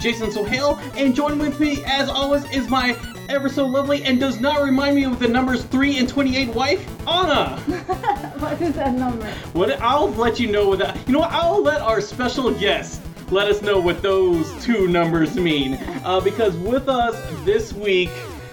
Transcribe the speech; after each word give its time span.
Jason 0.00 0.32
Sohail, 0.32 0.80
and 0.96 1.14
joining 1.14 1.38
with 1.38 1.60
me, 1.60 1.84
as 1.84 2.08
always, 2.08 2.44
is 2.50 2.68
my 2.68 2.96
ever 3.28 3.48
so 3.48 3.66
lovely 3.66 4.02
and 4.02 4.18
does 4.18 4.40
not 4.40 4.62
remind 4.62 4.96
me 4.96 5.04
of 5.04 5.18
the 5.18 5.28
numbers 5.28 5.62
3 5.64 5.98
and 5.98 6.08
28 6.08 6.48
wife, 6.48 7.06
Anna. 7.06 7.60
what 8.38 8.60
is 8.60 8.74
that 8.74 8.94
number? 8.94 9.26
What? 9.52 9.80
I'll 9.80 10.10
let 10.10 10.40
you 10.40 10.50
know 10.50 10.68
what 10.68 10.80
that. 10.80 10.96
You 11.06 11.12
know 11.12 11.20
what? 11.20 11.30
I'll 11.30 11.62
let 11.62 11.80
our 11.80 12.00
special 12.00 12.50
guest 12.52 13.02
let 13.30 13.48
us 13.48 13.62
know 13.62 13.78
what 13.78 14.02
those 14.02 14.52
two 14.64 14.88
numbers 14.88 15.36
mean. 15.36 15.74
Uh, 16.04 16.20
because 16.20 16.56
with 16.56 16.88
us 16.88 17.14
this 17.44 17.72
week, 17.72 18.10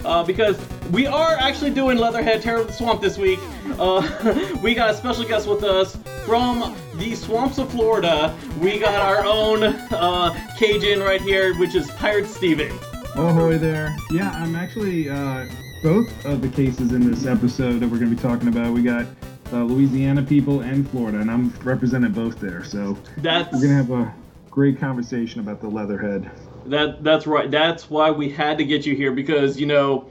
uh, 0.08 0.24
because 0.24 0.58
we 0.90 1.06
are 1.06 1.36
actually 1.38 1.70
doing 1.70 1.98
Leatherhead 1.98 2.40
Terror 2.40 2.62
of 2.62 2.68
the 2.68 2.72
Swamp 2.72 3.02
this 3.02 3.18
week. 3.18 3.38
Uh, 3.78 4.56
we 4.62 4.74
got 4.74 4.90
a 4.90 4.94
special 4.94 5.24
guest 5.24 5.46
with 5.46 5.62
us 5.62 5.96
from 6.24 6.74
the 6.94 7.14
swamps 7.14 7.58
of 7.58 7.70
Florida. 7.70 8.34
We 8.58 8.78
got 8.78 8.94
our 8.94 9.24
own 9.24 9.62
uh, 9.62 10.34
Cajun 10.56 11.00
right 11.00 11.20
here, 11.20 11.54
which 11.58 11.74
is 11.74 11.90
Pirate 11.92 12.26
Steven. 12.26 12.72
Ahoy 13.14 13.58
there. 13.58 13.94
Yeah, 14.10 14.30
I'm 14.30 14.56
actually 14.56 15.10
uh, 15.10 15.46
both 15.82 16.24
of 16.24 16.40
the 16.40 16.48
cases 16.48 16.92
in 16.92 17.08
this 17.10 17.26
episode 17.26 17.80
that 17.80 17.88
we're 17.88 17.98
going 17.98 18.10
to 18.10 18.16
be 18.16 18.22
talking 18.22 18.48
about. 18.48 18.72
We 18.72 18.82
got 18.82 19.06
uh, 19.52 19.62
Louisiana 19.62 20.22
people 20.22 20.60
and 20.60 20.88
Florida, 20.88 21.20
and 21.20 21.30
I'm 21.30 21.50
representing 21.62 22.12
both 22.12 22.40
there. 22.40 22.64
So 22.64 22.96
That's 23.18 23.52
we're 23.52 23.60
going 23.60 23.70
to 23.70 23.76
have 23.76 23.90
a 23.90 24.14
great 24.50 24.80
conversation 24.80 25.40
about 25.40 25.60
the 25.60 25.68
Leatherhead. 25.68 26.30
That 26.68 27.02
that's 27.04 27.26
right. 27.26 27.50
That's 27.50 27.88
why 27.90 28.10
we 28.10 28.28
had 28.30 28.58
to 28.58 28.64
get 28.64 28.86
you 28.86 28.94
here 28.94 29.12
because 29.12 29.58
you 29.58 29.66
know, 29.66 30.10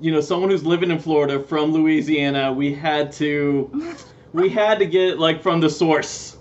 you 0.00 0.10
know, 0.12 0.20
someone 0.20 0.50
who's 0.50 0.64
living 0.64 0.90
in 0.90 0.98
Florida 0.98 1.40
from 1.40 1.72
Louisiana, 1.72 2.52
we 2.52 2.72
had 2.72 3.12
to, 3.12 3.94
we 4.32 4.48
had 4.48 4.78
to 4.78 4.86
get 4.86 5.18
like 5.18 5.42
from 5.42 5.60
the 5.60 5.70
source. 5.70 6.36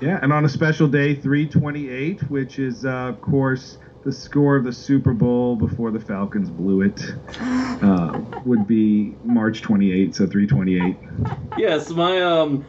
Yeah, 0.00 0.18
and 0.22 0.32
on 0.32 0.44
a 0.44 0.48
special 0.48 0.86
day, 0.88 1.14
328, 1.14 2.30
which 2.30 2.58
is, 2.58 2.84
uh, 2.84 2.90
of 3.08 3.20
course, 3.22 3.78
the 4.04 4.12
score 4.12 4.54
of 4.56 4.64
the 4.64 4.72
Super 4.72 5.14
Bowl 5.14 5.56
before 5.56 5.90
the 5.90 5.98
Falcons 5.98 6.50
blew 6.50 6.82
it, 6.82 7.00
uh, 7.40 8.20
would 8.44 8.66
be 8.66 9.14
March 9.24 9.62
28, 9.62 10.14
so 10.14 10.26
328. 10.26 10.96
Yes, 11.56 11.90
my 11.90 12.20
um, 12.20 12.64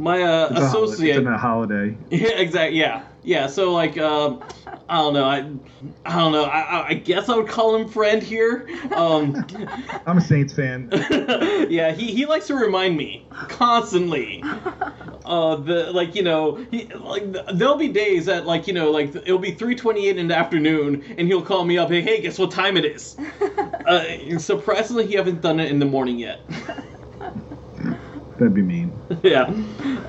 my 0.00 0.22
uh, 0.22 0.48
It's 0.50 0.60
a 0.60 0.68
holiday- 0.68 0.86
associate. 0.92 1.16
It's 1.18 1.26
a 1.28 1.38
holiday. 1.38 1.96
Yeah, 2.10 2.28
exactly. 2.30 2.78
Yeah, 2.80 3.04
yeah. 3.22 3.46
So 3.46 3.72
like, 3.72 3.96
um, 3.98 4.42
I 4.92 4.96
don't 4.96 5.14
know. 5.14 5.24
I, 5.24 5.36
I 6.04 6.18
don't 6.18 6.32
know. 6.32 6.44
I, 6.44 6.88
I- 6.88 6.94
guess 6.94 7.30
I 7.30 7.36
would 7.36 7.48
call 7.48 7.74
him 7.74 7.88
friend 7.88 8.22
here. 8.22 8.68
Um, 8.94 9.42
I'm 10.06 10.18
a 10.18 10.20
Saints 10.20 10.52
fan. 10.52 10.90
yeah, 11.70 11.92
he, 11.92 12.12
he 12.12 12.26
likes 12.26 12.46
to 12.48 12.54
remind 12.54 12.98
me 12.98 13.26
constantly. 13.48 14.42
Uh, 15.24 15.56
the 15.56 15.90
like 15.94 16.14
you 16.14 16.22
know 16.22 16.56
he, 16.70 16.88
like 16.88 17.24
there'll 17.54 17.78
be 17.78 17.88
days 17.88 18.26
that 18.26 18.44
like 18.44 18.66
you 18.66 18.74
know 18.74 18.90
like 18.90 19.14
it'll 19.16 19.38
be 19.38 19.52
3:28 19.54 20.16
in 20.16 20.28
the 20.28 20.36
afternoon 20.36 21.02
and 21.16 21.26
he'll 21.26 21.40
call 21.40 21.64
me 21.64 21.78
up 21.78 21.88
hey 21.88 22.02
hey 22.02 22.20
guess 22.20 22.38
what 22.38 22.50
time 22.50 22.76
it 22.76 22.84
is. 22.84 23.16
uh, 23.86 24.38
surprisingly 24.38 25.06
he 25.06 25.14
haven't 25.14 25.40
done 25.40 25.58
it 25.58 25.70
in 25.70 25.78
the 25.78 25.86
morning 25.86 26.18
yet. 26.18 26.40
That'd 28.38 28.52
be 28.52 28.60
mean. 28.60 28.92
yeah. 29.22 29.50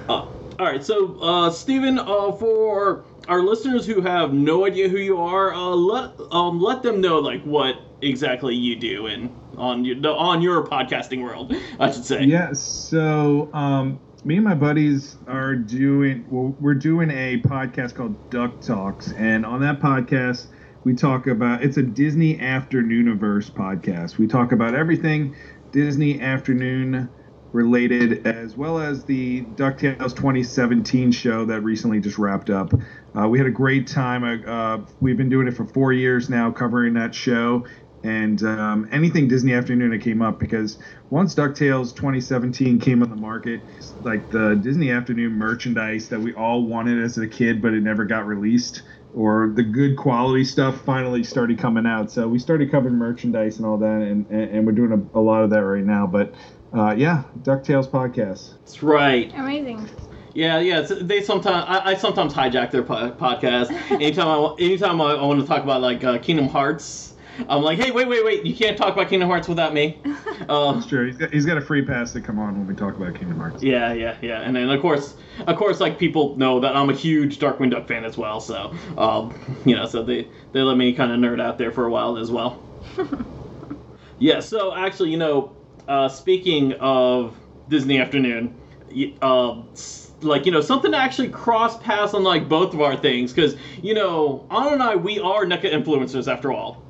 Uh, 0.10 0.28
all 0.60 0.68
right, 0.68 0.84
so 0.84 1.18
uh, 1.22 1.50
Stephen, 1.52 1.98
uh, 2.00 2.32
for 2.34 3.06
our 3.28 3.42
listeners 3.42 3.86
who 3.86 4.02
have 4.02 4.34
no 4.34 4.66
idea 4.66 4.90
who 4.90 4.98
you 4.98 5.20
are, 5.20 5.54
uh, 5.54 5.70
let 5.70 6.12
um, 6.32 6.62
let 6.62 6.84
them 6.84 7.02
know 7.02 7.20
like 7.20 7.44
what 7.44 7.76
exactly 8.02 8.56
you 8.56 8.76
do 8.76 9.08
in 9.08 9.34
on 9.58 9.86
your 9.86 10.16
on 10.16 10.42
your 10.42 10.66
podcasting 10.66 11.24
world, 11.24 11.56
I 11.80 11.92
should 11.92 12.06
say. 12.06 12.24
Yeah, 12.24 12.54
so 12.54 13.50
um, 13.54 14.00
me 14.26 14.36
and 14.36 14.44
my 14.44 14.56
buddies 14.56 15.18
are 15.28 15.56
doing, 15.56 16.26
well, 16.30 16.56
we're 16.60 16.74
doing 16.74 17.10
a 17.12 17.42
podcast 17.42 17.96
called 17.96 18.30
Duck 18.30 18.62
Talks. 18.62 19.12
And 19.14 19.46
on 19.46 19.60
that 19.62 19.80
podcast, 19.80 20.48
we 20.84 20.94
talk 20.94 21.28
about, 21.28 21.64
it's 21.64 21.78
a 21.78 21.84
Disney 21.84 22.38
Afternooniverse 22.38 23.52
podcast. 23.52 24.18
We 24.18 24.28
talk 24.28 24.52
about 24.52 24.76
everything 24.76 25.36
Disney 25.72 26.22
Afternoon 26.22 27.10
related, 27.52 28.26
as 28.26 28.58
well 28.58 28.80
as 28.80 29.04
the 29.04 29.44
DuckTales 29.56 30.16
2017 30.16 31.12
show 31.12 31.46
that 31.46 31.62
recently 31.62 32.00
just 32.00 32.18
wrapped 32.18 32.50
up. 32.50 32.74
Uh, 33.16 33.28
we 33.28 33.38
had 33.38 33.48
a 33.48 33.52
great 33.52 33.88
time. 33.88 34.24
Uh, 34.24 34.86
we've 35.00 35.18
been 35.18 35.30
doing 35.30 35.48
it 35.48 35.56
for 35.56 35.66
four 35.66 35.94
years 35.94 36.30
now, 36.30 36.52
covering 36.52 36.94
that 36.94 37.14
show 37.14 37.64
and 38.04 38.44
um, 38.44 38.88
anything 38.92 39.28
Disney 39.28 39.54
Afternoon 39.54 39.92
that 39.92 40.02
came 40.02 40.22
up 40.22 40.38
because 40.38 40.78
once 41.10 41.34
DuckTales 41.36 41.96
2017 41.96 42.80
came 42.80 43.02
on 43.02 43.10
the 43.10 43.16
market, 43.16 43.62
like 44.02 44.30
the 44.30 44.60
Disney 44.62 44.92
Afternoon 44.92 45.34
merchandise 45.34 46.10
that 46.10 46.20
we 46.20 46.34
all 46.34 46.66
wanted 46.66 47.02
as 47.02 47.18
a 47.18 47.28
kid, 47.28 47.62
but 47.62 47.74
it 47.74 47.82
never 47.82 48.04
got 48.04 48.28
released, 48.28 48.84
or 49.14 49.54
the 49.56 49.64
good 49.64 49.96
quality 49.96 50.44
stuff 50.44 50.82
finally 50.82 51.24
started 51.24 51.58
coming 51.58 51.86
out. 51.86 52.12
So 52.12 52.28
we 52.28 52.40
started 52.40 52.70
covering 52.72 52.96
merchandise 52.96 53.58
and 53.58 53.66
all 53.66 53.78
that, 53.78 54.02
and, 54.02 54.28
and, 54.30 54.50
and 54.52 54.66
we're 54.66 54.74
doing 54.74 55.10
a, 55.14 55.20
a 55.20 55.22
lot 55.22 55.44
of 55.44 55.50
that 55.52 55.64
right 55.64 55.86
now. 55.86 56.06
But 56.06 56.34
uh, 56.78 56.96
yeah, 56.98 57.24
DuckTales 57.40 57.90
podcast. 57.90 58.56
That's 58.66 58.84
right. 58.84 59.32
Amazing. 59.36 59.90
Yeah, 60.34 60.60
yeah. 60.60 60.80
It's, 60.80 60.92
they 61.02 61.22
sometimes 61.22 61.66
I, 61.68 61.92
I 61.92 61.94
sometimes 61.96 62.34
hijack 62.34 62.72
their 62.72 62.84
po- 62.84 63.12
podcast. 63.12 63.72
anytime 63.92 64.28
I 64.28 64.56
anytime 64.60 65.00
I, 65.02 65.12
I 65.14 65.24
want 65.26 65.40
to 65.42 65.48
talk 65.48 65.64
about 65.64 65.82
like 65.82 66.04
uh, 66.04 66.18
Kingdom 66.18 66.48
Hearts, 66.50 67.14
I'm 67.48 67.62
like, 67.62 67.78
hey, 67.78 67.92
wait, 67.92 68.08
wait, 68.08 68.26
wait! 68.26 68.44
You 68.46 68.56
can't 68.56 68.76
talk 68.78 68.94
about 68.94 69.10
Kingdom 69.10 69.30
Hearts 69.30 69.48
without 69.48 69.74
me. 69.74 70.02
Uh, 70.50 70.74
It's 70.76 70.88
true. 70.88 71.06
He's 71.06 71.16
got, 71.16 71.32
he's 71.32 71.46
got 71.46 71.58
a 71.58 71.62
free 71.62 71.86
pass 71.86 72.12
to 72.14 72.20
come 72.20 72.38
on 72.38 72.58
when 72.58 72.68
we 72.68 72.74
talk 72.74 72.98
about 72.98 73.16
Kingdom 73.16 73.38
Hearts. 73.38 73.64
Yeah, 73.64 73.94
yeah, 73.94 74.18
yeah, 74.22 74.42
and 74.42 74.54
then 74.54 74.68
of 74.70 74.82
course, 74.82 75.16
of 75.48 75.56
course, 75.56 75.80
like 75.80 75.98
people 75.98 76.36
know 76.38 76.60
that 76.60 76.76
I'm 76.76 76.90
a 76.90 76.94
huge 76.94 77.40
Darkwing 77.40 77.72
Duck 77.72 77.88
fan 77.88 78.04
as 78.04 78.18
well. 78.18 78.42
So, 78.42 78.74
um, 78.98 79.34
you 79.66 79.76
know, 79.76 79.86
so 79.86 80.04
they 80.04 80.28
they 80.52 80.60
let 80.62 80.76
me 80.76 80.92
kind 80.94 81.12
of 81.14 81.20
nerd 81.20 81.40
out 81.40 81.58
there 81.60 81.72
for 81.72 81.86
a 81.86 81.90
while 81.92 82.18
as 82.18 82.30
well. 82.30 82.62
yeah. 84.20 84.40
So 84.42 84.74
actually, 84.76 85.12
you 85.12 85.18
know, 85.18 85.56
uh, 85.88 86.10
speaking 86.10 86.74
of 86.74 87.38
Disney 87.70 88.00
Afternoon, 88.02 88.60
y- 88.94 89.14
uh, 89.22 89.62
s- 89.74 90.03
like 90.24 90.46
you 90.46 90.52
know, 90.52 90.62
something 90.62 90.92
to 90.92 90.98
actually 90.98 91.30
cross 91.30 91.78
paths 91.78 92.14
on 92.14 92.24
like 92.24 92.48
both 92.50 92.74
of 92.74 92.82
our 92.82 92.96
things 92.96 93.34
because 93.34 93.56
you 93.82 93.94
know, 93.94 94.46
Anna 94.52 94.74
and 94.74 94.84
I, 94.84 94.96
we 94.96 95.20
are 95.20 95.46
NECA 95.46 95.72
influencers 95.72 96.32
after 96.32 96.52
all. 96.52 96.84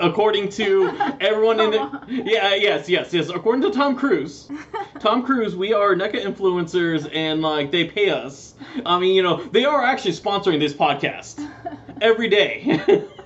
According 0.00 0.48
to 0.50 0.88
everyone 1.20 1.60
in 1.60 1.70
the, 1.70 2.00
yeah, 2.08 2.54
yes, 2.54 2.88
yes, 2.88 3.12
yes. 3.12 3.28
According 3.28 3.62
to 3.62 3.70
Tom 3.70 3.96
Cruise, 3.96 4.48
Tom 4.98 5.22
Cruise, 5.22 5.54
we 5.54 5.72
are 5.72 5.94
NECA 5.94 6.24
influencers, 6.24 7.08
and 7.14 7.40
like 7.40 7.70
they 7.70 7.84
pay 7.84 8.10
us. 8.10 8.54
I 8.84 8.98
mean, 8.98 9.14
you 9.14 9.22
know, 9.22 9.44
they 9.52 9.64
are 9.64 9.84
actually 9.84 10.12
sponsoring 10.12 10.58
this 10.58 10.74
podcast 10.74 11.48
every 12.00 12.28
day. 12.28 12.80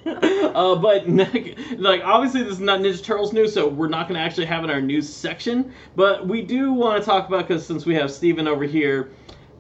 uh, 0.06 0.74
but 0.76 1.08
like 1.78 2.02
obviously 2.04 2.42
this 2.42 2.52
is 2.52 2.60
not 2.60 2.80
Ninja 2.80 3.02
Turtles 3.02 3.32
news, 3.32 3.52
so 3.52 3.68
we're 3.68 3.88
not 3.88 4.08
going 4.08 4.18
to 4.18 4.24
actually 4.24 4.46
have 4.46 4.62
it 4.62 4.64
in 4.64 4.70
our 4.70 4.80
news 4.80 5.08
section. 5.08 5.72
But 5.96 6.26
we 6.26 6.42
do 6.42 6.72
want 6.72 7.02
to 7.02 7.06
talk 7.06 7.28
about 7.28 7.48
because 7.48 7.66
since 7.66 7.86
we 7.86 7.94
have 7.94 8.10
Steven 8.10 8.46
over 8.46 8.64
here, 8.64 9.10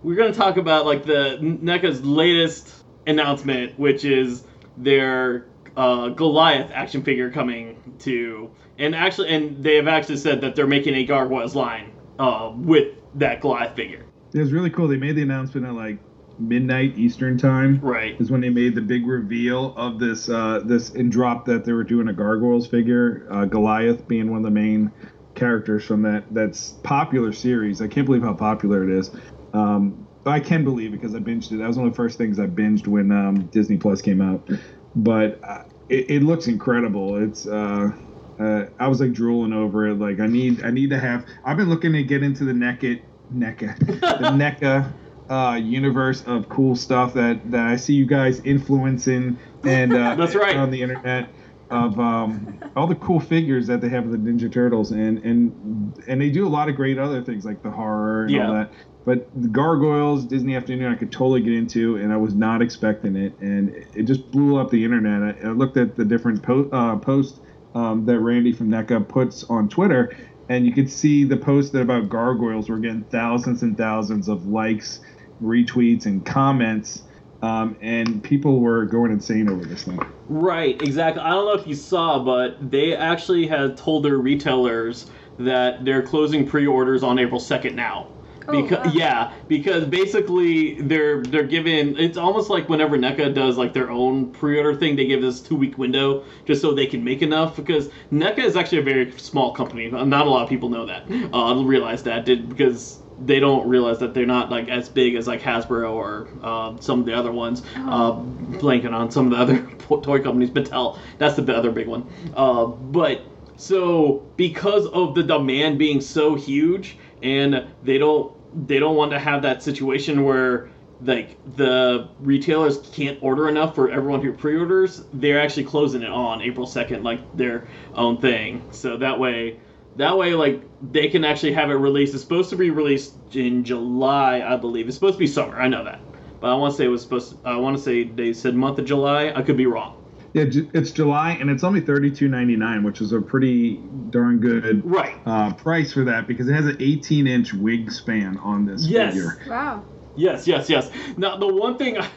we're 0.02 0.16
going 0.16 0.32
to 0.32 0.38
talk 0.38 0.56
about 0.56 0.86
like 0.86 1.04
the 1.04 1.38
NECA's 1.40 2.04
latest 2.04 2.84
announcement, 3.06 3.78
which 3.78 4.04
is 4.04 4.44
their 4.76 5.46
uh, 5.76 6.08
Goliath 6.08 6.70
action 6.72 7.02
figure 7.02 7.30
coming 7.30 7.96
to, 8.00 8.50
and 8.78 8.94
actually, 8.94 9.28
and 9.30 9.62
they 9.62 9.76
have 9.76 9.88
actually 9.88 10.16
said 10.16 10.40
that 10.40 10.56
they're 10.56 10.66
making 10.66 10.94
a 10.94 11.04
Gargoyles 11.04 11.54
line 11.54 11.92
uh, 12.18 12.52
with 12.54 12.94
that 13.14 13.40
Goliath 13.40 13.74
figure. 13.74 14.04
It 14.32 14.40
was 14.40 14.52
really 14.52 14.70
cool. 14.70 14.88
They 14.88 14.96
made 14.96 15.16
the 15.16 15.22
announcement 15.22 15.66
at 15.66 15.74
like 15.74 15.98
midnight 16.38 16.96
Eastern 16.96 17.38
time. 17.38 17.80
Right. 17.80 18.20
is 18.20 18.30
when 18.30 18.40
they 18.40 18.50
made 18.50 18.74
the 18.74 18.80
big 18.80 19.06
reveal 19.06 19.74
of 19.76 19.98
this 19.98 20.28
uh, 20.28 20.60
this 20.64 20.90
in 20.90 21.10
drop 21.10 21.44
that 21.46 21.64
they 21.64 21.72
were 21.72 21.84
doing 21.84 22.08
a 22.08 22.12
gargoyles 22.12 22.66
figure, 22.66 23.26
uh, 23.30 23.44
Goliath 23.46 24.06
being 24.06 24.30
one 24.30 24.38
of 24.38 24.44
the 24.44 24.50
main 24.50 24.92
characters 25.34 25.84
from 25.84 26.02
that 26.02 26.24
that's 26.30 26.72
popular 26.82 27.32
series. 27.32 27.80
I 27.80 27.88
can't 27.88 28.06
believe 28.06 28.22
how 28.22 28.34
popular 28.34 28.88
it 28.88 28.90
is. 28.90 29.10
Um, 29.52 30.08
I 30.26 30.40
can 30.40 30.62
believe 30.64 30.90
it 30.90 31.00
because 31.00 31.14
I 31.14 31.20
binged 31.20 31.52
it. 31.52 31.56
That 31.58 31.66
was 31.68 31.78
one 31.78 31.86
of 31.86 31.92
the 31.92 31.96
first 31.96 32.18
things 32.18 32.38
I 32.38 32.46
binged 32.46 32.86
when 32.86 33.10
um, 33.10 33.46
Disney 33.46 33.78
Plus 33.78 34.02
came 34.02 34.20
out. 34.20 34.46
But 34.94 35.40
uh, 35.42 35.62
it, 35.88 36.10
it 36.10 36.22
looks 36.22 36.46
incredible. 36.48 37.16
It's 37.16 37.46
uh, 37.46 37.92
uh, 38.38 38.64
I 38.78 38.88
was 38.88 39.00
like 39.00 39.12
drooling 39.12 39.52
over 39.54 39.86
it. 39.88 39.94
Like 39.94 40.20
I 40.20 40.26
need 40.26 40.62
I 40.64 40.70
need 40.70 40.90
to 40.90 40.98
have. 40.98 41.26
I've 41.44 41.56
been 41.56 41.70
looking 41.70 41.92
to 41.94 42.02
get 42.02 42.22
into 42.22 42.44
the 42.44 42.52
NECA 42.52 43.00
NECA 43.32 43.78
the 43.78 44.30
NECA 44.30 44.94
uh, 45.30 45.54
universe 45.56 46.22
of 46.22 46.48
cool 46.48 46.74
stuff 46.76 47.14
that, 47.14 47.50
that 47.50 47.66
I 47.66 47.76
see 47.76 47.92
you 47.94 48.06
guys 48.06 48.40
influencing 48.40 49.38
and 49.64 49.94
uh, 49.94 50.14
That's 50.18 50.34
right. 50.34 50.56
on 50.56 50.70
the 50.70 50.82
internet. 50.82 51.34
of 51.70 51.98
um, 52.00 52.58
all 52.76 52.86
the 52.86 52.94
cool 52.94 53.20
figures 53.20 53.66
that 53.66 53.82
they 53.82 53.90
have 53.90 54.06
of 54.06 54.10
the 54.12 54.16
Ninja 54.16 54.50
Turtles, 54.50 54.90
and 54.90 55.18
and 55.18 55.94
and 56.08 56.18
they 56.20 56.30
do 56.30 56.46
a 56.46 56.48
lot 56.48 56.70
of 56.70 56.76
great 56.76 56.98
other 56.98 57.22
things 57.22 57.44
like 57.44 57.60
the 57.62 57.70
horror 57.70 58.22
and 58.24 58.30
Yeah. 58.30 58.46
all 58.46 58.54
that. 58.54 58.72
But 59.08 59.52
Gargoyles, 59.54 60.26
Disney 60.26 60.54
Afternoon, 60.54 60.92
I 60.92 60.94
could 60.94 61.10
totally 61.10 61.40
get 61.40 61.54
into, 61.54 61.96
and 61.96 62.12
I 62.12 62.18
was 62.18 62.34
not 62.34 62.60
expecting 62.60 63.16
it, 63.16 63.32
and 63.40 63.74
it 63.94 64.02
just 64.02 64.30
blew 64.30 64.58
up 64.58 64.70
the 64.70 64.84
internet. 64.84 65.34
I, 65.42 65.48
I 65.48 65.52
looked 65.52 65.78
at 65.78 65.96
the 65.96 66.04
different 66.04 66.42
po- 66.42 66.68
uh, 66.70 66.96
posts 66.96 67.40
um, 67.74 68.04
that 68.04 68.20
Randy 68.20 68.52
from 68.52 68.68
NECA 68.68 69.08
puts 69.08 69.44
on 69.44 69.70
Twitter, 69.70 70.14
and 70.50 70.66
you 70.66 70.74
could 70.74 70.90
see 70.92 71.24
the 71.24 71.38
posts 71.38 71.70
that 71.70 71.80
about 71.80 72.10
Gargoyles 72.10 72.68
were 72.68 72.76
getting 72.76 73.02
thousands 73.04 73.62
and 73.62 73.78
thousands 73.78 74.28
of 74.28 74.44
likes, 74.44 75.00
retweets, 75.42 76.04
and 76.04 76.26
comments, 76.26 77.04
um, 77.40 77.78
and 77.80 78.22
people 78.22 78.60
were 78.60 78.84
going 78.84 79.10
insane 79.10 79.48
over 79.48 79.64
this 79.64 79.84
thing. 79.84 79.98
Right, 80.28 80.82
exactly. 80.82 81.22
I 81.22 81.30
don't 81.30 81.46
know 81.46 81.58
if 81.58 81.66
you 81.66 81.76
saw, 81.76 82.22
but 82.22 82.70
they 82.70 82.94
actually 82.94 83.46
had 83.46 83.78
told 83.78 84.04
their 84.04 84.18
retailers 84.18 85.06
that 85.38 85.86
they're 85.86 86.02
closing 86.02 86.46
pre-orders 86.46 87.02
on 87.02 87.18
April 87.18 87.40
2nd 87.40 87.74
now. 87.74 88.10
Oh, 88.48 88.62
Because 88.62 88.86
wow. 88.86 88.92
yeah, 88.94 89.32
because 89.46 89.84
basically 89.84 90.80
they're 90.80 91.22
they're 91.22 91.42
given 91.46 91.96
it's 91.98 92.16
almost 92.16 92.48
like 92.48 92.68
whenever 92.68 92.96
NECA 92.96 93.34
does 93.34 93.58
like 93.58 93.74
their 93.74 93.90
own 93.90 94.32
pre-order 94.32 94.74
thing, 94.74 94.96
they 94.96 95.06
give 95.06 95.20
this 95.20 95.40
two 95.40 95.54
week 95.56 95.76
window 95.76 96.24
just 96.46 96.62
so 96.62 96.72
they 96.72 96.86
can 96.86 97.04
make 97.04 97.20
enough. 97.22 97.56
Because 97.56 97.90
NECA 98.10 98.38
is 98.38 98.56
actually 98.56 98.78
a 98.78 98.82
very 98.82 99.12
small 99.18 99.52
company. 99.52 99.90
Not 99.90 100.26
a 100.26 100.30
lot 100.30 100.42
of 100.44 100.48
people 100.48 100.70
know 100.70 100.86
that. 100.86 101.04
Uh, 101.32 101.62
realize 101.62 102.02
that 102.04 102.24
did 102.24 102.48
because 102.48 103.00
they 103.24 103.40
don't 103.40 103.68
realize 103.68 103.98
that 103.98 104.14
they're 104.14 104.26
not 104.26 104.50
like 104.50 104.68
as 104.68 104.88
big 104.88 105.14
as 105.14 105.26
like 105.26 105.40
Hasbro 105.42 105.92
or 105.92 106.28
uh, 106.42 106.76
some 106.80 107.00
of 107.00 107.06
the 107.06 107.14
other 107.14 107.32
ones. 107.32 107.62
Uh, 107.76 108.12
blanking 108.12 108.92
on 108.92 109.10
some 109.10 109.30
of 109.30 109.32
the 109.32 109.36
other 109.38 109.66
toy 110.02 110.22
companies, 110.22 110.50
Mattel. 110.50 110.98
That's 111.18 111.36
the 111.36 111.54
other 111.54 111.70
big 111.70 111.86
one. 111.88 112.08
Uh, 112.34 112.66
but 112.66 113.22
so 113.56 114.26
because 114.36 114.86
of 114.86 115.14
the 115.14 115.22
demand 115.22 115.78
being 115.78 116.00
so 116.00 116.34
huge, 116.34 116.96
and 117.22 117.66
they 117.82 117.98
don't 117.98 118.32
they 118.66 118.78
don't 118.78 118.96
want 118.96 119.12
to 119.12 119.18
have 119.18 119.42
that 119.42 119.62
situation 119.62 120.24
where 120.24 120.70
like 121.02 121.38
the 121.56 122.08
retailers 122.18 122.78
can't 122.92 123.18
order 123.22 123.48
enough 123.48 123.74
for 123.74 123.88
everyone 123.88 124.20
who 124.20 124.32
pre-orders 124.32 125.04
they're 125.12 125.40
actually 125.40 125.62
closing 125.62 126.02
it 126.02 126.10
on 126.10 126.42
april 126.42 126.66
2nd 126.66 127.04
like 127.04 127.20
their 127.36 127.68
own 127.94 128.20
thing. 128.20 128.62
So 128.72 128.96
that 128.96 129.18
way 129.18 129.60
that 129.96 130.16
way 130.16 130.34
like 130.34 130.62
they 130.92 131.08
can 131.08 131.24
actually 131.24 131.52
have 131.52 131.70
it 131.70 131.74
released. 131.74 132.14
It's 132.14 132.22
supposed 132.22 132.50
to 132.50 132.56
be 132.56 132.70
released 132.70 133.14
in 133.32 133.64
july 133.64 134.40
i 134.40 134.56
believe. 134.56 134.88
It's 134.88 134.96
supposed 134.96 135.14
to 135.14 135.20
be 135.20 135.26
summer 135.26 135.60
i 135.60 135.68
know 135.68 135.84
that. 135.84 136.00
But 136.40 136.50
i 136.50 136.54
want 136.54 136.72
to 136.72 136.78
say 136.78 136.84
it 136.86 136.88
was 136.88 137.02
supposed 137.02 137.30
to, 137.30 137.48
i 137.48 137.56
want 137.56 137.76
to 137.76 137.82
say 137.82 138.04
they 138.04 138.32
said 138.32 138.54
month 138.54 138.78
of 138.78 138.84
july. 138.84 139.32
I 139.34 139.42
could 139.42 139.56
be 139.56 139.66
wrong 139.66 139.94
Yeah, 140.34 140.44
it's 140.74 140.90
July, 140.90 141.32
and 141.32 141.48
it's 141.48 141.64
only 141.64 141.80
thirty-two 141.80 142.28
ninety-nine, 142.28 142.82
which 142.84 143.00
is 143.00 143.12
a 143.12 143.20
pretty 143.20 143.76
darn 144.10 144.40
good 144.40 144.82
right 144.84 145.16
uh, 145.26 145.54
price 145.54 145.92
for 145.92 146.04
that 146.04 146.26
because 146.26 146.48
it 146.48 146.54
has 146.54 146.66
an 146.66 146.76
18-inch 146.76 147.54
wig 147.54 147.90
span 147.90 148.36
on 148.38 148.66
this 148.66 148.86
Yes. 148.86 149.14
figure. 149.14 149.38
Wow. 149.48 149.84
Yes, 150.14 150.48
yes, 150.48 150.68
yes. 150.68 150.90
Now 151.16 151.36
the 151.36 151.46
one 151.46 151.78
thing 151.78 151.96
I, 151.96 152.08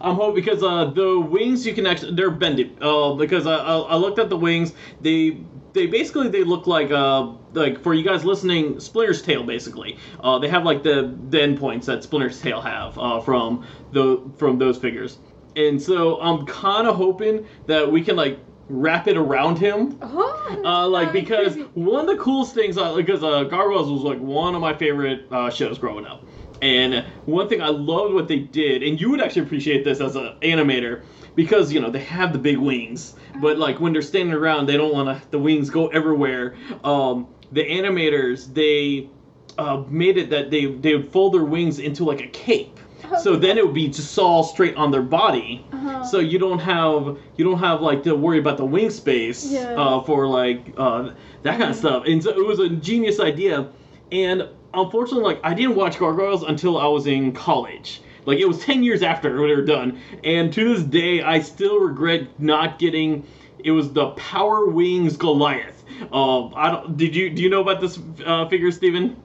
I'm 0.00 0.16
hoping 0.16 0.34
because 0.44 0.62
uh, 0.62 0.86
the 0.86 1.20
wings 1.20 1.64
you 1.64 1.72
can 1.72 1.86
actually 1.86 2.14
they're 2.16 2.30
bended. 2.30 2.78
Uh, 2.82 3.14
because 3.14 3.46
I, 3.46 3.54
I, 3.56 3.76
I 3.78 3.94
looked 3.96 4.18
at 4.18 4.28
the 4.28 4.36
wings, 4.36 4.72
they 5.00 5.38
they 5.72 5.86
basically 5.86 6.28
they 6.28 6.42
look 6.42 6.66
like 6.66 6.90
uh 6.90 7.32
like 7.52 7.80
for 7.80 7.94
you 7.94 8.02
guys 8.02 8.24
listening, 8.24 8.80
Splinter's 8.80 9.22
tail 9.22 9.44
basically. 9.44 9.98
Uh, 10.18 10.38
they 10.40 10.48
have 10.48 10.64
like 10.64 10.82
the 10.82 11.16
the 11.28 11.40
end 11.42 11.58
points 11.60 11.86
that 11.86 12.02
Splinter's 12.02 12.40
tail 12.40 12.60
have 12.60 12.98
uh, 12.98 13.20
from 13.20 13.64
the 13.92 14.20
from 14.36 14.58
those 14.58 14.76
figures, 14.76 15.18
and 15.56 15.80
so 15.80 16.20
I'm 16.20 16.46
kind 16.46 16.86
of 16.86 16.96
hoping 16.96 17.46
that 17.66 17.90
we 17.90 18.02
can 18.02 18.16
like 18.16 18.38
wrap 18.68 19.06
it 19.08 19.16
around 19.16 19.58
him 19.58 19.98
Oh, 20.02 20.62
uh, 20.64 20.88
like 20.88 21.12
because 21.12 21.54
crazy. 21.54 21.68
one 21.74 22.08
of 22.08 22.16
the 22.16 22.22
coolest 22.22 22.54
things, 22.54 22.78
uh, 22.78 22.94
because 22.96 23.22
uh, 23.22 23.44
Gargoyles 23.44 23.90
was 23.90 24.02
like 24.02 24.18
one 24.20 24.54
of 24.54 24.60
my 24.60 24.74
favorite 24.74 25.26
uh, 25.30 25.50
shows 25.50 25.78
growing 25.78 26.06
up, 26.06 26.24
and 26.62 27.04
one 27.26 27.48
thing 27.48 27.60
I 27.60 27.68
loved 27.68 28.14
what 28.14 28.26
they 28.28 28.38
did, 28.38 28.82
and 28.82 29.00
you 29.00 29.10
would 29.10 29.20
actually 29.20 29.42
appreciate 29.42 29.84
this 29.84 30.00
as 30.00 30.16
an 30.16 30.34
animator, 30.42 31.02
because 31.34 31.72
you 31.72 31.80
know 31.80 31.90
they 31.90 32.00
have 32.00 32.32
the 32.32 32.38
big 32.38 32.56
wings, 32.58 33.14
but 33.40 33.58
like 33.58 33.80
when 33.80 33.92
they're 33.92 34.02
standing 34.02 34.34
around, 34.34 34.66
they 34.66 34.76
don't 34.78 34.92
want 34.94 35.08
to 35.22 35.30
the 35.30 35.38
wings 35.38 35.68
go 35.68 35.88
everywhere. 35.88 36.54
Um, 36.84 37.26
the 37.52 37.62
animators 37.64 38.52
they 38.54 39.10
uh, 39.58 39.84
made 39.88 40.16
it 40.16 40.30
that 40.30 40.50
they 40.50 40.64
they 40.66 40.94
would 40.96 41.12
fold 41.12 41.34
their 41.34 41.44
wings 41.44 41.78
into 41.78 42.04
like 42.04 42.20
a 42.22 42.28
cape. 42.28 42.80
So 43.22 43.36
then 43.36 43.58
it 43.58 43.64
would 43.64 43.74
be 43.74 43.88
just 43.88 44.18
all 44.18 44.42
straight 44.44 44.76
on 44.76 44.90
their 44.90 45.02
body, 45.02 45.64
Uh-huh. 45.72 46.04
so 46.04 46.18
you 46.18 46.38
don't 46.38 46.58
have 46.58 47.16
you 47.36 47.44
don't 47.44 47.58
have 47.58 47.80
like 47.80 48.02
to 48.04 48.14
worry 48.14 48.38
about 48.38 48.56
the 48.56 48.64
wing 48.64 48.90
space 48.90 49.50
Yeah. 49.50 49.74
uh, 49.74 50.00
for 50.02 50.26
like 50.26 50.72
uh, 50.76 51.10
that 51.42 51.58
kind 51.58 51.70
of 51.70 51.76
stuff. 51.76 52.04
And 52.06 52.22
so 52.22 52.30
it 52.30 52.46
was 52.46 52.58
a 52.60 52.68
genius 52.68 53.20
idea. 53.20 53.68
And 54.12 54.48
unfortunately, 54.74 55.24
like 55.24 55.40
I 55.44 55.54
didn't 55.54 55.76
watch 55.76 55.98
Gargoyles 55.98 56.42
until 56.42 56.78
I 56.78 56.86
was 56.86 57.06
in 57.06 57.32
college. 57.32 58.00
Like 58.26 58.38
it 58.38 58.46
was 58.48 58.58
ten 58.60 58.82
years 58.82 59.02
after 59.02 59.30
they 59.36 59.54
were 59.54 59.62
done. 59.64 59.98
And 60.24 60.52
to 60.52 60.74
this 60.74 60.82
day, 60.84 61.22
I 61.22 61.40
still 61.40 61.78
regret 61.78 62.22
not 62.40 62.78
getting. 62.78 63.26
It 63.58 63.70
was 63.70 63.92
the 63.92 64.08
Power 64.10 64.66
Wings 64.66 65.16
Goliath. 65.16 65.84
Uh, 66.12 66.48
I 66.54 66.70
don't. 66.70 66.96
Did 66.96 67.14
you 67.16 67.30
do 67.30 67.42
you 67.42 67.48
know 67.50 67.60
about 67.60 67.80
this 67.80 67.98
uh, 68.26 68.46
figure, 68.48 68.70
Steven? 68.72 69.16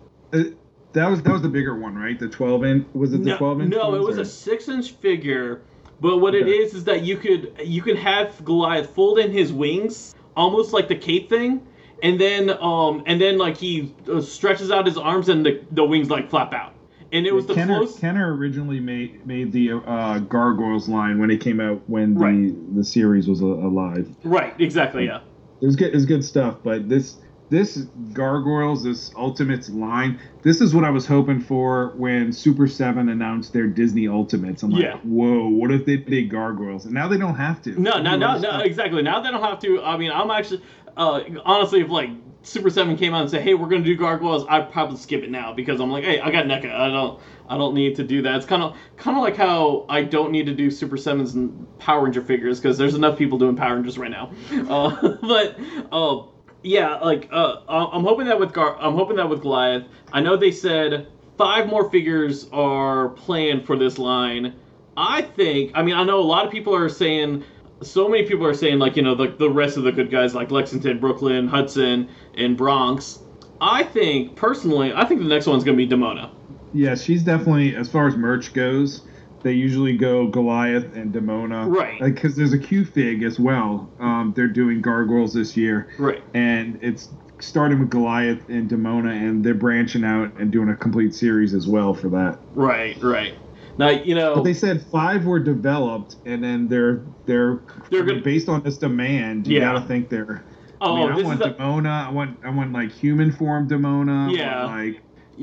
Uh, 0.89 0.99
that 0.99 1.09
was 1.09 1.21
that 1.23 1.33
was 1.33 1.41
the 1.41 1.49
bigger 1.49 1.75
one, 1.75 1.95
right? 1.95 2.17
The 2.19 2.27
12 2.27 2.65
inch 2.65 2.87
was 2.93 3.13
it 3.13 3.19
the 3.23 3.29
no, 3.31 3.37
12 3.37 3.61
inch? 3.61 3.69
No, 3.71 3.95
it 3.95 4.01
was 4.01 4.17
or- 4.17 4.21
a 4.21 4.25
six-inch 4.25 4.91
figure. 4.93 5.61
But 6.01 6.19
what 6.19 6.33
it 6.33 6.43
Okay. 6.43 6.51
is 6.53 6.73
is 6.73 6.85
that 6.85 7.03
you 7.03 7.17
could 7.17 7.53
you 7.63 7.81
could 7.81 7.97
have 7.97 8.43
Goliath 8.45 8.89
fold 8.91 9.19
in 9.19 9.31
his 9.31 9.51
wings, 9.51 10.15
almost 10.35 10.71
like 10.73 10.87
the 10.87 10.95
cape 10.95 11.29
thing, 11.29 11.61
and 12.01 12.19
then 12.19 12.51
um 12.61 13.03
and 13.05 13.19
then 13.19 13.37
like 13.37 13.57
he 13.57 13.93
uh, 14.11 14.21
stretches 14.21 14.71
out 14.71 14.85
his 14.85 14.97
arms 14.97 15.27
and 15.29 15.45
the, 15.45 15.61
the 15.71 15.83
wings 15.83 16.09
like 16.09 16.29
flap 16.29 16.53
out. 16.53 16.73
And 17.11 17.25
it 17.25 17.33
was 17.33 17.47
the 17.47 17.55
Kenner, 17.55 17.79
close. 17.79 17.99
Kenner 17.99 18.35
originally 18.35 18.79
made 18.79 19.25
made 19.27 19.51
the 19.51 19.71
uh, 19.73 20.19
Gargoyles 20.19 20.87
line 20.87 21.19
when 21.19 21.31
it 21.31 21.41
came 21.41 21.59
out 21.59 21.81
when 21.87 22.13
the 22.13 22.19
Right. 22.19 22.75
the 22.75 22.83
series 22.83 23.27
was 23.27 23.41
alive. 23.41 24.07
Right, 24.23 24.53
exactly, 24.59 25.05
yeah. 25.05 25.21
It 25.59 25.65
was 25.65 25.75
good. 25.75 25.89
It 25.89 25.95
was 25.95 26.05
good 26.05 26.23
stuff. 26.23 26.57
But 26.63 26.87
this 26.87 27.17
this 27.49 27.77
Gargoyles, 28.13 28.83
this 28.83 29.11
Ultimates 29.15 29.69
line, 29.69 30.19
this 30.41 30.61
is 30.61 30.73
what 30.75 30.83
I 30.83 30.89
was 30.89 31.05
hoping 31.05 31.39
for 31.41 31.93
when 31.95 32.31
Super 32.31 32.67
Seven 32.67 33.09
announced 33.09 33.53
their 33.53 33.67
Disney 33.67 34.07
Ultimates. 34.07 34.63
I'm 34.63 34.71
like, 34.71 34.83
Yeah. 34.83 34.97
whoa, 34.97 35.47
what 35.47 35.71
if 35.71 35.85
they 35.85 35.97
did 35.97 36.29
Gargoyles? 36.29 36.85
And 36.85 36.93
now 36.93 37.07
they 37.07 37.17
don't 37.17 37.35
have 37.35 37.61
to. 37.63 37.79
No, 37.79 38.01
no, 38.01 38.15
no, 38.15 38.37
no, 38.37 38.59
exactly. 38.59 39.01
Now 39.01 39.19
they 39.19 39.31
don't 39.31 39.43
have 39.43 39.59
to. 39.61 39.81
I 39.81 39.97
mean, 39.97 40.11
I'm 40.11 40.29
actually, 40.31 40.61
uh, 40.97 41.21
honestly, 41.43 41.81
if 41.81 41.89
like 41.89 42.09
Super 42.41 42.69
Seven 42.69 42.95
came 42.95 43.13
out 43.13 43.21
and 43.21 43.29
said, 43.29 43.41
"Hey, 43.41 43.53
we're 43.53 43.67
gonna 43.67 43.83
do 43.83 43.95
gargoyles," 43.97 44.45
I'd 44.47 44.71
probably 44.71 44.97
skip 44.97 45.23
it 45.23 45.29
now 45.29 45.53
because 45.53 45.81
I'm 45.81 45.91
like, 45.91 46.05
"Hey, 46.05 46.19
I 46.21 46.31
got 46.31 46.45
NECA. 46.45 46.73
I 46.73 46.89
don't, 46.89 47.19
I 47.49 47.57
don't 47.57 47.73
need 47.73 47.95
to 47.97 48.03
do 48.03 48.21
that." 48.21 48.37
It's 48.37 48.45
kind 48.45 48.63
of, 48.63 48.77
kind 48.95 49.17
of 49.17 49.23
like 49.23 49.35
how 49.35 49.85
I 49.89 50.03
don't 50.03 50.31
need 50.31 50.45
to 50.45 50.53
do 50.53 50.71
Super 50.71 50.95
Sevens 50.95 51.35
and 51.35 51.67
Power 51.79 52.05
Ranger 52.05 52.21
figures 52.21 52.59
because 52.59 52.77
there's 52.77 52.95
enough 52.95 53.17
people 53.17 53.37
doing 53.37 53.57
Power 53.57 53.75
Rangers 53.75 53.97
right 53.97 54.11
now. 54.11 54.31
Uh, 54.69 55.17
but, 55.21 55.59
uh, 55.91 56.21
yeah, 56.63 56.95
like, 56.97 57.29
uh, 57.31 57.57
I'm 57.67 58.03
hoping 58.03 58.25
that 58.27 58.39
with 58.39 58.53
Gar, 58.53 58.77
I'm 58.79 58.93
hoping 58.93 59.17
that 59.17 59.29
with 59.29 59.41
Goliath. 59.41 59.85
I 60.11 60.21
know 60.21 60.35
they 60.35 60.51
said 60.51 61.07
five 61.37 61.67
more 61.67 61.89
figures 61.89 62.47
are 62.51 63.09
planned 63.09 63.65
for 63.65 63.77
this 63.77 63.97
line. 63.97 64.55
I 64.97 65.21
think. 65.21 65.71
I 65.73 65.81
mean, 65.81 65.95
I 65.95 66.03
know 66.03 66.19
a 66.19 66.21
lot 66.21 66.45
of 66.45 66.51
people 66.51 66.75
are 66.75 66.89
saying. 66.89 67.43
So 67.81 68.09
many 68.09 68.27
people 68.27 68.45
are 68.45 68.53
saying 68.53 68.79
like 68.79 68.97
you 68.97 69.01
know 69.01 69.15
the 69.15 69.27
the 69.27 69.49
rest 69.49 69.77
of 69.77 69.83
the 69.83 69.91
good 69.93 70.11
guys 70.11 70.35
like 70.35 70.51
Lexington, 70.51 70.99
Brooklyn, 70.99 71.47
Hudson, 71.47 72.09
and 72.35 72.57
Bronx. 72.57 73.19
I 73.61 73.83
think 73.83 74.35
personally, 74.35 74.91
I 74.93 75.05
think 75.05 75.21
the 75.21 75.27
next 75.27 75.47
one's 75.47 75.63
gonna 75.63 75.77
be 75.77 75.87
Demona. 75.87 76.29
Yeah, 76.73 76.95
she's 76.95 77.23
definitely 77.23 77.75
as 77.75 77.87
far 77.87 78.07
as 78.07 78.17
merch 78.17 78.53
goes. 78.53 79.01
They 79.41 79.53
usually 79.53 79.95
go 79.95 80.27
Goliath 80.27 80.95
and 80.95 81.13
Demona, 81.13 81.73
Right. 81.73 81.99
Because 82.01 82.35
there's 82.35 82.53
a 82.53 82.57
Q 82.59 82.83
fig 82.85 83.23
as 83.23 83.39
well. 83.39 83.89
Um, 83.99 84.33
they're 84.35 84.47
doing 84.47 84.81
Gargoyles 84.81 85.33
this 85.33 85.55
year, 85.55 85.87
Right. 85.97 86.21
and 86.33 86.77
it's 86.81 87.09
starting 87.39 87.79
with 87.79 87.89
Goliath 87.89 88.49
and 88.49 88.69
Demona, 88.69 89.11
and 89.11 89.43
they're 89.43 89.53
branching 89.53 90.03
out 90.03 90.33
and 90.39 90.51
doing 90.51 90.69
a 90.69 90.75
complete 90.75 91.13
series 91.15 91.53
as 91.53 91.67
well 91.67 91.93
for 91.93 92.09
that. 92.09 92.37
Right. 92.53 93.01
Right. 93.01 93.33
Now 93.77 93.89
you 93.91 94.13
know. 94.13 94.35
But 94.35 94.43
they 94.43 94.53
said 94.53 94.81
five 94.81 95.25
were 95.25 95.39
developed, 95.39 96.17
and 96.25 96.43
then 96.43 96.67
they're 96.67 97.01
they're, 97.25 97.59
They're 97.89 98.03
gonna- 98.03 98.19
based 98.21 98.49
on 98.49 98.61
this 98.63 98.77
demand. 98.77 99.47
You 99.47 99.59
Yeah. 99.59 99.73
gotta 99.73 99.87
think 99.87 100.09
they're. 100.09 100.43
oh, 100.81 101.07
I 101.07 101.15
mean, 101.15 101.25
I 101.25 101.27
want. 101.27 101.39
Demona. 101.41 102.07
I 102.07 102.11
want 102.11 102.37
I 102.43 102.49
want 102.49 102.73
like 102.73 102.91
human 102.91 103.31
form 103.31 103.69
Demona. 103.69 104.35
Yeah. 104.35 104.65
like 104.65 104.95
Yeah. 104.95 104.99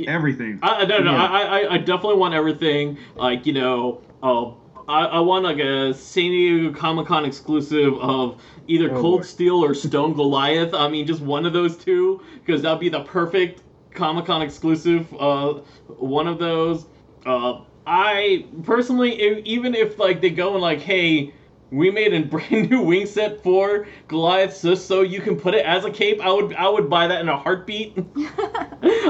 Everything. 0.07 0.59
I, 0.63 0.83
I 0.83 0.85
don't. 0.85 1.05
Yeah. 1.07 1.13
I, 1.25 1.43
I 1.43 1.75
I 1.75 1.79
definitely 1.79 2.17
want 2.19 2.35
everything. 2.35 2.99
Like 3.15 3.47
you 3.47 3.53
know. 3.53 4.03
Uh, 4.23 4.53
I, 4.89 5.05
I 5.07 5.19
want 5.21 5.45
like 5.45 5.59
a 5.59 5.93
San 5.95 6.31
Diego 6.31 6.73
Comic 6.73 7.07
Con 7.09 7.25
exclusive 7.25 7.95
of 7.99 8.41
either 8.69 8.89
Oh, 8.93 9.01
Cold 9.01 9.21
boy. 9.23 9.27
Steel 9.27 9.65
or 9.65 9.75
Stone 9.75 10.15
Goliath. 10.15 10.75
I 10.75 10.87
mean, 10.89 11.07
just 11.09 11.21
one 11.23 11.45
of 11.45 11.53
those 11.53 11.77
two, 11.77 12.23
because 12.35 12.63
that'd 12.63 12.79
be 12.79 12.89
the 12.89 13.01
perfect 13.03 13.63
Comic 13.95 14.27
Con 14.27 14.43
exclusive. 14.43 15.13
Uh, 15.19 15.55
one 15.89 16.29
of 16.29 16.39
those. 16.39 16.87
Uh, 17.25 17.63
I 17.85 18.47
personally, 18.63 19.21
e- 19.21 19.43
even 19.45 19.75
if 19.75 19.99
like 19.99 20.21
they 20.21 20.31
go 20.31 20.53
and 20.53 20.63
like, 20.63 20.81
hey, 20.81 21.35
we 21.71 21.91
made 21.91 22.13
a 22.15 22.21
brand 22.27 22.71
new 22.71 22.83
wing 22.83 23.07
set 23.07 23.43
for 23.43 23.87
Goliath 24.09 24.61
just 24.63 24.87
so 24.87 25.03
you 25.03 25.21
can 25.21 25.37
put 25.39 25.55
it 25.55 25.65
as 25.65 25.85
a 25.85 25.91
cape, 25.91 26.21
I 26.21 26.31
would 26.31 26.55
I 26.55 26.69
would 26.69 26.89
buy 26.89 27.07
that 27.09 27.21
in 27.21 27.29
a 27.29 27.37
heartbeat. 27.37 27.97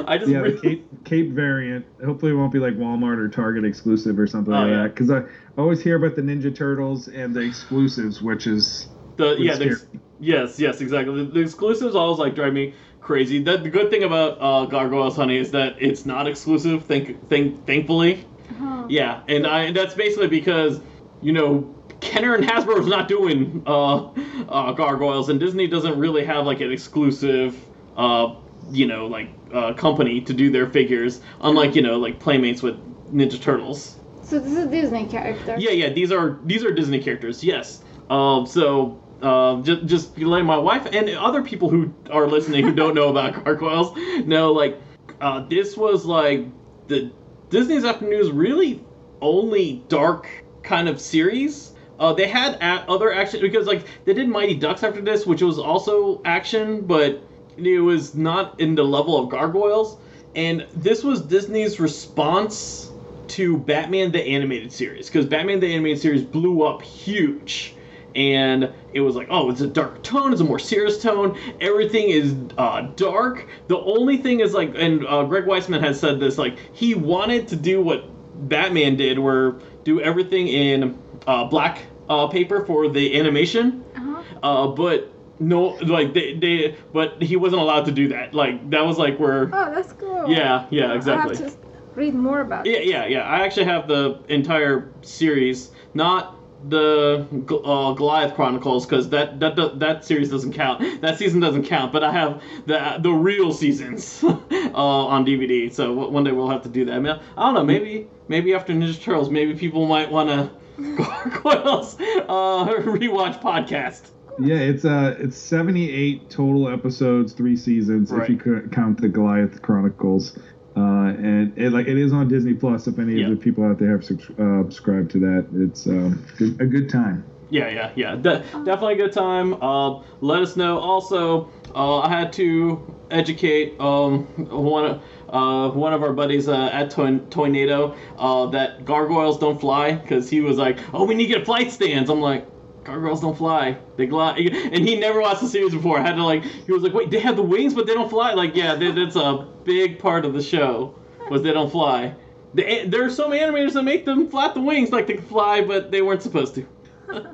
I 0.08 0.16
just 0.18 0.30
Yeah, 0.30 0.38
the 0.38 0.42
really- 0.44 0.58
Cape, 0.60 1.04
Cape 1.04 1.30
variant. 1.32 1.84
Hopefully, 2.04 2.32
it 2.32 2.34
won't 2.36 2.52
be 2.52 2.58
like 2.58 2.74
Walmart 2.74 3.18
or 3.18 3.28
Target 3.28 3.64
exclusive 3.64 4.18
or 4.18 4.26
something 4.26 4.52
Oh, 4.54 4.60
like 4.62 4.70
yeah. 4.70 4.82
that. 4.84 4.94
Because 4.94 5.10
I 5.10 5.22
always 5.58 5.80
hear 5.82 5.96
about 5.96 6.16
the 6.16 6.22
Ninja 6.22 6.54
Turtles 6.54 7.08
and 7.08 7.34
the 7.34 7.40
exclusives, 7.40 8.22
which 8.22 8.46
is 8.46 8.88
the 9.16 9.28
would 9.28 9.40
yeah 9.40 9.54
scare 9.54 9.76
the, 9.76 10.00
yes 10.20 10.58
yes 10.58 10.80
exactly 10.80 11.24
the, 11.24 11.30
the 11.30 11.40
exclusives 11.40 11.94
always 11.94 12.18
like 12.18 12.34
drive 12.34 12.52
me 12.52 12.74
crazy. 13.00 13.42
The, 13.42 13.56
the 13.58 13.70
good 13.70 13.90
thing 13.90 14.02
about 14.02 14.38
uh, 14.40 14.66
Gargoyles 14.66 15.16
Honey 15.16 15.36
is 15.36 15.50
that 15.52 15.76
it's 15.78 16.06
not 16.06 16.26
exclusive. 16.26 16.84
Thank 16.84 17.28
thank 17.28 17.66
thankfully. 17.66 18.26
Huh. 18.58 18.86
Yeah, 18.88 19.22
and 19.28 19.46
I 19.46 19.62
and 19.64 19.76
that's 19.76 19.94
basically 19.94 20.28
because 20.28 20.80
you 21.22 21.32
know 21.32 21.72
Kenner 22.06 22.34
and 22.34 22.44
Hasbro 22.44 22.78
is 22.80 22.86
not 22.86 23.08
doing 23.08 23.62
uh, 23.66 24.06
uh, 24.48 24.72
gargoyles, 24.72 25.28
and 25.28 25.38
Disney 25.38 25.66
doesn't 25.66 25.98
really 25.98 26.24
have 26.24 26.46
like 26.46 26.60
an 26.60 26.72
exclusive, 26.72 27.56
uh, 27.96 28.34
you 28.70 28.86
know, 28.86 29.06
like 29.06 29.28
uh, 29.52 29.74
company 29.74 30.20
to 30.22 30.32
do 30.32 30.50
their 30.50 30.68
figures. 30.68 31.20
Unlike 31.40 31.74
you 31.74 31.82
know 31.82 31.98
like 31.98 32.18
Playmates 32.20 32.62
with 32.62 32.76
Ninja 33.12 33.40
Turtles. 33.40 33.96
So 34.22 34.38
this 34.38 34.52
is 34.52 34.58
a 34.58 34.66
Disney 34.66 35.06
character. 35.06 35.56
Yeah, 35.58 35.70
yeah, 35.70 35.90
these 35.90 36.12
are 36.12 36.38
these 36.44 36.64
are 36.64 36.72
Disney 36.72 37.02
characters. 37.02 37.44
Yes. 37.44 37.82
Um, 38.10 38.46
so. 38.46 39.02
Uh, 39.22 39.62
just, 39.62 39.86
just 39.86 40.18
let 40.18 40.42
my 40.42 40.58
wife 40.58 40.86
and 40.92 41.08
other 41.08 41.42
people 41.42 41.70
who 41.70 41.90
are 42.10 42.26
listening 42.26 42.62
who 42.62 42.74
don't 42.74 42.94
know 42.94 43.08
about 43.08 43.42
gargoyles 43.44 43.96
know 44.26 44.52
like 44.52 44.78
uh, 45.22 45.40
this 45.48 45.74
was 45.74 46.04
like 46.04 46.44
the 46.88 47.10
Disney's 47.48 47.86
Afternoon's 47.86 48.30
really 48.30 48.84
only 49.22 49.84
dark 49.88 50.28
kind 50.62 50.88
of 50.88 51.00
series. 51.00 51.72
Uh, 51.98 52.12
they 52.12 52.28
had 52.28 52.58
other 52.88 53.12
action 53.12 53.40
because 53.40 53.66
like 53.66 53.86
they 54.04 54.12
did 54.12 54.28
Mighty 54.28 54.54
Ducks 54.54 54.82
after 54.82 55.00
this, 55.00 55.26
which 55.26 55.42
was 55.42 55.58
also 55.58 56.20
action, 56.24 56.82
but 56.82 57.22
it 57.56 57.80
was 57.80 58.14
not 58.14 58.60
in 58.60 58.74
the 58.74 58.84
level 58.84 59.18
of 59.18 59.30
Gargoyles. 59.30 59.96
And 60.34 60.66
this 60.74 61.02
was 61.02 61.22
Disney's 61.22 61.80
response 61.80 62.90
to 63.28 63.56
Batman 63.56 64.12
the 64.12 64.22
Animated 64.22 64.72
Series 64.72 65.06
because 65.06 65.26
Batman 65.26 65.60
the 65.60 65.72
Animated 65.72 66.00
Series 66.00 66.22
blew 66.22 66.62
up 66.62 66.82
huge. 66.82 67.74
And 68.14 68.72
it 68.94 69.00
was 69.00 69.14
like, 69.14 69.26
oh, 69.30 69.50
it's 69.50 69.60
a 69.60 69.66
dark 69.66 70.02
tone, 70.02 70.32
it's 70.32 70.40
a 70.40 70.44
more 70.44 70.58
serious 70.58 71.02
tone. 71.02 71.38
Everything 71.60 72.08
is 72.08 72.34
uh, 72.56 72.82
dark. 72.96 73.46
The 73.68 73.78
only 73.78 74.16
thing 74.16 74.40
is 74.40 74.54
like, 74.54 74.72
and 74.74 75.06
uh, 75.06 75.24
Greg 75.24 75.44
Weisman 75.44 75.82
has 75.82 76.00
said 76.00 76.18
this, 76.18 76.38
like 76.38 76.58
he 76.72 76.94
wanted 76.94 77.48
to 77.48 77.56
do 77.56 77.82
what 77.82 78.04
Batman 78.48 78.96
did, 78.96 79.18
where 79.18 79.56
do 79.84 80.00
everything 80.00 80.48
in 80.48 80.98
uh, 81.26 81.44
black 81.44 81.82
uh, 82.08 82.26
paper 82.28 82.64
for 82.64 82.88
the 82.88 83.18
animation, 83.18 83.84
Uh-huh. 83.96 84.22
uh, 84.42 84.66
but 84.68 85.12
no, 85.38 85.76
like 85.82 86.14
they, 86.14 86.34
they, 86.34 86.76
but 86.92 87.20
he 87.22 87.36
wasn't 87.36 87.60
allowed 87.60 87.84
to 87.86 87.92
do 87.92 88.08
that. 88.08 88.32
Like 88.34 88.70
that 88.70 88.86
was 88.86 88.96
like 88.98 89.18
where, 89.18 89.50
Oh, 89.52 89.74
that's 89.74 89.92
cool. 89.92 90.30
yeah, 90.30 90.66
yeah, 90.70 90.94
exactly. 90.94 91.36
I 91.36 91.42
have 91.42 91.52
to 91.52 91.58
read 91.94 92.14
more 92.14 92.40
about 92.40 92.66
Yeah, 92.66 92.78
it. 92.78 92.86
yeah, 92.86 93.06
yeah. 93.06 93.22
I 93.22 93.40
actually 93.44 93.64
have 93.66 93.86
the 93.88 94.18
entire 94.28 94.92
series, 95.02 95.72
not 95.94 96.34
the 96.68 97.26
uh, 97.64 97.92
Goliath 97.92 98.34
Chronicles, 98.34 98.86
because 98.86 99.10
that, 99.10 99.38
that 99.40 99.56
that 99.56 99.78
that 99.78 100.04
series 100.06 100.30
doesn't 100.30 100.54
count. 100.54 101.02
That 101.02 101.18
season 101.18 101.38
doesn't 101.40 101.64
count. 101.64 101.92
But 101.92 102.02
I 102.02 102.10
have 102.12 102.42
the 102.64 102.96
the 103.00 103.12
real 103.12 103.52
seasons 103.52 104.24
uh, 104.24 104.72
on 104.74 105.26
DVD. 105.26 105.70
So 105.72 105.92
one 105.92 106.24
day 106.24 106.32
we'll 106.32 106.48
have 106.48 106.62
to 106.62 106.70
do 106.70 106.86
that. 106.86 106.94
I 106.94 106.98
mean, 106.98 107.20
I 107.36 107.42
don't 107.44 107.54
know. 107.54 107.64
Maybe 107.64 108.08
maybe 108.28 108.54
after 108.54 108.72
Ninja 108.72 109.00
Turtles, 109.00 109.28
maybe 109.28 109.54
people 109.54 109.86
might 109.86 110.10
want 110.10 110.30
to 110.30 110.50
Gargoyles 110.96 111.96
uh, 112.00 112.66
rewatch 112.84 113.40
podcast. 113.42 114.10
yeah, 114.38 114.56
it's 114.56 114.84
uh, 114.84 115.16
it's 115.18 115.36
seventy 115.36 115.90
eight 115.90 116.28
total 116.30 116.68
episodes, 116.68 117.32
three 117.32 117.56
seasons 117.56 118.10
Right. 118.10 118.22
if 118.24 118.28
you 118.28 118.36
could 118.36 118.72
count 118.72 119.00
the 119.00 119.08
Goliath 119.08 119.62
Chronicles. 119.62 120.36
Uh, 120.76 121.08
and 121.16 121.56
it 121.56 121.72
like 121.72 121.86
it 121.88 121.96
is 121.96 122.12
on 122.12 122.28
Disney 122.28 122.52
Plus. 122.52 122.86
If 122.86 122.98
any 122.98 123.14
Yeah. 123.14 123.24
of 123.28 123.30
the 123.30 123.36
people 123.36 123.64
out 123.64 123.78
there 123.78 123.92
have 123.92 124.02
uh, 124.02 124.62
subscribed 124.64 125.10
to 125.12 125.18
that, 125.20 125.46
it's 125.54 125.86
um, 125.86 126.22
a 126.60 126.66
good 126.66 126.90
time. 126.90 127.24
Yeah, 127.48 127.68
yeah, 127.70 127.92
yeah. 127.94 128.16
De- 128.16 128.40
definitely 128.64 128.94
a 128.94 128.96
good 128.96 129.12
time. 129.12 129.54
Uh, 129.62 130.00
let 130.20 130.42
us 130.42 130.56
know. 130.56 130.78
Also, 130.78 131.48
uh, 131.74 132.00
I 132.00 132.08
had 132.10 132.32
to 132.34 132.94
educate 133.10 133.80
um, 133.80 134.24
one 134.50 135.00
uh, 135.28 135.70
one 135.70 135.92
of 135.92 136.02
our 136.02 136.12
buddies 136.12 136.48
uh, 136.48 136.70
at 136.72 136.90
Toy- 136.90 137.18
Toynado 137.30 137.96
uh, 138.18 138.46
that 138.46 138.84
gargoyles 138.84 139.38
don't 139.38 139.60
fly 139.60 139.92
because 139.92 140.28
he 140.30 140.40
was 140.40 140.56
like, 140.58 140.78
"Oh, 140.94 141.04
we 141.04 141.14
need 141.14 141.28
to 141.28 141.34
get 141.34 141.44
flight 141.46 141.70
stands." 141.72 142.10
I'm 142.10 142.20
like. 142.20 142.46
Gargoyles 142.84 143.20
don't 143.20 143.36
fly. 143.36 143.76
They 143.96 144.06
glide, 144.06 144.38
and 144.72 144.86
he 144.86 144.94
never 144.94 145.20
watched 145.20 145.40
the 145.40 145.48
series 145.48 145.74
before. 145.74 145.98
I 145.98 146.02
had 146.02 146.14
to 146.14 146.22
like, 146.24 146.44
he 146.44 146.70
was 146.70 146.84
like, 146.84 146.92
"Wait, 146.92 147.10
they 147.10 147.18
have 147.18 147.34
the 147.34 147.42
wings, 147.42 147.74
but 147.74 147.84
they 147.84 147.94
don't 147.94 148.08
fly." 148.08 148.32
Like, 148.34 148.54
yeah, 148.54 148.76
that- 148.76 148.94
that's 148.94 149.16
a 149.16 149.48
big 149.64 149.98
part 149.98 150.24
of 150.24 150.34
the 150.34 150.40
show 150.40 150.94
was 151.28 151.42
they 151.42 151.52
don't 151.52 151.68
fly. 151.68 152.14
They, 152.54 152.86
there 152.86 153.04
are 153.04 153.10
some 153.10 153.32
animators 153.32 153.72
that 153.72 153.82
make 153.82 154.04
them 154.04 154.28
flap 154.28 154.54
the 154.54 154.60
wings 154.60 154.92
like 154.92 155.08
they 155.08 155.14
can 155.14 155.24
fly, 155.24 155.62
but 155.62 155.90
they 155.90 156.00
weren't 156.00 156.22
supposed 156.22 156.54
to. 156.54 156.66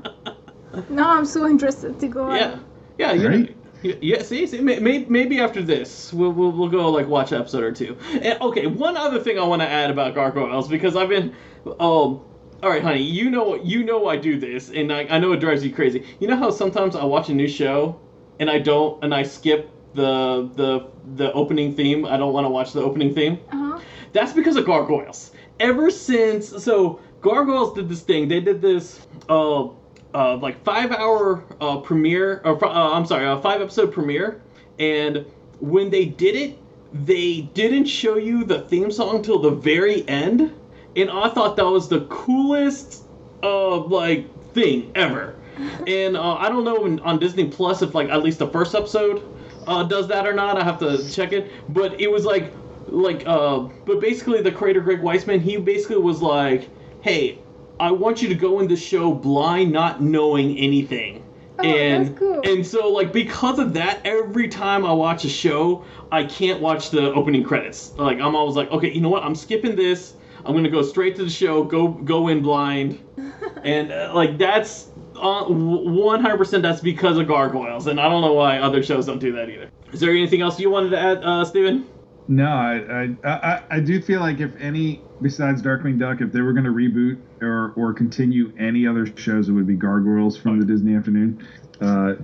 Now 0.88 1.14
I'm 1.14 1.26
so 1.26 1.46
interested 1.46 2.00
to 2.00 2.08
go. 2.08 2.32
Yeah, 2.34 2.58
yeah, 2.96 3.12
you 3.12 3.28
Right? 3.28 3.56
Yeah. 3.82 4.22
See, 4.22 4.46
see 4.46 4.60
may, 4.60 4.78
may, 4.78 5.04
maybe 5.08 5.40
after 5.40 5.62
this, 5.62 6.12
we'll, 6.12 6.32
we'll 6.32 6.52
we'll 6.52 6.68
go 6.68 6.90
like 6.90 7.06
watch 7.06 7.32
an 7.32 7.40
episode 7.40 7.62
or 7.62 7.72
two. 7.72 7.96
And, 8.10 8.40
okay, 8.40 8.66
one 8.66 8.96
other 8.96 9.20
thing 9.20 9.38
I 9.38 9.44
want 9.44 9.62
to 9.62 9.68
add 9.68 9.90
about 9.90 10.14
gargoyles 10.14 10.68
because 10.68 10.96
I've 10.96 11.08
been, 11.08 11.34
um, 11.66 12.20
all 12.62 12.70
right, 12.70 12.82
honey, 12.82 13.02
you 13.02 13.30
know 13.30 13.56
you 13.56 13.84
know 13.84 14.08
I 14.08 14.16
do 14.16 14.38
this, 14.38 14.70
and 14.70 14.92
I, 14.92 15.06
I 15.10 15.18
know 15.18 15.32
it 15.32 15.40
drives 15.40 15.64
you 15.64 15.72
crazy. 15.72 16.06
You 16.20 16.28
know 16.28 16.36
how 16.36 16.50
sometimes 16.50 16.96
I 16.96 17.04
watch 17.04 17.28
a 17.28 17.34
new 17.34 17.48
show, 17.48 18.00
and 18.38 18.50
I 18.50 18.58
don't, 18.58 19.02
and 19.04 19.14
I 19.14 19.22
skip 19.22 19.70
the 19.94 20.48
the 20.54 20.88
the 21.16 21.32
opening 21.32 21.74
theme. 21.74 22.04
I 22.04 22.16
don't 22.16 22.32
want 22.32 22.44
to 22.44 22.50
watch 22.50 22.72
the 22.72 22.80
opening 22.82 23.14
theme. 23.14 23.38
Uh-huh. 23.50 23.80
That's 24.12 24.32
because 24.32 24.56
of 24.56 24.64
gargoyles. 24.66 25.32
Ever 25.60 25.90
since, 25.90 26.48
so 26.62 27.00
gargoyles 27.20 27.74
did 27.74 27.88
this 27.88 28.02
thing. 28.02 28.28
They 28.28 28.40
did 28.40 28.60
this, 28.60 29.06
uh, 29.28 29.68
uh 30.14 30.36
like 30.36 30.62
five 30.64 30.90
hour 30.92 31.44
uh, 31.60 31.78
premiere, 31.78 32.40
or 32.44 32.62
uh, 32.64 32.92
I'm 32.92 33.06
sorry, 33.06 33.26
a 33.26 33.40
five 33.40 33.60
episode 33.60 33.92
premiere, 33.92 34.40
and 34.78 35.24
when 35.60 35.90
they 35.90 36.06
did 36.06 36.36
it, 36.36 36.58
they 36.92 37.42
didn't 37.54 37.86
show 37.86 38.16
you 38.16 38.44
the 38.44 38.62
theme 38.62 38.90
song 38.90 39.22
till 39.22 39.38
the 39.38 39.50
very 39.50 40.06
end, 40.08 40.52
and 40.96 41.10
I 41.10 41.28
thought 41.28 41.56
that 41.56 41.66
was 41.66 41.88
the 41.88 42.00
coolest, 42.06 43.04
uh, 43.42 43.78
like 43.78 44.26
thing 44.52 44.92
ever. 44.94 45.36
And 45.86 46.16
uh, 46.16 46.34
I 46.36 46.48
don't 46.48 46.64
know 46.64 46.86
in, 46.86 46.98
on 47.00 47.18
Disney 47.18 47.46
Plus 47.46 47.82
if 47.82 47.94
like 47.94 48.08
at 48.08 48.22
least 48.22 48.38
the 48.38 48.48
first 48.48 48.74
episode 48.74 49.22
uh, 49.66 49.82
does 49.84 50.08
that 50.08 50.26
or 50.26 50.32
not. 50.32 50.58
I 50.58 50.64
have 50.64 50.78
to 50.80 51.08
check 51.10 51.32
it. 51.32 51.50
But 51.68 52.00
it 52.00 52.10
was 52.10 52.24
like, 52.24 52.52
like, 52.88 53.24
uh, 53.26 53.60
but 53.84 54.00
basically 54.00 54.42
the 54.42 54.52
creator 54.52 54.80
Greg 54.80 55.00
Weisman, 55.00 55.40
he 55.40 55.56
basically 55.56 55.96
was 55.96 56.22
like, 56.22 56.68
hey, 57.02 57.38
I 57.80 57.90
want 57.90 58.22
you 58.22 58.28
to 58.28 58.34
go 58.34 58.60
in 58.60 58.68
the 58.68 58.76
show 58.76 59.12
blind, 59.12 59.72
not 59.72 60.02
knowing 60.02 60.56
anything. 60.58 61.24
Oh, 61.58 61.64
and 61.64 62.06
that's 62.06 62.18
cool. 62.18 62.40
and 62.44 62.66
so 62.66 62.88
like 62.88 63.12
because 63.12 63.58
of 63.58 63.74
that, 63.74 64.00
every 64.04 64.48
time 64.48 64.84
I 64.86 64.92
watch 64.92 65.24
a 65.24 65.28
show, 65.28 65.84
I 66.10 66.24
can't 66.24 66.60
watch 66.60 66.90
the 66.90 67.12
opening 67.12 67.44
credits. 67.44 67.92
Like 67.96 68.20
I'm 68.20 68.34
always 68.34 68.56
like, 68.56 68.70
okay, 68.70 68.90
you 68.90 69.00
know 69.00 69.10
what? 69.10 69.22
I'm 69.22 69.34
skipping 69.34 69.76
this. 69.76 70.14
I'm 70.44 70.54
gonna 70.54 70.70
go 70.70 70.82
straight 70.82 71.16
to 71.16 71.24
the 71.24 71.30
show. 71.30 71.62
Go 71.62 71.88
go 71.88 72.28
in 72.28 72.42
blind, 72.42 73.00
and 73.64 73.92
uh, 73.92 74.12
like 74.14 74.38
that's 74.38 74.88
uh, 75.16 75.44
100% 75.44 76.62
that's 76.62 76.80
because 76.80 77.18
of 77.18 77.28
gargoyles, 77.28 77.86
and 77.86 78.00
I 78.00 78.08
don't 78.08 78.22
know 78.22 78.32
why 78.32 78.58
other 78.58 78.82
shows 78.82 79.06
don't 79.06 79.20
do 79.20 79.32
that 79.32 79.48
either. 79.48 79.70
Is 79.92 80.00
there 80.00 80.10
anything 80.10 80.40
else 80.40 80.58
you 80.58 80.70
wanted 80.70 80.90
to 80.90 80.98
add, 80.98 81.22
uh, 81.22 81.44
Steven? 81.44 81.86
No, 82.28 82.46
I, 82.46 83.14
I, 83.24 83.30
I, 83.30 83.62
I 83.70 83.80
do 83.80 84.00
feel 84.00 84.20
like 84.20 84.40
if 84.40 84.54
any 84.58 85.00
besides 85.20 85.62
Darkwing 85.62 85.98
Duck, 85.98 86.20
if 86.20 86.32
they 86.32 86.40
were 86.40 86.52
going 86.52 86.64
to 86.64 86.70
reboot 86.70 87.18
or 87.42 87.72
or 87.76 87.92
continue 87.92 88.52
any 88.58 88.86
other 88.86 89.06
shows, 89.16 89.48
it 89.48 89.52
would 89.52 89.66
be 89.66 89.76
Gargoyles 89.76 90.36
from 90.36 90.58
the 90.58 90.64
Disney 90.64 90.94
Afternoon. 90.94 91.44
Uh, 91.80 92.14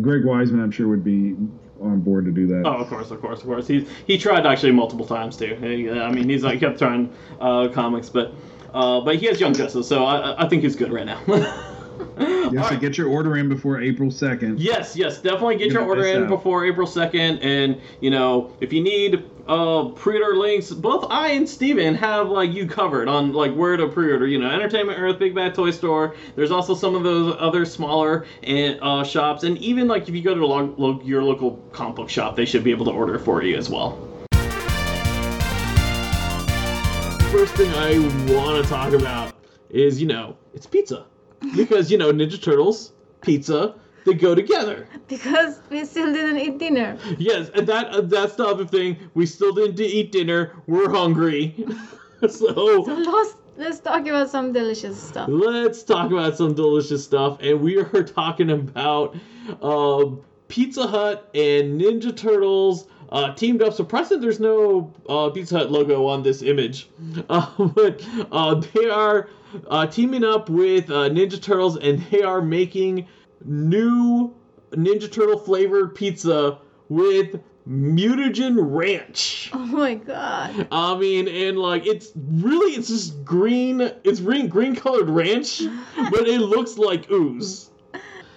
Greg 0.00 0.22
Weisman, 0.22 0.62
I'm 0.62 0.70
sure, 0.70 0.88
would 0.88 1.04
be 1.04 1.36
on 1.80 2.00
board 2.00 2.24
to 2.26 2.30
do 2.30 2.46
that. 2.48 2.62
Oh, 2.66 2.74
of 2.74 2.88
course, 2.88 3.10
of 3.10 3.20
course, 3.20 3.40
of 3.40 3.46
course. 3.46 3.66
He 3.66 3.86
he 4.06 4.18
tried 4.18 4.46
actually 4.46 4.72
multiple 4.72 5.06
times 5.06 5.36
too. 5.36 5.56
I 5.56 6.10
mean, 6.12 6.28
he's 6.28 6.42
like 6.42 6.60
kept 6.60 6.78
trying 6.78 7.12
uh, 7.40 7.68
comics, 7.68 8.08
but 8.08 8.32
uh, 8.74 9.00
but 9.00 9.16
he 9.16 9.26
has 9.26 9.40
Young 9.40 9.54
Justice, 9.54 9.88
so 9.88 10.04
I 10.04 10.44
I 10.44 10.48
think 10.48 10.62
he's 10.62 10.76
good 10.76 10.92
right 10.92 11.06
now. 11.06 11.22
Yes, 12.46 12.58
All 12.58 12.62
so 12.64 12.70
right. 12.70 12.80
get 12.80 12.96
your 12.96 13.08
order 13.08 13.36
in 13.38 13.48
before 13.48 13.80
April 13.80 14.08
2nd. 14.08 14.54
Yes, 14.58 14.94
yes, 14.94 15.20
definitely 15.20 15.56
get 15.56 15.72
You're 15.72 15.80
your 15.80 15.88
order 15.88 16.06
in 16.06 16.22
out. 16.22 16.28
before 16.28 16.64
April 16.64 16.86
second, 16.86 17.40
and 17.40 17.80
you 18.00 18.08
know 18.08 18.52
if 18.60 18.72
you 18.72 18.80
need 18.84 19.24
uh 19.48 19.86
pre-order 19.96 20.36
links, 20.36 20.70
both 20.70 21.06
I 21.10 21.30
and 21.30 21.48
Steven 21.48 21.96
have 21.96 22.28
like 22.28 22.52
you 22.52 22.68
covered 22.68 23.08
on 23.08 23.32
like 23.32 23.52
where 23.52 23.76
to 23.76 23.88
pre-order. 23.88 24.28
You 24.28 24.38
know, 24.38 24.48
Entertainment 24.48 24.96
Earth, 25.00 25.18
Big 25.18 25.34
Bad 25.34 25.56
Toy 25.56 25.72
Store. 25.72 26.14
There's 26.36 26.52
also 26.52 26.76
some 26.76 26.94
of 26.94 27.02
those 27.02 27.34
other 27.40 27.64
smaller 27.64 28.26
and 28.44 28.78
uh, 28.80 29.02
shops, 29.02 29.42
and 29.42 29.58
even 29.58 29.88
like 29.88 30.08
if 30.08 30.14
you 30.14 30.22
go 30.22 30.34
to 30.36 30.46
lo- 30.46 30.72
lo- 30.78 31.00
your 31.04 31.24
local 31.24 31.56
comic 31.72 31.96
book 31.96 32.08
shop, 32.08 32.36
they 32.36 32.44
should 32.44 32.62
be 32.62 32.70
able 32.70 32.84
to 32.84 32.92
order 32.92 33.18
for 33.18 33.42
you 33.42 33.56
as 33.56 33.68
well. 33.68 33.98
First 37.32 37.54
thing 37.54 37.70
I 37.74 37.98
want 38.32 38.62
to 38.62 38.70
talk 38.70 38.92
about 38.92 39.34
is 39.68 40.00
you 40.00 40.06
know 40.06 40.36
it's 40.54 40.64
pizza. 40.66 41.06
Because 41.56 41.90
you 41.90 41.98
know 41.98 42.12
Ninja 42.12 42.40
Turtles, 42.42 42.92
pizza, 43.20 43.74
they 44.04 44.14
go 44.14 44.34
together. 44.34 44.88
Because 45.08 45.60
we 45.70 45.84
still 45.84 46.12
didn't 46.12 46.38
eat 46.38 46.58
dinner. 46.58 46.96
Yes, 47.18 47.50
and 47.54 47.66
that 47.66 47.88
uh, 47.88 48.00
that's 48.02 48.36
the 48.36 48.46
other 48.46 48.64
thing. 48.64 48.96
We 49.14 49.26
still 49.26 49.52
didn't 49.52 49.80
eat 49.80 50.12
dinner. 50.12 50.54
We're 50.66 50.90
hungry, 50.90 51.66
So 52.22 52.28
so 52.28 52.82
let's 52.82 53.34
let's 53.56 53.80
talk 53.80 54.06
about 54.06 54.30
some 54.30 54.52
delicious 54.52 55.00
stuff. 55.00 55.28
let's 55.28 55.82
talk 55.82 56.10
about 56.10 56.36
some 56.36 56.54
delicious 56.54 57.04
stuff. 57.04 57.38
And 57.40 57.60
we 57.60 57.78
are 57.78 58.02
talking 58.04 58.50
about 58.50 59.16
um, 59.60 60.22
Pizza 60.48 60.86
Hut 60.86 61.28
and 61.34 61.80
Ninja 61.80 62.16
Turtles. 62.16 62.86
Uh, 63.12 63.32
teamed 63.34 63.62
up. 63.62 63.72
Surprisingly, 63.72 64.20
there's 64.20 64.40
no 64.40 64.92
uh, 65.08 65.30
Pizza 65.30 65.58
Hut 65.58 65.70
logo 65.70 66.06
on 66.06 66.24
this 66.24 66.42
image, 66.42 66.88
uh, 67.30 67.46
but 67.56 68.04
uh, 68.32 68.54
they 68.74 68.90
are 68.90 69.28
uh, 69.68 69.86
teaming 69.86 70.24
up 70.24 70.48
with 70.48 70.90
uh, 70.90 71.08
Ninja 71.10 71.40
Turtles, 71.40 71.76
and 71.76 72.00
they 72.10 72.22
are 72.22 72.42
making 72.42 73.06
new 73.44 74.34
Ninja 74.72 75.10
Turtle 75.10 75.38
flavored 75.38 75.94
pizza 75.94 76.58
with 76.88 77.40
mutagen 77.68 78.56
ranch. 78.58 79.50
Oh 79.52 79.58
my 79.58 79.94
god. 79.94 80.68
I 80.70 80.96
mean, 80.96 81.28
and 81.28 81.58
like 81.58 81.86
it's 81.86 82.12
really 82.14 82.72
it's 82.72 82.88
just 82.88 83.24
green. 83.24 83.80
It's 84.04 84.20
green 84.20 84.48
green 84.48 84.76
colored 84.76 85.10
ranch, 85.10 85.62
but 86.10 86.28
it 86.28 86.40
looks 86.40 86.78
like 86.78 87.10
ooze. 87.10 87.70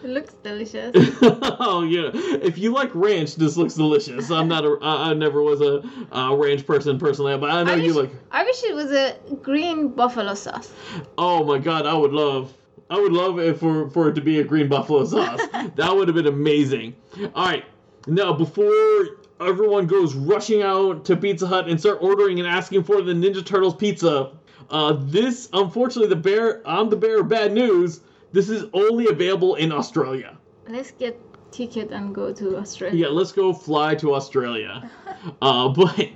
It 0.03 0.09
looks 0.09 0.33
delicious. 0.35 0.91
oh 1.21 1.83
yeah, 1.83 2.11
if 2.13 2.57
you 2.57 2.71
like 2.71 2.93
ranch, 2.95 3.35
this 3.35 3.57
looks 3.57 3.73
delicious. 3.73 4.31
I'm 4.31 4.47
not 4.47 4.63
a 4.63 4.77
I, 4.81 5.09
I 5.09 5.13
never 5.13 5.41
was 5.41 5.59
a 5.61 5.83
uh, 6.15 6.33
ranch 6.35 6.65
person 6.65 6.97
personally, 6.97 7.37
but 7.37 7.49
I 7.51 7.63
know 7.63 7.73
I 7.73 7.75
you 7.75 7.93
wish, 7.93 7.95
like. 7.95 8.11
I 8.31 8.43
wish 8.43 8.63
it 8.63 8.73
was 8.73 8.91
a 8.91 9.17
green 9.41 9.89
buffalo 9.89 10.35
sauce. 10.35 10.71
Oh 11.17 11.43
my 11.43 11.57
god, 11.57 11.85
I 11.85 11.93
would 11.93 12.13
love. 12.13 12.53
I 12.89 12.99
would 12.99 13.11
love 13.11 13.39
it 13.39 13.59
for 13.59 13.89
for 13.89 14.07
it 14.09 14.13
to 14.13 14.21
be 14.21 14.39
a 14.39 14.43
green 14.43 14.69
buffalo 14.69 15.03
sauce. 15.03 15.41
that 15.75 15.93
would 15.93 16.07
have 16.07 16.15
been 16.15 16.27
amazing. 16.27 16.95
All 17.35 17.45
right, 17.45 17.65
now 18.07 18.31
before 18.31 18.71
everyone 19.41 19.85
goes 19.85 20.15
rushing 20.15 20.61
out 20.61 21.05
to 21.05 21.17
Pizza 21.17 21.45
Hut 21.45 21.67
and 21.67 21.79
start 21.79 21.99
ordering 22.01 22.39
and 22.39 22.47
asking 22.47 22.83
for 22.83 23.01
the 23.01 23.11
Ninja 23.13 23.45
Turtles 23.45 23.75
pizza, 23.75 24.31
uh, 24.69 24.95
this 24.97 25.49
unfortunately 25.51 26.07
the 26.07 26.15
bear 26.15 26.61
I'm 26.65 26.89
the 26.89 26.95
bearer 26.95 27.19
of 27.19 27.27
bad 27.27 27.51
news. 27.51 27.99
This 28.31 28.49
is 28.49 28.65
only 28.73 29.07
available 29.07 29.55
in 29.55 29.71
Australia. 29.71 30.37
Let's 30.67 30.91
get 30.91 31.19
ticket 31.51 31.91
and 31.91 32.13
go 32.13 32.31
to 32.33 32.57
Australia. 32.57 33.05
Yeah, 33.05 33.07
let's 33.07 33.31
go 33.31 33.53
fly 33.53 33.95
to 33.95 34.13
Australia. 34.13 34.89
uh, 35.41 35.69
but 35.69 36.09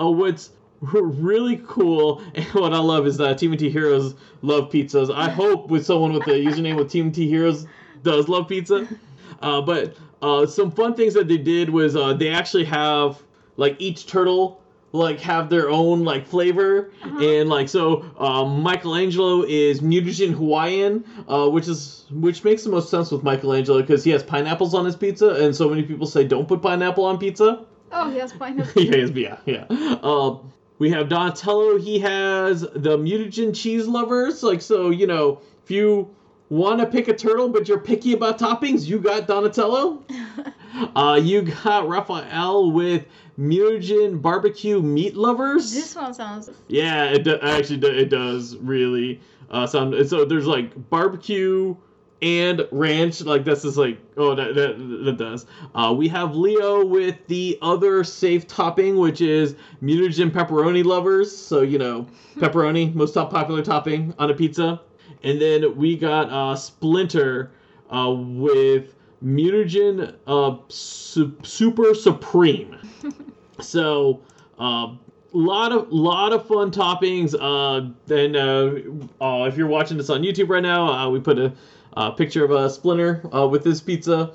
uh, 0.00 0.10
what's 0.10 0.50
really 0.80 1.62
cool 1.66 2.22
and 2.34 2.44
what 2.54 2.72
I 2.72 2.78
love 2.78 3.06
is 3.06 3.18
that 3.18 3.38
Team 3.38 3.56
T 3.56 3.68
Heroes 3.68 4.14
love 4.42 4.70
pizzas. 4.70 5.14
I 5.14 5.28
hope 5.28 5.68
with 5.68 5.84
someone 5.84 6.12
with 6.12 6.24
the 6.24 6.32
username 6.32 6.76
with 6.76 6.90
Team 6.90 7.12
T 7.12 7.28
Heroes 7.28 7.66
does 8.02 8.28
love 8.28 8.48
pizza. 8.48 8.86
Uh, 9.42 9.58
but 9.62 9.96
uh, 10.20 10.44
some 10.44 10.70
fun 10.70 10.92
things 10.92 11.14
that 11.14 11.26
they 11.26 11.38
did 11.38 11.70
was 11.70 11.96
uh, 11.96 12.12
they 12.12 12.28
actually 12.28 12.64
have 12.64 13.22
like 13.56 13.74
each 13.78 14.06
turtle 14.06 14.59
like 14.92 15.20
have 15.20 15.48
their 15.48 15.70
own 15.70 16.04
like 16.04 16.26
flavor 16.26 16.90
and 17.02 17.48
like 17.48 17.68
so 17.68 18.04
um, 18.18 18.62
Michelangelo 18.62 19.42
is 19.42 19.80
mutagen 19.80 20.32
Hawaiian, 20.32 21.04
uh, 21.28 21.48
which 21.48 21.68
is 21.68 22.06
which 22.10 22.42
makes 22.42 22.64
the 22.64 22.70
most 22.70 22.90
sense 22.90 23.10
with 23.10 23.22
Michelangelo 23.22 23.80
because 23.80 24.02
he 24.02 24.10
has 24.10 24.22
pineapples 24.22 24.74
on 24.74 24.84
his 24.84 24.96
pizza, 24.96 25.30
and 25.44 25.54
so 25.54 25.68
many 25.68 25.82
people 25.82 26.06
say 26.06 26.24
don't 26.24 26.48
put 26.48 26.60
pineapple 26.60 27.04
on 27.04 27.18
pizza. 27.18 27.64
Oh, 27.92 28.10
yes, 28.12 28.32
pineapple. 28.32 28.82
yeah, 28.82 28.96
yes, 28.96 29.10
yeah, 29.10 29.38
yeah. 29.46 29.96
Uh, 30.02 30.38
we 30.78 30.90
have 30.90 31.08
Donatello. 31.08 31.78
He 31.78 31.98
has 32.00 32.62
the 32.62 32.96
mutagen 32.98 33.54
cheese 33.54 33.86
lovers. 33.86 34.42
Like 34.42 34.62
so, 34.62 34.90
you 34.90 35.06
know, 35.06 35.40
if 35.62 35.70
you 35.70 36.14
want 36.48 36.80
to 36.80 36.86
pick 36.86 37.06
a 37.08 37.14
turtle 37.14 37.48
but 37.48 37.68
you're 37.68 37.80
picky 37.80 38.12
about 38.12 38.38
toppings, 38.38 38.86
you 38.86 38.98
got 38.98 39.26
Donatello. 39.26 40.02
uh, 40.96 41.20
you 41.22 41.42
got 41.42 41.88
Raphael 41.88 42.72
with 42.72 43.06
mutagen 43.40 44.20
barbecue 44.20 44.82
meat 44.82 45.16
lovers. 45.16 45.72
this 45.72 45.96
one 45.96 46.12
sounds. 46.12 46.50
Yeah, 46.68 47.04
it 47.04 47.24
do, 47.24 47.38
actually 47.40 47.78
do, 47.78 47.88
it 47.88 48.10
does 48.10 48.56
really 48.58 49.20
uh, 49.50 49.66
sound. 49.66 49.94
So 50.08 50.24
there's 50.24 50.46
like 50.46 50.90
barbecue 50.90 51.74
and 52.22 52.66
ranch. 52.70 53.22
Like 53.22 53.44
this 53.44 53.64
is 53.64 53.78
like 53.78 53.98
oh 54.16 54.34
that 54.34 54.54
that, 54.54 55.04
that 55.04 55.16
does. 55.16 55.46
Uh, 55.74 55.94
we 55.96 56.06
have 56.08 56.36
Leo 56.36 56.84
with 56.84 57.16
the 57.26 57.58
other 57.62 58.04
safe 58.04 58.46
topping, 58.46 58.98
which 58.98 59.20
is 59.20 59.54
mutagen 59.82 60.30
pepperoni 60.30 60.84
lovers. 60.84 61.34
So 61.34 61.62
you 61.62 61.78
know 61.78 62.06
pepperoni, 62.36 62.94
most 62.94 63.14
top 63.14 63.30
popular 63.30 63.62
topping 63.62 64.14
on 64.18 64.30
a 64.30 64.34
pizza. 64.34 64.82
And 65.22 65.40
then 65.40 65.76
we 65.76 65.96
got 65.96 66.30
uh, 66.30 66.56
Splinter 66.56 67.50
uh, 67.90 68.14
with 68.16 68.94
mutagen 69.22 70.14
uh, 70.26 70.56
su- 70.68 71.36
super 71.42 71.94
supreme. 71.94 72.76
So, 73.62 74.20
a 74.58 74.96
lot 75.32 75.72
of 75.72 75.92
lot 75.92 76.32
of 76.32 76.46
fun 76.46 76.70
toppings. 76.70 77.34
Uh, 77.38 77.92
then 78.06 78.36
uh, 78.36 79.24
uh, 79.24 79.44
if 79.44 79.56
you're 79.56 79.66
watching 79.66 79.96
this 79.96 80.10
on 80.10 80.22
YouTube 80.22 80.48
right 80.48 80.62
now, 80.62 80.88
uh, 80.88 81.08
we 81.08 81.20
put 81.20 81.38
a, 81.38 81.52
uh 81.96 82.10
picture 82.10 82.44
of 82.44 82.50
a 82.52 82.70
Splinter 82.70 83.22
uh, 83.34 83.46
with 83.46 83.64
this 83.64 83.80
pizza. 83.80 84.32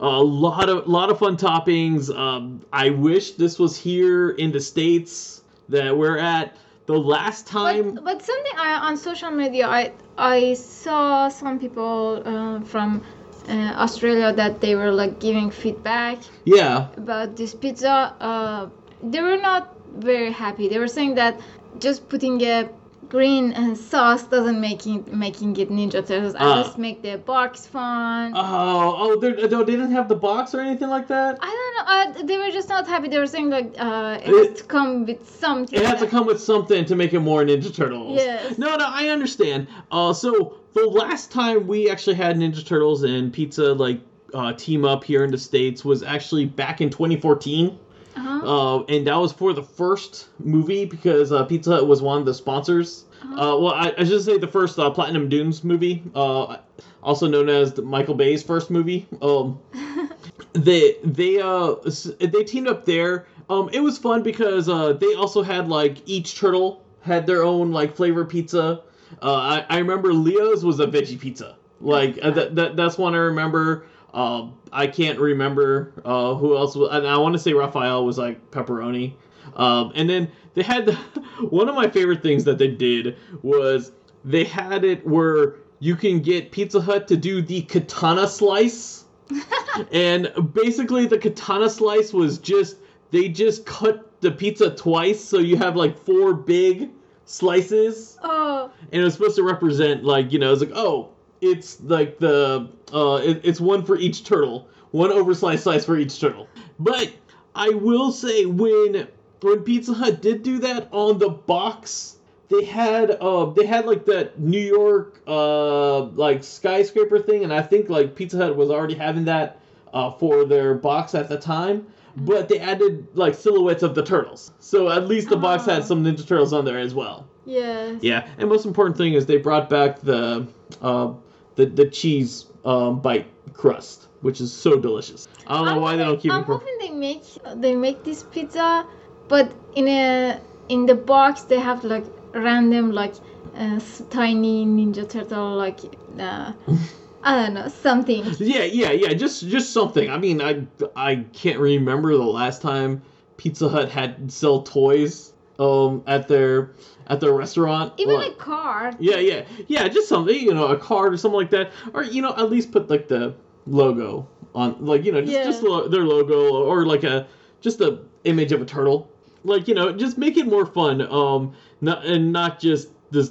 A 0.00 0.08
lot 0.22 0.68
of 0.68 0.86
lot 0.86 1.10
of 1.10 1.18
fun 1.18 1.36
toppings. 1.36 2.14
Um, 2.16 2.64
I 2.72 2.90
wish 2.90 3.32
this 3.32 3.58
was 3.58 3.76
here 3.76 4.30
in 4.30 4.52
the 4.52 4.60
states 4.60 5.42
that 5.68 5.96
we're 5.96 6.18
at. 6.18 6.56
The 6.86 6.98
last 6.98 7.46
time, 7.46 7.94
But, 7.94 8.04
but 8.04 8.22
something 8.22 8.52
I, 8.58 8.74
on 8.74 8.96
social 8.96 9.30
media, 9.30 9.68
I 9.68 9.92
I 10.18 10.54
saw 10.54 11.28
some 11.28 11.60
people 11.60 12.20
uh, 12.24 12.60
from 12.62 13.02
uh, 13.48 13.74
Australia 13.84 14.32
that 14.32 14.60
they 14.60 14.74
were 14.74 14.92
like 14.92 15.18
giving 15.20 15.50
feedback 15.50 16.18
yeah, 16.44 16.88
about 16.96 17.36
this 17.36 17.54
pizza. 17.54 18.14
Uh, 18.20 18.68
they 19.02 19.20
were 19.20 19.36
not 19.38 19.74
very 19.96 20.30
happy. 20.32 20.68
They 20.68 20.78
were 20.78 20.88
saying 20.88 21.14
that 21.16 21.40
just 21.78 22.08
putting 22.08 22.40
a 22.42 22.68
green 23.08 23.52
uh, 23.52 23.74
sauce 23.74 24.22
doesn't 24.22 24.58
making 24.60 25.04
making 25.12 25.54
it 25.58 25.68
Ninja 25.70 26.00
Turtles. 26.06 26.34
I 26.34 26.44
Ah. 26.44 26.62
just 26.62 26.78
make 26.78 27.02
the 27.02 27.18
box 27.18 27.66
fun. 27.66 28.32
oh 28.34 28.96
oh, 29.02 29.20
they 29.20 29.32
didn't 29.32 29.90
have 29.92 30.08
the 30.08 30.14
box 30.14 30.54
or 30.54 30.60
anything 30.60 30.88
like 30.88 31.08
that. 31.08 31.38
I 31.42 31.50
don't 31.58 31.74
know. 31.76 32.20
Uh, 32.22 32.26
they 32.26 32.38
were 32.38 32.50
just 32.50 32.68
not 32.70 32.86
happy. 32.86 33.08
They 33.08 33.18
were 33.18 33.26
saying 33.26 33.50
like 33.50 33.74
uh, 33.78 34.18
it, 34.22 34.30
It- 34.30 34.48
has 34.50 34.58
to 34.60 34.64
come 34.64 35.04
with 35.04 35.28
something. 35.28 35.78
It 35.78 35.84
has 35.84 36.00
to 36.00 36.06
come 36.06 36.24
with 36.26 36.40
something 36.40 36.84
to 36.86 36.94
make 36.96 37.12
it 37.12 37.20
more 37.20 37.42
Ninja 37.44 37.74
Turtles. 37.74 38.16
Yes. 38.16 38.56
No, 38.56 38.76
no, 38.76 38.86
I 38.88 39.08
understand. 39.08 39.66
Uh, 39.90 40.12
so 40.14 40.54
the 40.74 40.86
last 40.86 41.30
time 41.30 41.66
we 41.66 41.90
actually 41.90 42.16
had 42.16 42.36
Ninja 42.36 42.64
Turtles 42.64 43.02
and 43.02 43.32
pizza 43.32 43.72
like 43.72 44.00
uh, 44.34 44.52
team 44.54 44.84
up 44.84 45.04
here 45.04 45.24
in 45.24 45.30
the 45.30 45.38
states 45.38 45.84
was 45.84 46.02
actually 46.02 46.46
back 46.46 46.80
in 46.80 46.90
2014. 46.90 47.78
Uh-huh. 48.14 48.28
Uh, 48.46 48.84
and 48.84 49.06
that 49.06 49.16
was 49.16 49.32
for 49.32 49.52
the 49.52 49.62
first 49.62 50.28
movie 50.38 50.84
because 50.84 51.32
uh, 51.32 51.44
Pizza 51.44 51.70
Hut 51.70 51.86
was 51.86 52.02
one 52.02 52.18
of 52.18 52.26
the 52.26 52.34
sponsors. 52.34 53.06
Uh, 53.22 53.56
well, 53.58 53.68
I, 53.68 53.94
I 53.96 54.04
should 54.04 54.22
say 54.22 54.36
the 54.36 54.48
first 54.48 54.78
uh, 54.78 54.90
Platinum 54.90 55.28
Dunes 55.28 55.64
movie, 55.64 56.02
uh, 56.14 56.58
also 57.02 57.26
known 57.28 57.48
as 57.48 57.72
the 57.72 57.82
Michael 57.82 58.14
Bay's 58.14 58.42
first 58.42 58.70
movie. 58.70 59.06
Um, 59.22 59.60
they 60.52 60.96
they 61.04 61.40
uh 61.40 61.76
they 62.18 62.44
teamed 62.44 62.68
up 62.68 62.84
there. 62.84 63.26
Um, 63.48 63.70
it 63.72 63.80
was 63.80 63.98
fun 63.98 64.22
because 64.22 64.68
uh, 64.68 64.92
they 64.94 65.14
also 65.14 65.42
had 65.42 65.68
like 65.68 65.98
each 66.06 66.36
turtle 66.36 66.82
had 67.02 67.26
their 67.26 67.42
own 67.42 67.72
like 67.72 67.96
flavor 67.96 68.24
pizza. 68.24 68.82
Uh, 69.22 69.34
I, 69.34 69.76
I 69.76 69.78
remember 69.78 70.12
Leo's 70.12 70.64
was 70.64 70.80
a 70.80 70.86
veggie 70.86 71.18
pizza. 71.18 71.56
Like 71.80 72.18
uh, 72.22 72.30
that, 72.30 72.54
that 72.56 72.76
that's 72.76 72.98
one 72.98 73.14
I 73.14 73.18
remember. 73.18 73.86
Um, 74.12 74.54
I 74.72 74.86
can't 74.86 75.18
remember 75.18 75.92
uh, 76.04 76.34
who 76.34 76.56
else 76.56 76.76
was. 76.76 76.90
And 76.92 77.06
I 77.06 77.16
want 77.18 77.32
to 77.34 77.38
say 77.38 77.52
Raphael 77.52 78.04
was 78.04 78.18
like 78.18 78.50
pepperoni. 78.50 79.14
Um, 79.56 79.92
and 79.94 80.08
then 80.08 80.30
they 80.54 80.62
had 80.62 80.90
one 81.50 81.68
of 81.68 81.74
my 81.74 81.88
favorite 81.88 82.22
things 82.22 82.44
that 82.44 82.58
they 82.58 82.68
did 82.68 83.16
was 83.42 83.92
they 84.24 84.44
had 84.44 84.84
it 84.84 85.06
where 85.06 85.56
you 85.78 85.96
can 85.96 86.20
get 86.20 86.52
Pizza 86.52 86.80
Hut 86.80 87.08
to 87.08 87.16
do 87.16 87.42
the 87.42 87.62
katana 87.62 88.28
slice. 88.28 89.04
and 89.92 90.30
basically 90.52 91.06
the 91.06 91.16
katana 91.16 91.70
slice 91.70 92.12
was 92.12 92.38
just 92.38 92.76
they 93.12 93.28
just 93.28 93.64
cut 93.64 94.20
the 94.20 94.30
pizza 94.30 94.70
twice 94.70 95.24
so 95.24 95.38
you 95.38 95.56
have 95.56 95.74
like 95.74 95.96
four 95.96 96.34
big 96.34 96.90
slices. 97.32 98.18
Oh, 98.22 98.70
and 98.92 99.00
it 99.00 99.04
was 99.04 99.14
supposed 99.14 99.36
to 99.36 99.42
represent 99.42 100.04
like 100.04 100.32
you 100.32 100.38
know 100.38 100.52
it's 100.52 100.60
like 100.60 100.72
oh 100.74 101.08
it's 101.40 101.80
like 101.80 102.18
the 102.18 102.68
uh 102.92 103.20
it, 103.24 103.40
it's 103.44 103.60
one 103.60 103.84
for 103.84 103.96
each 103.96 104.24
turtle. 104.24 104.68
One 104.90 105.10
oversized 105.10 105.62
slice 105.62 105.86
for 105.86 105.96
each 105.96 106.20
turtle. 106.20 106.48
But 106.78 107.12
i 107.54 107.68
will 107.68 108.12
say 108.12 108.46
when 108.46 109.06
when 109.42 109.60
pizza 109.60 109.92
hut 109.92 110.22
did 110.22 110.42
do 110.42 110.58
that 110.58 110.88
on 110.90 111.18
the 111.18 111.28
box 111.28 112.16
they 112.48 112.64
had 112.64 113.10
uh 113.10 113.44
they 113.46 113.66
had 113.66 113.84
like 113.86 114.06
that 114.06 114.38
new 114.40 114.60
york 114.60 115.20
uh 115.26 116.00
like 116.02 116.44
skyscraper 116.44 117.18
thing. 117.18 117.44
And 117.44 117.52
i 117.52 117.62
think 117.62 117.88
like 117.88 118.14
pizza 118.14 118.36
hut 118.36 118.56
was 118.56 118.70
already 118.70 118.94
having 118.94 119.24
that 119.24 119.58
uh 119.92 120.10
for 120.10 120.44
their 120.44 120.74
box 120.74 121.14
at 121.14 121.28
the 121.28 121.38
time 121.38 121.86
but 122.16 122.48
they 122.48 122.58
added 122.58 123.06
like 123.14 123.34
silhouettes 123.34 123.82
of 123.82 123.94
the 123.94 124.02
turtles 124.02 124.52
so 124.60 124.88
at 124.90 125.06
least 125.08 125.28
the 125.28 125.36
box 125.36 125.64
had 125.66 125.82
Ah. 125.82 125.84
some 125.84 126.04
ninja 126.04 126.26
turtles 126.26 126.52
on 126.52 126.64
there 126.64 126.78
as 126.78 126.94
well 126.94 127.26
yes. 127.46 127.98
yeah, 128.02 128.28
and 128.38 128.48
most 128.48 128.66
important 128.66 128.96
thing 128.96 129.14
is 129.14 129.26
they 129.26 129.36
brought 129.38 129.68
back 129.70 130.00
the 130.00 130.46
uh, 130.80 131.12
the 131.56 131.66
the 131.66 131.86
cheese 131.86 132.46
um, 132.64 133.00
bite 133.00 133.26
crust, 133.52 134.06
which 134.20 134.40
is 134.40 134.52
so 134.52 134.76
delicious. 134.78 135.26
I 135.48 135.56
don't 135.56 135.64
know 135.66 135.72
I'm 135.72 135.80
why 135.80 135.96
they 135.96 136.04
don't 136.04 136.14
hoping- 136.14 136.20
keep 136.22 136.32
I'm 136.32 136.44
hoping 136.44 136.76
they 136.80 136.90
make 136.90 137.24
they 137.56 137.74
make 137.74 138.04
this 138.04 138.22
pizza, 138.22 138.86
but 139.28 139.52
in 139.74 139.88
a 139.88 140.40
in 140.68 140.86
the 140.86 140.94
box 140.94 141.42
they 141.42 141.58
have 141.58 141.82
like 141.84 142.04
random 142.32 142.92
like 142.92 143.14
uh, 143.56 143.80
tiny 144.10 144.64
Ninja 144.64 145.04
Turtle 145.08 145.56
like 145.56 145.80
uh, 146.20 146.52
I 147.22 147.36
don't 147.36 147.54
know 147.54 147.68
something. 147.68 148.24
yeah, 148.38 148.64
yeah, 148.64 148.90
yeah. 148.92 149.12
Just 149.14 149.48
just 149.48 149.72
something. 149.72 150.10
I 150.10 150.18
mean, 150.18 150.40
I 150.40 150.66
I 150.96 151.24
can't 151.32 151.58
remember 151.58 152.16
the 152.16 152.22
last 152.24 152.62
time 152.62 153.02
Pizza 153.36 153.68
Hut 153.68 153.90
had 153.90 154.30
sell 154.32 154.62
toys 154.62 155.32
um 155.58 156.02
at 156.06 156.28
their 156.28 156.72
at 157.06 157.20
their 157.20 157.32
restaurant. 157.32 157.92
Even 157.98 158.14
Like- 158.16 158.32
a 158.32 158.34
card. 158.36 158.96
Yeah, 158.98 159.16
yeah, 159.16 159.44
yeah. 159.68 159.88
Just 159.88 160.08
something, 160.08 160.34
you 160.34 160.54
know, 160.54 160.68
a 160.68 160.76
card 160.76 161.12
or 161.12 161.16
something 161.16 161.38
like 161.38 161.50
that, 161.50 161.72
or 161.94 162.02
you 162.02 162.22
know, 162.22 162.34
at 162.36 162.50
least 162.50 162.72
put 162.72 162.88
like 162.90 163.08
the 163.08 163.34
logo 163.66 164.26
on, 164.54 164.76
like 164.84 165.04
you 165.04 165.12
know, 165.12 165.20
just 165.20 165.32
Yeah. 165.32 165.44
just 165.44 165.62
lo- 165.62 165.88
their 165.88 166.04
logo 166.04 166.54
or 166.64 166.84
like 166.86 167.04
a 167.04 167.26
just 167.60 167.80
a 167.80 167.98
image 168.24 168.52
of 168.52 168.60
a 168.60 168.64
turtle, 168.64 169.08
like 169.44 169.68
you 169.68 169.74
know, 169.74 169.92
just 169.92 170.18
make 170.18 170.36
it 170.36 170.46
more 170.46 170.66
fun. 170.66 171.00
Um, 171.02 171.52
not 171.80 172.04
and 172.04 172.32
not 172.32 172.58
just 172.60 172.88
this 173.10 173.30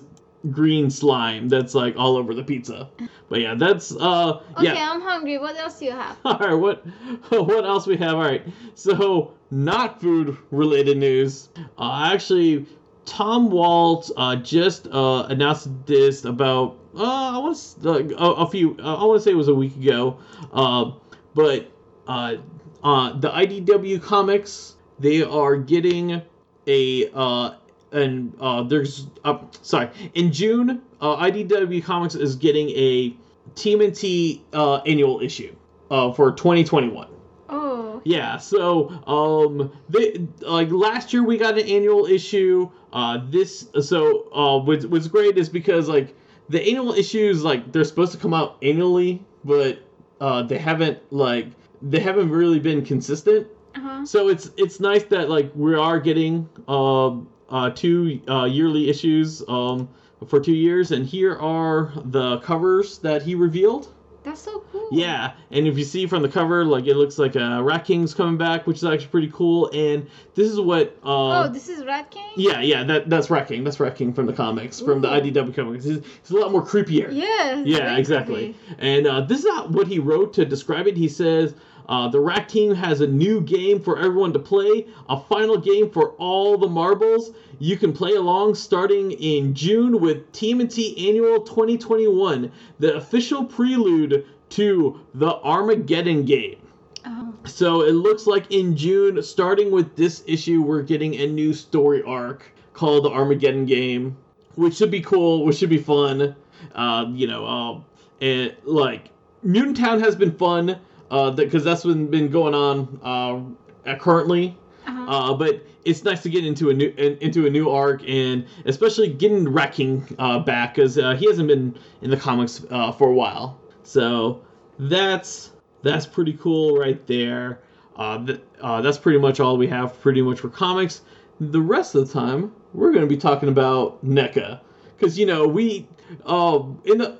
green 0.49 0.89
slime 0.89 1.47
that's 1.49 1.75
like 1.75 1.95
all 1.97 2.17
over 2.17 2.33
the 2.33 2.43
pizza. 2.43 2.89
But 3.29 3.41
yeah, 3.41 3.55
that's 3.55 3.95
uh, 3.95 4.41
Okay, 4.57 4.65
yeah. 4.65 4.91
I'm 4.91 5.01
hungry. 5.01 5.37
What 5.37 5.55
else 5.57 5.79
do 5.79 5.85
you 5.85 5.91
have? 5.91 6.17
All 6.25 6.37
right, 6.37 6.53
what 6.53 6.85
what 7.29 7.65
else 7.65 7.87
we 7.87 7.97
have? 7.97 8.15
All 8.15 8.21
right, 8.21 8.45
so 8.73 9.33
not 9.51 10.01
food 10.01 10.37
related 10.49 10.97
news. 10.97 11.49
Uh, 11.77 12.09
actually, 12.11 12.65
Tom 13.05 13.49
Waltz 13.49 14.11
uh, 14.17 14.35
just 14.37 14.87
uh, 14.87 15.25
announced 15.29 15.69
this 15.85 16.25
about 16.25 16.77
uh, 16.95 17.35
I 17.35 17.37
want 17.37 17.57
to 17.83 17.89
uh, 17.89 18.25
a, 18.25 18.31
a 18.45 18.49
few. 18.49 18.77
Uh, 18.79 18.95
I 18.95 19.05
want 19.05 19.19
to 19.19 19.23
say 19.23 19.31
it 19.31 19.35
was 19.35 19.47
a 19.47 19.55
week 19.55 19.75
ago. 19.75 20.19
Uh, 20.51 20.91
but 21.33 21.71
uh, 22.07 22.35
uh, 22.83 23.17
the 23.19 23.29
IDW 23.29 24.01
comics 24.01 24.75
they 24.99 25.23
are 25.23 25.55
getting 25.55 26.21
a 26.67 27.09
uh, 27.13 27.55
and 27.91 28.33
uh, 28.39 28.63
there's 28.63 29.07
uh, 29.23 29.37
sorry 29.61 29.89
in 30.13 30.31
June 30.31 30.81
uh, 31.01 31.17
IDW 31.17 31.83
Comics 31.83 32.15
is 32.15 32.35
getting 32.35 32.69
a 32.69 33.15
TMNT 33.55 34.41
uh, 34.53 34.77
annual 34.77 35.21
issue 35.21 35.55
uh, 35.89 36.11
for 36.13 36.31
2021. 36.31 37.07
Oh, 37.49 38.01
Yeah, 38.05 38.37
so 38.37 38.89
um, 39.05 39.71
they 39.89 40.25
like 40.41 40.71
last 40.71 41.11
year 41.13 41.23
we 41.23 41.37
got 41.37 41.57
an 41.57 41.67
annual 41.67 42.05
issue. 42.05 42.69
Uh, 42.93 43.19
this 43.29 43.67
so 43.81 44.31
uh, 44.33 44.59
what's 44.59 44.85
what's 44.85 45.07
great 45.07 45.37
is 45.37 45.49
because 45.49 45.89
like 45.89 46.15
the 46.49 46.61
annual 46.61 46.93
issues 46.93 47.43
like 47.43 47.71
they're 47.71 47.83
supposed 47.83 48.13
to 48.13 48.17
come 48.17 48.33
out 48.33 48.57
annually, 48.61 49.23
but 49.43 49.79
uh, 50.21 50.43
they 50.43 50.57
haven't 50.57 50.99
like 51.11 51.47
they 51.81 51.99
haven't 51.99 52.29
really 52.29 52.59
been 52.59 52.85
consistent. 52.85 53.47
uh-huh. 53.75 54.05
So 54.05 54.29
it's 54.29 54.51
it's 54.57 54.79
nice 54.79 55.03
that 55.05 55.29
like 55.29 55.51
we 55.55 55.75
are 55.75 55.99
getting 55.99 56.47
um 56.67 57.27
uh, 57.51 57.69
two 57.69 58.21
uh, 58.27 58.45
yearly 58.45 58.89
issues 58.89 59.43
um 59.47 59.87
for 60.27 60.39
two 60.39 60.53
years, 60.53 60.91
and 60.91 61.05
here 61.05 61.35
are 61.37 61.91
the 62.05 62.37
covers 62.39 62.99
that 62.99 63.23
he 63.23 63.35
revealed. 63.35 63.91
That's 64.23 64.39
so 64.39 64.63
cool. 64.71 64.87
Yeah, 64.91 65.31
and 65.49 65.65
if 65.65 65.79
you 65.79 65.83
see 65.83 66.05
from 66.05 66.21
the 66.21 66.29
cover, 66.29 66.63
like 66.63 66.85
it 66.85 66.95
looks 66.95 67.17
like 67.17 67.35
uh, 67.35 67.59
Rat 67.63 67.85
King's 67.85 68.13
coming 68.13 68.37
back, 68.37 68.67
which 68.67 68.77
is 68.77 68.85
actually 68.85 69.07
pretty 69.07 69.31
cool. 69.33 69.71
And 69.73 70.07
this 70.35 70.47
is 70.47 70.59
what. 70.59 70.95
Uh, 71.03 71.41
Oh, 71.45 71.47
this 71.51 71.67
is 71.69 71.83
Rat 71.85 72.11
King. 72.11 72.29
yeah, 72.35 72.61
yeah, 72.61 72.83
that 72.83 73.09
that's 73.09 73.31
Rat 73.31 73.47
King. 73.47 73.63
That's 73.63 73.79
Rat 73.79 73.95
King 73.95 74.13
from 74.13 74.27
the 74.27 74.33
comics, 74.33 74.79
from 74.79 75.01
the 75.01 75.07
IDW 75.07 75.55
comics. 75.55 75.85
He's, 75.85 76.01
he's 76.21 76.29
a 76.29 76.37
lot 76.37 76.51
more 76.51 76.63
creepier. 76.63 77.09
Yeah. 77.11 77.63
Yeah, 77.65 77.97
exactly. 77.97 78.53
creepy. 78.67 78.75
And 78.77 79.07
uh, 79.07 79.21
this 79.21 79.39
is 79.39 79.45
not 79.45 79.71
what 79.71 79.87
he 79.87 79.97
wrote 79.97 80.33
to 80.35 80.45
describe 80.45 80.85
it. 80.85 80.95
He 80.95 81.07
says 81.07 81.55
uh, 81.89 82.07
the 82.07 82.19
Rat 82.19 82.49
Team 82.49 82.73
has 82.73 83.01
a 83.01 83.07
new 83.07 83.41
game 83.41 83.79
for 83.79 83.97
everyone 83.97 84.33
to 84.33 84.39
play, 84.39 84.87
a 85.09 85.19
final 85.19 85.57
game 85.57 85.89
for 85.89 86.09
all 86.11 86.57
the 86.57 86.67
marbles. 86.67 87.31
You 87.59 87.77
can 87.77 87.93
play 87.93 88.13
along 88.13 88.55
starting 88.55 89.11
in 89.11 89.53
June 89.53 89.99
with 89.99 90.31
TMNT 90.31 91.07
Annual 91.07 91.41
2021, 91.41 92.51
the 92.79 92.95
official 92.95 93.45
prelude 93.45 94.25
to 94.49 94.99
the 95.13 95.35
Armageddon 95.43 96.25
game. 96.25 96.57
Oh. 97.05 97.33
So 97.45 97.81
it 97.81 97.93
looks 97.93 98.27
like 98.27 98.51
in 98.51 98.75
June, 98.75 99.21
starting 99.23 99.71
with 99.71 99.95
this 99.95 100.23
issue, 100.27 100.61
we're 100.61 100.83
getting 100.83 101.15
a 101.15 101.27
new 101.27 101.53
story 101.53 102.03
arc 102.03 102.51
called 102.73 103.05
the 103.05 103.09
Armageddon 103.09 103.65
game, 103.65 104.17
which 104.55 104.75
should 104.75 104.91
be 104.91 105.01
cool, 105.01 105.45
which 105.45 105.57
should 105.57 105.69
be 105.69 105.77
fun. 105.77 106.35
Uh, 106.75 107.05
you 107.09 107.27
know, 107.27 107.45
um, 107.45 107.85
and 108.21 108.55
like 108.63 109.09
Mutant 109.43 109.77
Town 109.77 109.99
has 109.99 110.15
been 110.15 110.31
fun, 110.31 110.77
uh, 111.11 111.29
because 111.29 111.63
that's 111.63 111.83
been 111.83 112.07
been 112.07 112.29
going 112.29 112.55
on 112.55 112.99
uh, 113.03 113.89
uh, 113.89 113.95
currently. 113.97 114.57
Uh-huh. 114.87 115.03
Uh, 115.03 115.33
but 115.35 115.63
it's 115.85 116.03
nice 116.03 116.23
to 116.23 116.29
get 116.29 116.45
into 116.45 116.69
a 116.69 116.73
new 116.73 116.91
in, 116.97 117.17
into 117.17 117.45
a 117.45 117.49
new 117.49 117.69
arc, 117.69 118.01
and 118.07 118.45
especially 118.65 119.09
getting 119.13 119.47
Rat 119.47 119.73
King 119.73 120.03
uh, 120.17 120.39
back 120.39 120.75
because 120.75 120.97
uh, 120.97 121.13
he 121.13 121.27
hasn't 121.27 121.47
been 121.47 121.77
in 122.01 122.09
the 122.09 122.17
comics 122.17 122.65
uh, 122.71 122.91
for 122.91 123.09
a 123.09 123.13
while. 123.13 123.59
So 123.83 124.43
that's 124.79 125.51
that's 125.83 126.07
pretty 126.07 126.33
cool 126.33 126.77
right 126.77 127.05
there. 127.05 127.61
Uh, 127.95 128.25
th- 128.25 128.41
uh, 128.61 128.81
that's 128.81 128.97
pretty 128.97 129.19
much 129.19 129.39
all 129.39 129.57
we 129.57 129.67
have, 129.67 129.99
pretty 130.01 130.21
much 130.21 130.39
for 130.39 130.49
comics. 130.49 131.01
The 131.39 131.61
rest 131.61 131.93
of 131.95 132.07
the 132.07 132.13
time, 132.13 132.53
we're 132.73 132.91
going 132.91 133.01
to 133.01 133.07
be 133.07 133.17
talking 133.17 133.49
about 133.49 134.03
NECA, 134.05 134.61
because 134.97 135.19
you 135.19 135.25
know 135.25 135.47
we 135.47 135.87
uh, 136.25 136.63
in 136.85 136.99
the 136.99 137.17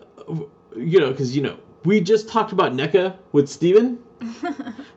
you 0.76 1.00
know 1.00 1.12
because 1.12 1.36
you 1.36 1.42
know 1.42 1.58
we 1.86 2.02
just 2.02 2.28
talked 2.30 2.52
about 2.52 2.74
NECA 2.74 3.16
with 3.32 3.50
Steven. 3.50 4.00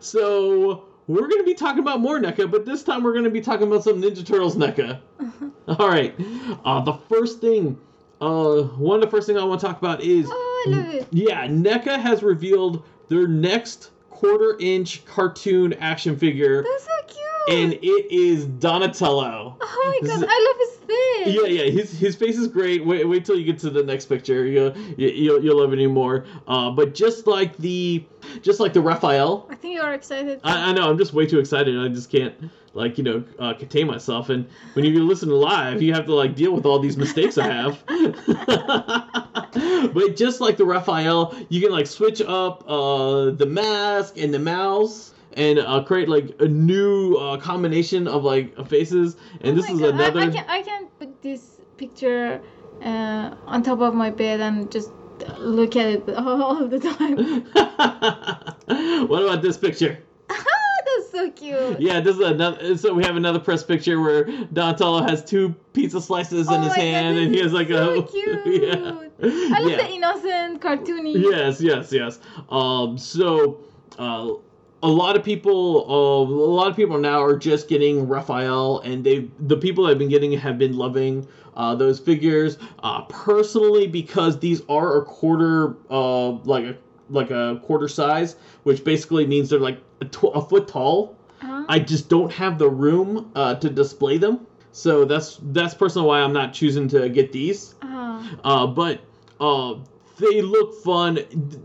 So 0.00 0.84
we're 1.06 1.28
going 1.28 1.40
to 1.40 1.44
be 1.44 1.54
talking 1.54 1.78
about 1.78 1.98
more 2.00 2.18
NECA, 2.20 2.50
but 2.50 2.66
this 2.66 2.82
time 2.82 3.02
we're 3.02 3.12
going 3.12 3.24
to 3.24 3.30
be 3.30 3.40
talking 3.40 3.66
about 3.66 3.82
some 3.84 4.02
Ninja 4.02 4.24
Turtles 4.24 4.54
NECA. 4.54 5.00
All 5.78 5.88
right. 5.88 6.14
Uh, 6.62 6.82
the 6.82 6.92
first 7.08 7.40
thing, 7.40 7.78
uh, 8.20 8.62
one 8.64 8.96
of 8.96 9.00
the 9.00 9.10
first 9.10 9.26
things 9.26 9.40
I 9.40 9.44
want 9.44 9.62
to 9.62 9.66
talk 9.66 9.78
about 9.78 10.02
is, 10.02 10.26
oh, 10.30 10.64
I 10.66 10.70
love 10.70 10.94
it. 10.94 11.08
yeah, 11.10 11.46
NECA 11.46 11.98
has 11.98 12.22
revealed 12.22 12.82
their 13.08 13.26
next 13.26 13.92
quarter 14.10 14.58
inch 14.60 15.06
cartoon 15.06 15.72
action 15.74 16.18
figure, 16.18 16.62
That's 16.62 16.84
so 16.84 16.90
cute. 17.06 17.18
And 17.48 17.72
it 17.74 18.12
is 18.12 18.46
Donatello. 18.46 19.56
oh 19.60 19.98
my 20.02 20.08
god, 20.08 20.24
I 20.28 20.46
love 20.46 20.56
his 20.58 20.76
face. 20.86 21.26
Yeah, 21.26 21.64
yeah, 21.64 21.70
his 21.70 21.98
his 21.98 22.16
face 22.16 22.36
is 22.36 22.48
great. 22.48 22.84
Wait, 22.84 23.08
wait 23.08 23.24
till 23.24 23.38
you 23.38 23.44
get 23.44 23.58
to 23.60 23.70
the 23.70 23.82
next 23.82 24.06
picture. 24.06 24.46
You'll 24.46 24.76
you, 24.96 25.08
you'll, 25.08 25.44
you'll 25.44 25.60
love 25.60 25.72
it 25.72 25.76
anymore. 25.76 26.24
Uh, 26.46 26.70
but 26.70 26.94
just 26.94 27.26
like 27.26 27.56
the, 27.56 28.04
just 28.42 28.60
like 28.60 28.72
the 28.72 28.80
Raphael, 28.80 29.46
I 29.50 29.54
think 29.54 29.74
you 29.74 29.82
are 29.82 29.94
excited. 29.94 30.40
I, 30.44 30.70
I 30.70 30.72
know. 30.72 30.90
I'm 30.90 30.98
just 30.98 31.12
way 31.12 31.26
too 31.26 31.38
excited. 31.38 31.78
I 31.78 31.88
just 31.88 32.10
can't 32.10 32.34
like 32.74 32.98
you 32.98 33.04
know 33.04 33.24
uh, 33.38 33.54
contain 33.54 33.86
myself. 33.86 34.28
And 34.28 34.46
when 34.74 34.84
you 34.84 35.04
listen 35.04 35.28
to 35.28 35.36
live, 35.36 35.82
you 35.82 35.94
have 35.94 36.06
to 36.06 36.14
like 36.14 36.34
deal 36.34 36.52
with 36.52 36.66
all 36.66 36.78
these 36.78 36.96
mistakes 36.96 37.38
I 37.38 37.46
have. 37.46 37.84
but 39.94 40.16
just 40.16 40.40
like 40.40 40.56
the 40.56 40.64
Raphael, 40.64 41.34
you 41.48 41.60
can 41.60 41.70
like 41.70 41.86
switch 41.86 42.20
up 42.20 42.68
uh, 42.68 43.30
the 43.30 43.46
mask 43.46 44.18
and 44.18 44.34
the 44.34 44.38
mouse. 44.38 45.12
And 45.36 45.58
uh, 45.58 45.82
create 45.82 46.08
like 46.08 46.30
a 46.40 46.46
new 46.46 47.16
uh, 47.16 47.36
combination 47.38 48.06
of 48.06 48.22
like 48.22 48.54
faces, 48.68 49.16
and 49.40 49.52
Oh 49.52 49.54
this 49.60 49.68
is 49.68 49.80
God, 49.80 49.94
another. 49.94 50.20
I, 50.20 50.30
can 50.30 50.44
I 50.48 50.62
can 50.62 50.86
put 50.98 51.22
this 51.22 51.60
picture 51.76 52.40
uh, 52.82 53.34
on 53.46 53.62
top 53.62 53.80
of 53.80 53.94
my 53.94 54.10
bed 54.10 54.40
and 54.40 54.70
just 54.70 54.90
look 55.38 55.76
at 55.76 55.86
it 55.86 56.08
all 56.16 56.66
the 56.66 56.78
time. 56.78 57.44
what 59.08 59.22
about 59.22 59.42
this 59.42 59.56
picture? 59.56 59.98
That's 60.28 61.10
so 61.10 61.30
cute. 61.30 61.80
Yeah, 61.80 62.00
this 62.00 62.16
is 62.16 62.22
another. 62.22 62.76
So 62.76 62.94
we 62.94 63.04
have 63.04 63.16
another 63.16 63.38
press 63.38 63.62
picture 63.62 64.00
where 64.00 64.24
Donatello 64.52 65.02
has 65.02 65.24
two 65.24 65.54
pizza 65.72 66.00
slices 66.00 66.48
Oh 66.48 66.54
in 66.54 66.62
his 66.62 66.70
my 66.70 66.76
God, 66.76 66.84
hand, 66.84 67.18
and 67.18 67.34
he 67.34 67.40
has 67.40 67.52
like 67.52 67.68
so 67.68 68.00
a. 68.00 68.02
cute. 68.06 68.62
Yeah. 68.62 69.08
I 69.22 69.60
love 69.60 69.70
yeah. 69.70 69.76
the 69.76 69.90
innocent 69.90 70.60
cartoony. 70.60 71.14
Yes, 71.14 71.60
yes, 71.60 71.92
yes. 71.92 72.18
Um, 72.50 72.98
so 72.98 73.64
uh, 73.98 74.32
a 74.84 74.88
lot 74.88 75.16
of 75.16 75.24
people, 75.24 75.86
uh, 75.88 76.30
a 76.30 76.52
lot 76.52 76.68
of 76.68 76.76
people 76.76 76.98
now 76.98 77.22
are 77.22 77.38
just 77.38 77.68
getting 77.68 78.06
Raphael, 78.06 78.80
and 78.80 79.02
they, 79.02 79.30
the 79.40 79.56
people 79.56 79.86
I've 79.86 79.96
been 79.98 80.10
getting 80.10 80.32
have 80.32 80.58
been 80.58 80.76
loving 80.76 81.26
uh, 81.56 81.74
those 81.74 81.98
figures. 81.98 82.58
Uh, 82.82 83.00
personally, 83.08 83.86
because 83.86 84.38
these 84.38 84.60
are 84.68 84.98
a 84.98 85.04
quarter, 85.04 85.76
uh, 85.88 86.32
like 86.44 86.66
a 86.66 86.76
like 87.08 87.30
a 87.30 87.60
quarter 87.64 87.88
size, 87.88 88.36
which 88.64 88.84
basically 88.84 89.26
means 89.26 89.48
they're 89.48 89.58
like 89.58 89.78
a, 90.02 90.04
tw- 90.04 90.34
a 90.34 90.40
foot 90.42 90.68
tall. 90.68 91.16
Uh-huh. 91.40 91.64
I 91.66 91.78
just 91.78 92.10
don't 92.10 92.32
have 92.32 92.58
the 92.58 92.68
room 92.68 93.30
uh, 93.34 93.54
to 93.56 93.70
display 93.70 94.18
them. 94.18 94.46
So 94.72 95.06
that's 95.06 95.38
that's 95.44 95.72
personally 95.72 96.08
why 96.08 96.20
I'm 96.20 96.34
not 96.34 96.52
choosing 96.52 96.88
to 96.88 97.08
get 97.08 97.32
these. 97.32 97.74
Uh-huh. 97.80 98.36
Uh, 98.44 98.66
but 98.66 99.00
uh, 99.40 99.76
they 100.18 100.42
look 100.42 100.82
fun. 100.82 101.16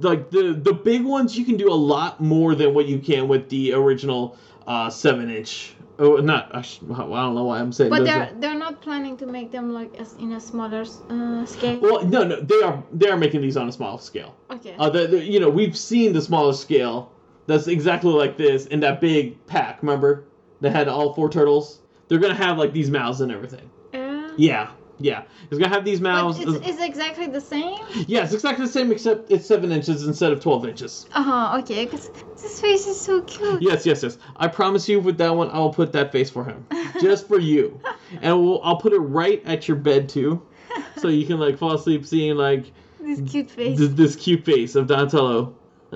Like 0.01 0.31
the 0.31 0.53
the 0.53 0.73
big 0.73 1.03
ones, 1.03 1.37
you 1.37 1.45
can 1.45 1.57
do 1.57 1.71
a 1.71 1.75
lot 1.75 2.21
more 2.21 2.55
than 2.55 2.73
what 2.73 2.87
you 2.87 2.99
can 2.99 3.27
with 3.27 3.49
the 3.49 3.73
original 3.73 4.37
uh, 4.67 4.89
seven 4.89 5.29
inch 5.29 5.75
Oh, 5.99 6.15
not. 6.15 6.55
I, 6.55 6.61
don't 6.61 7.35
know 7.35 7.43
why 7.43 7.59
I'm 7.59 7.73
saying. 7.73 7.89
But 7.89 8.05
they're 8.05 8.31
they're 8.39 8.57
not 8.57 8.81
planning 8.81 9.17
to 9.17 9.25
make 9.25 9.51
them 9.51 9.73
like 9.73 9.99
as 9.99 10.13
in 10.13 10.31
a 10.31 10.39
smaller 10.39 10.85
uh, 11.09 11.45
scale. 11.45 11.79
Well, 11.81 12.05
no, 12.05 12.23
no, 12.23 12.39
they 12.39 12.61
are 12.61 12.81
they 12.93 13.09
are 13.09 13.17
making 13.17 13.41
these 13.41 13.57
on 13.57 13.67
a 13.67 13.71
small 13.71 13.97
scale. 13.97 14.33
Okay. 14.49 14.75
Uh, 14.79 14.89
the, 14.89 15.07
the, 15.07 15.23
you 15.23 15.41
know, 15.41 15.49
we've 15.49 15.77
seen 15.77 16.13
the 16.13 16.21
smaller 16.21 16.53
scale 16.53 17.11
that's 17.47 17.67
exactly 17.67 18.13
like 18.13 18.37
this 18.37 18.65
in 18.67 18.79
that 18.79 19.01
big 19.01 19.45
pack. 19.45 19.81
Remember, 19.81 20.23
that 20.61 20.71
had 20.71 20.87
all 20.87 21.13
four 21.13 21.29
turtles. 21.29 21.79
They're 22.07 22.19
gonna 22.19 22.33
have 22.33 22.57
like 22.57 22.71
these 22.71 22.89
mouths 22.89 23.19
and 23.19 23.29
everything. 23.29 23.69
Uh, 23.93 24.31
Yeah, 24.37 24.71
yeah. 24.99 25.23
It's 25.49 25.59
gonna 25.59 25.73
have 25.73 25.85
these 25.85 26.01
mouths. 26.01 26.39
it's, 26.39 26.67
it's 26.67 26.81
exactly 26.81 27.27
the 27.27 27.41
same. 27.41 27.77
yeah, 28.07 28.23
it's 28.23 28.33
exactly 28.33 28.65
the 28.65 28.71
same 28.71 28.91
except 28.91 29.31
it's 29.31 29.45
seven 29.45 29.71
inches 29.71 30.05
instead 30.05 30.31
of 30.31 30.41
twelve 30.41 30.65
inches. 30.67 31.07
Uh 31.13 31.23
huh. 31.23 31.59
Okay. 31.59 31.85
Because 31.85 32.09
this 32.41 32.59
face 32.61 32.85
is 32.87 32.99
so 32.99 33.21
cute. 33.23 33.61
Yes, 33.61 33.85
yes, 33.85 34.03
yes. 34.03 34.17
I 34.37 34.47
promise 34.47 34.87
you, 34.89 34.99
with 34.99 35.17
that 35.17 35.35
one, 35.35 35.49
I'll 35.51 35.73
put 35.73 35.91
that 35.93 36.11
face 36.11 36.29
for 36.29 36.43
him, 36.45 36.65
just 37.01 37.27
for 37.27 37.39
you, 37.39 37.79
and 38.21 38.39
we'll, 38.41 38.61
I'll 38.63 38.77
put 38.77 38.93
it 38.93 38.99
right 38.99 39.41
at 39.45 39.67
your 39.67 39.77
bed 39.77 40.07
too, 40.09 40.41
so 40.97 41.07
you 41.07 41.25
can 41.25 41.39
like 41.39 41.57
fall 41.57 41.73
asleep 41.73 42.05
seeing 42.05 42.35
like 42.35 42.71
This 42.99 43.21
cute 43.29 43.49
face. 43.51 43.77
this, 43.77 43.89
this 43.93 44.15
cute 44.15 44.45
face 44.45 44.75
of 44.75 44.87
Donatello. 44.87 45.55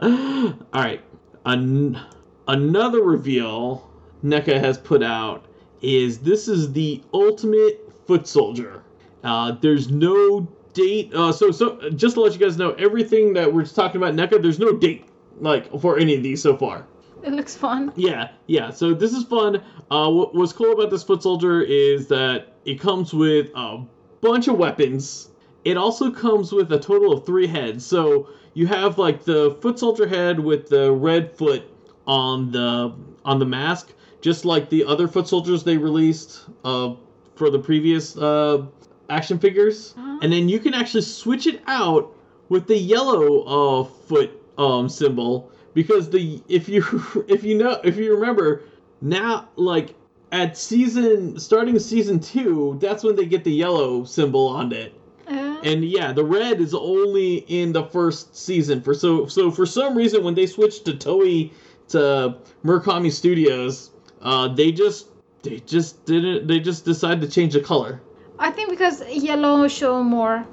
All 0.00 0.54
right, 0.72 1.02
An- 1.44 1.98
another 2.46 3.02
reveal 3.02 3.90
NECA 4.24 4.58
has 4.60 4.78
put 4.78 5.02
out 5.02 5.44
is 5.80 6.18
this 6.20 6.48
is 6.48 6.72
the 6.72 7.02
ultimate 7.12 7.87
foot 8.08 8.26
soldier. 8.26 8.82
Uh, 9.22 9.52
there's 9.60 9.90
no 9.90 10.48
date. 10.72 11.14
Uh, 11.14 11.30
so 11.30 11.50
so 11.52 11.90
just 11.90 12.14
to 12.14 12.20
let 12.22 12.32
you 12.32 12.38
guys 12.38 12.56
know, 12.56 12.72
everything 12.72 13.34
that 13.34 13.52
we're 13.52 13.66
talking 13.66 14.00
about 14.02 14.14
NECA, 14.14 14.42
there's 14.42 14.58
no 14.58 14.72
date 14.72 15.04
like 15.40 15.70
for 15.80 15.98
any 15.98 16.16
of 16.16 16.22
these 16.22 16.42
so 16.42 16.56
far. 16.56 16.86
It 17.22 17.32
looks 17.32 17.56
fun. 17.56 17.92
Yeah, 17.96 18.30
yeah. 18.46 18.70
So 18.70 18.94
this 18.94 19.12
is 19.12 19.24
fun. 19.24 19.62
Uh, 19.90 20.10
what, 20.10 20.34
what's 20.34 20.52
cool 20.52 20.72
about 20.72 20.90
this 20.90 21.02
foot 21.02 21.22
soldier 21.22 21.60
is 21.62 22.06
that 22.08 22.54
it 22.64 22.80
comes 22.80 23.12
with 23.12 23.50
a 23.54 23.84
bunch 24.20 24.48
of 24.48 24.56
weapons. 24.56 25.28
It 25.64 25.76
also 25.76 26.10
comes 26.10 26.52
with 26.52 26.72
a 26.72 26.78
total 26.78 27.12
of 27.12 27.26
three 27.26 27.46
heads. 27.46 27.84
So 27.84 28.28
you 28.54 28.66
have 28.68 28.98
like 28.98 29.24
the 29.24 29.58
foot 29.60 29.78
soldier 29.78 30.06
head 30.06 30.40
with 30.40 30.68
the 30.68 30.92
red 30.92 31.36
foot 31.36 31.64
on 32.06 32.50
the 32.52 32.94
on 33.24 33.38
the 33.38 33.46
mask, 33.46 33.92
just 34.20 34.44
like 34.44 34.70
the 34.70 34.84
other 34.84 35.08
foot 35.08 35.28
soldiers 35.28 35.64
they 35.64 35.76
released 35.76 36.48
uh, 36.64 36.94
for 37.38 37.50
the 37.50 37.58
previous 37.58 38.16
uh, 38.16 38.66
action 39.08 39.38
figures. 39.38 39.94
Uh-huh. 39.96 40.18
And 40.22 40.32
then 40.32 40.48
you 40.48 40.58
can 40.58 40.74
actually 40.74 41.02
switch 41.02 41.46
it 41.46 41.62
out 41.66 42.14
with 42.48 42.66
the 42.66 42.76
yellow 42.76 43.44
uh, 43.44 43.84
foot 43.84 44.30
um, 44.58 44.88
symbol 44.88 45.50
because 45.74 46.10
the 46.10 46.42
if 46.48 46.68
you 46.68 46.82
if 47.28 47.44
you 47.44 47.56
know 47.56 47.80
if 47.84 47.96
you 47.96 48.14
remember 48.14 48.62
now 49.00 49.48
like 49.56 49.94
at 50.32 50.56
season 50.58 51.38
starting 51.38 51.78
season 51.78 52.18
two 52.20 52.76
that's 52.80 53.04
when 53.04 53.16
they 53.16 53.24
get 53.24 53.44
the 53.44 53.52
yellow 53.52 54.04
symbol 54.04 54.48
on 54.48 54.72
it 54.72 54.92
Uh, 55.28 55.60
and 55.62 55.84
yeah 55.84 56.12
the 56.12 56.24
red 56.24 56.60
is 56.60 56.74
only 56.74 57.36
in 57.48 57.72
the 57.72 57.84
first 57.84 58.36
season 58.36 58.82
for 58.82 58.92
so 58.92 59.26
so 59.26 59.50
for 59.50 59.64
some 59.64 59.96
reason 59.96 60.24
when 60.24 60.34
they 60.34 60.46
switched 60.46 60.84
to 60.84 60.92
Toei 60.92 61.52
to 61.88 62.36
Murakami 62.64 63.12
Studios 63.12 63.90
uh 64.20 64.48
they 64.48 64.72
just 64.72 65.06
they 65.48 65.60
just 65.60 66.04
didn't 66.04 66.46
they 66.46 66.60
just 66.60 66.84
decided 66.84 67.20
to 67.20 67.28
change 67.28 67.52
the 67.54 67.60
color 67.60 68.00
I 68.38 68.50
think 68.50 68.70
because 68.70 69.02
yellow 69.08 69.66
show 69.68 70.02
more. 70.02 70.46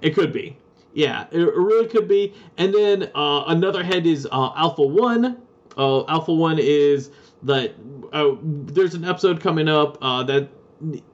It 0.00 0.14
could 0.14 0.32
be. 0.32 0.56
Yeah, 0.94 1.26
it, 1.32 1.38
really 1.38 1.88
could 1.88 2.06
be. 2.06 2.34
And 2.56 2.72
then 2.72 3.10
uh, 3.14 3.44
another 3.48 3.82
head 3.82 4.06
is 4.06 4.26
uh, 4.30 4.52
Alpha 4.54 4.82
One. 4.82 5.38
Uh, 5.76 6.04
Alpha 6.06 6.32
One 6.32 6.58
is 6.58 7.10
that 7.42 7.74
uh, 8.12 8.36
there's 8.42 8.94
an 8.94 9.04
episode 9.04 9.40
coming 9.40 9.68
up 9.68 9.98
uh, 10.02 10.22
that 10.24 10.48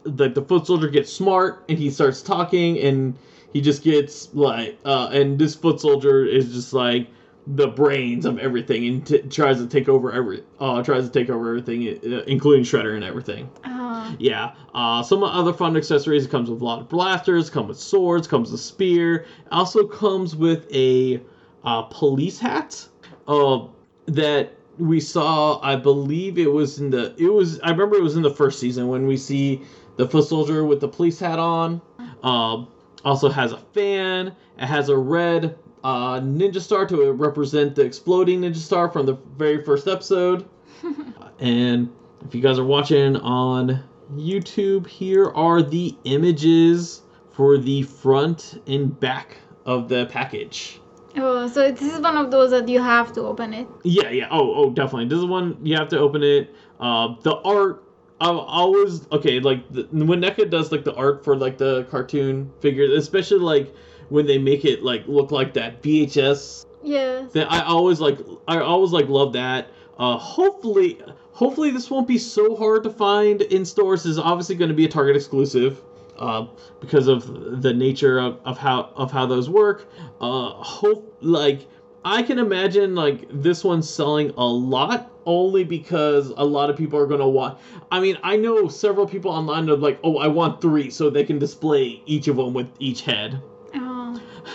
that 0.04 0.34
the 0.34 0.42
foot 0.42 0.66
soldier 0.66 0.88
gets 0.88 1.12
smart 1.12 1.64
and 1.68 1.78
he 1.78 1.90
starts 1.90 2.22
talking 2.22 2.78
and 2.78 3.14
he 3.52 3.60
just 3.60 3.82
gets 3.82 4.34
like 4.34 4.78
uh, 4.84 5.10
and 5.12 5.38
this 5.38 5.54
foot 5.54 5.80
soldier 5.80 6.24
is 6.24 6.52
just 6.52 6.72
like 6.72 7.08
the 7.54 7.66
brains 7.66 8.26
of 8.26 8.38
everything 8.38 8.86
and 8.86 9.06
t- 9.06 9.18
tries 9.22 9.58
to 9.58 9.66
take 9.66 9.88
over 9.88 10.12
every 10.12 10.44
uh, 10.60 10.82
tries 10.82 11.08
to 11.08 11.10
take 11.10 11.30
over 11.30 11.48
everything 11.48 11.88
uh, 11.88 12.22
including 12.26 12.62
Shredder 12.62 12.94
and 12.94 13.04
everything. 13.04 13.48
Uh, 13.64 14.14
Yeah. 14.18 14.52
Uh, 14.74 15.02
some 15.02 15.22
other 15.22 15.52
fun 15.52 15.76
accessories. 15.76 16.26
It 16.26 16.30
comes 16.30 16.50
with 16.50 16.60
a 16.60 16.64
lot 16.64 16.80
of 16.80 16.88
blasters. 16.88 17.48
Come 17.50 17.68
with 17.68 17.78
swords. 17.78 18.26
Comes 18.28 18.52
with 18.52 18.60
spear. 18.60 19.26
Also 19.50 19.86
comes 19.86 20.36
with 20.36 20.70
a 20.72 21.20
uh, 21.64 21.82
police 21.82 22.38
hat. 22.38 22.86
Uh, 23.26 23.66
that 24.06 24.52
we 24.78 25.00
saw. 25.00 25.60
I 25.62 25.76
believe 25.76 26.38
it 26.38 26.50
was 26.50 26.78
in 26.78 26.90
the. 26.90 27.14
It 27.18 27.32
was. 27.32 27.60
I 27.60 27.70
remember 27.70 27.96
it 27.96 28.02
was 28.02 28.16
in 28.16 28.22
the 28.22 28.30
first 28.30 28.58
season 28.58 28.88
when 28.88 29.06
we 29.06 29.16
see 29.16 29.62
the 29.96 30.08
foot 30.08 30.26
soldier 30.26 30.64
with 30.64 30.80
the 30.80 30.88
police 30.88 31.18
hat 31.18 31.38
on. 31.38 31.80
Um, 32.22 32.68
also 33.04 33.28
has 33.28 33.52
a 33.52 33.58
fan. 33.58 34.28
It 34.58 34.66
has 34.66 34.88
a 34.88 34.96
red 34.96 35.56
uh, 35.84 36.20
ninja 36.20 36.60
star 36.60 36.86
to 36.86 37.12
represent 37.12 37.74
the 37.74 37.82
exploding 37.82 38.42
ninja 38.42 38.56
star 38.56 38.88
from 38.88 39.06
the 39.06 39.14
very 39.36 39.64
first 39.64 39.86
episode. 39.86 40.48
and 41.38 41.90
if 42.26 42.34
you 42.34 42.40
guys 42.40 42.58
are 42.58 42.64
watching 42.64 43.16
on 43.16 43.82
YouTube, 44.14 44.86
here 44.86 45.30
are 45.30 45.62
the 45.62 45.96
images 46.04 47.02
for 47.32 47.58
the 47.58 47.82
front 47.82 48.60
and 48.66 48.98
back 48.98 49.38
of 49.64 49.88
the 49.88 50.06
package. 50.06 50.80
oh, 51.16 51.46
so 51.46 51.70
this 51.70 51.92
is 51.92 52.00
one 52.00 52.16
of 52.16 52.30
those 52.30 52.50
that 52.50 52.68
you 52.68 52.80
have 52.80 53.12
to 53.12 53.20
open 53.20 53.52
it. 53.52 53.68
Yeah, 53.84 54.10
yeah. 54.10 54.28
Oh, 54.30 54.54
oh, 54.54 54.70
definitely. 54.70 55.08
This 55.08 55.18
is 55.18 55.24
one 55.24 55.58
you 55.62 55.76
have 55.76 55.88
to 55.88 55.98
open 55.98 56.22
it. 56.22 56.54
Uh, 56.80 57.14
the 57.22 57.36
art. 57.36 57.84
I 58.20 58.30
always 58.30 59.06
okay. 59.12 59.38
Like 59.38 59.72
the, 59.72 59.84
when 59.92 60.20
NECA 60.20 60.50
does 60.50 60.72
like 60.72 60.82
the 60.82 60.94
art 60.94 61.22
for 61.24 61.36
like 61.36 61.58
the 61.58 61.84
cartoon 61.84 62.50
figures, 62.60 62.90
especially 62.92 63.38
like 63.38 63.72
when 64.08 64.26
they 64.26 64.38
make 64.38 64.64
it 64.64 64.82
like 64.82 65.06
look 65.06 65.30
like 65.30 65.54
that 65.54 65.82
VHS 65.82 66.66
Yeah. 66.82 67.26
that 67.32 67.50
I 67.50 67.62
always 67.64 68.00
like 68.00 68.18
I 68.46 68.58
always 68.60 68.92
like 68.92 69.08
love 69.08 69.32
that. 69.34 69.68
Uh, 69.98 70.16
hopefully, 70.16 71.00
hopefully 71.32 71.70
this 71.70 71.90
won't 71.90 72.06
be 72.06 72.18
so 72.18 72.54
hard 72.54 72.84
to 72.84 72.90
find 72.90 73.42
in 73.42 73.64
stores. 73.64 74.04
This 74.04 74.12
is 74.12 74.18
obviously 74.18 74.54
going 74.54 74.68
to 74.68 74.74
be 74.74 74.84
a 74.84 74.88
Target 74.88 75.16
exclusive, 75.16 75.82
uh, 76.18 76.46
because 76.80 77.08
of 77.08 77.62
the 77.62 77.74
nature 77.74 78.18
of, 78.20 78.38
of 78.44 78.58
how 78.58 78.90
of 78.94 79.10
how 79.10 79.26
those 79.26 79.50
work. 79.50 79.88
Uh, 80.20 80.50
hope 80.50 81.16
like 81.20 81.66
I 82.04 82.22
can 82.22 82.38
imagine 82.38 82.94
like 82.94 83.26
this 83.30 83.64
one 83.64 83.82
selling 83.82 84.30
a 84.36 84.46
lot 84.46 85.10
only 85.26 85.64
because 85.64 86.28
a 86.36 86.44
lot 86.44 86.70
of 86.70 86.76
people 86.76 86.98
are 86.98 87.06
going 87.06 87.20
to 87.20 87.26
want. 87.28 87.58
I 87.90 88.00
mean, 88.00 88.16
I 88.22 88.36
know 88.36 88.68
several 88.68 89.06
people 89.06 89.30
online 89.30 89.68
are 89.68 89.76
like, 89.76 89.98
oh, 90.02 90.16
I 90.18 90.28
want 90.28 90.60
three 90.62 90.90
so 90.90 91.10
they 91.10 91.24
can 91.24 91.38
display 91.38 92.02
each 92.06 92.28
of 92.28 92.36
them 92.36 92.54
with 92.54 92.70
each 92.78 93.02
head. 93.02 93.42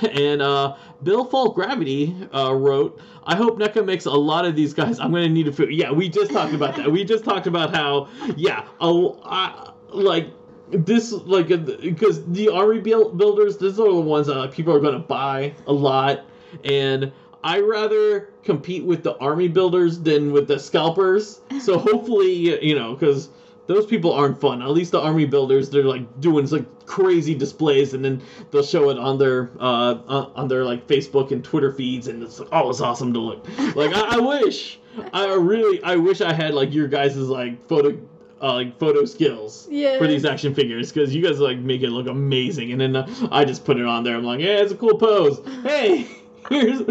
And 0.12 0.42
uh, 0.42 0.76
Bill 1.04 1.26
Fault 1.26 1.56
Gravity 1.56 2.16
uh, 2.34 2.54
wrote, 2.54 3.00
I 3.26 3.36
hope 3.36 3.58
NECA 3.60 3.86
makes 3.86 4.06
a 4.06 4.12
lot 4.12 4.46
of 4.46 4.56
these 4.56 4.74
guys. 4.74 5.00
I'm 5.00 5.12
going 5.12 5.24
to 5.24 5.30
need 5.30 5.48
a 5.48 5.52
food. 5.54 5.74
Yeah, 5.74 5.92
we 5.92 6.10
just 6.10 6.32
talked 6.32 6.54
about 6.54 6.76
that. 6.76 6.92
We 6.92 7.04
just 7.04 7.24
talked 7.24 7.48
about 7.48 7.74
how, 7.74 8.10
yeah, 8.36 8.68
uh, 8.82 9.72
like, 9.90 10.30
this, 10.70 11.12
like, 11.12 11.48
because 11.48 12.26
the 12.26 12.50
army 12.50 12.80
build- 12.80 13.18
builders, 13.18 13.58
these 13.58 13.80
are 13.80 13.92
the 13.92 14.02
ones 14.02 14.28
that 14.28 14.52
people 14.52 14.74
are 14.74 14.80
going 14.80 14.94
to 14.94 15.00
buy 15.08 15.54
a 15.68 15.74
lot. 15.74 16.26
And 16.64 17.12
I 17.44 17.60
rather 17.60 18.30
compete 18.44 18.84
with 18.84 19.04
the 19.04 19.18
army 19.18 19.48
builders 19.48 20.00
than 20.00 20.32
with 20.32 20.48
the 20.48 20.60
scalpers. 20.60 21.42
So 21.62 21.78
hopefully, 21.78 22.64
you 22.66 22.76
know, 22.76 22.94
because 22.96 23.30
those 23.68 23.86
people 23.86 24.12
aren't 24.12 24.40
fun. 24.42 24.62
At 24.62 24.70
least 24.72 24.92
the 24.92 25.00
army 25.02 25.26
builders, 25.26 25.70
they're 25.70 25.84
like 25.84 26.20
doing 26.20 26.46
like 26.50 26.86
crazy 26.86 27.34
displays, 27.34 27.94
and 27.94 28.04
then 28.04 28.22
they'll 28.52 28.64
show 28.64 28.90
it 28.90 28.98
on 29.00 29.18
their 29.18 29.52
uh 29.60 29.96
on 30.08 30.32
on 30.36 30.48
their 30.48 30.64
like 30.66 30.88
Facebook 30.88 31.32
and 31.32 31.44
Twitter 31.44 31.72
feeds, 31.72 32.08
and 32.08 32.22
it's 32.24 32.42
oh, 32.52 32.70
it's 32.70 32.82
awesome 32.82 33.14
to 33.14 33.20
look. 33.20 33.48
Like 33.76 33.96
I, 33.96 34.18
I 34.18 34.20
wish, 34.20 34.80
I 35.14 35.34
really, 35.36 35.82
I 35.84 35.96
wish 35.96 36.22
I 36.22 36.34
had 36.34 36.54
like 36.54 36.74
your 36.74 36.88
guys's 36.88 37.30
like 37.30 37.66
photo. 37.68 37.98
Uh, 38.42 38.56
like 38.56 38.78
photo 38.78 39.06
skills 39.06 39.70
Yeah. 39.72 39.98
for 39.98 40.06
these 40.06 40.26
action 40.26 40.54
figures 40.54 40.92
because 40.92 41.16
you 41.16 41.24
guys 41.24 41.40
like 41.40 41.60
make 41.60 41.82
it 41.82 41.92
look 41.92 42.08
amazing 42.08 42.74
and 42.74 42.82
then 42.82 42.94
uh, 42.98 43.08
I 43.32 43.46
just 43.46 43.64
put 43.64 43.78
it 43.78 43.86
on 43.86 44.04
there 44.04 44.18
I'm 44.18 44.26
like 44.26 44.42
yeah 44.42 44.58
it's 44.58 44.74
a 44.74 44.76
cool 44.76 44.98
pose 44.98 45.40
hey 45.64 46.06
here's 46.50 46.82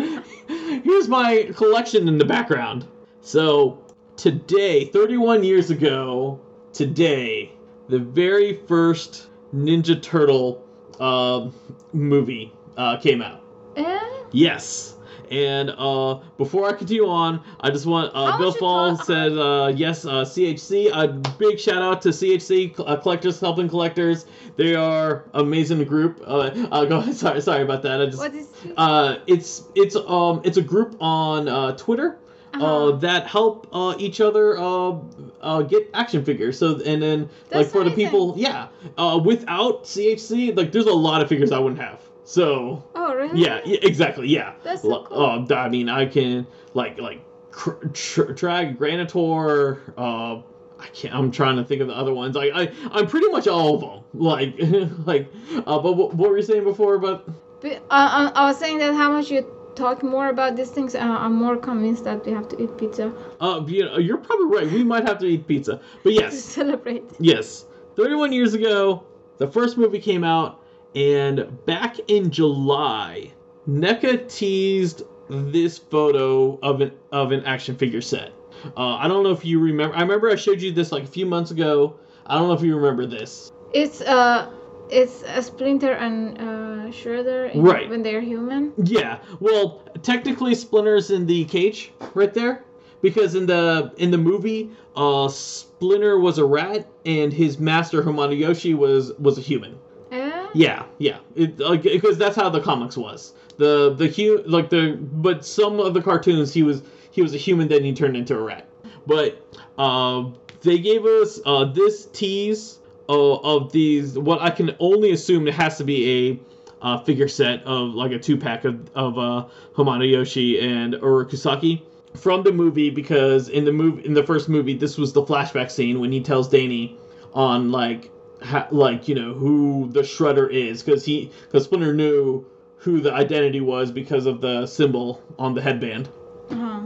here's 0.49 1.09
my 1.09 1.51
collection 1.55 2.09
in 2.09 2.17
the 2.17 2.25
background 2.25 2.87
so 3.21 3.85
today 4.17 4.87
31 4.87 5.45
years 5.45 5.71
ago 5.71 6.41
today 6.73 7.53
the 7.89 7.99
very 7.99 8.55
first 8.67 9.29
ninja 9.55 10.01
turtle 10.01 10.65
uh, 11.01 11.51
movie 11.93 12.53
uh, 12.77 12.97
came 12.99 13.21
out 13.23 13.43
Eh? 13.77 14.01
yes 14.33 14.97
and 15.33 15.71
uh, 15.79 16.21
before 16.37 16.69
I 16.69 16.75
continue 16.75 17.09
on, 17.09 17.43
I 17.61 17.71
just 17.71 17.87
want 17.87 18.13
uh, 18.15 18.37
Bill 18.37 18.53
Fall 18.53 18.95
cost? 18.97 19.07
said 19.07 19.33
uh, 19.33 19.73
yes. 19.75 20.05
Uh, 20.05 20.27
CHC, 20.27 20.91
a 20.93 21.09
big 21.39 21.59
shout 21.59 21.81
out 21.81 22.03
to 22.03 22.11
CHC 22.11 22.79
uh, 22.79 22.97
collectors 22.97 23.41
helping 23.41 23.67
collectors. 23.67 24.27
They 24.57 24.75
are 24.75 25.25
amazing 25.33 25.83
group. 25.85 26.21
Uh, 26.27 26.51
uh, 26.71 26.85
go 26.85 26.99
ahead. 26.99 27.15
Sorry, 27.23 27.41
sorry 27.41 27.63
about 27.63 27.81
that. 27.83 28.03
I 28.03 28.07
just 28.07 28.19
What 28.19 28.35
is 28.35 28.49
uh, 28.77 29.21
it's 29.27 29.65
it's 29.75 29.97
um 29.97 30.43
it's 30.45 30.59
a 30.59 30.63
group 30.63 30.97
on 31.01 31.49
uh, 31.49 31.73
Twitter. 31.79 32.19
Uh-huh. 32.55 32.89
uh, 32.89 32.97
that 32.97 33.27
help 33.27 33.67
uh, 33.73 33.95
each 33.99 34.21
other 34.21 34.59
uh, 34.59 34.95
uh, 35.41 35.63
get 35.63 35.89
action 35.95 36.25
figures. 36.25 36.59
So 36.59 36.81
and 36.85 37.03
then 37.03 37.21
like 37.23 37.31
That's 37.51 37.73
for 37.73 37.83
the 37.85 37.91
people, 37.91 38.35
yeah, 38.37 38.69
uh, 38.99 39.19
without 39.25 39.85
CHC, 39.85 40.57
like 40.57 40.71
there's 40.73 40.87
a 40.87 40.93
lot 40.93 41.23
of 41.23 41.29
figures 41.29 41.51
I 41.53 41.59
wouldn't 41.59 41.81
have. 41.81 42.01
So 42.25 42.85
Oh, 42.95 43.15
really? 43.15 43.41
yeah, 43.41 43.61
yeah 43.65 43.79
exactly, 43.83 44.29
yeah. 44.29 44.55
That's 44.63 44.83
so 44.83 45.05
cool. 45.05 45.47
uh, 45.51 45.55
I 45.55 45.69
mean, 45.69 45.89
I 45.89 46.07
can 46.07 46.47
like 46.75 46.99
like 46.99 47.21
cr- 47.51 47.87
tr- 47.93 48.33
Traag 48.33 48.77
Granitor. 48.77 49.81
Uh, 49.97 50.43
I 50.79 50.87
can't. 50.89 51.15
I'm 51.15 51.31
trying 51.31 51.57
to 51.57 51.65
think 51.65 51.81
of 51.81 51.89
the 51.89 51.97
other 51.97 52.13
ones. 52.13 52.37
I, 52.37 52.47
I 52.47 52.73
I'm 52.91 53.07
pretty 53.07 53.29
much 53.29 53.47
all 53.49 53.75
of 53.77 53.81
them. 53.81 53.99
Like 54.15 54.55
like. 55.07 55.33
Uh, 55.55 55.79
but 55.79 55.93
what, 55.95 56.15
what 56.15 56.31
were 56.31 56.37
you 56.37 56.43
saying 56.43 56.65
before 56.65 56.95
about? 56.97 57.25
But, 57.63 57.77
uh, 57.77 57.81
I, 57.91 58.33
I 58.35 58.47
was 58.47 58.59
saying 58.59 58.79
that 58.79 58.93
how 58.95 59.11
much 59.13 59.31
you 59.31 59.43
talk 59.75 60.03
more 60.03 60.29
about 60.29 60.57
these 60.57 60.71
things, 60.71 60.95
uh, 60.95 60.99
I'm 61.01 61.35
more 61.35 61.57
convinced 61.57 62.05
that 62.05 62.25
we 62.25 62.33
have 62.33 62.49
to 62.49 62.63
eat 62.63 62.77
pizza 62.77 63.13
Uh, 63.41 63.65
you 63.67 63.85
know, 63.85 63.99
you're 63.99 64.19
probably 64.19 64.47
right. 64.47 64.71
We 64.71 64.85
might 64.85 65.07
have 65.07 65.19
to 65.19 65.27
eat 65.27 65.47
pizza. 65.47 65.81
But 66.03 66.11
to 66.11 66.15
yes, 66.15 66.39
celebrate. 66.59 67.05
yes. 67.19 67.67
31 67.97 68.33
years 68.33 68.55
ago, 68.55 69.05
the 69.39 69.47
first 69.47 69.77
movie 69.77 69.99
came 69.99 70.25
out, 70.25 70.61
and 70.95 71.65
back 71.67 71.99
in 72.09 72.31
July, 72.31 73.33
NECA 73.69 74.29
teased 74.35 75.03
this 75.29 75.79
photo 75.79 76.59
of 76.63 76.81
an 76.81 76.93
of 77.13 77.33
an 77.33 77.45
action 77.45 77.77
figure 77.77 78.01
set. 78.01 78.33
Uh, 78.77 78.97
I 78.97 79.09
don't 79.09 79.23
know 79.23 79.31
if 79.31 79.45
you 79.45 79.59
remember. 79.59 79.95
I 79.97 80.01
remember 80.03 80.31
I 80.31 80.37
showed 80.37 80.61
you 80.63 80.73
this 80.73 80.93
like 80.93 81.05
a 81.05 81.09
few 81.09 81.27
months 81.27 81.51
ago. 81.51 81.97
I 82.27 82.39
don't 82.39 82.49
know 82.49 82.55
if 82.55 82.63
you 82.63 82.77
remember 82.77 83.07
this. 83.07 83.51
It's 83.73 84.01
uh, 84.03 84.51
it's 84.93 85.23
a 85.27 85.43
Splinter 85.43 85.93
and 85.93 86.39
uh, 86.39 86.91
Shredder 86.93 87.53
in- 87.55 87.63
Right. 87.63 87.89
when 87.89 88.03
they're 88.03 88.21
human. 88.21 88.73
Yeah. 88.77 89.19
Well, 89.41 89.83
technically, 90.03 90.55
Splinter's 90.55 91.11
in 91.11 91.27
the 91.27 91.45
cage 91.47 91.93
right 92.15 92.33
there 92.33 92.65
because 93.01 93.35
in 93.35 93.47
the 93.47 93.93
in 93.97 94.11
the 94.11 94.19
movie, 94.19 94.71
uh, 94.95 95.29
Splinter 95.29 96.19
was 96.19 96.39
a 96.39 96.45
rat 96.45 96.87
and 97.07 97.33
his 97.33 97.59
master 97.59 98.03
Hamato 98.03 98.39
Yoshi 98.39 98.75
was 98.75 99.13
was 99.19 99.39
a 99.39 99.41
human. 99.41 99.79
Eh? 100.13 100.47
Yeah, 100.55 100.85
yeah. 100.99 101.19
It 101.35 101.59
like 101.59 101.83
because 101.83 102.19
that's 102.19 102.37
how 102.37 102.49
the 102.51 102.61
comics 102.61 102.97
was. 102.97 103.33
The 103.57 103.95
the 103.95 104.09
hu 104.09 104.43
like 104.47 104.71
the 104.71 104.99
but 105.01 105.45
some 105.45 105.81
of 105.81 105.95
the 105.95 106.03
cartoons 106.03 106.53
he 106.53 106.63
was 106.63 106.83
he 107.11 107.23
was 107.23 107.35
a 107.35 107.39
human 107.39 107.69
then 107.69 107.83
he 107.85 107.93
turned 107.95 108.17
into 108.17 108.37
a 108.37 108.41
rat. 108.43 108.69
But 109.07 109.41
uh, 109.79 110.25
they 110.61 110.79
gave 110.79 111.05
us 111.05 111.41
uh, 111.45 111.65
this 111.65 112.07
tease 112.13 112.79
of 113.13 113.73
these 113.73 114.19
what 114.19 114.41
I 114.41 114.51
can 114.51 114.75
only 114.79 115.13
assume 115.13 115.49
it 115.49 115.55
has 115.55 115.79
to 115.79 115.85
be 115.85 116.31
a 116.31 116.41
uh, 116.85 116.99
figure 116.99 117.29
set 117.29 117.63
of 117.65 117.95
like 117.95 118.13
a 118.13 118.19
two 118.19 118.37
pack 118.37 118.65
of 118.65 118.91
of 118.95 119.19
uh, 119.19 119.47
Hamato 119.75 120.11
Yoshi 120.11 120.61
and 120.61 120.95
Oroku 120.95 121.37
Saki 121.37 121.85
from 122.17 122.43
the 122.43 122.53
movie 122.53 122.91
because 122.91 123.49
in 123.49 123.65
the 123.65 123.73
movie 123.73 124.05
in 124.05 124.15
the 124.15 124.25
first 124.25 124.49
movie 124.49 124.75
this 124.75 124.99
was 124.99 125.13
the 125.13 125.23
flashback 125.23 125.71
scene 125.71 126.01
when 126.01 126.13
he 126.13 126.21
tells 126.21 126.49
Danny 126.49 126.97
on 127.33 127.71
like 127.71 128.11
ha- 128.43 128.69
like 128.71 129.09
you 129.09 129.15
know 129.15 129.33
who 129.33 129.89
the 129.93 130.01
shredder 130.01 130.51
is 130.51 130.83
because 130.83 131.05
he 131.05 131.31
because 131.47 131.65
Splinter 131.65 131.95
knew 131.95 132.45
who 132.77 133.01
the 133.01 133.13
identity 133.13 133.61
was 133.61 133.91
because 133.93 134.27
of 134.27 134.41
the 134.41 134.67
symbol 134.67 135.23
on 135.39 135.55
the 135.55 135.63
headband. 135.63 136.09
Uh-huh. 136.51 136.81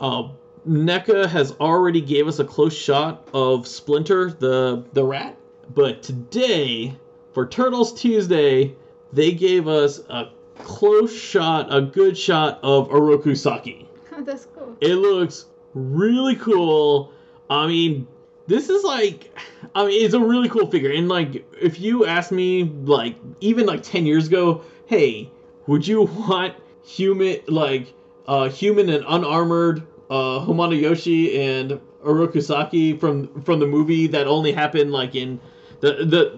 Uh, 0.00 0.28
NECA 0.66 1.28
has 1.28 1.52
already 1.52 2.00
gave 2.00 2.28
us 2.28 2.38
a 2.38 2.44
close 2.44 2.76
shot 2.76 3.28
of 3.34 3.66
Splinter 3.66 4.32
the 4.32 4.84
the 4.92 5.04
rat, 5.04 5.36
but 5.74 6.02
today 6.02 6.96
for 7.32 7.46
Turtles 7.46 7.92
Tuesday 7.92 8.74
they 9.12 9.32
gave 9.32 9.66
us 9.66 10.00
a 10.08 10.30
close 10.58 11.14
shot, 11.14 11.74
a 11.74 11.80
good 11.80 12.16
shot 12.16 12.60
of 12.62 12.88
Oroku 12.90 13.36
Saki. 13.36 13.88
That's 14.18 14.46
cool. 14.54 14.76
It 14.80 14.94
looks 14.94 15.46
really 15.74 16.36
cool. 16.36 17.12
I 17.50 17.66
mean, 17.66 18.06
this 18.46 18.70
is 18.70 18.84
like, 18.84 19.36
I 19.74 19.86
mean, 19.86 20.04
it's 20.04 20.14
a 20.14 20.20
really 20.20 20.48
cool 20.48 20.70
figure. 20.70 20.92
And 20.92 21.08
like, 21.08 21.44
if 21.60 21.80
you 21.80 22.06
asked 22.06 22.32
me, 22.32 22.64
like, 22.84 23.16
even 23.40 23.66
like 23.66 23.82
10 23.82 24.06
years 24.06 24.28
ago, 24.28 24.62
hey, 24.86 25.30
would 25.66 25.86
you 25.86 26.02
want 26.28 26.54
human, 26.84 27.40
like, 27.48 27.92
uh, 28.26 28.48
human 28.48 28.88
and 28.88 29.04
unarmored 29.06 29.82
uh, 30.12 30.44
Hamato 30.44 30.78
Yoshi 30.78 31.40
and 31.42 31.80
Oroku 32.04 32.42
Saki 32.42 32.98
from 32.98 33.40
from 33.42 33.60
the 33.60 33.66
movie 33.66 34.06
that 34.08 34.26
only 34.26 34.52
happened 34.52 34.92
like 34.92 35.14
in 35.14 35.40
the 35.80 36.04
the 36.04 36.32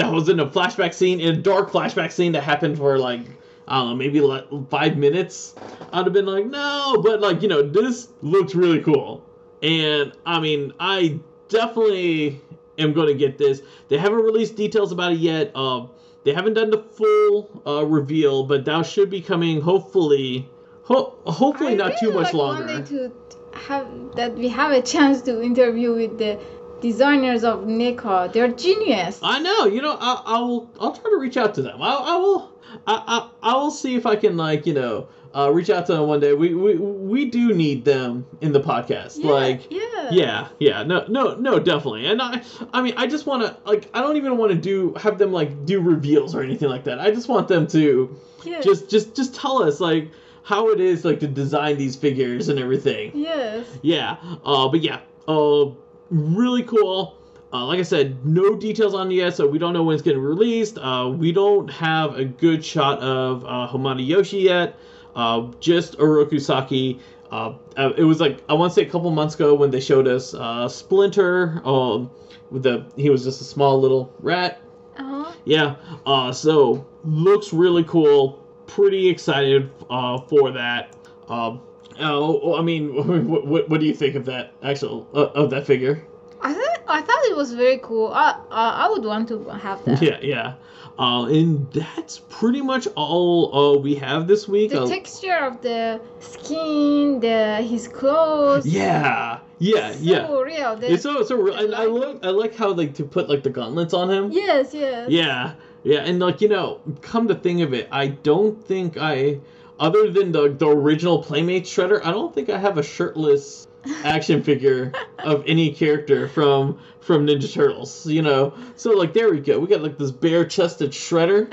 that 0.00 0.12
was 0.12 0.28
in 0.28 0.38
a 0.38 0.46
flashback 0.46 0.94
scene, 0.94 1.18
in 1.18 1.34
a 1.34 1.36
dark 1.36 1.72
flashback 1.72 2.12
scene 2.12 2.30
that 2.32 2.44
happened 2.44 2.78
for 2.78 2.96
like 2.96 3.22
I 3.66 3.80
don't 3.80 3.90
know, 3.90 3.96
maybe 3.96 4.20
like 4.20 4.44
five 4.70 4.96
minutes. 4.96 5.56
I'd 5.92 6.04
have 6.04 6.12
been 6.12 6.26
like, 6.26 6.46
no, 6.46 7.02
but 7.02 7.20
like 7.20 7.42
you 7.42 7.48
know, 7.48 7.60
this 7.60 8.08
looks 8.22 8.54
really 8.54 8.80
cool, 8.82 9.24
and 9.62 10.12
I 10.24 10.38
mean, 10.38 10.72
I 10.78 11.18
definitely 11.48 12.40
am 12.78 12.92
going 12.92 13.08
to 13.08 13.14
get 13.14 13.36
this. 13.36 13.62
They 13.88 13.98
haven't 13.98 14.22
released 14.22 14.54
details 14.54 14.92
about 14.92 15.10
it 15.10 15.18
yet. 15.18 15.54
Um, 15.56 15.90
they 16.24 16.32
haven't 16.32 16.54
done 16.54 16.70
the 16.70 16.78
full 16.78 17.62
uh, 17.66 17.84
reveal, 17.84 18.44
but 18.44 18.64
that 18.66 18.86
should 18.86 19.10
be 19.10 19.20
coming 19.20 19.60
hopefully. 19.60 20.48
Ho- 20.88 21.14
hopefully 21.26 21.72
I 21.72 21.76
not 21.76 21.92
too 22.00 22.12
much 22.12 22.32
like 22.32 22.34
longer. 22.34 22.82
To 22.82 23.12
have 23.52 23.86
that 24.16 24.34
we 24.34 24.48
have 24.48 24.72
a 24.72 24.80
chance 24.82 25.20
to 25.22 25.42
interview 25.42 25.94
with 25.94 26.18
the 26.18 26.38
designers 26.80 27.44
of 27.44 27.60
NECA. 27.66 28.32
They're 28.32 28.48
genius. 28.48 29.20
I 29.22 29.38
know. 29.40 29.66
You 29.66 29.82
know, 29.82 29.96
I, 30.00 30.22
I 30.24 30.38
will. 30.40 30.70
I'll 30.80 30.92
try 30.92 31.10
to 31.10 31.18
reach 31.18 31.36
out 31.36 31.54
to 31.56 31.62
them. 31.62 31.82
I, 31.82 31.92
I 31.94 32.16
will. 32.16 32.52
I, 32.86 33.02
I, 33.42 33.50
I 33.50 33.54
will 33.54 33.70
see 33.70 33.94
if 33.96 34.06
I 34.06 34.16
can 34.16 34.36
like 34.36 34.64
you 34.66 34.74
know 34.74 35.08
uh, 35.36 35.50
reach 35.52 35.68
out 35.68 35.86
to 35.86 35.92
them 35.94 36.06
one 36.06 36.20
day. 36.20 36.32
We, 36.32 36.54
we 36.54 36.76
we 36.76 37.26
do 37.26 37.52
need 37.52 37.84
them 37.84 38.26
in 38.40 38.52
the 38.52 38.60
podcast. 38.60 39.16
Yeah, 39.18 39.30
like 39.30 39.70
yeah. 39.70 40.08
yeah, 40.10 40.48
yeah. 40.58 40.82
No, 40.84 41.04
no, 41.08 41.34
no. 41.34 41.58
Definitely. 41.58 42.06
And 42.06 42.22
I 42.22 42.42
I 42.72 42.80
mean 42.80 42.94
I 42.96 43.06
just 43.06 43.26
want 43.26 43.42
to 43.42 43.56
like 43.68 43.90
I 43.92 44.00
don't 44.00 44.16
even 44.16 44.38
want 44.38 44.52
to 44.52 44.58
do 44.58 44.94
have 44.94 45.18
them 45.18 45.32
like 45.32 45.66
do 45.66 45.80
reveals 45.80 46.34
or 46.34 46.42
anything 46.42 46.68
like 46.70 46.84
that. 46.84 46.98
I 46.98 47.10
just 47.10 47.28
want 47.28 47.48
them 47.48 47.66
to 47.68 48.16
Yes. 48.44 48.64
just 48.64 48.88
just 48.88 49.16
just 49.16 49.34
tell 49.34 49.62
us 49.62 49.80
like 49.80 50.10
how 50.48 50.70
it 50.70 50.80
is 50.80 51.04
like 51.04 51.20
to 51.20 51.26
design 51.28 51.76
these 51.76 51.94
figures 51.94 52.48
and 52.48 52.58
everything. 52.58 53.12
Yes. 53.14 53.66
Yeah. 53.82 54.16
Uh, 54.42 54.66
but 54.68 54.80
yeah. 54.80 55.00
Uh, 55.28 55.66
really 56.08 56.62
cool. 56.62 57.18
Uh, 57.52 57.66
like 57.66 57.78
I 57.78 57.82
said, 57.82 58.24
no 58.24 58.56
details 58.56 58.94
on 58.94 59.12
it 59.12 59.16
yet, 59.16 59.36
so 59.36 59.46
we 59.46 59.58
don't 59.58 59.74
know 59.74 59.82
when 59.82 59.92
it's 59.92 60.02
getting 60.02 60.22
released. 60.22 60.78
Uh, 60.78 61.12
we 61.14 61.32
don't 61.32 61.68
have 61.68 62.16
a 62.16 62.24
good 62.24 62.64
shot 62.64 62.98
of 63.00 63.44
uh, 63.44 63.68
Hamato 63.70 64.06
Yoshi 64.06 64.38
yet. 64.38 64.78
Uh, 65.14 65.50
just 65.60 65.98
Oroku 65.98 66.40
Saki. 66.40 66.98
Uh, 67.30 67.52
uh, 67.76 67.92
it 67.98 68.04
was 68.04 68.18
like 68.18 68.42
I 68.48 68.54
want 68.54 68.72
to 68.72 68.74
say 68.74 68.86
a 68.86 68.90
couple 68.90 69.10
months 69.10 69.34
ago 69.34 69.54
when 69.54 69.70
they 69.70 69.80
showed 69.80 70.08
us 70.08 70.32
uh, 70.32 70.66
Splinter. 70.66 71.60
Um, 71.62 72.10
with 72.50 72.62
the 72.62 72.90
he 72.96 73.10
was 73.10 73.22
just 73.22 73.42
a 73.42 73.44
small 73.44 73.78
little 73.78 74.14
rat. 74.20 74.62
Uh-huh. 74.96 75.30
Yeah. 75.44 75.76
Uh, 76.06 76.32
so 76.32 76.86
looks 77.04 77.52
really 77.52 77.84
cool. 77.84 78.47
Pretty 78.68 79.08
excited 79.08 79.70
uh, 79.90 80.18
for 80.20 80.52
that. 80.52 80.94
Um, 81.28 81.60
oh, 81.98 82.56
I 82.56 82.62
mean, 82.62 82.94
what, 83.28 83.44
what, 83.46 83.68
what 83.68 83.80
do 83.80 83.86
you 83.86 83.94
think 83.94 84.14
of 84.14 84.24
that 84.26 84.52
actual 84.62 85.08
uh, 85.14 85.26
of 85.34 85.50
that 85.50 85.66
figure? 85.66 86.04
I 86.40 86.52
thought 86.54 86.78
I 86.86 87.00
thought 87.02 87.24
it 87.24 87.36
was 87.36 87.52
very 87.52 87.78
cool. 87.82 88.12
I 88.14 88.38
I, 88.50 88.86
I 88.86 88.88
would 88.90 89.04
want 89.04 89.28
to 89.28 89.44
have 89.48 89.84
that. 89.86 90.00
Yeah, 90.02 90.18
yeah. 90.22 90.54
Uh, 90.98 91.26
and 91.26 91.70
that's 91.72 92.18
pretty 92.28 92.60
much 92.60 92.86
all 92.96 93.54
uh, 93.54 93.78
we 93.78 93.94
have 93.96 94.26
this 94.26 94.46
week. 94.48 94.70
The 94.70 94.82
Uh, 94.82 94.88
texture 94.88 95.36
of 95.36 95.60
the 95.62 96.00
skin, 96.20 97.20
the 97.20 97.56
his 97.62 97.86
clothes. 97.88 98.66
yeah, 98.66 99.38
yeah, 99.58 99.92
so 99.92 99.98
yeah. 100.00 100.40
real. 100.40 100.78
It's 100.82 101.02
so 101.02 101.22
so. 101.24 101.36
Real. 101.36 101.54
And 101.54 101.74
I 101.74 101.84
like 101.84 102.24
I 102.24 102.30
like 102.30 102.54
how 102.54 102.72
like 102.72 102.94
to 102.94 103.04
put 103.04 103.28
like 103.28 103.42
the 103.42 103.50
gauntlets 103.50 103.94
on 103.94 104.10
him. 104.10 104.30
yes, 104.32 104.74
yes. 104.74 105.08
Yeah, 105.10 105.54
yeah, 105.88 106.00
and 106.00 106.18
like 106.20 106.42
you 106.42 106.48
know, 106.50 106.82
come 107.00 107.28
to 107.28 107.34
think 107.34 107.62
of 107.62 107.72
it, 107.72 107.88
I 107.90 108.08
don't 108.08 108.62
think 108.62 108.98
I, 108.98 109.40
other 109.80 110.10
than 110.10 110.32
the 110.32 110.50
the 110.50 110.68
original 110.68 111.22
Playmate 111.22 111.64
Shredder, 111.64 112.04
I 112.04 112.10
don't 112.10 112.34
think 112.34 112.50
I 112.50 112.58
have 112.58 112.76
a 112.76 112.82
shirtless 112.82 113.66
action 114.04 114.42
figure 114.42 114.92
of 115.20 115.42
any 115.46 115.72
character 115.72 116.28
from 116.28 116.78
from 117.00 117.26
Ninja 117.26 117.50
Turtles. 117.50 118.06
You 118.06 118.20
know, 118.20 118.52
so 118.76 118.90
like 118.90 119.14
there 119.14 119.30
we 119.30 119.40
go, 119.40 119.58
we 119.58 119.66
got 119.66 119.80
like 119.80 119.96
this 119.96 120.10
bare 120.10 120.44
chested 120.44 120.90
Shredder. 120.90 121.48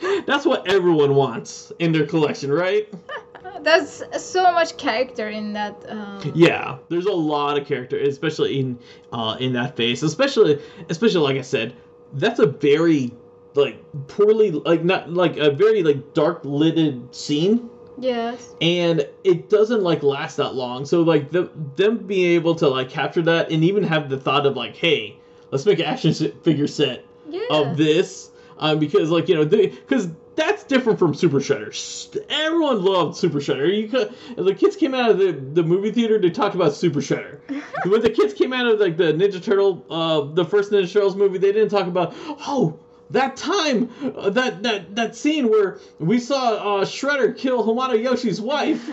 That's 0.26 0.46
what 0.46 0.66
everyone 0.66 1.14
wants 1.14 1.70
in 1.80 1.92
their 1.92 2.06
collection, 2.06 2.50
right? 2.50 2.88
That's 3.60 4.02
so 4.16 4.52
much 4.52 4.76
character 4.78 5.28
in 5.28 5.52
that. 5.52 5.84
Um, 5.86 6.32
Yeah, 6.34 6.78
there's 6.88 7.06
a 7.06 7.12
lot 7.12 7.58
of 7.58 7.66
character, 7.66 7.98
especially 7.98 8.60
in 8.60 8.78
uh, 9.12 9.36
in 9.38 9.52
that 9.52 9.76
face. 9.76 10.02
Especially, 10.02 10.62
especially 10.88 11.20
like 11.20 11.36
I 11.36 11.42
said, 11.42 11.74
that's 12.14 12.38
a 12.38 12.46
very 12.46 13.12
like 13.54 13.82
poorly 14.06 14.50
like 14.50 14.84
not 14.84 15.10
like 15.12 15.36
a 15.36 15.50
very 15.50 15.82
like 15.82 16.14
dark 16.14 16.40
lidded 16.44 17.14
scene, 17.14 17.68
Yes. 17.98 18.54
and 18.60 19.08
it 19.24 19.48
doesn't 19.50 19.82
like 19.82 20.02
last 20.02 20.36
that 20.36 20.54
long. 20.54 20.84
So 20.84 21.02
like 21.02 21.30
the, 21.30 21.50
them 21.76 21.98
being 21.98 22.30
able 22.32 22.54
to 22.56 22.68
like 22.68 22.88
capture 22.90 23.22
that 23.22 23.50
and 23.50 23.64
even 23.64 23.82
have 23.84 24.08
the 24.08 24.18
thought 24.18 24.46
of 24.46 24.56
like, 24.56 24.76
hey, 24.76 25.16
let's 25.50 25.66
make 25.66 25.78
an 25.80 25.86
action 25.86 26.12
figure 26.42 26.66
set 26.66 27.04
Yeah. 27.28 27.40
of 27.50 27.76
this, 27.76 28.30
um, 28.58 28.78
because 28.78 29.10
like 29.10 29.28
you 29.28 29.34
know 29.34 29.44
because 29.44 30.08
that's 30.38 30.62
different 30.62 31.00
from 31.00 31.14
Super 31.14 31.40
Shredder. 31.40 32.16
Everyone 32.30 32.84
loved 32.84 33.16
Super 33.16 33.38
Shredder. 33.38 33.76
You 33.76 33.88
could, 33.88 34.14
the 34.36 34.54
kids 34.54 34.76
came 34.76 34.94
out 34.94 35.10
of 35.10 35.18
the, 35.18 35.32
the 35.32 35.64
movie 35.64 35.90
theater. 35.90 36.18
They 36.18 36.30
talked 36.30 36.54
about 36.54 36.72
Super 36.72 37.00
Shredder. 37.00 37.40
when 37.90 38.00
the 38.00 38.10
kids 38.10 38.34
came 38.34 38.52
out 38.52 38.66
of 38.66 38.78
like 38.78 38.96
the 38.96 39.12
Ninja 39.12 39.42
Turtle, 39.42 39.84
uh, 39.90 40.32
the 40.32 40.44
first 40.44 40.70
Ninja 40.70 40.90
Turtles 40.90 41.16
movie, 41.16 41.38
they 41.38 41.50
didn't 41.50 41.70
talk 41.70 41.88
about 41.88 42.14
oh 42.46 42.78
that 43.10 43.36
time, 43.36 43.90
uh, 44.16 44.30
that 44.30 44.62
that 44.62 44.94
that 44.94 45.16
scene 45.16 45.50
where 45.50 45.80
we 45.98 46.20
saw 46.20 46.78
uh, 46.80 46.84
Shredder 46.84 47.36
kill 47.36 47.64
Hamato 47.64 48.00
Yoshi's 48.00 48.40
wife. 48.40 48.88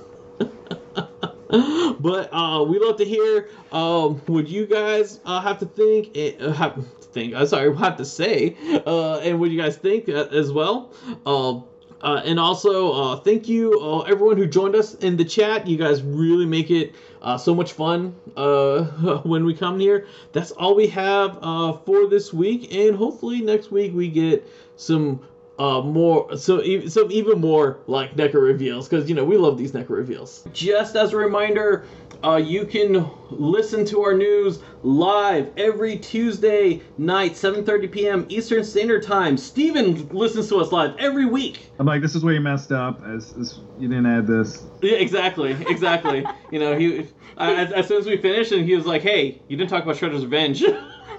but 2.00 2.32
uh, 2.32 2.64
we 2.64 2.78
love 2.78 2.96
to 2.98 3.04
hear 3.04 3.48
um, 3.72 4.16
what 4.26 4.48
you 4.48 4.66
guys 4.66 5.20
uh, 5.24 5.40
have 5.40 5.58
to 5.58 5.66
think. 5.66 6.16
Uh, 6.16 6.52
have 6.52 6.86
think. 7.12 7.34
I'm 7.34 7.46
sorry, 7.46 7.74
have 7.82 7.96
to 7.98 8.04
say, 8.04 8.56
uh, 8.86 9.18
and 9.18 9.38
what 9.40 9.50
you 9.50 9.60
guys 9.60 9.76
think 9.76 10.08
uh, 10.08 10.28
as 10.30 10.52
well. 10.52 10.92
Um, 11.26 11.64
uh, 12.02 12.20
and 12.24 12.40
also, 12.40 12.92
uh, 12.92 13.16
thank 13.16 13.48
you 13.48 13.78
uh, 13.80 14.00
everyone 14.00 14.36
who 14.36 14.46
joined 14.46 14.74
us 14.74 14.94
in 14.96 15.16
the 15.16 15.24
chat. 15.24 15.68
You 15.68 15.76
guys 15.76 16.02
really 16.02 16.46
make 16.46 16.70
it 16.70 16.94
uh, 17.22 17.38
so 17.38 17.54
much 17.54 17.72
fun 17.74 18.14
uh, 18.36 18.82
when 19.22 19.44
we 19.44 19.54
come 19.54 19.78
here. 19.78 20.06
That's 20.32 20.50
all 20.50 20.74
we 20.74 20.88
have 20.88 21.38
uh, 21.40 21.74
for 21.74 22.08
this 22.08 22.32
week, 22.32 22.74
and 22.74 22.96
hopefully 22.96 23.40
next 23.40 23.70
week 23.70 23.94
we 23.94 24.08
get 24.08 24.44
some 24.74 25.20
uh, 25.58 25.80
more, 25.80 26.36
so 26.36 26.60
e- 26.62 26.88
some 26.88 27.12
even 27.12 27.40
more 27.40 27.78
like 27.86 28.16
NECA 28.16 28.34
reveals 28.34 28.88
because 28.88 29.08
you 29.08 29.14
know 29.14 29.24
we 29.24 29.36
love 29.36 29.56
these 29.56 29.70
NECA 29.70 29.90
reveals. 29.90 30.44
Just 30.52 30.96
as 30.96 31.12
a 31.12 31.16
reminder, 31.16 31.84
uh, 32.24 32.36
you 32.36 32.64
can 32.64 33.08
listen 33.30 33.84
to 33.86 34.02
our 34.02 34.14
news 34.14 34.60
live 34.82 35.50
every 35.56 35.98
Tuesday 35.98 36.82
night, 36.98 37.32
7:30 37.32 37.90
p.m. 37.90 38.26
Eastern 38.28 38.64
Standard 38.64 39.02
Time. 39.02 39.36
Steven 39.36 40.08
listens 40.08 40.48
to 40.48 40.58
us 40.58 40.72
live 40.72 40.94
every 40.98 41.26
week. 41.26 41.70
I'm 41.78 41.86
like, 41.86 42.02
this 42.02 42.14
is 42.14 42.24
where 42.24 42.34
you 42.34 42.40
messed 42.40 42.72
up. 42.72 43.04
As, 43.04 43.34
as 43.38 43.58
you 43.78 43.88
didn't 43.88 44.06
add 44.06 44.26
this. 44.26 44.62
Yeah, 44.82 44.96
exactly, 44.96 45.52
exactly. 45.68 46.24
you 46.50 46.58
know, 46.58 46.78
he 46.78 47.08
as, 47.36 47.72
as 47.72 47.88
soon 47.88 47.98
as 47.98 48.06
we 48.06 48.16
finished, 48.16 48.52
and 48.52 48.64
he 48.64 48.76
was 48.76 48.86
like, 48.86 49.02
"Hey, 49.02 49.40
you 49.48 49.56
didn't 49.56 49.70
talk 49.70 49.82
about 49.82 49.96
Shredder's 49.96 50.24
Revenge." 50.24 50.64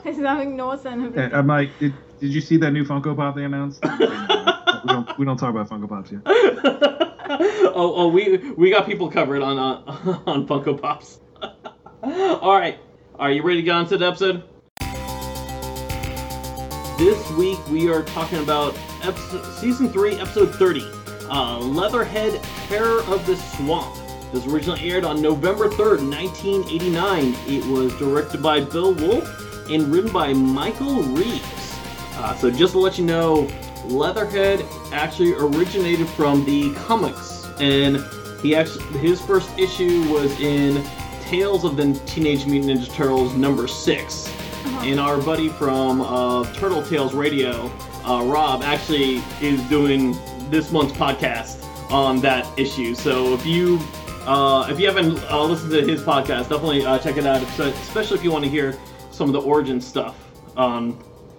It's 0.06 0.20
having 0.20 0.58
no 0.58 0.76
sense. 0.76 1.16
I'm 1.18 1.48
like, 1.48 1.70
did, 1.80 1.94
did 2.24 2.34
you 2.34 2.40
see 2.40 2.56
that 2.56 2.72
new 2.72 2.86
Funko 2.86 3.18
Pop 3.18 3.36
they 3.36 3.44
announced? 3.44 3.84
we 4.00 4.08
don't 4.88 5.20
we 5.20 5.26
don't 5.26 5.36
talk 5.36 5.50
about 5.50 5.68
Funko 5.68 5.90
Pops 5.90 6.10
yet. 6.10 6.22
oh, 6.26 7.94
oh, 7.98 8.08
we 8.08 8.38
we 8.54 8.70
got 8.70 8.86
people 8.86 9.12
covered 9.12 9.42
on 9.42 9.60
uh, 9.60 10.22
on 10.26 10.48
Funko 10.48 10.80
Pops. 10.80 11.20
All 12.02 12.58
right, 12.58 12.80
are 13.20 13.30
you 13.30 13.44
ready 13.44 13.58
to 13.60 13.64
get 13.64 13.76
on 13.76 13.88
to 13.88 13.98
the 13.98 14.08
episode? 14.08 14.44
This 16.98 17.30
week 17.32 17.60
we 17.68 17.92
are 17.92 18.04
talking 18.04 18.40
about 18.40 18.74
episode, 19.02 19.44
season 19.56 19.90
three, 19.90 20.16
episode 20.16 20.56
thirty, 20.56 20.88
uh, 21.30 21.60
Leatherhead: 21.60 22.42
Terror 22.70 23.02
of 23.02 23.26
the 23.28 23.36
Swamp. 23.36 23.98
This 24.32 24.48
originally 24.48 24.90
aired 24.90 25.04
on 25.04 25.22
November 25.22 25.70
third, 25.70 26.02
nineteen 26.02 26.64
eighty 26.70 26.90
nine. 26.90 27.36
It 27.48 27.66
was 27.66 27.94
directed 28.00 28.42
by 28.42 28.62
Bill 28.62 28.94
Wolf 28.94 29.70
and 29.70 29.88
written 29.90 30.14
by 30.14 30.32
Michael 30.32 31.04
Reaves. 31.04 31.63
Uh, 32.16 32.36
so 32.36 32.52
just 32.52 32.74
to 32.74 32.80
let 32.80 32.98
you 32.98 33.06
know, 33.06 33.50
Leatherhead 33.86 34.66
actually 34.92 35.34
originated 35.34 36.08
from 36.08 36.46
the 36.46 36.74
comics, 36.76 37.48
and 37.60 37.98
he 38.42 38.56
actually 38.56 38.84
his 39.00 39.22
first 39.22 39.50
issue 39.58 40.04
was 40.12 40.40
in 40.40 40.84
Tales 41.22 41.64
of 41.64 41.76
the 41.76 42.00
Teenage 42.06 42.46
Mutant 42.46 42.80
Ninja 42.80 42.94
Turtles 42.94 43.34
number 43.34 43.68
6 43.68 44.34
And 44.84 45.00
our 45.00 45.18
buddy 45.20 45.50
from 45.50 46.02
uh, 46.02 46.44
Turtle 46.54 46.84
Tales 46.84 47.14
Radio, 47.14 47.72
uh, 48.06 48.24
Rob, 48.26 48.62
actually 48.62 49.24
is 49.42 49.62
doing 49.64 50.16
this 50.50 50.72
month's 50.72 50.94
podcast 50.94 51.64
on 51.92 52.20
that 52.22 52.48
issue. 52.58 52.94
So 52.94 53.34
if 53.34 53.46
you 53.46 53.80
uh, 54.26 54.68
if 54.70 54.80
you 54.80 54.88
haven't 54.88 55.22
uh, 55.30 55.44
listened 55.44 55.72
to 55.72 55.82
his 55.82 56.02
podcast, 56.02 56.50
definitely 56.50 56.86
uh, 56.86 57.00
check 57.00 57.18
it 57.18 57.26
out. 57.26 57.42
Especially 57.60 58.18
if 58.18 58.24
you 58.24 58.32
want 58.32 58.44
to 58.46 58.50
hear 58.50 58.78
some 59.12 59.28
of 59.28 59.34
the 59.34 59.42
origin 59.42 59.82
stuff 59.82 60.16
on 60.56 60.98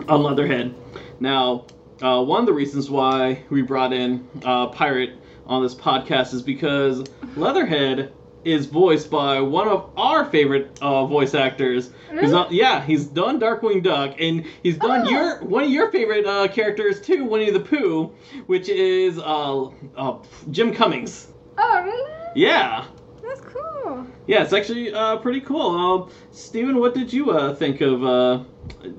on 0.09 0.23
Leatherhead. 0.23 0.75
Now, 1.21 1.67
uh, 2.03 2.23
one 2.23 2.41
of 2.41 2.47
the 2.47 2.53
reasons 2.53 2.91
why 2.91 3.43
we 3.51 3.63
brought 3.63 3.93
in 3.93 4.27
uh, 4.45 4.69
Pirate 4.69 5.13
on 5.47 5.63
this 5.63 5.75
podcast 5.75 6.35
is 6.35 6.43
because 6.43 7.05
Leatherhead 7.37 8.13
is 8.45 8.67
voiced 8.67 9.11
by 9.11 9.41
one 9.41 9.69
of 9.69 9.91
our 9.97 10.27
favorite 10.27 10.79
uh, 10.83 11.07
voice 11.07 11.35
actors. 11.35 11.91
Really? 12.13 12.33
on- 12.35 12.53
yeah, 12.53 12.85
he's 12.85 13.07
done 13.07 13.41
Darkwing 13.41 13.83
Duck, 13.83 14.17
and 14.21 14.45
he's 14.63 14.77
done 14.77 15.07
Oh. 15.07 15.11
your 15.11 15.43
one 15.45 15.65
of 15.65 15.71
your 15.71 15.91
favorite 15.91 16.27
uh, 16.27 16.49
characters 16.49 17.01
too, 17.01 17.25
Winnie 17.25 17.51
the 17.51 17.61
Pooh, 17.61 18.13
which 18.47 18.69
is 18.69 19.19
uh, 19.19 19.65
uh, 19.97 20.19
Jim 20.51 20.75
Cummings. 20.75 21.29
Oh, 21.57 21.83
really? 21.83 22.11
Yeah. 22.37 22.85
That's 23.23 23.41
cool. 23.41 24.07
Yeah, 24.27 24.43
it's 24.43 24.53
actually 24.53 24.93
uh, 24.93 25.17
pretty 25.19 25.41
cool. 25.41 25.63
Um, 25.71 26.11
Steven, 26.31 26.79
what 26.79 26.95
did 26.95 27.13
you 27.13 27.31
uh, 27.31 27.55
think 27.55 27.81
of 27.81 28.05
uh, 28.05 28.45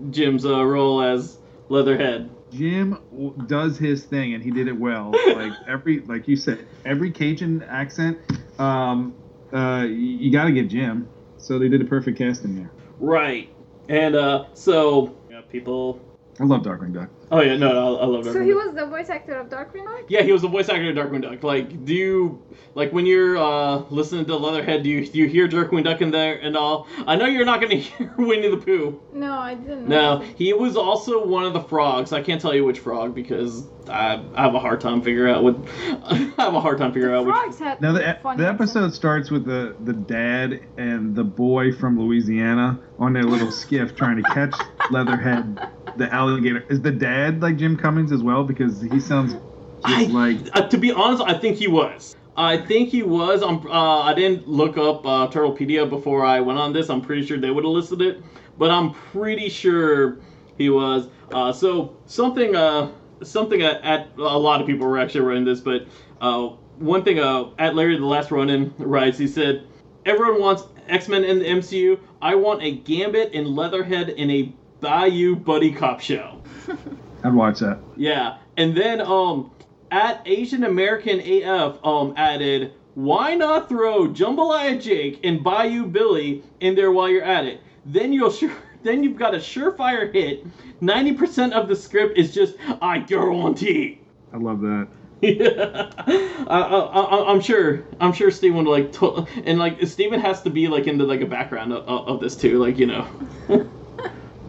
Jim's 0.09 0.45
uh, 0.45 0.63
role 0.63 1.01
as 1.01 1.37
Leatherhead? 1.69 2.29
Jim 2.51 2.97
w- 3.11 3.33
does 3.47 3.77
his 3.77 4.05
thing, 4.05 4.33
and 4.33 4.43
he 4.43 4.51
did 4.51 4.67
it 4.67 4.77
well. 4.77 5.13
Like 5.35 5.51
every, 5.67 5.99
like 6.01 6.27
you 6.27 6.37
said, 6.37 6.65
every 6.85 7.11
Cajun 7.11 7.63
accent. 7.63 8.17
Um, 8.57 9.13
uh, 9.51 9.85
you 9.87 10.31
got 10.31 10.45
to 10.45 10.51
get 10.51 10.69
Jim. 10.69 11.09
So 11.37 11.59
they 11.59 11.67
did 11.67 11.81
a 11.81 11.85
perfect 11.85 12.17
casting 12.17 12.55
there. 12.55 12.71
Right. 12.99 13.49
And 13.89 14.15
uh, 14.15 14.45
so 14.53 15.15
yeah, 15.29 15.41
people. 15.51 15.99
I 16.39 16.43
love 16.45 16.61
Darkwing 16.63 16.93
Duck. 16.93 17.09
Oh 17.31 17.41
yeah, 17.41 17.57
no, 17.57 17.73
no 17.73 17.97
I, 17.97 18.01
I 18.01 18.05
love 18.05 18.25
Darkwing 18.25 18.33
So 18.33 18.41
he 18.43 18.51
Duck. 18.53 18.65
was 18.65 18.75
the 18.75 18.85
voice 18.85 19.09
actor 19.09 19.35
of 19.35 19.49
Darkwing 19.49 19.85
Duck? 19.85 20.05
Yeah, 20.09 20.21
he 20.21 20.31
was 20.31 20.43
the 20.43 20.47
voice 20.47 20.69
actor 20.69 20.89
of 20.89 20.95
Darkwing 20.95 21.21
Duck. 21.23 21.43
Like, 21.43 21.83
do 21.85 21.93
you 21.93 22.43
like 22.75 22.91
when 22.93 23.05
you're 23.05 23.37
uh, 23.37 23.77
listening 23.89 24.25
to 24.25 24.35
Leatherhead? 24.35 24.83
Do 24.83 24.89
you 24.89 25.05
do 25.07 25.17
you 25.17 25.27
hear 25.27 25.47
Darkwing 25.47 25.83
Duck 25.83 26.01
in 26.01 26.11
there 26.11 26.35
and 26.39 26.55
all? 26.55 26.87
I 27.07 27.15
know 27.15 27.25
you're 27.25 27.45
not 27.45 27.61
gonna 27.61 27.75
hear 27.87 28.13
Winnie 28.17 28.49
the 28.49 28.57
Pooh. 28.57 29.01
No, 29.13 29.33
I 29.33 29.55
didn't. 29.55 29.87
No, 29.87 30.19
know. 30.19 30.25
he 30.35 30.53
was 30.53 30.77
also 30.77 31.25
one 31.25 31.45
of 31.45 31.53
the 31.53 31.61
frogs. 31.63 32.13
I 32.13 32.21
can't 32.21 32.39
tell 32.39 32.53
you 32.53 32.63
which 32.63 32.79
frog 32.79 33.15
because 33.15 33.63
I, 33.89 34.23
I 34.35 34.43
have 34.43 34.53
a 34.55 34.59
hard 34.59 34.79
time 34.81 35.01
figuring 35.01 35.33
out 35.33 35.43
what. 35.43 35.57
I 36.05 36.31
have 36.37 36.53
a 36.53 36.61
hard 36.61 36.77
time 36.77 36.93
figuring 36.93 37.15
out 37.15 37.25
which. 37.25 37.35
Frogs 37.35 37.57
had 37.59 37.81
Now 37.81 37.93
the, 37.93 38.01
funny 38.21 38.37
the 38.43 38.47
accent. 38.49 38.61
episode 38.61 38.93
starts 38.93 39.31
with 39.31 39.45
the 39.45 39.75
the 39.83 39.93
dad 39.93 40.59
and 40.77 41.15
the 41.15 41.23
boy 41.23 41.71
from 41.71 41.99
Louisiana 41.99 42.79
on 42.99 43.13
their 43.13 43.23
little 43.23 43.51
skiff 43.51 43.95
trying 43.95 44.17
to 44.17 44.23
catch 44.23 44.53
Leatherhead, 44.91 45.59
the 45.97 46.13
alligator. 46.13 46.63
Is 46.69 46.81
the 46.81 46.91
dad 46.91 47.14
like 47.39 47.57
Jim 47.57 47.77
Cummings 47.77 48.11
as 48.11 48.23
well? 48.23 48.43
Because 48.43 48.81
he 48.81 48.99
sounds 48.99 49.33
just 49.33 50.09
I- 50.09 50.11
like 50.11 50.37
Uh, 50.53 50.67
to 50.67 50.77
be 50.77 50.91
honest, 50.91 51.23
I 51.25 51.33
think 51.33 51.57
he 51.57 51.67
was. 51.67 52.15
I 52.37 52.57
think 52.57 52.89
he 52.89 53.01
was. 53.01 53.41
I'm, 53.41 53.65
uh, 53.65 54.01
I 54.01 54.13
didn't 54.13 54.47
look 54.47 54.77
up 54.77 55.05
uh, 55.05 55.27
Turtlepedia 55.29 55.89
before 55.89 56.25
I 56.25 56.41
went 56.41 56.59
on 56.59 56.73
this. 56.73 56.89
I'm 56.89 57.01
pretty 57.01 57.25
sure 57.25 57.37
they 57.37 57.49
would 57.49 57.63
have 57.63 57.71
listed 57.71 58.01
it, 58.01 58.21
but 58.57 58.71
I'm 58.71 58.91
pretty 58.91 59.47
sure 59.47 60.17
he 60.57 60.69
was. 60.69 61.07
Uh, 61.31 61.53
so 61.53 61.95
something, 62.07 62.53
uh, 62.53 62.91
something 63.23 63.61
at, 63.61 63.81
at 63.83 64.09
a 64.17 64.37
lot 64.37 64.59
of 64.59 64.67
people 64.67 64.85
were 64.85 64.99
actually 64.99 65.21
writing 65.21 65.45
this, 65.45 65.61
but 65.61 65.87
uh, 66.19 66.47
one 66.77 67.03
thing 67.03 67.19
uh, 67.19 67.51
at 67.57 67.73
Larry 67.75 67.97
the 67.97 68.05
Last 68.05 68.31
Ronin 68.31 68.73
writes, 68.79 69.17
he 69.17 69.27
said, 69.27 69.65
"Everyone 70.05 70.41
wants 70.41 70.63
X-Men 70.89 71.23
in 71.23 71.39
the 71.39 71.45
MCU. 71.45 71.97
I 72.21 72.35
want 72.35 72.61
a 72.63 72.71
Gambit 72.71 73.33
and 73.33 73.47
Leatherhead 73.47 74.09
in 74.09 74.29
a 74.29 74.53
Bayou 74.81 75.37
buddy 75.37 75.71
cop 75.71 76.01
show." 76.01 76.41
I'd 77.25 77.33
watch 77.33 77.59
that. 77.59 77.79
Yeah, 77.97 78.37
and 78.55 78.77
then 78.77 79.01
um, 79.01 79.51
at 79.89 80.21
Asian 80.25 80.63
American 80.63 81.19
AF 81.19 81.83
um 81.83 82.13
added, 82.17 82.73
why 82.93 83.33
not 83.35 83.67
throw 83.67 84.07
Jambalaya 84.07 84.81
Jake 84.81 85.19
and 85.23 85.43
Bayou 85.43 85.87
Billy 85.87 86.43
in 86.59 86.75
there 86.75 86.91
while 86.91 87.09
you're 87.09 87.23
at 87.23 87.45
it? 87.45 87.61
Then 87.85 88.13
you'll 88.13 88.31
sure. 88.31 88.51
Then 88.83 89.01
you've 89.03 89.17
got 89.17 89.33
a 89.33 89.39
surefire 89.39 90.13
hit. 90.13 90.45
Ninety 90.79 91.11
percent 91.13 91.53
of 91.53 91.67
the 91.67 91.75
script 91.75 92.19
is 92.19 92.31
just 92.31 92.53
I 92.83 92.99
guarantee. 92.99 93.99
I 94.31 94.37
love 94.37 94.61
that. 94.61 94.87
Yeah, 95.21 95.89
I, 95.97 96.61
I, 96.61 96.79
I, 97.01 97.31
I'm 97.31 97.41
sure. 97.41 97.83
I'm 97.99 98.13
sure 98.13 98.29
Steven 98.29 98.63
would 98.63 98.69
like, 98.69 98.91
to, 98.99 99.25
and 99.43 99.57
like 99.57 99.81
Steven 99.87 100.19
has 100.19 100.43
to 100.43 100.51
be 100.51 100.67
like 100.67 100.85
into 100.85 101.03
like 101.05 101.21
a 101.21 101.25
background 101.25 101.73
of, 101.73 101.87
of 101.87 102.19
this 102.19 102.35
too, 102.35 102.59
like 102.59 102.77
you 102.77 102.85
know, 102.85 103.07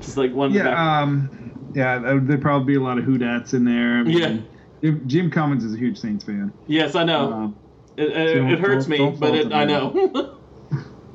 just 0.01 0.19
like 0.19 0.35
one. 0.35 0.53
Yeah, 0.53 1.01
um, 1.01 1.46
yeah. 1.77 1.99
there- 1.99 2.19
There'd 2.21 2.43
probably 2.43 2.67
be 2.75 2.77
a 2.79 2.83
lot 2.83 2.99
of 2.99 3.05
Whodats 3.05 3.55
in 3.55 3.65
there. 3.65 3.99
I 3.99 4.03
mean, 4.03 4.45
Yeah. 4.83 4.93
Jim- 5.07 5.31
Cummings 5.31 5.65
is 5.65 5.75
a 5.75 5.79
huge 5.79 5.99
Saints 5.99 6.25
fan. 6.25 6.53
yes, 6.67 6.95
I 6.95 7.05
know. 7.05 7.33
Um, 7.33 7.57
It, 7.97 8.09
it, 8.11 8.37
it 8.53 8.59
hurts 8.59 8.87
don't- 8.87 8.91
me, 8.91 8.99
don't 8.99 9.21
but 9.21 9.35
it, 9.35 9.53
I 9.53 9.65
know. 9.65 10.33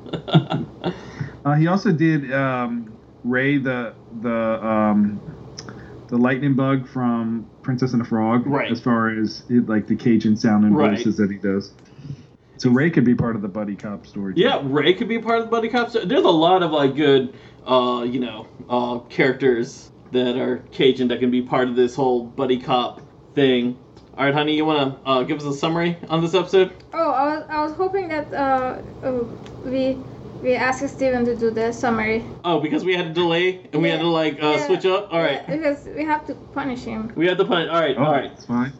uh, 1.44 1.54
he 1.54 1.66
also 1.66 1.92
did 1.92 2.32
um, 2.32 2.92
Ray 3.24 3.58
the 3.58 3.94
the 4.20 4.66
um, 4.66 5.20
the 6.08 6.16
lightning 6.16 6.54
bug 6.54 6.88
from 6.88 7.46
Princess 7.62 7.92
and 7.92 8.00
the 8.00 8.04
Frog. 8.04 8.46
Right. 8.46 8.70
As 8.70 8.80
far 8.80 9.10
as 9.10 9.44
it, 9.48 9.68
like 9.68 9.86
the 9.86 9.96
Cajun 9.96 10.36
sounding 10.36 10.74
Right. 10.74 10.96
voices 10.96 11.16
that 11.18 11.30
he 11.30 11.38
does. 11.38 11.72
So 12.58 12.68
Ray 12.70 12.90
could 12.90 13.04
be 13.04 13.14
part 13.14 13.34
of 13.36 13.42
the 13.42 13.48
buddy 13.48 13.74
cop 13.76 14.06
story. 14.06 14.34
too. 14.34 14.40
yeah, 14.40 14.60
Ray 14.62 14.92
could 14.94 15.08
be 15.08 15.18
part 15.18 15.38
of 15.38 15.44
the 15.44 15.50
buddy 15.50 15.68
cops. 15.68 15.94
There's 15.94 16.24
a 16.24 16.28
lot 16.28 16.62
of 16.62 16.70
like 16.72 16.94
good, 16.96 17.32
uh, 17.66 18.04
you 18.08 18.20
know, 18.20 18.46
uh, 18.68 18.98
characters 19.08 19.90
that 20.12 20.36
are 20.36 20.58
Cajun 20.72 21.08
that 21.08 21.20
can 21.20 21.30
be 21.30 21.42
part 21.42 21.68
of 21.68 21.74
this 21.76 21.94
whole 21.94 22.24
buddy 22.24 22.58
cop 22.58 23.00
thing. 23.34 23.76
All 24.16 24.24
right, 24.26 24.34
honey, 24.34 24.54
you 24.54 24.64
wanna 24.66 24.98
uh, 25.06 25.22
give 25.22 25.38
us 25.38 25.44
a 25.44 25.54
summary 25.54 25.96
on 26.08 26.20
this 26.20 26.34
episode? 26.34 26.70
Oh, 26.92 27.10
I 27.10 27.34
was, 27.38 27.44
I 27.48 27.62
was 27.64 27.72
hoping 27.72 28.08
that 28.08 28.32
uh, 28.32 28.82
uh, 29.02 29.24
we 29.64 29.96
we 30.42 30.54
asked 30.54 30.86
Steven 30.88 31.24
to 31.24 31.34
do 31.36 31.50
the 31.50 31.72
summary. 31.72 32.22
Oh, 32.44 32.60
because 32.60 32.84
we 32.84 32.94
had 32.94 33.06
a 33.06 33.12
delay 33.14 33.60
and 33.72 33.80
we 33.80 33.88
had 33.88 34.00
to 34.00 34.06
like 34.08 34.34
uh, 34.42 34.50
Yeah. 34.52 34.66
switch 34.66 34.84
up. 34.86 35.08
All 35.12 35.20
right, 35.20 35.40
Yeah, 35.48 35.56
because 35.56 35.86
we 35.96 36.04
have 36.04 36.26
to 36.26 36.34
punish 36.52 36.80
him. 36.84 37.10
we 37.16 37.26
had 37.26 37.38
to 37.38 37.44
punish. 37.44 37.70
All 37.70 37.80
right, 37.80 37.96
Oh, 37.96 38.04
all 38.04 38.12
right. 38.12 38.30
it's 38.32 38.44
fine. 38.44 38.72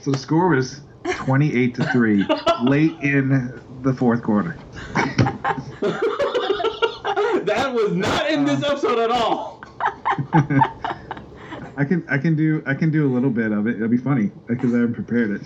So 0.00 0.10
the 0.10 0.18
score 0.18 0.48
was 0.48 0.80
28 1.04 1.74
to 1.76 1.84
3 1.92 2.26
late 2.64 2.92
in 3.02 3.62
the 3.82 3.92
fourth 3.92 4.22
quarter. 4.22 4.56
that 7.44 7.72
was 7.72 7.92
not 7.92 8.30
in 8.30 8.44
this 8.44 8.62
episode 8.64 8.98
at 8.98 9.10
all. 9.10 9.61
I 11.76 11.84
can 11.84 12.04
I 12.08 12.18
can 12.18 12.36
do 12.36 12.62
I 12.66 12.74
can 12.74 12.90
do 12.90 13.06
a 13.06 13.10
little 13.12 13.30
bit 13.30 13.52
of 13.52 13.66
it. 13.66 13.76
It'll 13.76 13.88
be 13.88 13.96
funny 13.96 14.30
because 14.46 14.74
I 14.74 14.78
haven't 14.78 14.94
prepared 14.94 15.30
it. 15.30 15.42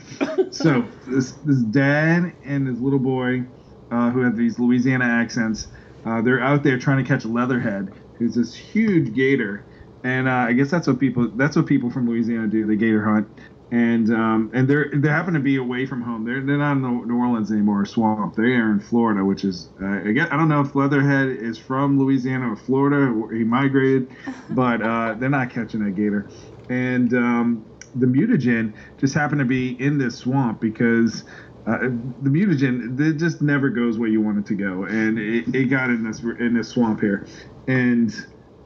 So 0.53 0.87
this 1.07 1.33
this 1.45 1.59
dad 1.65 2.33
and 2.43 2.67
his 2.67 2.81
little 2.81 2.99
boy, 2.99 3.45
uh, 3.91 4.11
who 4.11 4.21
have 4.21 4.37
these 4.37 4.59
Louisiana 4.59 5.05
accents, 5.05 5.67
uh, 6.07 6.23
they're 6.23 6.41
out 6.41 6.63
there 6.63 6.79
trying 6.79 7.05
to 7.05 7.05
catch 7.05 7.25
a 7.25 7.29
Leatherhead, 7.29 7.93
who's 8.15 8.37
this 8.37 8.55
huge 8.55 9.13
gator, 9.13 9.67
and 10.03 10.27
uh, 10.29 10.31
I 10.31 10.55
guess 10.55 10.71
that's 10.71 10.87
what 10.87 10.99
people 10.99 11.31
that's 11.37 11.57
what 11.57 11.67
people 11.67 11.91
from 11.91 12.09
Louisiana 12.09 12.47
do. 12.47 12.65
They 12.65 12.77
gator 12.77 13.05
hunt, 13.05 13.29
and 13.71 14.11
um, 14.11 14.51
and 14.55 14.69
they're 14.69 14.91
they 14.95 15.09
happen 15.09 15.35
to 15.35 15.41
be 15.41 15.57
away 15.57 15.87
from 15.87 16.01
home. 16.01 16.25
They're 16.25 16.41
they're 16.41 16.59
not 16.59 16.73
in 16.73 16.83
New 16.83 17.19
Orleans 17.19 17.51
anymore, 17.51 17.83
or 17.83 17.87
Swamp. 17.87 18.37
They 18.37 18.43
are 18.43 18.71
in 18.71 18.81
Florida, 18.81 19.25
which 19.25 19.45
is 19.45 19.71
uh, 19.83 19.87
I 19.87 20.13
guess 20.13 20.29
I 20.31 20.37
don't 20.37 20.49
know 20.49 20.61
if 20.61 20.75
Leatherhead 20.75 21.29
is 21.29 21.59
from 21.59 21.99
Louisiana 21.99 22.53
or 22.53 22.57
Florida. 22.57 23.11
Or 23.11 23.33
he 23.33 23.43
migrated, 23.43 24.09
but 24.51 24.83
uh, 24.83 25.15
they're 25.15 25.29
not 25.29 25.51
catching 25.51 25.85
that 25.85 25.97
gator. 25.97 26.29
And 26.69 27.13
um, 27.15 27.65
the 27.97 28.07
mutagen 28.07 28.73
just 28.99 29.15
happened 29.15 29.41
to 29.41 29.45
be 29.45 29.71
in 29.83 29.99
this 29.99 30.17
swamp 30.17 30.61
because 30.61 31.25
uh, 31.67 31.79
the 32.23 32.31
mutagen 32.31 33.01
it 33.01 33.15
just 33.15 33.43
never 33.43 33.69
goes 33.69 33.99
where 33.99 34.09
you 34.09 34.21
want 34.21 34.39
it 34.39 34.47
to 34.47 34.55
go, 34.55 34.85
and 34.85 35.19
it, 35.19 35.53
it 35.53 35.65
got 35.65 35.91
in 35.91 36.05
this 36.05 36.21
in 36.21 36.55
this 36.55 36.69
swamp 36.69 37.01
here, 37.01 37.27
and 37.67 38.15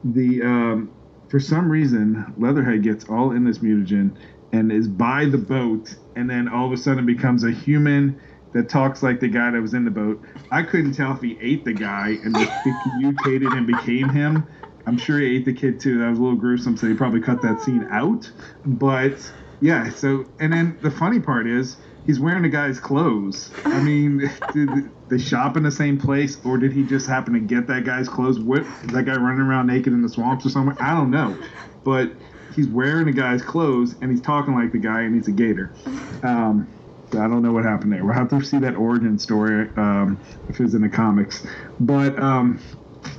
the 0.03 0.43
um, 0.43 0.91
for 1.27 1.39
some 1.39 1.71
reason 1.71 2.35
Leatherhead 2.37 2.83
gets 2.83 3.05
all 3.09 3.31
in 3.31 3.45
this 3.45 3.59
mutagen 3.59 4.15
and 4.51 4.71
is 4.71 4.87
by 4.87 5.25
the 5.25 5.37
boat, 5.37 5.95
and 6.15 6.29
then 6.29 6.47
all 6.47 6.65
of 6.65 6.71
a 6.71 6.77
sudden 6.77 7.05
becomes 7.05 7.43
a 7.43 7.51
human 7.51 8.19
that 8.53 8.69
talks 8.69 9.01
like 9.01 9.19
the 9.19 9.27
guy 9.27 9.51
that 9.51 9.61
was 9.61 9.73
in 9.73 9.85
the 9.85 9.91
boat. 9.91 10.21
I 10.51 10.63
couldn't 10.63 10.93
tell 10.93 11.13
if 11.13 11.21
he 11.21 11.37
ate 11.41 11.63
the 11.63 11.73
guy 11.73 12.17
and 12.23 12.35
just 12.35 12.51
mutated 12.97 13.53
and 13.53 13.65
became 13.65 14.09
him. 14.09 14.45
I'm 14.85 14.97
sure 14.97 15.19
he 15.19 15.37
ate 15.37 15.45
the 15.45 15.53
kid 15.53 15.79
too. 15.79 15.99
That 15.99 16.09
was 16.09 16.19
a 16.19 16.21
little 16.21 16.37
gruesome, 16.37 16.75
so 16.75 16.87
they 16.87 16.93
probably 16.93 17.21
cut 17.21 17.41
that 17.43 17.61
scene 17.61 17.87
out. 17.89 18.29
But 18.65 19.31
yeah, 19.61 19.89
so 19.89 20.25
and 20.39 20.51
then 20.51 20.77
the 20.81 20.91
funny 20.91 21.19
part 21.19 21.47
is 21.47 21.77
he's 22.05 22.19
wearing 22.19 22.41
the 22.41 22.49
guy's 22.49 22.79
clothes. 22.79 23.51
I 23.63 23.81
mean, 23.81 24.29
did 24.53 24.69
they 25.07 25.17
shop 25.19 25.55
in 25.55 25.63
the 25.63 25.71
same 25.71 25.99
place, 25.99 26.43
or 26.43 26.57
did 26.57 26.73
he 26.73 26.83
just 26.83 27.07
happen 27.07 27.33
to 27.33 27.39
get 27.39 27.67
that 27.67 27.85
guy's 27.85 28.09
clothes? 28.09 28.39
What 28.39 28.63
is 28.63 28.87
that 28.87 29.03
guy 29.03 29.15
running 29.15 29.41
around 29.41 29.67
naked 29.67 29.93
in 29.93 30.01
the 30.01 30.09
swamps 30.09 30.45
or 30.45 30.49
somewhere? 30.49 30.75
I 30.79 30.93
don't 30.93 31.11
know, 31.11 31.37
but 31.83 32.11
he's 32.53 32.67
wearing 32.67 33.07
a 33.07 33.13
guy's 33.13 33.41
clothes 33.41 33.95
and 34.01 34.11
he's 34.11 34.21
talking 34.21 34.53
like 34.53 34.71
the 34.71 34.79
guy, 34.79 35.01
and 35.01 35.15
he's 35.15 35.27
a 35.27 35.31
gator. 35.31 35.73
Um, 36.23 36.67
I 37.13 37.27
don't 37.27 37.41
know 37.41 37.51
what 37.51 37.65
happened 37.65 37.91
there. 37.91 38.05
We'll 38.05 38.13
have 38.13 38.29
to 38.29 38.41
see 38.41 38.59
that 38.59 38.75
origin 38.75 39.19
story 39.19 39.69
um, 39.75 40.21
if 40.47 40.59
it's 40.59 40.73
in 40.73 40.81
the 40.81 40.89
comics. 40.89 41.45
But 41.79 42.17
um, 42.21 42.61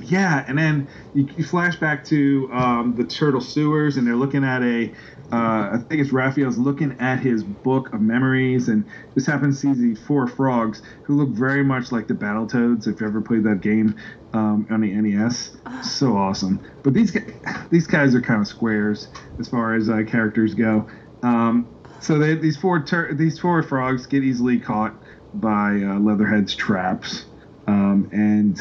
yeah, 0.01 0.45
and 0.47 0.57
then 0.57 0.89
you, 1.13 1.27
you 1.35 1.43
flash 1.43 1.75
back 1.75 2.05
to 2.05 2.49
um, 2.51 2.95
the 2.95 3.03
turtle 3.03 3.41
sewers, 3.41 3.97
and 3.97 4.07
they're 4.07 4.15
looking 4.15 4.43
at 4.43 4.63
a. 4.63 4.93
Uh, 5.31 5.69
I 5.73 5.77
think 5.89 6.01
it's 6.01 6.11
Raphael's 6.11 6.57
looking 6.57 6.95
at 6.99 7.19
his 7.19 7.43
book 7.43 7.91
of 7.93 8.01
memories, 8.01 8.67
and 8.67 8.85
just 9.13 9.27
happens 9.27 9.61
to 9.61 9.73
see 9.73 9.81
these 9.81 9.99
four 9.99 10.27
frogs 10.27 10.81
who 11.03 11.15
look 11.15 11.29
very 11.29 11.63
much 11.63 11.91
like 11.91 12.07
the 12.07 12.13
Battletoads. 12.13 12.87
If 12.87 13.01
you 13.01 13.07
ever 13.07 13.21
played 13.21 13.43
that 13.45 13.61
game 13.61 13.95
um, 14.33 14.67
on 14.69 14.81
the 14.81 14.93
NES, 14.93 15.55
so 15.81 16.15
awesome. 16.15 16.61
But 16.83 16.93
these 16.93 17.11
gu- 17.11 17.33
these 17.71 17.87
guys 17.87 18.13
are 18.13 18.21
kind 18.21 18.41
of 18.41 18.47
squares 18.47 19.09
as 19.39 19.47
far 19.47 19.73
as 19.75 19.89
uh, 19.89 20.03
characters 20.07 20.53
go. 20.53 20.87
Um, 21.23 21.73
so 21.99 22.19
they, 22.19 22.35
these 22.35 22.57
four 22.57 22.83
tur- 22.83 23.13
these 23.13 23.39
four 23.39 23.63
frogs 23.63 24.05
get 24.05 24.23
easily 24.23 24.59
caught 24.59 25.01
by 25.33 25.81
uh, 25.81 25.99
Leatherhead's 25.99 26.55
traps, 26.55 27.25
um, 27.65 28.09
and 28.11 28.59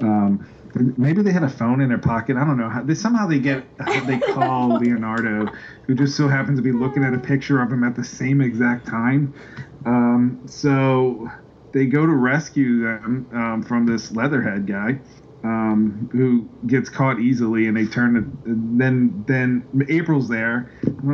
um, 0.00 0.53
maybe 0.74 1.22
they 1.22 1.32
had 1.32 1.42
a 1.42 1.48
phone 1.48 1.80
in 1.80 1.88
their 1.88 1.98
pocket. 1.98 2.36
I 2.36 2.44
don't 2.44 2.56
know 2.56 2.68
how. 2.68 2.82
They 2.82 2.94
somehow 2.94 3.26
they 3.26 3.38
get 3.38 3.64
they 4.06 4.18
call 4.18 4.68
Leonardo, 4.80 5.48
who 5.86 5.94
just 5.94 6.16
so 6.16 6.28
happens 6.28 6.58
to 6.58 6.62
be 6.62 6.72
looking 6.72 7.04
at 7.04 7.14
a 7.14 7.18
picture 7.18 7.60
of 7.60 7.72
him 7.72 7.84
at 7.84 7.94
the 7.94 8.04
same 8.04 8.40
exact 8.40 8.86
time. 8.86 9.34
Um, 9.86 10.42
so 10.46 11.28
they 11.72 11.86
go 11.86 12.06
to 12.06 12.12
rescue 12.12 12.82
them 12.84 13.28
um, 13.32 13.62
from 13.62 13.86
this 13.86 14.12
Leatherhead 14.12 14.66
guy. 14.66 15.00
Um, 15.44 16.08
who 16.10 16.48
gets 16.66 16.88
caught 16.88 17.20
easily, 17.20 17.66
and 17.66 17.76
they 17.76 17.84
turn 17.84 18.16
it. 18.16 18.24
Then, 18.78 19.24
then 19.28 19.86
April's 19.90 20.26
there. 20.26 20.72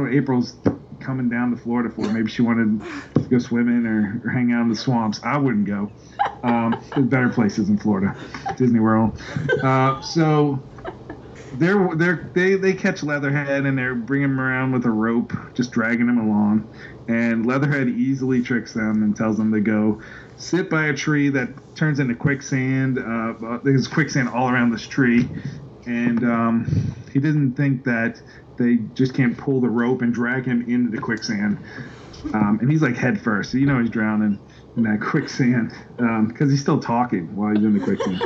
April's 0.08 0.54
coming 1.00 1.28
down 1.28 1.50
to 1.50 1.56
Florida 1.56 1.90
for. 1.90 2.02
Maybe 2.12 2.30
she 2.30 2.42
wanted 2.42 2.80
to 3.14 3.20
go 3.22 3.38
swimming 3.38 3.86
or, 3.86 4.22
or 4.24 4.30
hang 4.30 4.52
out 4.52 4.62
in 4.62 4.68
the 4.68 4.76
swamps. 4.76 5.20
I 5.24 5.36
wouldn't 5.36 5.66
go. 5.66 5.90
Um, 6.42 6.80
there's 6.94 7.06
better 7.06 7.28
places 7.28 7.68
in 7.68 7.78
Florida, 7.78 8.16
Disney 8.56 8.80
World. 8.80 9.20
Uh, 9.62 10.00
so 10.00 10.62
they're 11.54 11.94
they're 11.96 12.30
they 12.34 12.54
they 12.54 12.72
catch 12.72 13.02
Leatherhead 13.02 13.66
and 13.66 13.76
they're 13.76 13.94
bringing 13.94 14.30
him 14.30 14.40
around 14.40 14.72
with 14.72 14.84
a 14.86 14.90
rope, 14.90 15.32
just 15.54 15.72
dragging 15.72 16.08
him 16.08 16.18
along. 16.18 16.68
And 17.08 17.44
Leatherhead 17.46 17.88
easily 17.88 18.42
tricks 18.42 18.72
them 18.72 19.02
and 19.02 19.16
tells 19.16 19.36
them 19.36 19.52
to 19.52 19.60
go 19.60 20.00
sit 20.40 20.70
by 20.70 20.86
a 20.86 20.94
tree 20.94 21.28
that 21.28 21.48
turns 21.76 22.00
into 22.00 22.14
quicksand. 22.14 22.98
Uh, 22.98 23.34
uh, 23.46 23.60
there's 23.62 23.86
quicksand 23.86 24.28
all 24.28 24.48
around 24.48 24.70
this 24.70 24.86
tree, 24.86 25.28
and 25.86 26.24
um, 26.24 26.94
he 27.12 27.20
didn't 27.20 27.54
think 27.54 27.84
that 27.84 28.20
they 28.56 28.76
just 28.94 29.14
can't 29.14 29.36
pull 29.36 29.60
the 29.60 29.68
rope 29.68 30.02
and 30.02 30.12
drag 30.12 30.44
him 30.44 30.62
into 30.68 30.90
the 30.90 31.00
quicksand. 31.00 31.58
Um, 32.34 32.58
and 32.60 32.70
he's 32.70 32.82
like 32.82 32.96
head 32.96 33.20
first, 33.20 33.52
so 33.52 33.58
you 33.58 33.66
know 33.66 33.80
he's 33.80 33.90
drowning 33.90 34.38
in 34.76 34.82
that 34.84 35.00
quicksand 35.10 35.72
because 36.28 36.50
he's 36.50 36.60
still 36.60 36.80
talking 36.80 37.34
while 37.36 37.54
he's 37.54 37.64
in 37.64 37.78
the 37.78 37.84
quicksand. 37.84 38.22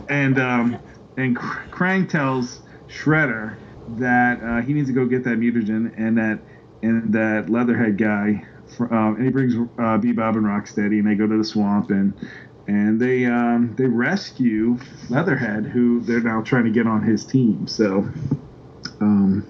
and 0.08 0.38
um, 0.38 0.78
and 1.16 1.36
Krang 1.36 2.08
tells 2.08 2.60
Shredder 2.88 3.56
that 3.96 4.42
uh, 4.42 4.60
he 4.60 4.72
needs 4.72 4.88
to 4.88 4.94
go 4.94 5.06
get 5.06 5.24
that 5.24 5.38
mutagen 5.38 5.92
and 5.96 6.18
that 6.18 6.40
and 6.82 7.12
that 7.14 7.48
Leatherhead 7.48 7.96
guy. 7.96 8.46
Um, 8.78 9.16
and 9.16 9.24
he 9.24 9.30
brings 9.30 9.54
uh, 9.54 9.98
Bebop 9.98 10.36
and 10.36 10.44
Rocksteady, 10.44 10.98
and 10.98 11.06
they 11.06 11.14
go 11.14 11.26
to 11.26 11.36
the 11.36 11.44
swamp 11.44 11.90
and 11.90 12.14
and 12.66 13.00
they 13.00 13.26
um, 13.26 13.74
they 13.76 13.86
rescue 13.86 14.78
Leatherhead, 15.08 15.66
who 15.66 16.00
they're 16.00 16.20
now 16.20 16.42
trying 16.42 16.64
to 16.64 16.70
get 16.70 16.86
on 16.86 17.02
his 17.02 17.24
team. 17.26 17.66
So. 17.66 18.08
Um, 19.00 19.46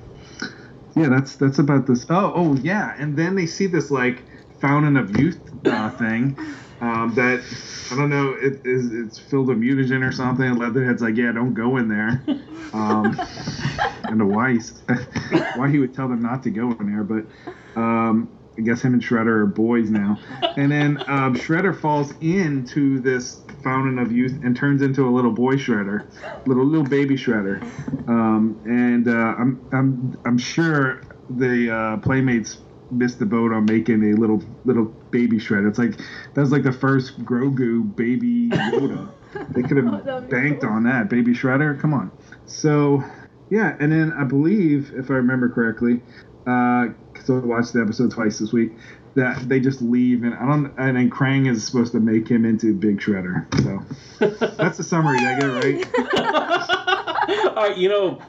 yeah, 0.97 1.09
that's 1.09 1.37
that's 1.37 1.59
about 1.59 1.87
this. 1.87 2.05
Oh, 2.09 2.33
oh 2.35 2.55
yeah, 2.57 2.95
and 2.99 3.16
then 3.16 3.35
they 3.35 3.47
see 3.47 3.66
this 3.66 3.91
like 3.91 4.25
fountain 4.61 4.97
of 4.97 5.18
youth 5.18 5.41
uh, 5.64 5.91
thing 5.91 6.37
um, 6.81 7.12
that 7.14 7.43
I 7.91 7.97
don't 7.97 8.11
know. 8.11 8.35
It 8.41 8.61
is 8.64 8.93
it's 8.93 9.18
filled 9.18 9.49
with 9.49 9.59
mutagen 9.59 10.07
or 10.07 10.12
something. 10.12 10.45
And 10.45 10.59
Leatherhead's 10.59 11.03
like, 11.03 11.16
yeah, 11.16 11.33
don't 11.33 11.55
go 11.55 11.77
in 11.77 11.89
there. 11.89 12.25
Um, 12.73 13.18
and 14.05 14.21
the 14.21 14.27
why 14.27 14.53
he's- 14.53 14.83
why 15.57 15.68
he 15.71 15.79
would 15.79 15.95
tell 15.95 16.09
them 16.09 16.23
not 16.23 16.43
to 16.45 16.51
go 16.51 16.73
in 16.73 16.93
there, 16.93 17.05
but 17.05 17.81
um, 17.81 18.39
I 18.59 18.63
guess 18.63 18.83
him 18.83 18.93
and 18.95 19.03
Shredder 19.03 19.43
are 19.43 19.47
boys 19.47 19.91
now. 19.91 20.19
And 20.57 20.71
then 20.71 20.99
um, 21.07 21.35
Shredder 21.37 21.75
falls 21.79 22.13
into 22.21 23.01
this 23.01 23.41
fountain 23.63 23.99
of 23.99 24.13
youth 24.13 24.41
and 24.43 24.55
turns 24.57 24.83
into 24.83 25.07
a 25.07 25.11
little 25.11 25.31
boy 25.33 25.55
Shredder, 25.55 26.07
little 26.47 26.67
little 26.67 26.85
baby 26.87 27.15
Shredder. 27.15 27.63
Um, 28.09 28.61
and 28.65 29.09
uh, 29.09 29.13
I'm 29.39 29.67
I'm 29.73 30.21
I'm 30.27 30.39
sure 30.39 31.01
the 31.29 31.73
uh, 31.73 31.97
playmates 31.99 32.59
missed 32.91 33.21
the 33.21 33.27
boat 33.27 33.53
on 33.53 33.65
making 33.67 34.03
a 34.13 34.17
little 34.17 34.43
little 34.65 34.93
baby 35.13 35.39
Shredder. 35.39 35.69
It's 35.69 35.79
like 35.79 35.97
that 36.35 36.41
was 36.41 36.51
like 36.53 36.65
the 36.65 36.73
first 36.73 37.25
Grogu 37.25 37.95
baby 37.97 38.51
Yoda. 38.51 39.15
They 39.55 39.63
could 39.63 39.79
Oh, 39.79 39.93
have 39.93 40.25
be 40.25 40.31
banked 40.31 40.63
cool. 40.63 40.71
on 40.71 40.83
that 40.85 41.09
baby 41.09 41.33
Shredder. 41.33 41.79
Come 41.81 41.95
on. 41.95 42.11
So 42.47 43.03
yeah, 43.49 43.77
and 43.81 43.93
then 43.93 44.13
I 44.13 44.25
believe 44.25 44.93
if 44.95 45.11
I 45.11 45.15
remember 45.15 45.49
correctly, 45.49 46.03
because 46.45 46.95
I 47.31 47.39
watched 47.41 47.72
the 47.72 47.81
episode 47.83 48.11
twice 48.11 48.39
this 48.39 48.53
week. 48.53 48.72
That 49.14 49.49
they 49.49 49.59
just 49.59 49.83
leave, 49.83 50.22
and 50.22 50.35
I 50.35 50.47
don't. 50.47 50.72
And 50.78 50.97
then 50.97 51.11
Krang 51.11 51.49
is 51.51 51.64
supposed 51.64 51.91
to 51.93 52.01
make 52.01 52.28
him 52.28 52.45
into 52.45 52.72
Big 52.74 53.01
Shredder. 53.01 53.45
So 53.62 54.47
that's 54.57 54.76
the 54.76 54.85
summary. 54.85 55.18
Did 55.18 55.26
I 55.28 55.39
get 55.41 55.51
it 55.51 55.53
right? 55.64 57.47
All 57.57 57.68
right, 57.68 57.76
you 57.76 57.89
know, 57.89 58.22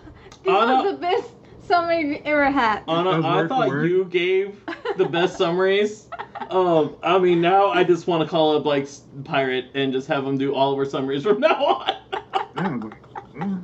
This 0.44 0.54
Anna- 0.54 0.84
was 0.84 0.94
the 0.94 0.98
best 1.00 1.30
summary 1.68 2.06
we 2.06 2.18
ever 2.26 2.50
had. 2.50 2.84
Anna, 2.88 3.12
I 3.12 3.20
word 3.36 3.44
for 3.44 3.48
thought 3.50 3.68
word. 3.68 3.90
you 3.92 4.06
gave 4.06 4.60
the 4.98 5.06
best 5.06 5.38
summaries. 5.38 6.08
Um, 6.50 6.96
I 7.04 7.20
mean, 7.20 7.42
now 7.42 7.68
I 7.68 7.84
just 7.84 8.08
want 8.08 8.24
to 8.24 8.30
call 8.30 8.58
up 8.58 8.66
like 8.66 8.88
Pirate 9.24 9.68
and 9.76 9.94
just 9.94 10.08
have 10.08 10.26
him 10.26 10.38
do 10.40 10.56
all 10.56 10.74
of 10.74 10.80
our 10.80 10.86
summaries 10.86 11.22
from 11.24 11.40
now 11.42 11.64
on. 11.64 11.94
Yeah, 12.14 12.42
I 12.56 12.76
was 12.76 12.84
like, 12.84 12.98
oh. 13.42 13.64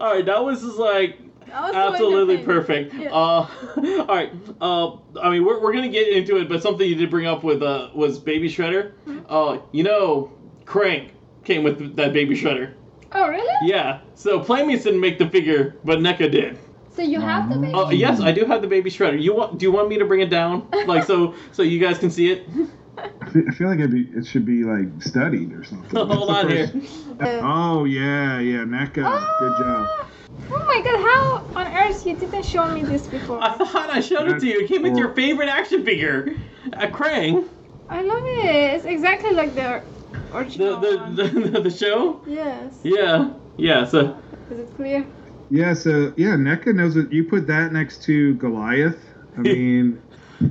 all 0.00 0.12
right, 0.14 0.24
that 0.24 0.42
was 0.44 0.62
just 0.62 0.78
like 0.78 1.18
That 1.18 1.24
was 1.24 1.24
so 1.24 1.25
absolutely 1.56 2.38
perfect. 2.38 2.94
Yeah. 2.94 3.10
Uh, 3.10 3.48
all 3.76 4.06
right. 4.06 4.32
Uh, 4.60 4.96
I 5.20 5.30
mean, 5.30 5.44
we're, 5.44 5.60
we're 5.60 5.72
gonna 5.72 5.88
get 5.88 6.08
into 6.08 6.36
it, 6.38 6.48
but 6.48 6.62
something 6.62 6.88
you 6.88 6.94
did 6.94 7.10
bring 7.10 7.26
up 7.26 7.42
with 7.42 7.62
uh 7.62 7.90
was 7.94 8.18
Baby 8.18 8.48
Shredder. 8.48 8.92
Mm-hmm. 9.06 9.20
Uh, 9.28 9.58
you 9.72 9.82
know, 9.82 10.32
Krang 10.64 11.10
came 11.44 11.62
with 11.62 11.96
that 11.96 12.12
Baby 12.12 12.34
Shredder. 12.36 12.74
Oh 13.12 13.28
really? 13.28 13.54
Yeah. 13.62 14.00
So 14.14 14.40
Playmates 14.40 14.84
didn't 14.84 15.00
make 15.00 15.18
the 15.18 15.28
figure, 15.28 15.76
but 15.84 15.98
NECA 16.00 16.30
did. 16.30 16.58
So 16.96 17.02
you 17.02 17.20
have 17.20 17.50
the 17.50 17.56
baby? 17.56 17.74
Uh, 17.74 17.90
yes, 17.90 18.20
I 18.20 18.32
do 18.32 18.46
have 18.46 18.62
the 18.62 18.68
Baby 18.68 18.90
Shredder. 18.90 19.20
You 19.20 19.34
want? 19.34 19.58
Do 19.58 19.66
you 19.66 19.72
want 19.72 19.90
me 19.90 19.98
to 19.98 20.06
bring 20.06 20.20
it 20.20 20.30
down, 20.30 20.66
like 20.86 21.04
so, 21.04 21.34
so 21.52 21.62
you 21.62 21.78
guys 21.78 21.98
can 21.98 22.10
see 22.10 22.30
it? 22.30 22.48
I 22.98 23.30
feel, 23.30 23.44
I 23.48 23.52
feel 23.54 23.68
like 23.68 23.78
it'd 23.78 23.90
be, 23.92 24.08
it 24.16 24.26
should 24.26 24.44
be 24.46 24.64
like 24.64 24.88
studied 25.02 25.52
or 25.52 25.64
something. 25.64 25.90
Hold 26.06 26.30
on 26.30 26.48
the 26.48 26.54
here. 26.54 26.82
Oh 27.42 27.84
yeah, 27.84 28.38
yeah, 28.40 28.58
NECA. 28.64 29.02
Ah! 29.06 29.36
Good 29.38 29.58
job. 29.58 30.08
Oh 30.50 30.64
my 30.66 30.80
god, 30.82 31.00
how 31.00 31.60
on 31.60 31.66
earth 31.74 32.04
you 32.06 32.14
didn't 32.16 32.44
show 32.44 32.68
me 32.68 32.82
this 32.82 33.06
before? 33.06 33.42
I 33.42 33.56
thought 33.56 33.90
I 33.90 34.00
showed 34.00 34.28
it 34.28 34.40
to 34.40 34.46
you. 34.46 34.60
It 34.60 34.68
came 34.68 34.82
with 34.82 34.96
your 34.96 35.14
favorite 35.14 35.48
action 35.48 35.84
figure, 35.84 36.34
a 36.74 36.86
Krang. 36.88 37.48
I 37.88 38.02
love 38.02 38.22
it. 38.24 38.44
It's 38.74 38.84
exactly 38.84 39.30
like 39.32 39.54
the 39.54 39.82
The 40.12 40.36
original 40.36 40.80
the, 40.80 40.96
one. 40.98 41.14
the, 41.16 41.24
the, 41.28 41.60
the 41.68 41.70
show. 41.70 42.20
Yes. 42.26 42.74
Yeah. 42.82 43.30
Yeah. 43.56 43.84
So. 43.86 44.16
Is 44.50 44.58
it 44.60 44.76
clear? 44.76 45.06
Yeah, 45.48 45.72
so 45.74 46.12
yeah, 46.16 46.34
NECA 46.34 46.74
knows 46.74 46.96
it. 46.96 47.12
You 47.12 47.24
put 47.24 47.46
that 47.46 47.72
next 47.72 48.02
to 48.04 48.34
Goliath. 48.34 48.98
I 49.36 49.40
mean, 49.40 50.02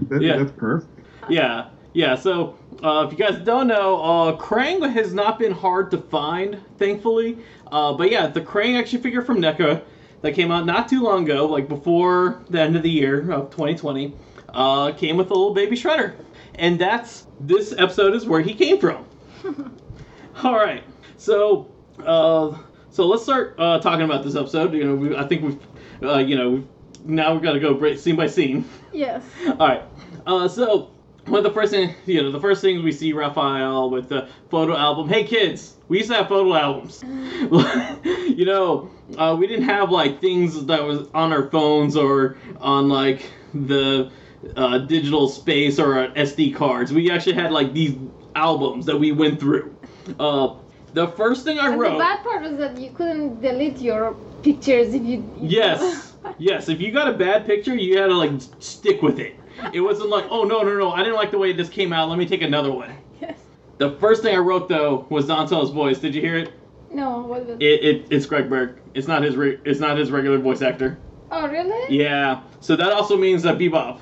that, 0.10 0.22
Yeah. 0.22 0.38
that's 0.38 0.52
perfect. 0.54 0.90
Yeah, 1.30 1.70
yeah. 1.96 2.16
So, 2.16 2.58
uh, 2.84 3.08
if 3.08 3.18
you 3.18 3.26
guys 3.26 3.44
don't 3.44 3.68
know, 3.68 4.02
uh, 4.02 4.38
Krang 4.38 4.88
has 4.92 5.14
not 5.14 5.40
been 5.40 5.54
hard 5.54 5.90
to 5.92 5.98
find, 5.98 6.62
thankfully. 6.78 7.38
Uh, 7.72 7.94
but 7.94 8.12
yeah, 8.12 8.28
the 8.28 8.42
Krang 8.42 8.78
action 8.78 9.02
figure 9.02 9.22
from 9.22 9.40
NECA 9.40 9.82
that 10.22 10.34
came 10.34 10.52
out 10.52 10.66
not 10.66 10.90
too 10.90 11.02
long 11.02 11.24
ago, 11.24 11.46
like 11.46 11.70
before 11.70 12.44
the 12.50 12.62
end 12.62 12.76
of 12.76 12.84
the 12.84 12.90
year 12.90 13.32
of 13.32 13.50
2020, 13.50 14.14
uh, 14.50 14.92
came 14.92 15.16
with 15.16 15.32
a 15.32 15.34
little 15.34 15.54
baby 15.54 15.76
Shredder, 15.76 16.16
and 16.56 16.78
that's 16.78 17.28
this 17.40 17.74
episode 17.78 18.14
is 18.14 18.26
where 18.26 18.42
he 18.42 18.54
came 18.54 18.78
from. 18.78 19.06
All 20.44 20.56
right, 20.56 20.84
so 21.18 21.72
uh, 22.06 22.58
so 22.90 23.08
let's 23.08 23.24
start 23.24 23.56
uh, 23.58 23.80
talking 23.80 24.04
about 24.04 24.24
this 24.24 24.36
episode. 24.36 24.74
You 24.74 24.84
know, 24.84 24.96
we, 24.96 25.16
I 25.16 25.28
think 25.28 25.44
we've, 25.44 25.60
uh, 26.04 26.18
you 26.18 26.36
know, 26.36 26.50
we've, 26.50 26.68
now 27.06 27.34
we've 27.34 27.42
got 27.42 27.54
to 27.54 27.60
go 27.60 27.96
scene 27.96 28.16
by 28.16 28.28
scene. 28.28 28.68
Yes. 28.92 29.24
All 29.48 29.68
right. 29.68 29.84
Uh, 30.26 30.48
so 30.48 30.95
one 31.26 31.40
of 31.40 31.44
the 31.44 31.52
first 31.52 31.72
thing, 31.72 31.94
you 32.06 32.22
know, 32.22 32.32
the 32.32 32.40
first 32.40 32.62
things 32.62 32.84
we 32.84 32.92
see 32.92 33.14
Raphael 33.14 33.90
with 33.90 34.10
the 34.10 34.28
photo 34.50 34.76
album. 34.78 35.10
Hey 35.10 35.24
kids, 35.24 35.74
we 35.88 35.98
used 35.98 36.10
to 36.12 36.18
have 36.18 36.28
photo 36.28 36.54
albums. 36.54 37.04
you 37.04 38.46
know, 38.46 38.92
uh, 39.18 39.36
we 39.38 39.48
didn't 39.48 39.66
have 39.66 39.90
like 39.92 40.22
things 40.22 40.66
that 40.66 40.84
was 40.84 41.08
on 41.14 41.34
our 41.34 41.50
phones 41.50 41.96
or 41.96 42.38
on 42.60 42.90
like 42.90 43.30
the 43.54 44.12
uh, 44.56 44.78
digital 44.80 45.28
space 45.28 45.80
or 45.80 45.98
uh, 45.98 46.12
SD 46.14 46.54
cards. 46.56 46.94
We 46.94 47.10
actually 47.10 47.34
had 47.34 47.52
like 47.52 47.74
these 47.74 47.96
albums 48.36 48.86
that 48.86 48.98
we 48.98 49.12
went 49.12 49.40
through. 49.40 49.76
Uh, 50.20 50.56
the 50.94 51.08
first 51.10 51.44
thing 51.44 51.58
I 51.60 51.72
And 51.72 51.80
wrote. 51.80 51.94
the 51.94 52.00
bad 52.00 52.24
part 52.24 52.42
was 52.44 52.58
that 52.58 52.78
you 52.80 52.92
couldn't 52.92 53.42
delete 53.42 53.80
your 53.80 54.14
pictures 54.44 54.94
if 54.94 55.04
you. 55.04 55.30
Yes. 55.42 56.12
Yes. 56.40 56.70
If 56.70 56.82
you 56.82 56.92
got 56.92 57.08
a 57.08 57.14
bad 57.14 57.46
picture, 57.46 57.76
you 57.76 58.00
had 58.00 58.08
to 58.08 58.16
like 58.16 58.32
stick 58.58 59.04
with 59.04 59.20
it. 59.20 59.36
It 59.74 59.82
wasn't 59.82 60.10
like, 60.10 60.26
oh 60.30 60.44
no 60.44 60.62
no 60.62 60.78
no, 60.78 60.92
I 60.92 61.00
didn't 61.00 61.16
like 61.16 61.32
the 61.32 61.38
way 61.38 61.54
this 61.54 61.70
came 61.70 61.94
out. 61.94 62.10
Let 62.10 62.18
me 62.18 62.26
take 62.26 62.42
another 62.42 62.72
one. 62.72 62.96
yes. 63.22 63.38
The 63.78 63.92
first 63.98 64.22
thing 64.24 64.36
I 64.36 64.40
wrote 64.40 64.70
though 64.70 65.06
was 65.10 65.26
Dontel's 65.26 65.72
voice. 65.72 66.00
Did 66.00 66.16
you 66.16 66.22
hear 66.22 66.38
it? 66.38 66.54
No, 66.92 67.20
what 67.20 67.46
was 67.46 67.58
It, 67.60 67.84
it 67.84 68.08
it's 68.10 68.26
Greg 68.26 68.50
Berg. 68.50 68.80
It's 68.94 69.08
not 69.08 69.24
his 69.24 69.36
re- 69.36 69.60
it's 69.66 69.80
not 69.80 69.98
his 69.98 70.12
regular 70.12 70.38
voice 70.38 70.62
actor. 70.62 70.98
Oh, 71.32 71.48
really? 71.48 71.98
Yeah. 71.98 72.42
So 72.62 72.76
that 72.76 72.92
also 72.92 73.18
means 73.18 73.44
that 73.44 73.58
Bebop 73.58 74.00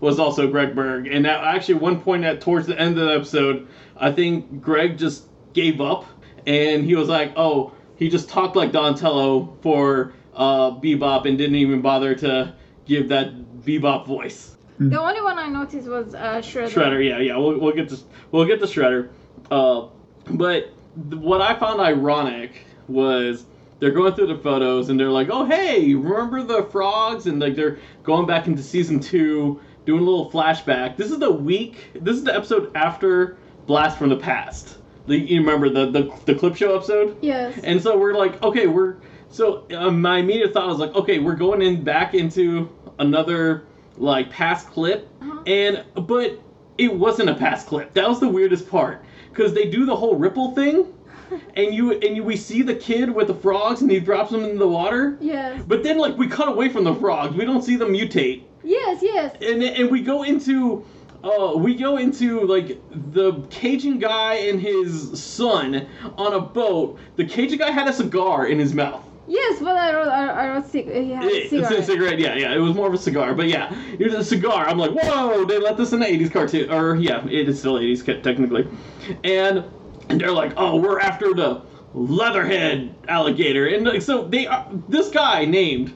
was 0.00 0.18
also 0.18 0.48
Greg 0.48 0.74
Berg. 0.74 1.06
And 1.06 1.24
that 1.24 1.44
actually 1.44 1.74
one 1.74 2.00
point 2.00 2.24
at 2.24 2.40
towards 2.40 2.66
the 2.66 2.78
end 2.78 2.98
of 2.98 3.06
the 3.06 3.14
episode, 3.14 3.68
I 3.96 4.10
think 4.10 4.60
Greg 4.60 4.98
just 4.98 5.24
gave 5.52 5.80
up 5.80 6.06
and 6.46 6.84
he 6.84 6.94
was 6.94 7.08
like, 7.08 7.32
oh, 7.36 7.72
he 7.96 8.08
just 8.08 8.28
talked 8.28 8.56
like 8.56 8.72
Donatello 8.72 9.56
for 9.62 10.12
uh, 10.34 10.72
Bebop 10.72 11.26
and 11.26 11.38
didn't 11.38 11.56
even 11.56 11.80
bother 11.80 12.14
to 12.16 12.54
give 12.86 13.08
that 13.10 13.32
Bebop 13.64 14.06
voice. 14.06 14.56
The 14.78 15.00
only 15.00 15.22
one 15.22 15.38
I 15.38 15.48
noticed 15.48 15.86
was 15.88 16.14
uh, 16.14 16.38
Shredder. 16.38 16.68
Shredder, 16.68 17.08
yeah, 17.08 17.18
yeah. 17.18 17.36
We'll, 17.36 17.58
we'll 17.58 17.74
get 17.74 17.88
to 17.90 17.98
we'll 18.32 18.44
get 18.44 18.58
to 18.60 18.66
Shredder. 18.66 19.08
Uh, 19.50 19.88
but 20.30 20.72
th- 21.10 21.22
what 21.22 21.40
I 21.40 21.54
found 21.54 21.80
ironic 21.80 22.66
was 22.88 23.44
they're 23.78 23.92
going 23.92 24.14
through 24.14 24.28
the 24.28 24.38
photos 24.38 24.88
and 24.88 24.98
they're 24.98 25.10
like, 25.10 25.28
"Oh, 25.30 25.44
hey, 25.44 25.94
remember 25.94 26.42
the 26.42 26.64
frogs?" 26.64 27.26
And 27.26 27.38
like 27.40 27.54
they're 27.54 27.78
going 28.02 28.26
back 28.26 28.46
into 28.48 28.62
season 28.62 28.98
two, 28.98 29.60
doing 29.86 30.02
a 30.02 30.04
little 30.04 30.30
flashback. 30.30 30.96
This 30.96 31.10
is 31.10 31.18
the 31.18 31.30
week. 31.30 31.90
This 31.94 32.16
is 32.16 32.24
the 32.24 32.34
episode 32.34 32.74
after 32.74 33.36
Blast 33.66 33.96
from 33.98 34.08
the 34.08 34.16
Past. 34.16 34.78
The, 35.06 35.18
you 35.18 35.40
remember 35.40 35.68
the, 35.68 35.90
the 35.90 36.12
the 36.24 36.34
clip 36.34 36.56
show 36.56 36.74
episode? 36.74 37.16
Yes. 37.22 37.58
And 37.62 37.80
so 37.80 37.96
we're 37.96 38.14
like, 38.14 38.42
okay, 38.42 38.66
we're 38.66 38.96
so 39.28 39.66
uh, 39.70 39.90
my 39.90 40.18
immediate 40.18 40.52
thought 40.52 40.66
was 40.66 40.78
like, 40.78 40.94
okay, 40.94 41.18
we're 41.18 41.36
going 41.36 41.62
in 41.62 41.84
back 41.84 42.14
into 42.14 42.70
another 42.98 43.64
like 43.96 44.30
past 44.30 44.68
clip, 44.68 45.08
Uh-huh. 45.22 45.40
and 45.46 45.84
but 46.06 46.40
it 46.78 46.92
wasn't 46.92 47.30
a 47.30 47.34
past 47.34 47.66
clip. 47.66 47.94
That 47.94 48.08
was 48.08 48.20
the 48.20 48.28
weirdest 48.28 48.68
part 48.68 49.04
because 49.30 49.54
they 49.54 49.70
do 49.70 49.84
the 49.86 49.94
whole 49.96 50.16
ripple 50.16 50.52
thing, 50.52 50.86
and 51.56 51.74
you 51.74 51.92
and 51.92 52.16
you, 52.16 52.22
we 52.24 52.36
see 52.36 52.62
the 52.62 52.74
kid 52.74 53.14
with 53.14 53.28
the 53.28 53.34
frogs 53.34 53.82
and 53.82 53.90
he 53.90 54.00
drops 54.00 54.30
them 54.30 54.44
in 54.44 54.58
the 54.58 54.68
water, 54.68 55.16
yes. 55.20 55.62
but 55.66 55.82
then 55.82 55.98
like 55.98 56.16
we 56.18 56.26
cut 56.26 56.48
away 56.48 56.68
from 56.68 56.84
the 56.84 56.94
frogs. 56.96 57.34
We 57.36 57.44
don't 57.44 57.62
see 57.62 57.76
them 57.76 57.92
mutate 57.92 58.42
Yes, 58.62 59.00
yes. 59.02 59.36
and 59.40 59.62
and 59.62 59.90
we 59.90 60.00
go 60.00 60.22
into 60.24 60.84
uh 61.22 61.52
we 61.56 61.74
go 61.74 61.96
into 61.98 62.40
like 62.46 62.80
the 63.12 63.32
Cajun 63.50 63.98
guy 63.98 64.34
and 64.34 64.60
his 64.60 65.22
son 65.22 65.86
on 66.18 66.32
a 66.34 66.40
boat. 66.40 66.98
The 67.16 67.24
Cajun 67.24 67.58
guy 67.58 67.70
had 67.70 67.88
a 67.88 67.92
cigar 67.92 68.46
in 68.46 68.58
his 68.58 68.74
mouth. 68.74 69.04
Yes, 69.26 69.58
but 69.60 69.76
I 69.76 69.94
wrote, 69.94 70.08
I, 70.08 70.28
I 70.28 70.48
wrote 70.50 70.66
cig- 70.66 70.88
a 70.88 70.98
It- 70.98 71.24
It's 71.24 71.52
a 71.52 71.58
cigarette. 71.64 71.86
cigarette, 71.86 72.18
yeah, 72.18 72.34
yeah. 72.36 72.54
It 72.54 72.58
was 72.58 72.74
more 72.74 72.86
of 72.88 72.94
a 72.94 72.98
cigar, 72.98 73.34
but 73.34 73.48
yeah, 73.48 73.74
it 73.98 74.04
was 74.04 74.14
a 74.14 74.24
cigar. 74.24 74.66
I'm 74.68 74.78
like, 74.78 74.90
whoa! 74.90 75.44
They 75.46 75.58
let 75.58 75.76
this 75.76 75.92
in 75.92 76.00
the 76.00 76.06
'80s 76.06 76.30
cartoon, 76.32 76.70
or 76.70 76.96
yeah, 76.96 77.24
it 77.26 77.48
is 77.48 77.58
still 77.58 77.74
'80s 77.74 78.04
technically, 78.22 78.68
and 79.24 79.64
and 80.10 80.20
they're 80.20 80.30
like, 80.32 80.52
oh, 80.58 80.76
we're 80.76 81.00
after 81.00 81.32
the 81.32 81.62
leatherhead 81.94 82.94
alligator, 83.08 83.66
and 83.68 83.86
like, 83.86 84.02
so 84.02 84.24
they 84.26 84.46
are 84.46 84.66
this 84.88 85.10
guy 85.10 85.44
named 85.44 85.94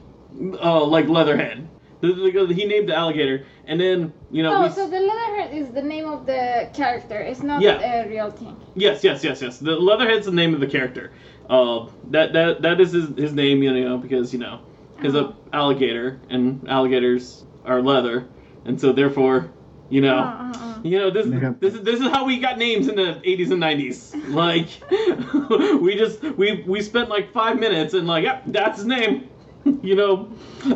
uh 0.63 0.83
like 0.85 1.09
leatherhead. 1.09 1.69
The- 2.01 2.13
the- 2.13 2.55
He 2.55 2.65
named 2.65 2.89
the 2.89 2.95
alligator, 2.97 3.45
and 3.67 3.79
then 3.81 4.13
you 4.31 4.43
know. 4.43 4.65
Oh, 4.65 4.69
so 4.71 4.89
the 4.89 5.01
leatherhead 5.01 5.53
is 5.53 5.69
the 5.71 5.83
name 5.83 6.07
of 6.09 6.25
the 6.27 6.71
character. 6.73 7.19
It's 7.21 7.43
not 7.43 7.61
Yeah. 7.61 8.05
a 8.05 8.09
real 8.09 8.31
thing. 8.31 8.57
Yes, 8.75 9.03
yes, 9.03 9.25
yes, 9.25 9.43
yes. 9.43 9.59
The 9.59 9.73
Leatherhead's 9.75 10.27
the 10.27 10.33
name 10.33 10.55
of 10.55 10.61
the 10.61 10.67
character. 10.69 11.11
Uh, 11.49 11.87
that 12.11 12.33
that 12.35 12.63
that 12.63 12.81
is 12.81 12.93
his, 12.93 13.09
his 13.17 13.33
name, 13.33 13.63
you 13.63 13.73
know, 13.73 13.97
because 13.99 14.33
you 14.33 14.39
know 14.39 14.61
he's 15.01 15.15
a 15.15 15.25
Oh. 15.25 15.35
alligator, 15.53 16.21
and 16.29 16.67
alligators 16.69 17.45
are 17.65 17.81
leather, 17.81 18.29
and 18.67 18.79
so 18.81 18.93
therefore, 18.93 19.49
you 19.89 20.01
know, 20.03 20.19
Uh, 20.19 20.23
uh, 20.23 20.53
uh. 20.55 20.79
you 20.83 20.99
know 20.99 21.11
this 21.11 21.27
Yeah. 21.27 21.55
this 21.61 21.75
is 21.75 21.83
this 21.83 22.01
is 22.01 22.09
how 22.09 22.25
we 22.27 22.39
got 22.39 22.59
names 22.59 22.87
in 22.89 22.97
the 22.97 23.21
80s 23.25 23.51
and 23.51 23.61
90s. 23.61 24.15
Like 24.29 24.69
we 25.81 25.95
just 25.97 26.23
we 26.37 26.65
we 26.67 26.83
spent 26.83 27.09
like 27.09 27.33
five 27.33 27.59
minutes 27.59 27.95
and 27.95 28.07
like 28.07 28.25
yep, 28.25 28.43
that's 28.47 28.79
his 28.79 28.87
name, 28.87 29.31
you 29.83 29.95
know. 29.95 30.29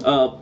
Uh, 0.05 0.39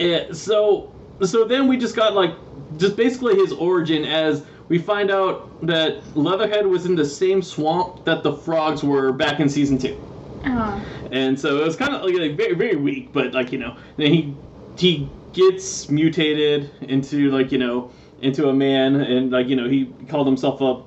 eh, 0.00 0.32
so 0.32 0.94
so 1.22 1.44
then 1.44 1.68
we 1.68 1.76
just 1.76 1.96
got 1.96 2.14
like 2.14 2.34
just 2.76 2.96
basically 2.96 3.36
his 3.36 3.52
origin 3.52 4.04
as 4.04 4.46
we 4.68 4.78
find 4.78 5.10
out 5.10 5.50
that 5.62 6.02
Leatherhead 6.16 6.66
was 6.66 6.86
in 6.86 6.94
the 6.94 7.04
same 7.04 7.42
swamp 7.42 8.04
that 8.04 8.22
the 8.22 8.32
frogs 8.32 8.82
were 8.82 9.12
back 9.12 9.40
in 9.40 9.48
season 9.48 9.78
two, 9.78 9.96
Uh, 10.44 10.80
and 11.10 11.38
so 11.38 11.58
it 11.58 11.64
was 11.64 11.76
kind 11.76 11.94
of 11.94 12.02
like 12.02 12.36
very 12.36 12.54
very 12.54 12.76
weak, 12.76 13.12
but 13.12 13.32
like 13.32 13.52
you 13.52 13.58
know 13.58 13.76
then 13.96 14.12
he 14.12 14.36
he 14.76 15.10
gets 15.32 15.88
mutated 15.88 16.70
into 16.82 17.30
like 17.30 17.52
you 17.52 17.58
know 17.58 17.90
into 18.20 18.48
a 18.48 18.52
man 18.52 18.96
and 18.96 19.30
like 19.30 19.48
you 19.48 19.56
know 19.56 19.68
he 19.68 19.86
called 20.08 20.26
himself 20.26 20.60
a 20.60 20.82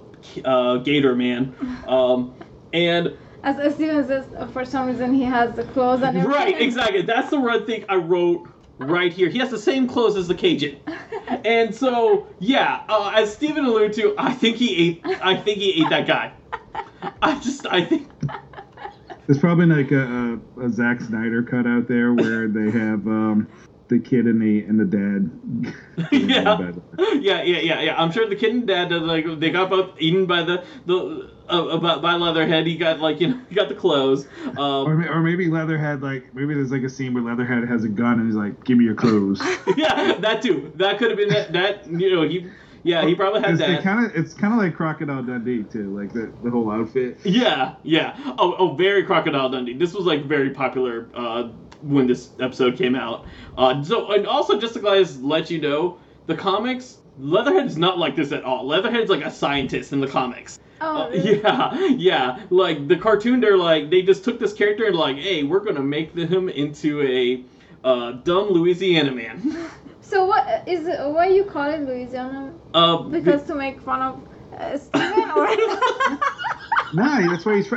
uh, 0.46 0.78
Gator 0.78 1.16
Man, 1.16 1.56
um, 1.88 2.34
and 2.74 3.18
as, 3.44 3.58
as 3.58 3.76
Steven 3.76 4.06
says, 4.06 4.26
uh, 4.38 4.48
for 4.48 4.66
some 4.66 4.88
reason 4.88 5.14
he 5.14 5.24
has 5.24 5.56
the 5.56 5.64
clothes 5.64 6.02
and 6.02 6.18
everything. 6.18 6.30
Right, 6.32 6.62
exactly. 6.62 7.02
That's 7.02 7.30
the 7.30 7.40
one 7.40 7.66
thing 7.66 7.86
I 7.88 7.96
wrote 7.96 8.48
right 8.80 9.14
here. 9.14 9.30
He 9.30 9.38
has 9.40 9.50
the 9.50 9.60
same 9.60 9.88
clothes 9.88 10.16
as 10.16 10.28
the 10.28 10.36
Cajun. 10.36 10.80
And 11.46 11.74
so, 11.74 12.28
yeah, 12.40 12.84
uh, 12.90 13.14
as 13.16 13.32
Steven 13.32 13.64
alluded 13.64 13.94
to, 13.94 14.16
I 14.18 14.34
think 14.34 14.58
he 14.58 14.88
ate. 14.88 15.02
I 15.22 15.38
think 15.38 15.60
he 15.60 15.82
ate 15.82 15.90
that 15.92 16.08
guy. 16.08 16.34
I 17.22 17.40
just, 17.40 17.68
I 17.68 17.86
think, 17.86 18.10
There's 19.28 19.38
probably 19.38 19.68
like 19.68 19.92
a, 19.92 20.40
a, 20.58 20.66
a 20.66 20.70
Zack 20.72 21.02
Snyder 21.02 21.44
cut 21.44 21.68
out 21.68 21.88
there 21.88 22.16
where 22.16 22.48
they 22.48 22.72
have 22.72 23.08
um, 23.08 23.48
the 23.90 24.00
kid 24.00 24.26
and 24.26 24.42
the 24.42 24.64
and 24.64 24.80
the 24.80 24.86
dad. 24.86 26.12
yeah. 26.12 26.72
yeah, 27.16 27.42
yeah, 27.42 27.58
yeah, 27.58 27.82
yeah. 27.82 28.02
I'm 28.02 28.12
sure 28.12 28.30
the 28.30 28.36
kid 28.36 28.52
and 28.52 28.68
dad 28.68 28.92
like 28.92 29.26
they 29.40 29.50
got 29.50 29.70
both 29.70 30.00
eaten 30.00 30.26
by 30.28 30.44
the 30.44 30.64
the 30.86 31.32
uh, 31.50 31.78
by, 31.78 31.98
by 31.98 32.14
Leatherhead. 32.14 32.68
He 32.68 32.78
got 32.78 33.00
like 33.00 33.20
you 33.20 33.30
know 33.30 33.42
he 33.50 33.56
got 33.56 33.68
the 33.68 33.76
clothes. 33.76 34.28
Um, 34.46 34.58
or, 34.60 35.10
or 35.12 35.22
maybe 35.22 35.50
Leatherhead 35.50 36.02
like 36.02 36.34
maybe 36.34 36.54
there's 36.54 36.72
like 36.72 36.84
a 36.84 36.90
scene 36.90 37.14
where 37.14 37.24
Leatherhead 37.24 37.68
has 37.68 37.84
a 37.84 37.90
gun 37.90 38.20
and 38.20 38.28
he's 38.28 38.36
like, 38.36 38.64
"Give 38.64 38.78
me 38.78 38.86
your 38.86 38.96
clothes." 38.96 39.42
yeah, 39.76 40.14
that 40.20 40.42
too. 40.42 40.72
That 40.76 41.00
could 41.00 41.10
have 41.10 41.18
been 41.18 41.30
that. 41.30 41.52
That 41.52 41.88
you 41.88 42.16
know 42.16 42.22
he. 42.22 42.48
Yeah, 42.82 43.06
he 43.06 43.14
probably 43.14 43.42
had 43.42 43.58
that. 43.58 43.84
Kind 43.84 44.06
of, 44.06 44.16
it's 44.16 44.34
kind 44.34 44.54
of 44.54 44.60
like 44.60 44.74
Crocodile 44.74 45.22
Dundee 45.22 45.64
too, 45.64 45.94
like 45.94 46.14
the 46.14 46.32
the 46.44 46.50
whole 46.50 46.72
outfit. 46.72 47.20
Yeah, 47.26 47.76
yeah. 47.84 48.16
Oh, 48.38 48.56
oh, 48.58 48.76
very 48.76 49.04
Crocodile 49.04 49.50
Dundee. 49.50 49.74
This 49.74 49.94
was 49.94 50.06
like 50.06 50.24
very 50.24 50.52
popular 50.52 51.10
uh, 51.14 51.50
when 51.82 52.08
this 52.08 52.30
episode 52.40 52.78
came 52.78 52.96
out. 52.96 53.26
Uh, 53.58 53.82
so, 53.84 54.12
and 54.12 54.28
also 54.28 54.60
just 54.60 54.74
to 54.76 54.80
guys 54.82 55.22
let 55.22 55.50
you 55.50 55.60
know, 55.62 55.98
the 56.28 56.36
comics, 56.36 56.98
Leatherhead's 57.18 57.78
not 57.78 57.98
like 57.98 58.16
this 58.16 58.32
at 58.32 58.44
all. 58.44 58.66
Leatherhead's 58.66 59.10
like 59.10 59.24
a 59.26 59.32
scientist 59.32 59.92
in 59.94 60.00
the 60.00 60.08
comics. 60.08 60.60
Oh, 60.82 61.04
Uh, 61.04 61.10
really? 61.10 61.42
yeah, 61.44 61.88
yeah. 61.98 62.40
Like 62.50 62.88
the 62.88 62.96
cartoon, 62.96 63.42
they're 63.42 63.58
like 63.58 63.90
they 63.90 64.02
just 64.02 64.24
took 64.24 64.40
this 64.40 64.54
character 64.54 64.86
and 64.86 64.96
like, 64.96 65.18
hey, 65.18 65.44
we're 65.44 65.60
gonna 65.60 65.84
make 65.84 66.16
him 66.16 66.48
into 66.50 67.02
a 67.02 67.44
uh, 67.84 68.12
dumb 68.24 68.50
Louisiana 68.50 69.12
man. 69.12 69.68
So 70.02 70.26
what 70.26 70.68
is 70.68 70.88
it? 70.88 70.98
Why 71.08 71.28
you 71.28 71.44
call 71.44 71.70
it 71.70 71.82
Louisiana? 71.82 72.52
Uh, 72.74 72.98
Because 73.04 73.44
to 73.44 73.54
make 73.54 73.80
fun 73.80 74.02
of 74.02 74.28
uh, 74.60 74.76
Steven 74.76 75.30
or? 75.36 75.46
Nah, 76.94 77.30
that's 77.30 77.46
why 77.46 77.58
he's 77.58 77.68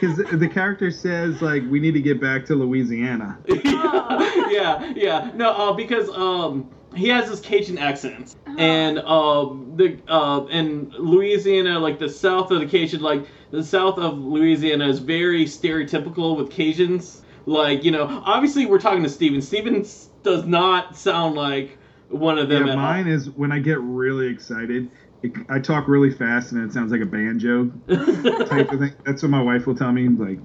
because 0.00 0.16
the 0.16 0.48
character 0.48 0.90
says 0.90 1.40
like 1.42 1.62
we 1.68 1.80
need 1.80 1.92
to 1.92 2.00
get 2.00 2.20
back 2.20 2.44
to 2.46 2.54
Louisiana. 2.54 3.38
yeah, 3.46 4.48
yeah, 4.50 4.92
yeah. 4.94 5.30
No, 5.34 5.50
uh, 5.50 5.72
because 5.72 6.08
um, 6.10 6.70
he 6.94 7.08
has 7.08 7.28
this 7.28 7.40
Cajun 7.40 7.78
accent, 7.78 8.36
and 8.58 8.98
um, 9.00 9.72
the 9.76 9.98
uh, 10.08 10.46
and 10.46 10.92
Louisiana, 10.94 11.78
like 11.78 11.98
the 11.98 12.08
south 12.08 12.50
of 12.50 12.60
the 12.60 12.66
Cajun, 12.66 13.00
like 13.00 13.26
the 13.50 13.62
south 13.62 13.98
of 13.98 14.18
Louisiana 14.18 14.88
is 14.88 14.98
very 14.98 15.44
stereotypical 15.44 16.36
with 16.36 16.50
Cajuns. 16.50 17.22
Like 17.46 17.84
you 17.84 17.90
know, 17.90 18.22
obviously 18.24 18.66
we're 18.66 18.80
talking 18.80 19.02
to 19.02 19.08
Steven. 19.08 19.40
Steven 19.40 19.86
does 20.22 20.44
not 20.44 20.96
sound 20.96 21.34
like 21.34 21.78
one 22.08 22.38
of 22.38 22.48
them 22.48 22.66
Yeah, 22.66 22.72
at 22.72 22.78
mine 22.78 23.06
is 23.06 23.30
when 23.30 23.52
I 23.52 23.58
get 23.58 23.80
really 23.80 24.28
excited. 24.28 24.90
It, 25.22 25.32
I 25.48 25.58
talk 25.58 25.88
really 25.88 26.10
fast 26.10 26.52
and 26.52 26.64
it 26.64 26.72
sounds 26.72 26.92
like 26.92 27.00
a 27.00 27.06
banjo 27.06 27.72
type 27.88 28.70
of 28.72 28.78
thing. 28.78 28.94
That's 29.04 29.22
what 29.22 29.30
my 29.30 29.42
wife 29.42 29.66
will 29.66 29.74
tell 29.74 29.90
me, 29.90 30.08
like. 30.08 30.38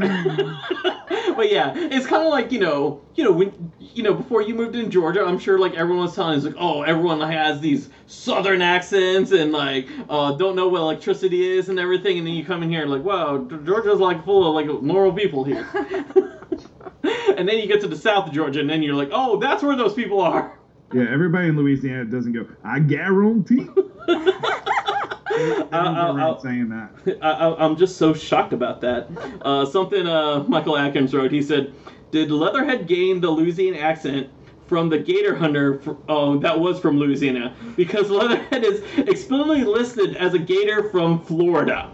but 1.36 1.50
yeah, 1.50 1.74
it's 1.76 2.06
kind 2.06 2.22
of 2.22 2.30
like 2.30 2.52
you 2.52 2.58
know, 2.58 3.02
you 3.14 3.24
know 3.24 3.32
when 3.32 3.72
you 3.78 4.02
know 4.02 4.14
before 4.14 4.40
you 4.40 4.54
moved 4.54 4.76
in 4.76 4.90
Georgia, 4.90 5.22
I'm 5.24 5.38
sure 5.38 5.58
like 5.58 5.74
everyone 5.74 6.04
was 6.04 6.14
telling 6.14 6.38
us 6.38 6.44
like, 6.44 6.54
oh, 6.58 6.82
everyone 6.82 7.20
has 7.20 7.60
these 7.60 7.90
southern 8.06 8.62
accents 8.62 9.32
and 9.32 9.52
like 9.52 9.88
uh, 10.08 10.32
don't 10.32 10.56
know 10.56 10.68
what 10.68 10.80
electricity 10.80 11.44
is 11.44 11.68
and 11.68 11.78
everything, 11.78 12.16
and 12.16 12.26
then 12.26 12.34
you 12.34 12.44
come 12.44 12.62
in 12.62 12.70
here 12.70 12.86
like, 12.86 13.02
wow, 13.02 13.38
Georgia's 13.64 14.00
like 14.00 14.24
full 14.24 14.48
of 14.48 14.54
like 14.54 14.82
normal 14.82 15.12
people 15.12 15.44
here. 15.44 15.68
and 17.36 17.48
then 17.48 17.58
you 17.58 17.66
get 17.66 17.80
to 17.82 17.88
the 17.88 17.96
south 17.96 18.28
of 18.28 18.32
Georgia, 18.32 18.60
and 18.60 18.70
then 18.70 18.82
you're 18.82 18.94
like, 18.94 19.10
oh, 19.12 19.38
that's 19.38 19.62
where 19.62 19.76
those 19.76 19.94
people 19.94 20.20
are. 20.20 20.58
Yeah, 20.92 21.06
everybody 21.10 21.48
in 21.48 21.56
Louisiana 21.56 22.04
doesn't 22.04 22.32
go. 22.32 22.46
I 22.64 22.78
guarantee. 22.80 23.68
I'll- 24.08 25.70
around 25.72 26.20
I'll- 26.20 26.40
saying 26.40 26.68
that. 26.68 27.18
I, 27.22 27.30
I, 27.30 27.64
I'm 27.64 27.76
just 27.76 27.96
so 27.96 28.12
shocked 28.12 28.52
about 28.52 28.80
that. 28.82 29.08
Uh, 29.42 29.64
something 29.64 30.06
uh, 30.06 30.44
Michael 30.48 30.76
Atkins 30.76 31.14
wrote. 31.14 31.32
He 31.32 31.42
said, 31.42 31.72
"Did 32.10 32.30
Leatherhead 32.30 32.86
gain 32.86 33.20
the 33.20 33.30
Louisiana 33.30 33.78
accent 33.78 34.28
from 34.66 34.88
the 34.88 34.98
Gator 34.98 35.34
Hunter 35.34 35.78
fr- 35.80 35.92
oh, 36.08 36.38
that 36.38 36.58
was 36.58 36.78
from 36.78 36.98
Louisiana? 36.98 37.54
Because 37.76 38.10
Leatherhead 38.10 38.64
is 38.64 38.82
explicitly 38.98 39.64
listed 39.64 40.16
as 40.16 40.34
a 40.34 40.38
gator 40.38 40.88
from 40.90 41.20
Florida. 41.24 41.90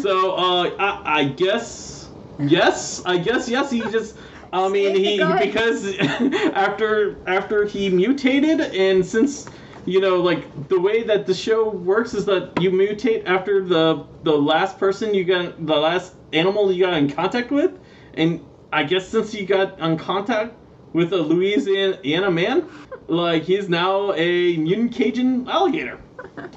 So 0.00 0.32
uh, 0.36 0.70
I, 0.78 1.20
I 1.20 1.24
guess 1.24 2.08
yes, 2.38 3.02
I 3.04 3.18
guess 3.18 3.48
yes. 3.48 3.70
He 3.70 3.80
just." 3.80 4.16
I 4.52 4.68
mean, 4.68 4.94
he 4.96 5.18
because 5.18 5.96
after 5.98 7.16
after 7.26 7.64
he 7.66 7.90
mutated, 7.90 8.60
and 8.60 9.04
since 9.04 9.48
you 9.84 10.00
know, 10.00 10.20
like 10.20 10.68
the 10.68 10.78
way 10.78 11.02
that 11.02 11.26
the 11.26 11.34
show 11.34 11.70
works 11.70 12.14
is 12.14 12.24
that 12.26 12.60
you 12.60 12.70
mutate 12.70 13.24
after 13.26 13.64
the 13.64 14.04
the 14.22 14.36
last 14.36 14.78
person 14.78 15.14
you 15.14 15.24
got, 15.24 15.66
the 15.66 15.76
last 15.76 16.14
animal 16.32 16.72
you 16.72 16.84
got 16.84 16.94
in 16.94 17.10
contact 17.10 17.50
with, 17.50 17.78
and 18.14 18.44
I 18.72 18.84
guess 18.84 19.08
since 19.08 19.34
you 19.34 19.46
got 19.46 19.78
in 19.80 19.96
contact 19.96 20.54
with 20.92 21.12
a 21.12 21.18
Louisiana 21.18 22.30
man, 22.30 22.68
like 23.06 23.44
he's 23.44 23.68
now 23.68 24.12
a 24.12 24.56
mutant 24.56 24.92
Cajun 24.92 25.48
alligator. 25.48 25.98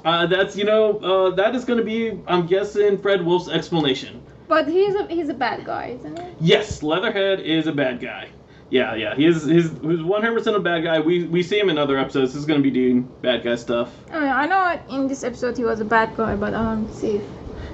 Uh, 0.04 0.26
that's 0.26 0.56
you 0.56 0.64
know 0.64 0.98
uh, 0.98 1.30
that 1.30 1.54
is 1.54 1.64
going 1.64 1.78
to 1.78 1.84
be 1.84 2.20
I'm 2.26 2.46
guessing 2.46 2.98
Fred 2.98 3.24
Wolf's 3.24 3.48
explanation. 3.48 4.22
But 4.52 4.68
he's 4.68 4.94
a 4.94 5.06
he's 5.06 5.30
a 5.30 5.34
bad 5.34 5.64
guy, 5.64 5.96
isn't 5.98 6.18
he? 6.18 6.26
Yes, 6.40 6.82
Leatherhead 6.82 7.40
is 7.40 7.66
a 7.66 7.72
bad 7.72 8.00
guy. 8.00 8.28
Yeah, 8.68 8.94
yeah, 8.94 9.14
he 9.14 9.24
is. 9.24 9.46
He's, 9.46 9.70
he's 9.80 10.02
one 10.02 10.20
hundred 10.20 10.36
percent 10.36 10.56
a 10.56 10.60
bad 10.60 10.84
guy. 10.84 11.00
We 11.00 11.24
we 11.24 11.42
see 11.42 11.58
him 11.58 11.70
in 11.70 11.78
other 11.78 11.96
episodes. 11.96 12.34
He's 12.34 12.44
gonna 12.44 12.60
be 12.60 12.70
doing 12.70 13.08
bad 13.22 13.44
guy 13.44 13.54
stuff. 13.54 13.94
Oh, 14.10 14.18
I, 14.18 14.20
mean, 14.20 14.28
I 14.28 14.46
know 14.46 14.94
in 14.94 15.08
this 15.08 15.24
episode 15.24 15.56
he 15.56 15.64
was 15.64 15.80
a 15.80 15.86
bad 15.86 16.14
guy, 16.18 16.36
but 16.36 16.52
I 16.52 16.62
don't 16.64 16.92
see. 16.92 17.16
If... 17.16 17.22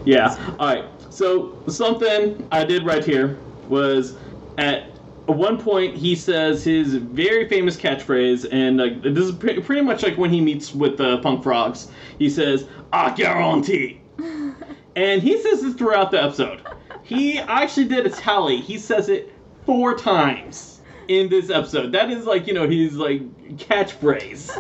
Yeah. 0.04 0.36
All 0.60 0.68
right. 0.68 0.84
So 1.10 1.60
something 1.66 2.46
I 2.52 2.62
did 2.64 2.86
right 2.86 3.04
here 3.04 3.36
was 3.68 4.16
at 4.56 4.84
one 5.26 5.58
point 5.58 5.96
he 5.96 6.14
says 6.14 6.62
his 6.62 6.94
very 6.94 7.48
famous 7.48 7.76
catchphrase, 7.76 8.46
and 8.52 8.76
like 8.76 9.02
this 9.02 9.24
is 9.24 9.32
pre- 9.32 9.60
pretty 9.60 9.82
much 9.82 10.04
like 10.04 10.16
when 10.16 10.30
he 10.30 10.40
meets 10.40 10.72
with 10.72 10.96
the 10.96 11.18
Punk 11.18 11.42
Frogs. 11.42 11.88
He 12.20 12.30
says, 12.30 12.68
"I 12.92 13.10
guarantee," 13.10 14.00
and 14.98 15.22
he 15.22 15.40
says 15.40 15.62
this 15.62 15.74
throughout 15.74 16.10
the 16.10 16.20
episode. 16.20 16.60
He 17.04 17.38
actually 17.38 17.86
did 17.86 18.04
a 18.04 18.10
tally. 18.10 18.60
He 18.60 18.78
says 18.78 19.08
it 19.08 19.32
four 19.64 19.94
times 19.94 20.80
in 21.06 21.28
this 21.28 21.50
episode. 21.50 21.92
That 21.92 22.10
is 22.10 22.26
like 22.26 22.48
you 22.48 22.52
know 22.52 22.68
his 22.68 22.96
like 22.96 23.22
catchphrase. 23.56 24.50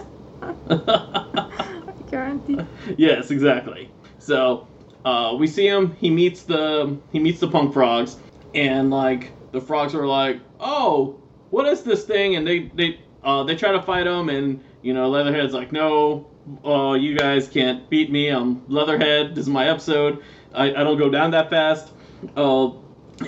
Guarantee. 2.10 2.60
yes, 2.96 3.32
exactly. 3.32 3.90
So 4.20 4.68
uh, 5.04 5.34
we 5.36 5.48
see 5.48 5.66
him. 5.66 5.96
He 5.96 6.08
meets 6.08 6.44
the 6.44 6.96
he 7.10 7.18
meets 7.18 7.40
the 7.40 7.48
punk 7.48 7.74
frogs, 7.74 8.16
and 8.54 8.90
like 8.90 9.32
the 9.50 9.60
frogs 9.60 9.92
are 9.92 10.06
like, 10.06 10.40
"Oh, 10.60 11.20
what 11.50 11.66
is 11.66 11.82
this 11.82 12.04
thing?" 12.04 12.36
And 12.36 12.46
they 12.46 12.70
they 12.74 13.00
uh, 13.24 13.42
they 13.42 13.56
try 13.56 13.72
to 13.72 13.82
fight 13.82 14.06
him, 14.06 14.28
and 14.28 14.62
you 14.82 14.94
know 14.94 15.10
Leatherhead's 15.10 15.52
like, 15.52 15.72
"No, 15.72 16.30
uh, 16.64 16.94
you 16.94 17.16
guys 17.16 17.48
can't 17.48 17.88
beat 17.90 18.10
me. 18.10 18.28
I'm 18.28 18.62
Leatherhead. 18.68 19.34
This 19.34 19.42
is 19.42 19.48
my 19.48 19.68
episode. 19.68 20.22
I, 20.54 20.70
I 20.70 20.84
don't 20.84 20.98
go 20.98 21.10
down 21.10 21.30
that 21.32 21.50
fast." 21.50 21.92
Uh, 22.36 22.70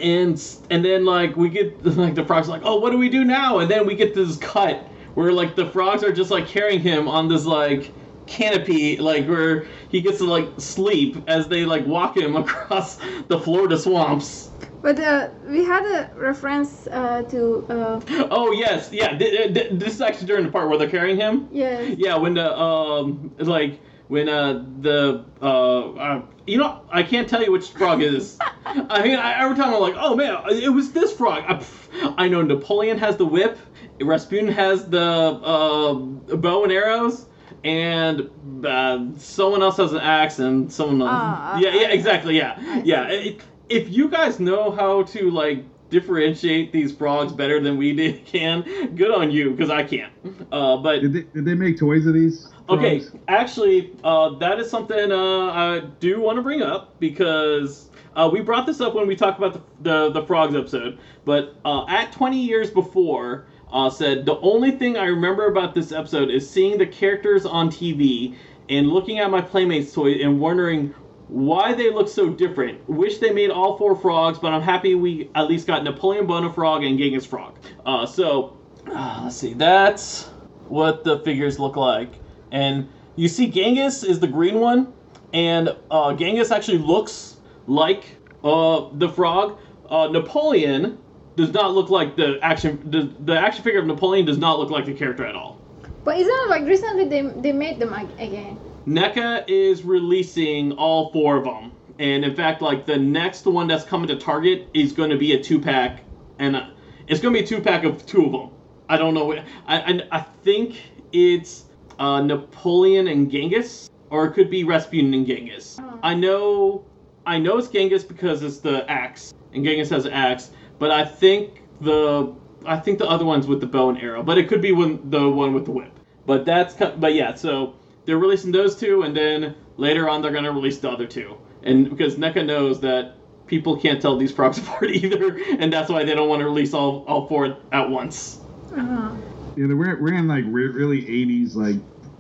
and 0.01 0.43
and 0.71 0.85
then 0.85 1.05
like 1.05 1.37
we 1.37 1.49
get 1.49 1.85
like 1.97 2.15
the 2.15 2.25
frogs 2.25 2.49
like, 2.49 2.63
"Oh, 2.65 2.77
what 2.77 2.91
do 2.91 2.99
we 2.99 3.09
do 3.09 3.25
now?" 3.25 3.59
And 3.59 3.71
then 3.71 3.87
we 3.87 3.95
get 3.95 4.15
this 4.15 4.37
cut 4.37 4.87
where 5.15 5.33
like 5.33 5.57
the 5.57 5.67
frogs 5.67 6.05
are 6.05 6.13
just 6.13 6.31
like 6.31 6.47
carrying 6.47 6.81
him 6.81 7.09
on 7.09 7.29
this 7.29 7.45
like 7.45 7.93
canopy 8.27 8.97
like 8.97 9.27
where 9.27 9.67
he 9.89 10.01
gets 10.01 10.19
to 10.19 10.25
like 10.25 10.49
sleep 10.59 11.17
as 11.27 11.49
they 11.49 11.65
like 11.65 11.85
walk 11.87 12.17
him 12.17 12.37
across 12.43 12.99
the 13.29 13.39
Florida 13.39 13.79
swamps. 13.79 14.51
But 14.83 14.99
uh, 14.99 15.29
we 15.47 15.65
had 15.65 15.85
a 15.85 16.11
reference 16.17 16.87
uh, 16.87 17.23
to 17.31 17.67
uh, 17.69 18.01
Oh 18.31 18.53
yes, 18.53 18.91
yeah. 18.93 19.17
Th- 19.17 19.53
th- 19.55 19.71
this 19.73 19.95
is 19.95 20.01
actually 20.01 20.27
during 20.29 20.45
the 20.47 20.51
part 20.53 20.69
where 20.69 20.79
they're 20.79 20.89
carrying 20.91 21.17
him. 21.19 21.49
yes. 21.53 21.97
Yeah, 21.99 22.17
when 22.17 22.35
the 22.35 22.59
um 22.59 23.35
like 23.39 23.81
when 24.09 24.29
uh 24.29 24.65
the 24.81 25.25
uh, 25.43 25.91
uh 25.93 26.23
you 26.47 26.57
know 26.59 26.81
I 26.91 27.03
can't 27.03 27.29
tell 27.29 27.43
you 27.43 27.53
which 27.53 27.69
frog 27.71 28.03
it 28.03 28.15
is. 28.15 28.39
I 28.65 29.03
mean 29.03 29.19
I, 29.19 29.43
every 29.43 29.57
time 29.57 29.75
I'm 29.75 29.81
like 29.81 29.95
oh 29.99 30.17
man 30.17 30.37
it 30.51 30.73
was 30.73 30.93
this 30.93 31.13
frog. 31.13 31.45
I, 31.47 31.55
pff, 31.55 32.15
I 32.17 32.29
know 32.29 32.41
Napoleon 32.43 32.97
has 32.99 33.17
the 33.19 33.27
whip, 33.27 33.59
Rasputin 34.01 34.49
has 34.49 34.87
the 34.89 35.03
uh, 35.03 35.93
bow 36.37 36.65
and 36.65 36.73
arrows. 36.73 37.27
And 37.63 38.31
uh, 38.65 39.05
someone 39.19 39.61
else 39.61 39.77
has 39.77 39.93
an 39.93 40.01
axe, 40.01 40.39
and 40.39 40.73
someone 40.73 41.03
else. 41.03 41.11
Ah, 41.13 41.59
yeah, 41.59 41.75
yeah, 41.75 41.89
exactly. 41.89 42.35
Yeah, 42.39 42.81
yeah. 42.85 43.09
It- 43.09 43.43
if 43.71 43.89
you 43.89 44.09
guys 44.09 44.41
know 44.41 44.71
how 44.71 45.05
to 45.05 45.31
like 45.31 45.65
differentiate 45.89 46.73
these 46.73 46.93
frogs 46.93 47.33
better 47.33 47.61
than 47.61 47.77
we 47.77 47.93
did, 47.93 48.25
can, 48.27 48.63
good 48.95 49.11
on 49.11 49.31
you, 49.31 49.51
because 49.51 49.71
I 49.71 49.83
can't. 49.83 50.13
Uh, 50.53 50.77
but 50.77 51.01
Did 51.01 51.13
they, 51.13 51.23
did 51.23 51.45
they 51.45 51.55
make 51.55 51.79
toys 51.79 52.07
of 52.07 52.15
these? 52.15 52.49
Okay, 52.69 53.03
actually, 53.27 53.97
uh, 54.05 54.37
that 54.39 54.61
is 54.61 54.71
something 54.71 55.11
uh, 55.11 55.17
I 55.17 55.81
do 55.99 56.21
want 56.21 56.37
to 56.37 56.43
bring 56.43 56.63
up 56.63 57.01
because 57.01 57.91
uh, 58.15 58.29
we 58.33 58.41
brought 58.41 58.65
this 58.65 58.81
up 58.81 58.95
when 58.95 59.09
we 59.09 59.17
talked 59.17 59.39
about 59.39 59.55
the, 59.55 59.63
the, 59.83 60.21
the 60.21 60.27
frogs 60.27 60.55
episode. 60.55 60.99
But 61.25 61.57
uh, 61.65 61.85
at 61.89 62.13
20 62.13 62.39
years 62.39 62.71
before, 62.71 63.47
uh, 63.73 63.91
said 63.91 64.25
the 64.25 64.39
only 64.39 64.71
thing 64.71 64.97
I 64.97 65.07
remember 65.07 65.47
about 65.47 65.75
this 65.75 65.91
episode 65.91 66.31
is 66.31 66.49
seeing 66.49 66.79
the 66.79 66.87
characters 66.87 67.45
on 67.45 67.71
TV 67.71 68.37
and 68.69 68.89
looking 68.89 69.19
at 69.19 69.31
my 69.31 69.41
Playmates 69.41 69.93
toy 69.93 70.13
and 70.15 70.41
wondering 70.41 70.95
why 71.31 71.73
they 71.73 71.91
look 71.91 72.09
so 72.09 72.29
different. 72.29 72.89
Wish 72.89 73.19
they 73.19 73.33
made 73.33 73.51
all 73.51 73.79
four 73.79 73.95
frogs, 73.95 74.39
but 74.39 74.53
I'm 74.53 74.63
happy 74.63 74.95
we 74.95 75.31
at 75.35 75.49
least 75.49 75.67
got 75.67 75.85
Napoleon 75.85 76.27
Bonafrog 76.27 76.87
and 76.87 76.99
Genghis 76.99 77.25
Frog. 77.25 77.57
Uh, 77.87 78.05
so 78.05 78.57
Ah, 78.89 79.21
let's 79.25 79.37
see. 79.37 79.55
That's 79.55 80.25
what 80.69 81.05
the 81.05 81.21
figures 81.21 81.59
look 81.59 81.77
like, 81.77 82.15
and 82.51 82.89
you 83.17 83.29
see 83.29 83.49
Genghis 83.49 84.03
is 84.03 84.21
the 84.21 84.27
green 84.27 84.61
one, 84.61 84.93
and 85.33 85.77
uh, 85.91 86.15
Genghis 86.15 86.51
actually 86.51 86.79
looks 86.79 87.37
like 87.67 88.17
uh, 88.43 88.89
the 88.95 89.09
frog. 89.09 89.59
Uh, 89.89 90.09
Napoleon 90.09 90.99
does 91.37 91.53
not 91.53 91.75
look 91.75 91.91
like 91.91 92.17
the 92.17 92.39
action. 92.43 92.81
The, 92.91 93.13
the 93.25 93.39
action 93.39 93.63
figure 93.63 93.81
of 93.81 93.87
Napoleon 93.87 94.27
does 94.27 94.39
not 94.39 94.59
look 94.59 94.71
like 94.71 94.87
the 94.87 94.95
character 94.95 95.25
at 95.27 95.35
all. 95.35 95.59
But 96.05 96.19
isn't 96.19 96.33
it 96.33 96.49
like 96.49 96.65
recently 96.65 97.09
they 97.09 97.23
they 97.23 97.53
made 97.53 97.79
them 97.79 97.93
again? 98.19 98.59
NECA 98.87 99.45
is 99.47 99.85
releasing 99.85 100.73
all 100.73 101.13
four 101.13 101.37
of 101.37 101.45
them, 101.45 101.73
and 101.99 102.25
in 102.25 102.35
fact, 102.35 102.63
like 102.63 102.87
the 102.87 102.97
next 102.97 103.45
one 103.45 103.67
that's 103.67 103.85
coming 103.85 104.09
to 104.09 104.17
Target 104.17 104.69
is 104.73 104.93
going 104.93 105.11
to 105.11 105.19
be 105.19 105.33
a 105.33 105.43
two 105.43 105.61
pack, 105.61 106.03
and 106.39 106.57
uh, 106.57 106.67
it's 107.07 107.21
going 107.21 107.35
to 107.35 107.41
be 107.41 107.45
a 107.45 107.47
two 107.47 107.61
pack 107.61 107.85
of 107.85 108.07
two 108.07 108.25
of 108.27 108.33
them. 108.33 108.51
I 108.89 108.97
don't 108.97 109.15
know. 109.15 109.33
I 109.33 109.45
I, 109.67 110.01
I 110.11 110.21
think 110.43 110.81
it's 111.13 111.65
uh, 111.99 112.23
Napoleon 112.23 113.09
and 113.09 113.31
Genghis, 113.31 113.91
or 114.09 114.25
it 114.27 114.33
could 114.33 114.51
be 114.51 114.65
Rasputin 114.65 115.13
and 115.13 115.27
Genghis. 115.27 115.79
Oh. 115.81 116.01
I 116.03 116.15
know, 116.15 116.85
I 117.27 117.39
know 117.39 117.59
it's 117.59 117.69
Genghis 117.69 118.03
because 118.03 118.43
it's 118.43 118.59
the 118.59 118.91
axe, 118.91 119.35
and 119.53 119.65
Genghis 119.65 119.91
has 119.91 120.07
an 120.07 120.13
axe. 120.13 120.51
But 120.79 120.91
I 120.91 121.05
think 121.05 121.63
the 121.83 122.35
I 122.65 122.79
think 122.79 122.99
the 122.99 123.07
other 123.07 123.27
one's 123.27 123.47
with 123.47 123.61
the 123.61 123.67
bow 123.67 123.91
and 123.91 123.99
arrow, 123.99 124.23
but 124.23 124.39
it 124.39 124.49
could 124.49 124.63
be 124.63 124.73
one 124.73 125.11
the 125.11 125.29
one 125.29 125.53
with 125.53 125.67
the 125.67 125.73
whip. 125.73 125.93
But 126.25 126.47
that's 126.47 126.75
but 126.75 127.15
yeah, 127.15 127.35
so 127.35 127.75
they're 128.11 128.19
releasing 128.19 128.51
those 128.53 128.77
two, 128.77 129.03
and 129.03 129.17
then 129.17 129.55
later 129.77 130.09
on 130.09 130.21
they're 130.21 130.33
gonna 130.33 130.51
release 130.53 130.79
the 130.79 130.91
other 130.91 131.07
two, 131.07 131.37
and 131.63 131.89
because 131.89 132.17
NECA 132.17 132.45
knows 132.45 132.81
that 132.81 133.15
people 133.47 133.77
can't 133.81 134.03
tell 134.03 134.17
these 134.17 134.33
frogs 134.33 134.59
apart 134.63 134.91
either, 134.91 135.39
and 135.59 135.73
that's 135.73 135.89
why 135.91 136.03
they 136.05 136.15
don't 136.15 136.29
want 136.29 136.41
to 136.41 136.47
release 136.47 136.75
all 136.75 137.05
all 137.07 137.27
four 137.29 137.57
at 137.73 137.89
once. 137.89 138.41
Uh-huh. 138.77 139.11
Yeah, 139.57 139.67
they're 139.67 139.77
wearing, 139.77 140.03
wearing 140.03 140.27
like 140.27 140.45
really 140.49 141.03
80s 141.03 141.55
like 141.57 141.77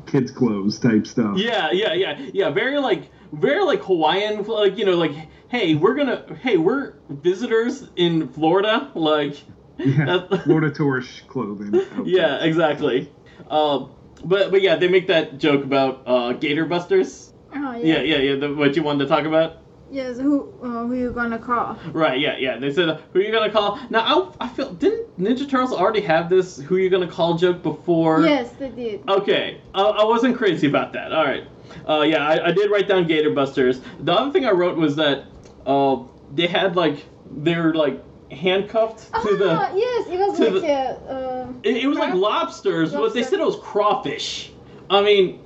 kids 0.06 0.30
clothes 0.30 0.78
type 0.78 1.06
stuff. 1.06 1.36
Yeah, 1.38 1.70
yeah, 1.72 1.92
yeah, 1.92 2.18
yeah. 2.32 2.50
Very 2.50 2.78
like, 2.78 3.10
very 3.32 3.62
like 3.64 3.82
Hawaiian. 3.82 4.44
Like 4.44 4.76
you 4.78 4.84
know, 4.84 4.96
like 4.96 5.12
hey, 5.48 5.74
we're 5.74 5.94
gonna, 5.94 6.24
hey, 6.42 6.56
we're 6.56 6.94
visitors 7.08 7.88
in 7.96 8.28
Florida. 8.28 8.90
Like, 8.94 9.36
Yeah, 9.78 10.04
That- 10.28 10.42
Florida 10.44 10.70
tourish 10.70 11.22
clothing. 11.28 11.74
outfit. 11.74 12.06
yeah, 12.06 12.42
exactly. 12.44 13.10
Um, 13.48 13.90
but 14.24 14.50
but 14.50 14.62
yeah, 14.62 14.76
they 14.76 14.88
make 14.88 15.06
that 15.08 15.38
joke 15.38 15.64
about 15.64 16.02
uh, 16.06 16.32
Gator 16.34 16.66
Busters. 16.66 17.32
Oh, 17.54 17.76
Yeah, 17.76 18.00
yeah, 18.00 18.18
yeah. 18.18 18.36
The, 18.36 18.54
what 18.54 18.76
you 18.76 18.82
wanted 18.82 19.04
to 19.04 19.08
talk 19.08 19.24
about. 19.24 19.58
Yes, 19.90 20.18
who 20.18 20.52
uh, 20.62 20.86
who 20.86 20.94
you 20.94 21.10
gonna 21.10 21.38
call? 21.38 21.76
Right, 21.92 22.20
yeah, 22.20 22.36
yeah. 22.38 22.58
They 22.58 22.72
said, 22.72 23.00
"Who 23.12 23.18
are 23.18 23.22
you 23.22 23.32
gonna 23.32 23.50
call?" 23.50 23.80
Now, 23.90 24.32
I, 24.40 24.44
I 24.44 24.48
feel 24.48 24.72
didn't 24.72 25.18
Ninja 25.18 25.50
Turtles 25.50 25.72
already 25.72 26.00
have 26.02 26.30
this 26.30 26.58
"Who 26.58 26.76
you 26.76 26.88
gonna 26.90 27.08
call" 27.08 27.36
joke 27.36 27.60
before? 27.64 28.24
Yes, 28.24 28.52
they 28.52 28.68
did. 28.68 29.08
Okay, 29.08 29.60
I, 29.74 29.82
I 29.82 30.04
wasn't 30.04 30.36
crazy 30.36 30.68
about 30.68 30.92
that. 30.92 31.12
All 31.12 31.24
right. 31.24 31.44
Uh, 31.88 32.02
yeah, 32.02 32.24
I, 32.24 32.48
I 32.48 32.52
did 32.52 32.70
write 32.70 32.86
down 32.86 33.06
Gator 33.08 33.30
Busters. 33.30 33.80
The 33.98 34.12
other 34.12 34.30
thing 34.30 34.44
I 34.44 34.52
wrote 34.52 34.76
was 34.76 34.94
that 34.94 35.24
uh, 35.66 35.96
they 36.32 36.46
had 36.46 36.76
like 36.76 37.04
they're 37.28 37.74
like 37.74 38.00
handcuffed 38.32 39.12
to 39.12 39.18
ah, 39.18 39.22
the. 39.22 39.78
yes, 39.78 40.06
it 40.08 40.18
was 40.18 40.36
to 40.38 40.50
like 40.50 40.62
the- 40.62 40.68
a. 40.68 41.44
Uh, 41.44 41.52
It, 41.62 41.76
it 41.78 41.86
was 41.86 41.98
like 41.98 42.10
crab- 42.10 42.20
lobsters, 42.20 42.92
but 42.92 43.12
they 43.14 43.22
said 43.22 43.40
it 43.40 43.44
was 43.46 43.56
crawfish. 43.62 44.52
I 44.88 45.02
mean, 45.02 45.40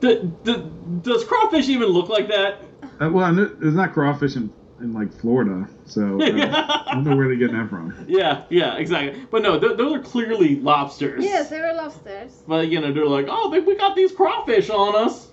d- 0.00 0.30
d- 0.44 0.64
does 1.02 1.24
crawfish 1.24 1.68
even 1.68 1.88
look 1.88 2.08
like 2.08 2.28
that? 2.28 2.60
Uh, 3.00 3.08
well, 3.10 3.38
it's 3.38 3.74
not 3.76 3.92
crawfish 3.92 4.36
in, 4.36 4.52
in 4.80 4.92
like 4.92 5.12
Florida, 5.12 5.66
so 5.86 6.20
uh, 6.20 6.24
I 6.86 6.94
don't 6.94 7.04
know 7.04 7.16
where 7.16 7.28
they're 7.28 7.36
getting 7.36 7.56
that 7.56 7.68
from. 7.70 8.04
Yeah, 8.08 8.44
yeah, 8.50 8.76
exactly. 8.76 9.22
But 9.30 9.42
no, 9.42 9.58
th- 9.58 9.76
those 9.76 9.94
are 9.94 10.02
clearly 10.02 10.56
lobsters. 10.56 11.24
Yes, 11.24 11.48
they 11.50 11.60
were 11.60 11.72
lobsters. 11.74 12.42
But 12.46 12.68
you 12.68 12.80
know, 12.80 12.92
they're 12.92 13.06
like, 13.06 13.26
oh, 13.28 13.50
they, 13.50 13.60
we 13.60 13.74
got 13.76 13.96
these 13.96 14.12
crawfish 14.12 14.68
on 14.70 14.96
us. 14.96 15.28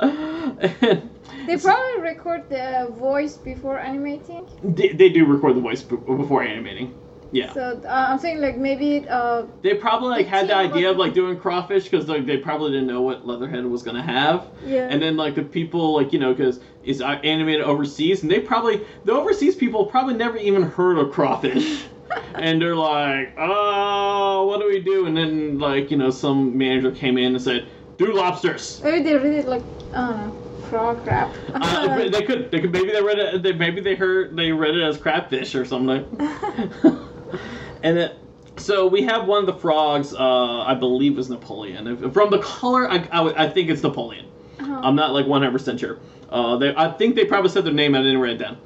and 0.00 1.10
They 1.48 1.56
probably 1.56 2.02
record 2.02 2.48
the 2.48 2.92
voice 2.98 3.36
before 3.36 3.78
animating. 3.78 4.46
they, 4.62 4.88
they 4.88 5.08
do 5.08 5.24
record 5.24 5.56
the 5.56 5.60
voice 5.60 5.82
before 5.82 6.42
animating. 6.42 6.94
Yeah. 7.30 7.52
So 7.52 7.80
uh, 7.84 8.06
I'm 8.08 8.18
saying 8.18 8.40
like 8.40 8.56
maybe 8.56 9.06
uh, 9.08 9.44
They 9.62 9.74
probably 9.74 10.10
like 10.10 10.26
had 10.26 10.48
the 10.48 10.54
idea 10.54 10.90
of 10.90 10.96
like 10.96 11.12
doing 11.14 11.38
crawfish 11.38 11.84
because 11.84 12.08
like 12.08 12.24
they 12.26 12.38
probably 12.38 12.72
didn't 12.72 12.86
know 12.86 13.02
what 13.02 13.26
Leatherhead 13.26 13.66
was 13.66 13.82
gonna 13.82 14.02
have, 14.02 14.48
yeah. 14.64 14.88
and 14.90 15.00
then 15.00 15.16
like 15.16 15.34
the 15.34 15.42
people 15.42 15.94
like 15.94 16.12
you 16.12 16.18
know 16.18 16.32
because 16.32 16.60
it's 16.84 17.00
uh, 17.00 17.20
animated 17.24 17.62
overseas 17.62 18.22
and 18.22 18.30
they 18.30 18.40
probably 18.40 18.80
the 19.04 19.12
overseas 19.12 19.56
people 19.56 19.84
probably 19.84 20.14
never 20.14 20.38
even 20.38 20.62
heard 20.62 20.96
of 20.96 21.12
crawfish, 21.12 21.84
and 22.34 22.62
they're 22.62 22.76
like, 22.76 23.34
oh, 23.36 24.46
what 24.46 24.60
do 24.60 24.66
we 24.66 24.80
do? 24.80 25.06
And 25.06 25.16
then 25.16 25.58
like 25.58 25.90
you 25.90 25.98
know 25.98 26.10
some 26.10 26.56
manager 26.56 26.90
came 26.92 27.18
in 27.18 27.34
and 27.34 27.42
said, 27.42 27.68
do 27.98 28.14
lobsters. 28.14 28.80
maybe 28.82 29.02
they 29.04 29.16
read 29.16 29.34
it 29.34 29.46
like 29.46 29.62
uh, 29.92 30.30
frog 30.68 31.02
crap. 31.04 31.34
Uh, 31.60 32.08
they 32.08 32.22
could, 32.22 32.50
they 32.50 32.60
could, 32.60 32.72
maybe 32.72 32.90
they 32.90 33.02
read 33.02 33.18
it. 33.18 33.42
They, 33.42 33.52
maybe 33.52 33.80
they 33.80 33.94
heard, 33.94 34.36
they 34.36 34.52
read 34.52 34.74
it 34.74 34.82
as 34.82 34.96
crabfish 34.96 35.54
or 35.54 35.64
something. 35.64 36.04
and 37.82 37.98
it, 37.98 38.18
so 38.56 38.86
we 38.86 39.02
have 39.02 39.26
one 39.26 39.40
of 39.40 39.46
the 39.46 39.54
frogs. 39.54 40.14
Uh, 40.14 40.60
I 40.62 40.74
believe 40.74 41.16
was 41.16 41.30
Napoleon. 41.30 41.86
If, 41.86 42.12
from 42.12 42.30
the 42.30 42.38
color, 42.40 42.88
I, 42.88 42.98
I, 43.10 43.44
I 43.44 43.48
think 43.48 43.70
it's 43.70 43.82
Napoleon. 43.82 44.26
Uh-huh. 44.60 44.80
I'm 44.82 44.94
not 44.94 45.12
like 45.12 45.26
100 45.26 45.52
percent 45.52 45.80
sure. 45.80 45.98
Uh, 46.30 46.56
they, 46.56 46.74
I 46.76 46.90
think 46.92 47.16
they 47.16 47.24
probably 47.24 47.50
said 47.50 47.64
their 47.64 47.72
name. 47.72 47.94
I 47.94 47.98
didn't 47.98 48.20
write 48.20 48.32
it 48.32 48.38
down. 48.38 48.58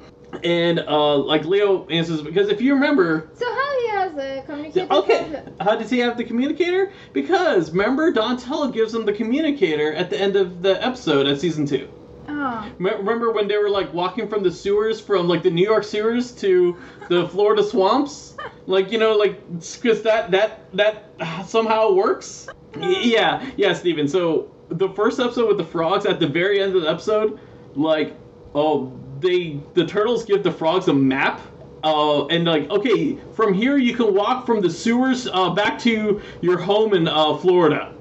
And 0.43 0.79
uh, 0.79 1.17
like 1.17 1.45
Leo 1.45 1.87
answers 1.87 2.21
because 2.21 2.49
if 2.49 2.61
you 2.61 2.73
remember, 2.73 3.29
so 3.35 3.45
how 3.45 3.79
he 3.79 3.87
has 3.89 4.17
a 4.17 4.43
communicator? 4.45 4.93
okay, 4.93 5.43
how 5.59 5.75
does 5.75 5.89
he 5.89 5.99
have 5.99 6.17
the 6.17 6.23
communicator? 6.23 6.91
Because 7.13 7.71
remember, 7.71 8.11
Donatello 8.11 8.69
gives 8.69 8.93
him 8.93 9.05
the 9.05 9.13
communicator 9.13 9.93
at 9.93 10.09
the 10.09 10.19
end 10.19 10.35
of 10.35 10.61
the 10.61 10.83
episode 10.85 11.27
at 11.27 11.39
season 11.39 11.65
two. 11.65 11.89
Oh. 12.27 12.71
Remember 12.79 13.31
when 13.31 13.47
they 13.47 13.57
were 13.57 13.69
like 13.69 13.93
walking 13.93 14.27
from 14.27 14.43
the 14.43 14.51
sewers, 14.51 14.99
from 15.01 15.27
like 15.27 15.43
the 15.43 15.51
New 15.51 15.63
York 15.65 15.83
sewers 15.83 16.31
to 16.33 16.77
the 17.09 17.27
Florida 17.29 17.63
swamps? 17.63 18.35
Like 18.65 18.91
you 18.91 18.97
know, 18.97 19.15
like 19.15 19.41
because 19.49 20.01
that 20.03 20.31
that 20.31 20.61
that 20.75 21.05
somehow 21.45 21.91
works. 21.91 22.47
Yeah, 22.79 23.45
yeah, 23.57 23.73
Steven. 23.73 24.07
So 24.07 24.51
the 24.69 24.89
first 24.89 25.19
episode 25.19 25.47
with 25.47 25.57
the 25.57 25.65
frogs, 25.65 26.05
at 26.05 26.19
the 26.19 26.27
very 26.27 26.61
end 26.61 26.75
of 26.75 26.83
the 26.83 26.89
episode, 26.89 27.39
like 27.75 28.15
oh 28.55 28.91
they 29.23 29.59
the 29.73 29.85
turtles 29.85 30.25
give 30.25 30.43
the 30.43 30.51
frogs 30.51 30.87
a 30.87 30.93
map. 30.93 31.41
Uh, 31.83 32.25
and 32.27 32.45
like, 32.45 32.69
okay, 32.69 33.17
from 33.33 33.53
here 33.53 33.77
you 33.77 33.93
can 33.93 34.13
walk 34.13 34.45
from 34.45 34.61
the 34.61 34.69
sewers 34.69 35.27
uh, 35.33 35.49
back 35.49 35.77
to 35.79 36.21
your 36.39 36.57
home 36.57 36.93
in 36.93 37.09
uh, 37.09 37.35
Florida. 37.37 37.93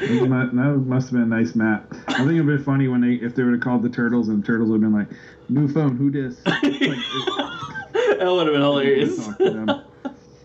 That 0.00 0.82
must 0.86 1.10
have 1.10 1.12
been 1.12 1.22
a 1.22 1.26
nice 1.26 1.54
map. 1.54 1.92
I 2.08 2.18
think 2.18 2.30
it'd 2.30 2.46
been 2.46 2.62
funny 2.62 2.88
when 2.88 3.00
they 3.00 3.14
if 3.14 3.34
they 3.34 3.42
would 3.42 3.52
have 3.54 3.62
called 3.62 3.82
the 3.82 3.90
turtles 3.90 4.28
and 4.28 4.42
the 4.42 4.46
turtles 4.46 4.70
would 4.70 4.82
have 4.82 4.90
been 4.90 4.98
like, 4.98 5.08
"New 5.48 5.68
phone, 5.68 5.96
who 5.96 6.10
dis?" 6.10 6.40
Like, 6.46 6.62
that 8.18 8.28
would 8.30 8.46
have 8.46 8.54
been 8.54 8.62
hilarious. 8.62 9.16
Talk 9.16 9.38
to 9.38 9.50
them. 9.50 9.66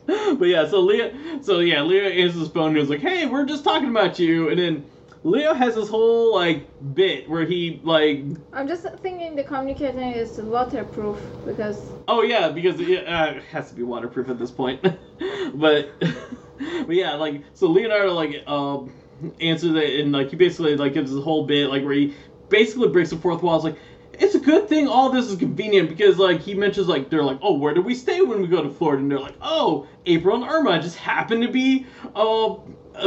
but 0.37 0.47
yeah, 0.47 0.67
so 0.67 0.79
Leo, 0.81 1.11
so 1.41 1.59
yeah, 1.59 1.81
Leo 1.81 2.03
answers 2.03 2.41
his 2.41 2.49
phone 2.49 2.69
and 2.69 2.77
was 2.77 2.89
like, 2.89 2.99
"Hey, 2.99 3.25
we're 3.25 3.45
just 3.45 3.63
talking 3.63 3.89
about 3.89 4.19
you." 4.19 4.49
And 4.49 4.59
then 4.59 4.85
Leo 5.25 5.55
has 5.55 5.73
this 5.73 5.89
whole 5.89 6.35
like 6.35 6.67
bit 6.93 7.27
where 7.27 7.45
he 7.45 7.81
like, 7.83 8.23
I'm 8.53 8.67
just 8.67 8.83
thinking 8.99 9.35
the 9.35 9.43
communicator 9.43 9.99
is 9.99 10.37
waterproof 10.37 11.19
because 11.47 11.81
oh 12.07 12.21
yeah, 12.21 12.49
because 12.49 12.79
it, 12.79 13.07
uh, 13.07 13.33
it 13.35 13.43
has 13.45 13.69
to 13.69 13.75
be 13.75 13.81
waterproof 13.81 14.29
at 14.29 14.37
this 14.37 14.51
point. 14.51 14.83
but 15.55 15.89
but 15.99 16.95
yeah, 16.95 17.15
like 17.15 17.41
so 17.55 17.67
Leonardo 17.67 18.13
like 18.13 18.47
um 18.47 18.93
answers 19.41 19.73
it 19.75 19.99
and 20.01 20.11
like 20.11 20.29
he 20.29 20.35
basically 20.35 20.77
like 20.77 20.93
gives 20.93 21.11
this 21.11 21.23
whole 21.23 21.47
bit 21.47 21.69
like 21.69 21.83
where 21.83 21.95
he 21.95 22.13
basically 22.49 22.89
breaks 22.89 23.09
the 23.09 23.17
fourth 23.17 23.41
wall. 23.41 23.55
It's 23.55 23.65
like. 23.65 23.77
It's 24.17 24.33
a 24.33 24.39
good 24.39 24.69
thing 24.69 24.87
all 24.87 25.09
this 25.09 25.25
is 25.25 25.35
convenient 25.35 25.89
because 25.89 26.17
like 26.17 26.39
he 26.39 26.53
mentions 26.53 26.87
like 26.87 27.09
they're 27.09 27.21
like 27.21 27.37
oh 27.41 27.57
where 27.57 27.73
do 27.73 27.81
we 27.81 27.93
stay 27.93 28.21
when 28.21 28.41
we 28.41 28.47
go 28.47 28.63
to 28.63 28.69
Florida 28.69 29.01
and 29.01 29.11
they're 29.11 29.19
like 29.19 29.35
oh 29.41 29.89
April 30.05 30.41
and 30.41 30.49
Irma 30.49 30.81
just 30.81 30.95
happen 30.95 31.41
to 31.41 31.49
be 31.49 31.85
uh, 32.15 32.53
uh, 32.53 32.59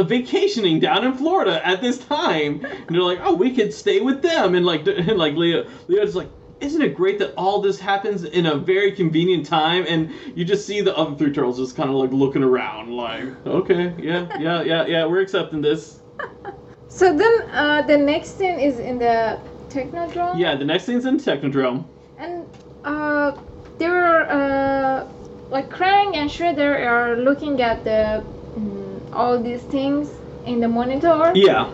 vacationing 0.03 0.79
down 0.79 1.05
in 1.05 1.13
Florida 1.13 1.65
at 1.65 1.81
this 1.81 1.97
time. 1.97 2.65
And 2.65 2.89
they're 2.89 3.01
like 3.01 3.19
oh 3.21 3.33
we 3.33 3.53
could 3.55 3.73
stay 3.73 3.99
with 3.99 4.21
them. 4.21 4.55
And 4.55 4.65
like 4.65 4.87
and 4.87 5.17
like 5.17 5.35
Leo 5.35 5.67
Leo's 5.87 6.15
like 6.15 6.29
isn't 6.61 6.81
it 6.81 6.93
great 6.93 7.19
that 7.19 7.33
all 7.35 7.61
this 7.61 7.79
happens 7.79 8.25
in 8.25 8.45
a 8.45 8.55
very 8.55 8.91
convenient 8.91 9.45
time? 9.45 9.85
And 9.87 10.11
you 10.35 10.43
just 10.43 10.67
see 10.67 10.81
the 10.81 10.95
other 10.97 11.15
three 11.15 11.31
turtles 11.31 11.57
just 11.57 11.75
kind 11.75 11.89
of 11.89 11.95
like 11.95 12.11
looking 12.11 12.43
around 12.43 12.91
like 12.91 13.23
okay 13.45 13.93
yeah 13.97 14.27
yeah 14.39 14.61
yeah 14.61 14.85
yeah 14.85 15.05
we're 15.05 15.21
accepting 15.21 15.61
this. 15.61 15.99
So 16.91 17.15
then 17.15 17.49
uh, 17.51 17.83
the 17.83 17.97
next 17.97 18.35
scene 18.37 18.59
is 18.59 18.79
in 18.79 18.97
the 18.97 19.39
technodrome? 19.69 20.39
Yeah 20.39 20.55
the 20.55 20.65
next 20.65 20.85
thing's 20.85 21.05
in 21.05 21.17
Technodrome. 21.17 21.85
And 22.17 22.47
uh, 22.83 23.37
they 23.77 23.87
were 23.87 24.25
uh, 24.27 25.07
like 25.49 25.69
Krang 25.69 26.15
and 26.15 26.29
Shredder 26.29 26.85
are 26.85 27.15
looking 27.15 27.61
at 27.61 27.83
the 27.83 28.25
all 29.13 29.41
these 29.41 29.61
things 29.63 30.09
in 30.45 30.59
the 30.59 30.67
monitor 30.67 31.31
yeah 31.35 31.69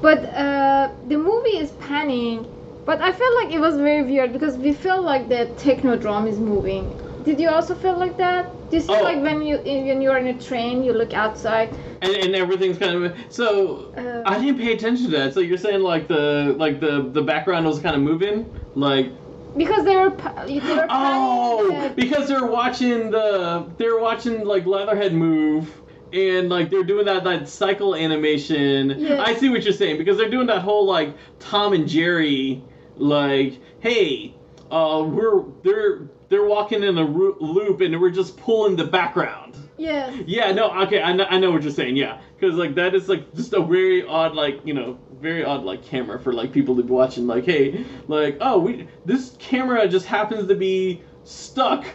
but 0.00 0.18
uh, 0.34 0.90
the 1.08 1.16
movie 1.16 1.56
is 1.58 1.70
panning 1.72 2.46
but 2.84 3.00
I 3.00 3.12
felt 3.12 3.34
like 3.44 3.52
it 3.54 3.60
was 3.60 3.76
very 3.76 4.02
weird 4.02 4.32
because 4.32 4.56
we 4.56 4.72
felt 4.72 5.04
like 5.04 5.28
the 5.28 5.46
technodrome 5.56 6.28
is 6.28 6.38
moving 6.38 6.98
did 7.24 7.38
you 7.38 7.48
also 7.48 7.74
feel 7.74 7.96
like 7.98 8.16
that 8.16 8.50
Do 8.70 8.76
you 8.76 8.82
see 8.82 8.94
Oh. 8.94 9.02
like 9.02 9.22
when 9.22 9.42
you 9.42 9.58
when 9.58 10.00
you're 10.02 10.16
in 10.16 10.28
a 10.28 10.38
train, 10.40 10.82
you 10.82 10.92
look 10.92 11.12
outside? 11.12 11.68
and, 12.00 12.12
and 12.16 12.34
everything's 12.34 12.78
kind 12.78 13.04
of 13.04 13.14
so. 13.28 13.92
Uh, 13.96 14.22
I 14.26 14.40
didn't 14.40 14.58
pay 14.58 14.72
attention 14.72 15.04
to 15.10 15.16
that. 15.18 15.34
So 15.34 15.40
you're 15.40 15.58
saying 15.58 15.82
like 15.82 16.08
the 16.08 16.56
like 16.58 16.80
the 16.80 17.10
the 17.12 17.22
background 17.22 17.66
was 17.66 17.78
kind 17.78 17.94
of 17.94 18.02
moving, 18.02 18.50
like 18.74 19.12
because 19.56 19.84
they 19.84 19.94
were 19.94 20.10
they 20.46 20.58
were 20.74 20.86
oh, 20.88 21.92
because 21.94 22.26
they're 22.28 22.46
watching 22.46 23.10
the 23.10 23.66
they're 23.76 24.00
watching 24.00 24.44
like 24.44 24.64
Leatherhead 24.66 25.12
move. 25.12 25.81
And 26.12 26.48
like 26.48 26.70
they're 26.70 26.84
doing 26.84 27.06
that 27.06 27.24
that 27.24 27.48
cycle 27.48 27.94
animation. 27.94 28.90
Yes. 28.98 29.20
I 29.20 29.34
see 29.34 29.48
what 29.48 29.62
you're 29.64 29.72
saying 29.72 29.98
because 29.98 30.16
they're 30.18 30.30
doing 30.30 30.46
that 30.48 30.60
whole 30.62 30.84
like 30.86 31.14
Tom 31.38 31.72
and 31.72 31.88
Jerry, 31.88 32.62
like, 32.96 33.58
hey, 33.80 34.34
uh, 34.70 35.04
we're 35.06 35.42
they're 35.62 36.08
they're 36.28 36.44
walking 36.44 36.82
in 36.82 36.98
a 36.98 37.04
ro- 37.04 37.36
loop 37.40 37.80
and 37.80 37.98
we're 38.00 38.10
just 38.10 38.36
pulling 38.36 38.76
the 38.76 38.84
background. 38.84 39.56
Yeah. 39.78 40.10
Yeah, 40.26 40.52
no, 40.52 40.70
okay, 40.82 41.02
I 41.02 41.12
know, 41.12 41.24
I 41.28 41.38
know 41.38 41.50
what 41.50 41.62
you're 41.62 41.72
saying. 41.72 41.96
Yeah, 41.96 42.20
because 42.38 42.56
like 42.56 42.74
that 42.76 42.94
is 42.94 43.08
like 43.08 43.34
just 43.34 43.52
a 43.52 43.60
very 43.60 44.06
odd, 44.06 44.34
like 44.34 44.60
you 44.64 44.74
know, 44.74 44.98
very 45.20 45.44
odd 45.44 45.64
like 45.64 45.82
camera 45.82 46.20
for 46.20 46.32
like 46.32 46.52
people 46.52 46.76
to 46.76 46.82
be 46.82 46.90
watching. 46.92 47.26
Like, 47.26 47.44
hey, 47.44 47.84
like 48.06 48.36
oh, 48.40 48.58
we 48.60 48.86
this 49.04 49.34
camera 49.38 49.88
just 49.88 50.06
happens 50.06 50.46
to 50.48 50.54
be 50.54 51.02
stuck 51.24 51.86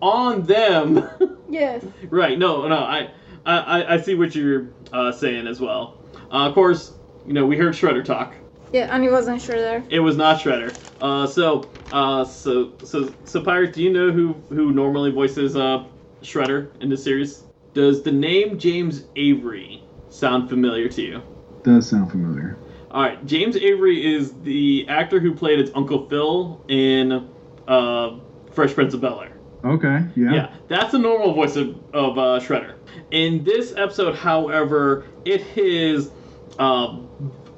on 0.00 0.42
them. 0.44 1.08
Yes. 1.46 1.84
right? 2.08 2.36
No, 2.36 2.66
no, 2.66 2.78
I, 2.78 3.10
I, 3.46 3.58
I- 3.58 3.94
I 3.94 4.00
see 4.00 4.14
what 4.14 4.34
you're 4.34 4.68
uh, 4.92 5.12
saying 5.12 5.46
as 5.46 5.60
well. 5.60 5.96
Uh, 6.30 6.48
of 6.48 6.54
course, 6.54 6.92
you 7.26 7.32
know 7.32 7.46
we 7.46 7.56
heard 7.56 7.74
Shredder 7.74 8.04
talk. 8.04 8.34
Yeah, 8.72 8.88
and 8.90 9.02
he 9.02 9.08
wasn't 9.10 9.40
sure 9.40 9.60
there. 9.60 9.84
It 9.88 10.00
was 10.00 10.16
not 10.16 10.40
Shredder. 10.40 10.74
Uh, 11.00 11.26
so, 11.26 11.70
uh, 11.92 12.24
so, 12.24 12.72
so, 12.82 13.12
so, 13.24 13.42
Pirate, 13.42 13.72
do 13.72 13.82
you 13.82 13.92
know 13.92 14.10
who 14.10 14.34
who 14.48 14.72
normally 14.72 15.10
voices 15.10 15.56
uh, 15.56 15.84
Shredder 16.22 16.70
in 16.80 16.88
this 16.88 17.04
series? 17.04 17.44
Does 17.74 18.02
the 18.02 18.12
name 18.12 18.58
James 18.58 19.04
Avery 19.16 19.82
sound 20.08 20.48
familiar 20.48 20.88
to 20.88 21.02
you? 21.02 21.22
Does 21.64 21.88
sound 21.88 22.10
familiar. 22.10 22.56
All 22.90 23.02
right, 23.02 23.24
James 23.26 23.56
Avery 23.56 24.14
is 24.14 24.40
the 24.42 24.86
actor 24.88 25.18
who 25.18 25.34
played 25.34 25.58
its 25.58 25.72
Uncle 25.74 26.08
Phil 26.08 26.60
in 26.68 27.28
uh, 27.66 28.18
Fresh 28.52 28.74
Prince 28.74 28.94
of 28.94 29.00
Bel 29.00 29.20
Air. 29.20 29.33
Okay. 29.64 30.04
Yeah. 30.14 30.32
Yeah, 30.32 30.54
that's 30.68 30.92
the 30.92 30.98
normal 30.98 31.32
voice 31.32 31.56
of, 31.56 31.70
of 31.94 32.18
uh, 32.18 32.38
Shredder. 32.40 32.74
In 33.10 33.44
this 33.44 33.74
episode, 33.76 34.14
however, 34.14 35.06
it 35.24 35.42
is 35.56 36.10
uh, 36.58 36.98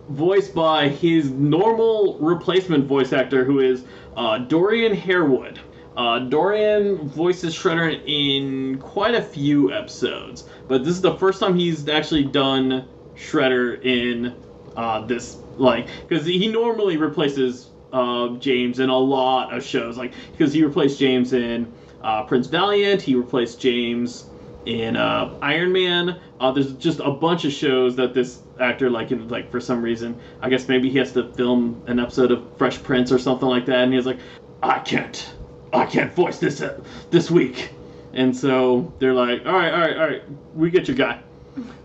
voiced 0.08 0.54
by 0.54 0.88
his 0.88 1.30
normal 1.30 2.18
replacement 2.20 2.86
voice 2.86 3.12
actor, 3.12 3.44
who 3.44 3.58
is 3.58 3.84
uh, 4.16 4.38
Dorian 4.38 4.94
Harewood. 4.94 5.58
Uh, 5.96 6.20
Dorian 6.20 7.08
voices 7.08 7.56
Shredder 7.56 8.00
in 8.06 8.78
quite 8.78 9.14
a 9.14 9.22
few 9.22 9.72
episodes, 9.72 10.44
but 10.68 10.84
this 10.84 10.94
is 10.94 11.00
the 11.00 11.16
first 11.16 11.40
time 11.40 11.58
he's 11.58 11.88
actually 11.88 12.24
done 12.24 12.86
Shredder 13.16 13.82
in 13.82 14.36
uh, 14.76 15.06
this, 15.06 15.38
like, 15.56 15.88
because 16.06 16.26
he 16.26 16.48
normally 16.48 16.98
replaces 16.98 17.70
uh, 17.92 18.28
James 18.36 18.78
in 18.78 18.90
a 18.90 18.98
lot 18.98 19.56
of 19.56 19.64
shows, 19.64 19.96
like, 19.96 20.12
because 20.32 20.52
he 20.52 20.62
replaced 20.62 20.98
James 20.98 21.32
in 21.32 21.72
uh, 22.06 22.22
Prince 22.22 22.46
Valiant, 22.46 23.02
he 23.02 23.16
replaced 23.16 23.60
James 23.60 24.26
in 24.64 24.94
uh, 24.96 25.36
Iron 25.42 25.72
Man. 25.72 26.20
Uh, 26.38 26.52
there's 26.52 26.72
just 26.74 27.00
a 27.00 27.10
bunch 27.10 27.44
of 27.44 27.52
shows 27.52 27.96
that 27.96 28.14
this 28.14 28.42
actor 28.60 28.88
like 28.88 29.10
in 29.10 29.28
like 29.28 29.50
for 29.50 29.60
some 29.60 29.82
reason 29.82 30.18
I 30.40 30.48
guess 30.48 30.66
maybe 30.66 30.88
he 30.88 30.96
has 30.98 31.12
to 31.12 31.30
film 31.34 31.82
an 31.88 31.98
episode 31.98 32.30
of 32.30 32.56
Fresh 32.56 32.82
Prince 32.82 33.10
or 33.10 33.18
something 33.18 33.48
like 33.48 33.66
that, 33.66 33.80
and 33.80 33.92
he's 33.92 34.06
like, 34.06 34.18
I 34.62 34.78
can't, 34.78 35.34
I 35.72 35.84
can't 35.84 36.12
voice 36.12 36.38
this 36.38 36.60
uh, 36.60 36.80
this 37.10 37.28
week, 37.28 37.70
and 38.12 38.34
so 38.34 38.92
they're 39.00 39.12
like, 39.12 39.44
all 39.44 39.52
right, 39.52 39.72
all 39.72 39.80
right, 39.80 39.96
all 39.96 40.06
right, 40.06 40.22
we 40.54 40.70
get 40.70 40.86
your 40.86 40.96
guy. 40.96 41.20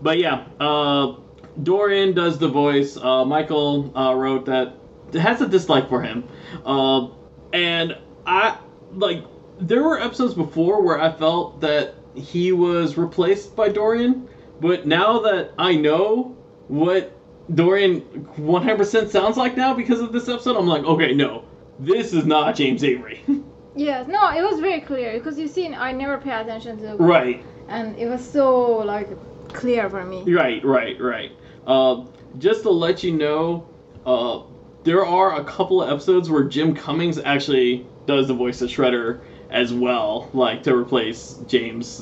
But 0.02 0.18
yeah, 0.18 0.46
uh, 0.60 1.16
Dorian 1.64 2.14
does 2.14 2.38
the 2.38 2.48
voice. 2.48 2.96
Uh, 2.96 3.24
Michael 3.24 3.96
uh, 3.98 4.14
wrote 4.14 4.46
that 4.46 4.74
has 5.14 5.40
a 5.40 5.48
dislike 5.48 5.88
for 5.88 6.00
him, 6.00 6.28
uh, 6.64 7.08
and 7.52 7.98
I 8.24 8.58
like 8.94 9.24
there 9.62 9.82
were 9.82 10.00
episodes 10.00 10.34
before 10.34 10.82
where 10.82 11.00
I 11.00 11.12
felt 11.12 11.60
that 11.60 11.94
he 12.14 12.52
was 12.52 12.96
replaced 12.96 13.56
by 13.56 13.68
Dorian, 13.68 14.28
but 14.60 14.86
now 14.86 15.20
that 15.20 15.52
I 15.58 15.74
know 15.74 16.36
what 16.68 17.16
Dorian 17.54 18.00
100% 18.36 19.08
sounds 19.08 19.36
like 19.36 19.56
now 19.56 19.74
because 19.74 20.00
of 20.00 20.12
this 20.12 20.28
episode, 20.28 20.56
I'm 20.56 20.66
like, 20.66 20.84
okay, 20.84 21.14
no, 21.14 21.44
this 21.78 22.12
is 22.12 22.24
not 22.26 22.56
James 22.56 22.84
Avery. 22.84 23.22
Yes. 23.74 24.06
No, 24.06 24.28
it 24.36 24.42
was 24.42 24.60
very 24.60 24.82
clear 24.82 25.14
because 25.14 25.38
you 25.38 25.48
see, 25.48 25.66
I 25.74 25.92
never 25.92 26.18
pay 26.18 26.38
attention 26.38 26.76
to 26.76 26.82
the 26.88 26.96
right, 26.96 27.42
and 27.68 27.96
it 27.96 28.06
was 28.06 28.22
so 28.22 28.76
like 28.76 29.08
clear 29.48 29.88
for 29.88 30.04
me. 30.04 30.30
right, 30.30 30.62
right, 30.62 31.00
right. 31.00 31.32
Uh, 31.66 32.04
just 32.36 32.64
to 32.64 32.70
let 32.70 33.02
you 33.02 33.12
know, 33.12 33.66
uh, 34.04 34.42
there 34.84 35.06
are 35.06 35.40
a 35.40 35.44
couple 35.44 35.82
of 35.82 35.88
episodes 35.88 36.28
where 36.28 36.44
Jim 36.44 36.74
Cummings 36.74 37.18
actually 37.18 37.86
does 38.04 38.28
the 38.28 38.34
voice 38.34 38.60
of 38.60 38.68
Shredder 38.68 39.22
as 39.52 39.72
well, 39.72 40.30
like 40.32 40.62
to 40.64 40.74
replace 40.74 41.38
James, 41.46 42.00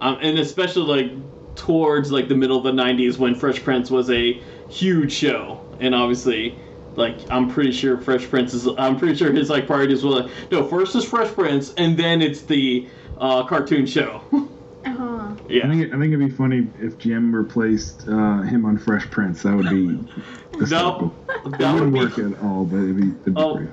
um, 0.00 0.18
and 0.20 0.38
especially 0.38 0.82
like 0.82 1.56
towards 1.56 2.10
like 2.12 2.28
the 2.28 2.34
middle 2.34 2.56
of 2.56 2.64
the 2.64 2.72
'90s 2.72 3.18
when 3.18 3.34
Fresh 3.34 3.62
Prince 3.62 3.90
was 3.90 4.10
a 4.10 4.32
huge 4.68 5.12
show, 5.12 5.60
and 5.80 5.94
obviously, 5.94 6.54
like 6.96 7.16
I'm 7.30 7.48
pretty 7.50 7.72
sure 7.72 7.98
Fresh 7.98 8.28
Prince 8.28 8.54
is, 8.54 8.66
I'm 8.78 8.98
pretty 8.98 9.16
sure 9.16 9.32
his 9.32 9.50
like 9.50 9.66
priorities 9.66 10.04
were 10.04 10.10
like, 10.22 10.30
no, 10.50 10.64
first 10.66 10.94
is 10.96 11.04
Fresh 11.04 11.32
Prince, 11.34 11.72
and 11.76 11.96
then 11.96 12.22
it's 12.22 12.42
the 12.42 12.88
uh, 13.18 13.44
cartoon 13.46 13.86
show. 13.86 14.22
Uh-huh. 14.82 15.04
I 15.06 15.36
yeah, 15.52 15.68
think 15.68 15.82
it, 15.82 15.88
I 15.92 15.98
think 15.98 16.14
it'd 16.14 16.20
be 16.26 16.30
funny 16.30 16.66
if 16.80 16.96
Jim 16.96 17.34
replaced 17.36 18.08
uh, 18.08 18.40
him 18.40 18.64
on 18.64 18.78
Fresh 18.78 19.10
Prince. 19.10 19.42
That 19.42 19.54
would 19.54 19.68
be. 19.68 19.88
hysterical. 20.58 21.14
that, 21.26 21.36
It 21.44 21.58
that 21.58 21.74
would 21.74 21.92
wouldn't 21.92 22.16
be 22.16 22.22
work 22.22 22.32
at 22.32 22.42
all, 22.42 22.64
but 22.64 22.76
it'd 22.78 22.96
be, 22.96 23.08
it'd 23.08 23.24
be 23.26 23.32
Oh. 23.36 23.56
pretty 23.56 23.70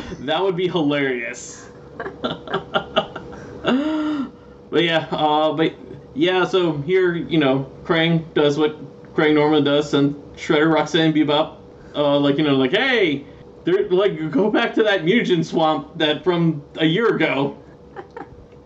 fun. 0.00 0.02
that 0.26 0.42
would 0.42 0.56
be 0.56 0.66
hilarious. 0.66 1.70
but 4.70 4.82
yeah, 4.82 5.06
uh, 5.10 5.52
but 5.52 5.74
yeah. 6.14 6.44
So 6.44 6.78
here, 6.78 7.14
you 7.14 7.38
know, 7.38 7.70
Krang 7.84 8.32
does 8.34 8.58
what 8.58 8.76
Krang 9.14 9.34
normally 9.34 9.62
does, 9.62 9.94
and 9.94 10.14
Shredder, 10.36 10.72
Rocksteady, 10.72 11.14
Bebop, 11.14 11.56
uh, 11.94 12.18
like 12.18 12.38
you 12.38 12.44
know, 12.44 12.56
like 12.56 12.72
hey, 12.72 13.24
they're 13.64 13.88
like 13.88 14.30
go 14.30 14.50
back 14.50 14.74
to 14.74 14.82
that 14.82 15.04
mutagen 15.04 15.44
swamp 15.44 15.96
that 15.98 16.24
from 16.24 16.62
a 16.76 16.86
year 16.86 17.14
ago, 17.14 17.56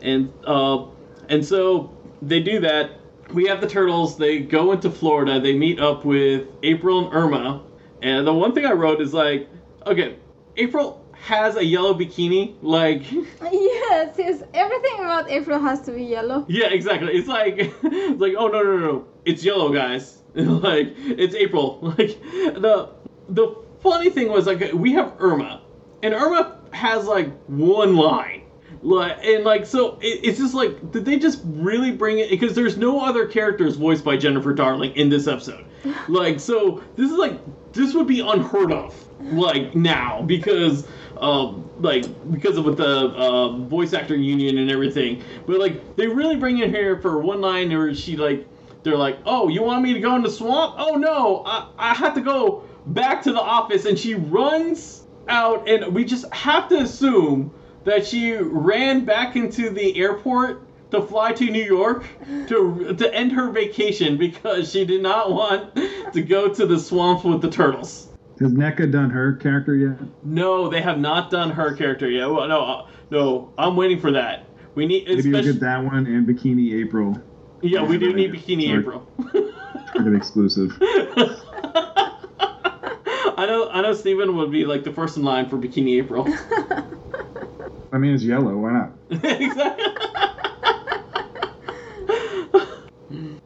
and 0.01 0.33
uh, 0.47 0.85
and 1.29 1.45
so 1.45 1.95
they 2.22 2.41
do 2.41 2.61
that. 2.61 2.93
We 3.33 3.47
have 3.47 3.61
the 3.61 3.68
turtles. 3.68 4.16
They 4.16 4.41
go 4.41 4.72
into 4.72 4.91
Florida. 4.91 5.39
They 5.39 5.57
meet 5.57 5.81
up 5.81 6.05
with 6.05 6.47
April 6.62 7.07
and 7.07 7.14
Irma. 7.14 7.62
And 8.01 8.26
the 8.26 8.33
one 8.33 8.55
thing 8.55 8.64
I 8.64 8.72
wrote 8.72 9.03
is 9.03 9.12
like, 9.12 9.49
okay, 9.87 10.16
April 10.57 11.05
has 11.23 11.57
a 11.57 11.64
yellow 11.64 11.95
bikini. 11.95 12.55
Like, 12.62 13.03
Yes, 13.11 14.14
yes. 14.19 14.43
Everything 14.55 15.01
about 15.01 15.31
April 15.31 15.59
has 15.59 15.81
to 15.83 15.93
be 15.93 16.05
yellow. 16.05 16.45
yeah, 16.49 16.66
exactly. 16.69 17.12
It's 17.12 17.29
like, 17.29 17.55
it's 17.83 18.21
like, 18.21 18.35
oh 18.39 18.49
no, 18.49 18.62
no, 18.62 18.77
no, 18.79 19.07
it's 19.25 19.45
yellow, 19.45 19.73
guys. 19.73 20.23
like, 20.35 20.95
it's 20.97 21.35
April. 21.35 21.79
Like, 21.99 22.21
the 22.21 22.91
the 23.29 23.57
funny 23.83 24.11
thing 24.11 24.29
was 24.31 24.47
like 24.47 24.73
we 24.73 24.93
have 24.93 25.14
Irma, 25.19 25.62
and 26.03 26.14
Irma 26.14 26.59
has 26.73 27.07
like 27.07 27.31
one 27.47 27.97
line. 27.97 28.43
Like 28.81 29.19
and 29.25 29.45
like 29.45 29.66
so, 29.66 29.99
it, 30.01 30.21
it's 30.23 30.39
just 30.39 30.55
like 30.55 30.93
did 30.93 31.05
they 31.05 31.19
just 31.19 31.41
really 31.45 31.91
bring 31.91 32.19
it? 32.21 32.31
Because 32.31 32.55
there's 32.55 32.77
no 32.77 33.01
other 33.05 33.27
characters 33.27 33.75
voiced 33.77 34.05
by 34.05 34.16
Jennifer 34.16 34.55
Darling 34.55 34.93
in 34.95 35.09
this 35.09 35.27
episode. 35.27 35.64
Like 36.07 36.39
so, 36.39 36.83
this 36.95 37.11
is 37.11 37.19
like 37.19 37.39
this 37.73 37.95
would 37.95 38.07
be 38.07 38.21
unheard 38.21 38.73
of 38.73 38.95
like 39.33 39.75
now 39.75 40.23
because 40.23 40.87
um 41.21 41.69
like 41.81 42.05
because 42.31 42.57
of 42.57 42.64
with 42.64 42.77
the 42.77 42.87
uh, 42.87 43.57
voice 43.57 43.93
actor 43.93 44.16
union 44.16 44.59
and 44.59 44.71
everything. 44.71 45.23
But 45.47 45.59
like 45.59 45.97
they 45.97 46.07
really 46.07 46.37
bring 46.37 46.59
in 46.59 46.71
here 46.71 47.01
for 47.01 47.19
one 47.19 47.41
line 47.41 47.71
where 47.71 47.95
she 47.95 48.16
like 48.16 48.47
they're 48.83 48.97
like, 48.97 49.19
oh, 49.27 49.49
you 49.49 49.62
want 49.62 49.83
me 49.83 49.93
to 49.95 50.01
go 50.01 50.14
in 50.16 50.23
the 50.23 50.31
swamp? 50.31 50.77
Oh 50.79 50.95
no, 50.95 51.43
I 51.45 51.69
I 51.79 51.95
have 51.95 52.14
to 52.14 52.21
go 52.21 52.64
back 52.87 53.23
to 53.25 53.33
the 53.33 53.41
office, 53.41 53.85
and 53.85 53.99
she 53.99 54.14
runs 54.14 55.05
out, 55.29 55.69
and 55.69 55.95
we 55.95 56.05
just 56.05 56.33
have 56.33 56.69
to 56.71 56.79
assume 56.79 57.53
that 57.85 58.07
she 58.07 58.35
ran 58.35 59.05
back 59.05 59.37
into 59.37 59.71
the 59.71 59.97
airport 59.97 60.62
to 60.91 61.03
fly 61.03 61.33
to 61.33 61.45
New 61.45 61.62
York 61.62 62.05
to 62.49 62.95
to 62.97 63.14
end 63.14 63.33
her 63.33 63.51
vacation 63.51 64.16
because 64.16 64.71
she 64.71 64.85
did 64.85 65.03
not 65.03 65.31
want 65.31 65.75
to 66.12 66.23
go 66.23 66.53
to 66.53 66.66
the 66.66 66.79
swamp 66.79 67.25
with 67.25 67.43
the 67.43 67.51
turtles. 67.51 68.08
Has 68.41 68.53
NECA 68.53 68.91
done 68.93 69.11
her 69.11 69.34
character 69.34 69.74
yet? 69.74 69.99
No, 70.22 70.68
they 70.68 70.80
have 70.80 70.99
not 70.99 71.30
done 71.30 71.51
her 71.51 71.74
character 71.74 72.09
yet. 72.09 72.30
Well, 72.30 72.47
no, 72.47 72.64
uh, 72.64 72.86
no, 73.11 73.53
I'm 73.59 73.74
waiting 73.74 73.99
for 73.99 74.12
that. 74.12 74.45
We 74.74 74.86
need, 74.86 75.09
Maybe 75.09 75.32
we'll 75.32 75.43
get 75.43 75.59
that 75.61 75.82
one 75.84 76.07
and 76.07 76.26
Bikini 76.26 76.72
April. 76.80 77.20
yeah, 77.62 77.82
we 77.82 77.99
do 77.99 78.12
need 78.12 78.32
Bikini 78.32 78.68
Sorry. 78.68 78.78
April. 78.78 79.07
Target 79.93 80.14
exclusive. 80.14 80.76
I 83.36 83.47
know, 83.47 83.68
I 83.70 83.82
know. 83.82 83.93
Steven 83.93 84.36
would 84.36 84.51
be 84.53 84.64
like 84.64 84.84
the 84.84 84.93
first 84.93 85.16
in 85.16 85.24
line 85.24 85.49
for 85.49 85.57
Bikini 85.57 85.99
April. 85.99 86.26
I 87.93 87.99
mean, 87.99 88.14
it's 88.14 88.22
yellow. 88.22 88.57
Why 88.57 88.72
not? 88.72 88.93
exactly. 89.24 89.84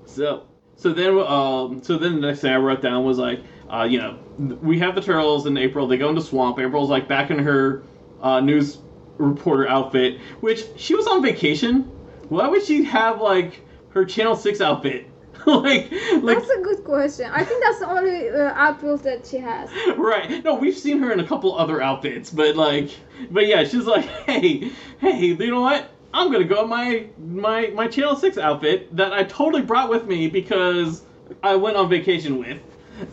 So 0.05 0.47
so 0.76 0.93
then 0.93 1.18
um 1.20 1.82
so 1.82 1.97
then 1.97 2.20
the 2.20 2.26
next 2.26 2.40
thing 2.40 2.53
I 2.53 2.57
wrote 2.57 2.82
down 2.82 3.05
was 3.05 3.16
like 3.16 3.40
uh 3.73 3.85
you 3.85 3.99
know 3.99 4.18
we 4.39 4.79
have 4.79 4.95
the 4.95 5.01
turtles 5.01 5.47
in 5.47 5.57
April. 5.57 5.87
They 5.87 5.97
go 5.97 6.09
into 6.09 6.23
swamp. 6.23 6.59
April's 6.59 6.91
like 6.91 7.09
back 7.09 7.31
in 7.31 7.39
her 7.39 7.83
uh, 8.20 8.41
news 8.41 8.79
reporter 9.18 9.68
outfit, 9.68 10.18
which 10.41 10.64
she 10.77 10.95
was 10.95 11.07
on 11.07 11.23
vacation. 11.23 11.83
Why 12.29 12.49
would 12.49 12.62
she 12.62 12.83
have 12.85 13.20
like 13.20 13.61
her 13.91 14.05
Channel 14.05 14.37
Six 14.37 14.61
outfit? 14.61 15.07
like 15.47 15.91
like 16.20 16.39
That's 16.39 16.51
a 16.51 16.62
good 16.62 16.85
question. 16.85 17.31
I 17.33 17.45
think 17.45 17.62
that's 17.62 17.81
the 17.81 17.91
only 17.91 18.29
uh, 18.29 18.53
outfit 18.55 19.03
that 19.03 19.27
she 19.27 19.39
has. 19.39 19.70
right. 19.97 20.43
No, 20.45 20.55
we've 20.55 20.77
seen 20.77 20.99
her 21.01 21.12
in 21.12 21.20
a 21.20 21.27
couple 21.27 21.57
other 21.59 21.83
outfits, 21.83 22.31
but 22.31 22.57
like, 22.57 22.91
but 23.31 23.47
yeah, 23.47 23.64
she's 23.64 23.87
like, 23.87 24.05
hey, 24.27 24.70
hey, 24.99 25.27
you 25.27 25.51
know 25.51 25.61
what? 25.61 25.91
I'm 26.14 26.31
gonna 26.31 26.45
go 26.45 26.62
in 26.62 26.68
my 26.68 27.07
my 27.18 27.68
my 27.68 27.89
Channel 27.89 28.16
Six 28.16 28.39
outfit 28.39 28.95
that 28.97 29.12
I 29.12 29.25
totally 29.25 29.62
brought 29.62 29.89
with 29.89 30.07
me 30.07 30.29
because 30.29 31.03
I 31.43 31.57
went 31.57 31.77
on 31.77 31.89
vacation 31.89 32.39
with, 32.39 32.61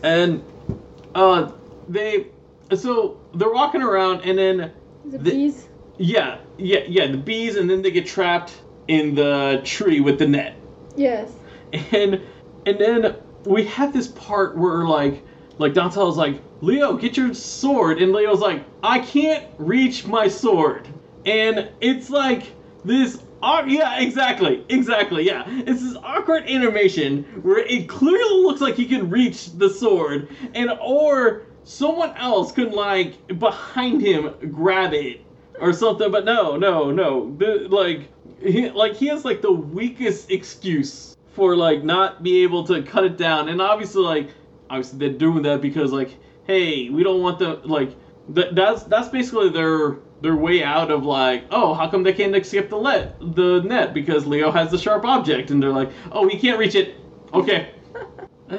and 0.02 0.42
uh, 1.14 1.50
they 1.88 2.26
so 2.74 3.18
they're 3.34 3.52
walking 3.52 3.82
around 3.82 4.20
and 4.22 4.38
then 4.38 4.72
The, 5.04 5.18
The- 5.18 5.30
bees. 5.30 5.68
yeah 5.98 6.38
yeah 6.58 6.80
yeah 6.88 7.06
the 7.10 7.16
bees 7.18 7.56
and 7.56 7.68
then 7.68 7.82
they 7.82 7.90
get 7.90 8.06
trapped 8.06 8.52
in 8.88 9.14
the 9.14 9.60
tree 9.64 10.00
with 10.00 10.18
the 10.18 10.26
net 10.26 10.56
Yes. 10.96 11.30
and 11.72 12.20
and 12.66 12.78
then 12.78 13.16
we 13.44 13.64
have 13.66 13.92
this 13.92 14.08
part 14.08 14.56
where 14.56 14.84
like 14.84 15.22
like 15.58 15.72
Donatello's 15.74 16.16
like 16.16 16.40
Leo 16.60 16.94
get 16.96 17.16
your 17.16 17.32
sword 17.34 18.00
and 18.02 18.12
Leo's 18.12 18.40
like 18.40 18.64
I 18.82 18.98
can't 19.00 19.46
reach 19.58 20.06
my 20.06 20.28
sword 20.28 20.88
and 21.26 21.70
it's 21.80 22.10
like 22.10 22.52
this 22.84 23.22
yeah 23.42 24.00
exactly 24.00 24.64
exactly 24.68 25.24
yeah. 25.24 25.44
It's 25.46 25.82
this 25.82 25.96
awkward 26.02 26.44
animation 26.44 27.24
where 27.42 27.58
it 27.58 27.88
clearly 27.88 28.42
looks 28.42 28.60
like 28.60 28.74
he 28.74 28.86
can 28.86 29.10
reach 29.10 29.52
the 29.52 29.68
sword 29.68 30.28
and 30.54 30.70
or 30.80 31.42
someone 31.64 32.16
else 32.16 32.52
could 32.52 32.72
like 32.72 33.38
behind 33.38 34.00
him 34.02 34.34
grab 34.50 34.92
it 34.92 35.20
or 35.60 35.72
something 35.72 36.10
but 36.10 36.24
no 36.24 36.56
no 36.56 36.90
no. 36.90 37.34
The, 37.36 37.68
like 37.68 38.08
he, 38.42 38.70
like 38.70 38.94
he 38.94 39.06
has 39.06 39.24
like 39.24 39.42
the 39.42 39.52
weakest 39.52 40.30
excuse 40.30 41.16
for 41.32 41.56
like 41.56 41.84
not 41.84 42.22
be 42.22 42.42
able 42.42 42.66
to 42.66 42.82
cut 42.82 43.04
it 43.04 43.16
down. 43.16 43.48
And 43.48 43.60
obviously 43.60 44.02
like 44.02 44.30
obviously 44.68 44.98
they're 44.98 45.18
doing 45.18 45.42
that 45.42 45.60
because 45.60 45.92
like 45.92 46.16
hey 46.46 46.90
we 46.90 47.02
don't 47.02 47.22
want 47.22 47.38
the 47.38 47.60
like 47.64 47.96
th- 48.34 48.54
that's 48.54 48.82
that's 48.84 49.08
basically 49.08 49.50
their 49.50 49.98
their 50.22 50.36
way 50.36 50.62
out 50.62 50.90
of 50.90 51.04
like 51.04 51.44
oh 51.50 51.74
how 51.74 51.88
come 51.88 52.02
they 52.02 52.12
can't 52.12 52.34
escape 52.36 52.68
the 52.68 52.76
let 52.76 53.18
the 53.34 53.60
net 53.64 53.94
because 53.94 54.26
leo 54.26 54.50
has 54.50 54.70
the 54.70 54.78
sharp 54.78 55.04
object 55.04 55.50
and 55.50 55.62
they're 55.62 55.72
like 55.72 55.90
oh 56.12 56.28
he 56.28 56.38
can't 56.38 56.58
reach 56.58 56.74
it 56.74 56.94
okay 57.32 57.70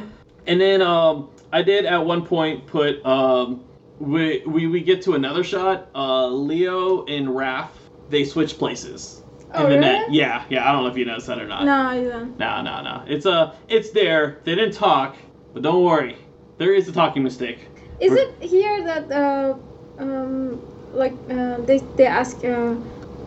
and 0.48 0.60
then 0.62 0.82
um 0.82 1.30
i 1.52 1.62
did 1.62 1.86
at 1.86 2.04
one 2.04 2.26
point 2.26 2.66
put 2.66 3.04
um 3.06 3.64
we 4.00 4.42
we, 4.46 4.68
we 4.68 4.82
get 4.82 5.02
to 5.02 5.14
another 5.14 5.44
shot 5.44 5.88
uh 5.96 6.28
leo 6.28 7.06
and 7.06 7.28
raph 7.28 7.70
they 8.10 8.24
switch 8.26 8.58
places 8.58 9.18
Oh, 9.54 9.64
in 9.66 9.70
the 9.70 9.76
really? 9.76 9.82
net 9.82 10.12
yeah 10.14 10.46
yeah 10.50 10.68
i 10.68 10.72
don't 10.72 10.84
know 10.84 10.90
if 10.90 10.96
you 10.98 11.04
noticed 11.04 11.28
that 11.28 11.38
or 11.40 11.46
not 11.46 11.66
No, 11.66 11.74
I 11.74 12.02
don't. 12.02 12.40
no, 12.40 12.62
no, 12.62 12.82
no. 12.82 13.04
It's 13.06 13.26
uh, 13.26 13.54
it's 13.68 13.90
there. 13.92 14.40
They 14.46 14.56
didn't 14.56 14.74
talk, 14.76 15.18
but 15.54 15.62
don't 15.62 15.84
worry. 15.84 16.16
There 16.58 16.74
is 16.74 16.88
a 16.88 16.94
talking 16.94 17.22
mistake. 17.22 17.68
Is 18.00 18.14
it 18.14 18.34
here 18.42 18.82
that 18.86 19.12
uh, 19.12 19.56
um, 20.00 20.62
like 20.94 21.14
uh, 21.30 21.58
they 21.62 21.80
they 21.96 22.06
ask 22.06 22.44
uh, 22.44 22.76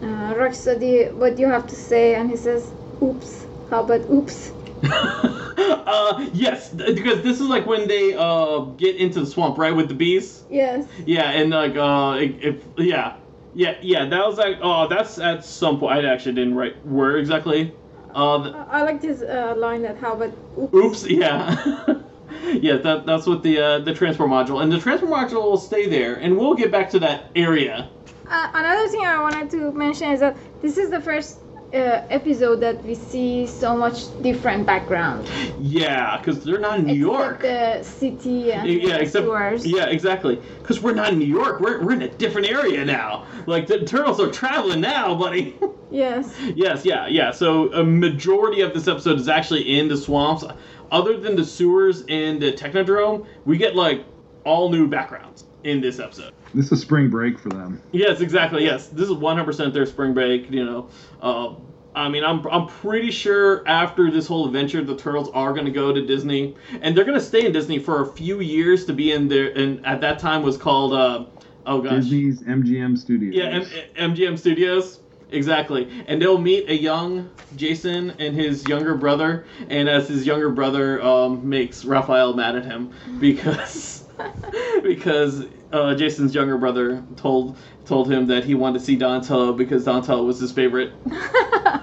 uh, 0.03 0.35
Rocksteady 0.35 1.12
what 1.15 1.39
you 1.39 1.49
have 1.49 1.67
to 1.69 1.77
say, 1.77 2.15
and 2.15 2.31
he 2.31 2.37
says, 2.37 2.73
"Oops." 3.03 3.47
How 3.71 3.83
about 3.83 4.09
oops? 4.11 4.53
uh, 4.85 6.29
yes, 6.33 6.73
because 6.75 7.23
this 7.23 7.41
is 7.41 7.49
like 7.49 7.67
when 7.67 7.89
they 7.89 8.15
uh 8.15 8.61
get 8.77 8.97
into 8.97 9.21
the 9.21 9.27
swamp, 9.27 9.59
right, 9.59 9.75
with 9.75 9.89
the 9.89 9.95
bees. 9.95 10.45
Yes. 10.51 10.87
Yeah, 11.07 11.31
and 11.31 11.51
like 11.51 11.77
uh, 11.77 12.17
if, 12.21 12.62
yeah, 12.77 13.17
yeah, 13.55 13.77
yeah, 13.83 14.05
that 14.05 14.27
was 14.27 14.37
like 14.37 14.59
oh, 14.62 14.87
that's 14.89 15.19
at 15.19 15.45
some 15.45 15.79
point. 15.79 16.05
I 16.05 16.12
actually 16.12 16.35
didn't 16.35 16.55
write 16.55 16.85
where 16.85 17.17
exactly. 17.17 17.75
Uh, 18.15 18.39
the, 18.39 18.51
I 18.51 18.81
I 18.81 18.83
like 18.83 19.01
this 19.01 19.23
uh, 19.23 19.55
line 19.57 19.83
that 19.83 19.97
how 19.97 20.12
about 20.15 20.35
oops? 20.59 20.75
Oops, 20.75 21.07
yeah. 21.09 21.57
yeah, 22.45 22.77
that, 22.79 23.07
that's 23.07 23.27
what 23.27 23.43
the 23.43 23.59
uh, 23.59 23.79
the 23.81 23.95
transfer 23.95 24.25
module. 24.25 24.62
And 24.62 24.70
the 24.70 24.79
transfer 24.79 25.07
module 25.07 25.43
will 25.43 25.57
stay 25.57 25.89
there, 25.89 26.14
and 26.14 26.37
we'll 26.37 26.55
get 26.55 26.70
back 26.70 26.91
to 26.91 26.99
that 27.01 27.31
area. 27.35 27.91
Uh, 28.29 28.51
another 28.55 28.89
thing 28.89 29.05
I 29.05 29.20
wanted 29.20 29.51
to 29.51 29.72
mention 29.72 30.11
is 30.12 30.20
that 30.20 30.37
this 30.62 30.79
is 30.79 30.91
the 30.91 31.01
first 31.01 31.41
uh, 31.75 32.07
episode 32.09 32.61
that 32.61 32.83
we 32.85 32.95
see 32.95 33.47
so 33.47 33.77
much 33.77 34.05
different 34.22 34.64
background. 34.64 35.29
Yeah, 35.59 36.18
because 36.18 36.45
they're 36.45 36.61
not 36.61 36.79
in 36.79 36.87
New 36.87 36.95
York. 36.95 37.43
Except 37.45 37.79
the 37.79 37.85
city 37.85 38.53
and 38.53 38.68
yeah, 38.68 38.99
the 38.99 39.03
except 39.03 39.25
sewers. 39.27 39.66
yeah, 39.66 39.87
exactly. 39.87 40.37
Because 40.59 40.81
we're 40.81 40.95
not 40.95 41.12
in 41.12 41.18
New 41.18 41.27
York. 41.27 41.61
We're, 41.61 41.83
we're 41.83 41.93
in 41.93 42.03
a 42.03 42.09
different 42.09 42.49
area 42.49 42.85
now. 42.85 43.27
Like 43.47 43.66
the 43.66 43.85
turtles 43.85 44.20
are 44.20 44.31
traveling 44.31 44.81
now, 44.81 45.14
buddy. 45.14 45.57
Yes. 45.91 46.35
yes, 46.57 46.85
yeah, 46.85 47.07
yeah. 47.07 47.31
So 47.31 47.72
a 47.72 47.85
majority 47.85 48.62
of 48.62 48.75
this 48.75 48.89
episode 48.89 49.20
is 49.20 49.29
actually 49.29 49.79
in 49.79 49.87
the 49.87 49.97
swamps. 49.97 50.43
Other 50.91 51.18
than 51.18 51.37
the 51.37 51.45
sewers 51.45 52.05
and 52.09 52.41
the 52.41 52.53
Technodrome, 52.53 53.26
we 53.45 53.57
get 53.57 53.74
like 53.74 54.05
all 54.45 54.70
new 54.70 54.87
backgrounds 54.87 55.45
in 55.64 55.80
this 55.80 55.99
episode. 55.99 56.32
This 56.53 56.70
is 56.70 56.80
spring 56.80 57.09
break 57.11 57.39
for 57.39 57.49
them. 57.49 57.80
Yes, 57.93 58.20
exactly. 58.20 58.64
Yes, 58.64 58.89
this 58.89 59.09
is 59.09 59.16
100% 59.16 59.72
their 59.72 59.87
spring 59.87 60.14
break. 60.14 60.51
You 60.51 60.64
know, 60.64 60.89
uh, 61.20 61.55
I 61.97 62.09
mean, 62.09 62.24
I'm 62.24 62.47
I'm 62.49 62.66
pretty 62.66 63.11
sure 63.11 63.66
after 63.66 64.11
this 64.11 64.26
whole 64.26 64.47
adventure, 64.47 64.85
the 64.85 64.97
turtles 64.97 65.30
are 65.32 65.53
going 65.53 65.64
to 65.64 65.72
go 65.72 65.93
to 65.93 66.05
Disney, 66.05 66.55
and 66.82 66.97
they're 66.97 67.05
going 67.05 67.18
to 67.18 67.24
stay 67.24 67.47
in 67.47 67.53
Disney 67.53 67.78
for 67.78 68.03
a 68.03 68.07
few 68.12 68.41
years 68.41 68.85
to 68.87 68.93
be 68.93 69.12
in 69.12 69.28
there. 69.28 69.53
And 69.57 69.85
at 69.87 70.01
that 70.03 70.18
time 70.18 70.43
was 70.43 70.57
called, 70.57 70.93
uh, 70.93 71.24
oh 71.66 71.80
gosh, 71.80 72.05
Disney's 72.05 72.43
MGM 72.43 72.99
Studios. 72.99 73.35
yeah, 73.35 73.64
M- 73.97 74.14
MGM 74.14 74.39
Studios. 74.39 75.01
Exactly, 75.35 76.05
and 76.07 76.22
they'll 76.22 76.39
meet 76.39 76.68
a 76.68 76.76
young 76.76 77.30
Jason 77.57 78.12
and 78.18 78.35
his 78.35 78.66
younger 78.68 78.95
brother, 78.95 79.47
and 79.68 79.89
as 79.89 80.09
his 80.09 80.26
younger 80.26 80.49
brother 80.49 81.03
um, 81.03 81.49
makes 81.49 81.85
Raphael 81.85 82.35
mad 82.35 82.57
at 82.57 82.64
him 82.64 82.93
because 83.20 84.05
because 84.82 85.45
uh, 85.72 85.95
Jason's 85.95 86.35
younger 86.35 86.57
brother 86.57 87.05
told 87.16 87.57
told 87.85 88.11
him 88.11 88.26
that 88.28 88.45
he 88.45 88.55
wanted 88.55 88.78
to 88.78 88.85
see 88.85 88.97
Donatello 88.97 89.53
because 89.53 89.85
Donatello 89.85 90.24
was 90.24 90.39
his 90.39 90.53
favorite. 90.53 90.93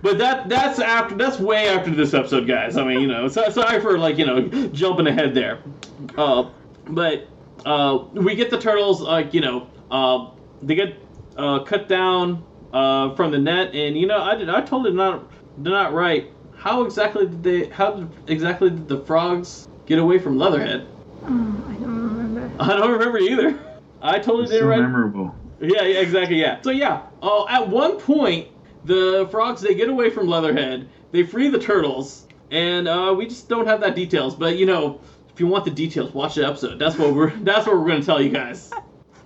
But 0.00 0.18
that 0.18 0.48
that's 0.48 0.78
after 0.78 1.16
that's 1.16 1.38
way 1.38 1.68
after 1.68 1.90
this 1.90 2.14
episode, 2.14 2.46
guys. 2.46 2.76
I 2.76 2.84
mean, 2.84 3.00
you 3.00 3.08
know, 3.08 3.28
so, 3.28 3.48
sorry 3.50 3.80
for 3.80 3.98
like 3.98 4.16
you 4.16 4.26
know 4.26 4.48
jumping 4.68 5.06
ahead 5.06 5.34
there. 5.34 5.60
Uh, 6.16 6.50
but 6.86 7.28
uh, 7.66 8.04
we 8.12 8.34
get 8.34 8.50
the 8.50 8.60
turtles 8.60 9.00
like 9.00 9.34
you 9.34 9.40
know 9.40 9.68
uh, 9.90 10.30
they 10.62 10.74
get 10.74 10.96
uh, 11.38 11.60
cut 11.60 11.88
down 11.88 12.44
uh, 12.72 13.14
from 13.14 13.30
the 13.30 13.38
net, 13.38 13.74
and 13.74 13.96
you 13.96 14.06
know 14.06 14.20
I 14.20 14.34
did 14.34 14.50
I 14.50 14.60
told 14.60 14.86
it 14.86 14.94
not 14.94 15.30
did 15.62 15.70
not 15.70 15.94
write 15.94 16.32
how 16.56 16.82
exactly 16.82 17.26
did 17.26 17.42
they 17.42 17.68
how 17.68 17.92
did, 17.92 18.10
exactly 18.26 18.70
did 18.70 18.88
the 18.88 19.00
frogs 19.00 19.66
get 19.86 19.98
away 19.98 20.18
from 20.18 20.36
Leatherhead? 20.38 20.86
Oh, 21.22 21.64
I 21.68 21.72
don't 21.74 22.18
remember. 22.18 22.52
I 22.62 22.68
don't 22.76 22.90
remember 22.90 23.18
either. 23.18 23.58
I 24.02 24.18
totally 24.18 24.44
It's 24.44 24.52
didn't 24.52 24.66
so 24.66 24.70
write. 24.70 24.80
memorable. 24.80 25.34
Yeah, 25.60 25.82
yeah, 25.82 26.00
exactly, 26.00 26.40
yeah. 26.40 26.60
So 26.62 26.70
yeah, 26.70 27.02
uh, 27.22 27.46
at 27.48 27.68
one 27.68 27.98
point, 27.98 28.48
the 28.84 29.26
frogs 29.30 29.60
they 29.60 29.74
get 29.74 29.88
away 29.88 30.10
from 30.10 30.28
Leatherhead, 30.28 30.88
they 31.10 31.22
free 31.24 31.48
the 31.48 31.58
turtles, 31.58 32.26
and 32.50 32.86
uh, 32.86 33.14
we 33.16 33.26
just 33.26 33.48
don't 33.48 33.66
have 33.66 33.80
that 33.80 33.96
details. 33.96 34.34
But 34.34 34.56
you 34.56 34.66
know, 34.66 35.00
if 35.32 35.40
you 35.40 35.46
want 35.46 35.64
the 35.64 35.70
details, 35.70 36.12
watch 36.12 36.34
the 36.34 36.46
episode. 36.46 36.78
That's 36.78 36.96
what 36.96 37.14
we're 37.14 37.30
that's 37.42 37.66
what 37.66 37.78
we're 37.78 37.88
gonna 37.88 38.02
tell 38.02 38.20
you 38.20 38.30
guys. 38.30 38.70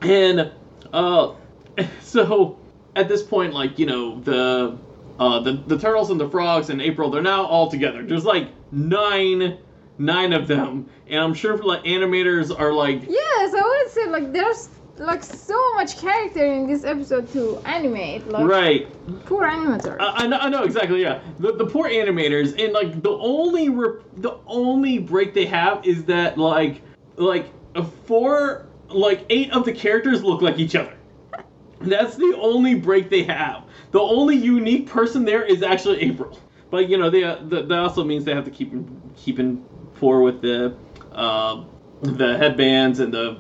And 0.01 0.51
uh, 0.93 1.35
so 2.03 2.59
at 2.97 3.09
this 3.09 3.23
point, 3.23 3.55
like 3.55 3.79
you 3.79 3.87
know, 3.87 4.21
the 4.21 4.79
uh, 5.19 5.41
the 5.41 5.53
the 5.67 5.79
turtles 5.79 6.11
and 6.11 6.21
the 6.21 6.29
frogs 6.29 6.71
and 6.71 6.81
April, 6.81 7.11
they're 7.11 7.23
now 7.23 7.45
all 7.45 7.71
together. 7.71 8.03
There's 8.03 8.25
like 8.25 8.49
nine 8.71 9.59
nine 9.99 10.33
of 10.33 10.49
them, 10.49 10.89
and 11.07 11.21
I'm 11.21 11.35
sure 11.35 11.57
like 11.59 11.85
animators 11.85 12.57
are 12.59 12.73
like 12.73 13.03
Yes, 13.09 13.55
I 13.55 13.63
would 13.63 13.93
say 13.93 14.09
like 14.09 14.33
there's 14.33 14.69
like 14.99 15.23
so 15.23 15.75
much 15.75 15.99
character 15.99 16.45
in 16.45 16.67
this 16.67 16.85
episode 16.85 17.33
to 17.33 17.59
animate. 17.65 18.27
Like 18.29 18.47
right. 18.47 19.25
poor 19.27 19.45
animators. 19.45 19.97
I, 20.01 20.25
I 20.25 20.27
know, 20.27 20.39
I 20.39 20.49
know 20.49 20.65
exactly. 20.65 21.03
Yeah, 21.03 21.21
the, 21.39 21.53
the 21.53 21.67
poor 21.67 21.89
animators, 21.89 22.63
and 22.63 22.73
like 22.73 23.03
the 23.03 23.11
only 23.11 23.69
re- 23.69 24.01
the 24.19 24.39
only 24.47 24.99
break 24.99 25.35
they 25.35 25.47
have 25.47 25.87
is 25.87 26.05
that 26.05 26.39
like 26.39 26.83
like 27.17 27.47
uh, 27.75 27.85
four 27.85 28.67
like 28.89 29.25
eight 29.31 29.51
of 29.53 29.65
the 29.65 29.73
characters 29.73 30.23
look 30.23 30.43
like 30.43 30.59
each 30.59 30.77
other. 30.77 30.95
That's 31.85 32.17
the 32.17 32.35
only 32.41 32.75
break 32.75 33.11
they 33.11 33.23
have. 33.25 33.65
The 33.91 34.01
only 34.01 34.37
unique 34.37 34.87
person 34.89 35.25
there 35.25 35.45
is 35.45 35.63
actually 35.63 36.01
April. 36.03 36.39
But 36.71 36.89
you 36.89 36.97
know, 36.97 37.11
they 37.11 37.25
uh, 37.25 37.37
th- 37.49 37.69
that 37.69 37.79
also 37.79 38.05
means 38.05 38.25
they 38.25 38.35
have 38.35 38.45
to 38.45 38.51
keep 38.51 38.73
in, 38.73 39.13
keep 39.17 39.39
in 39.39 39.65
for 39.93 40.23
with 40.23 40.41
the 40.41 40.75
uh, 41.13 41.65
the 42.01 42.37
headbands 42.37 43.01
and 43.01 43.13
the 43.13 43.37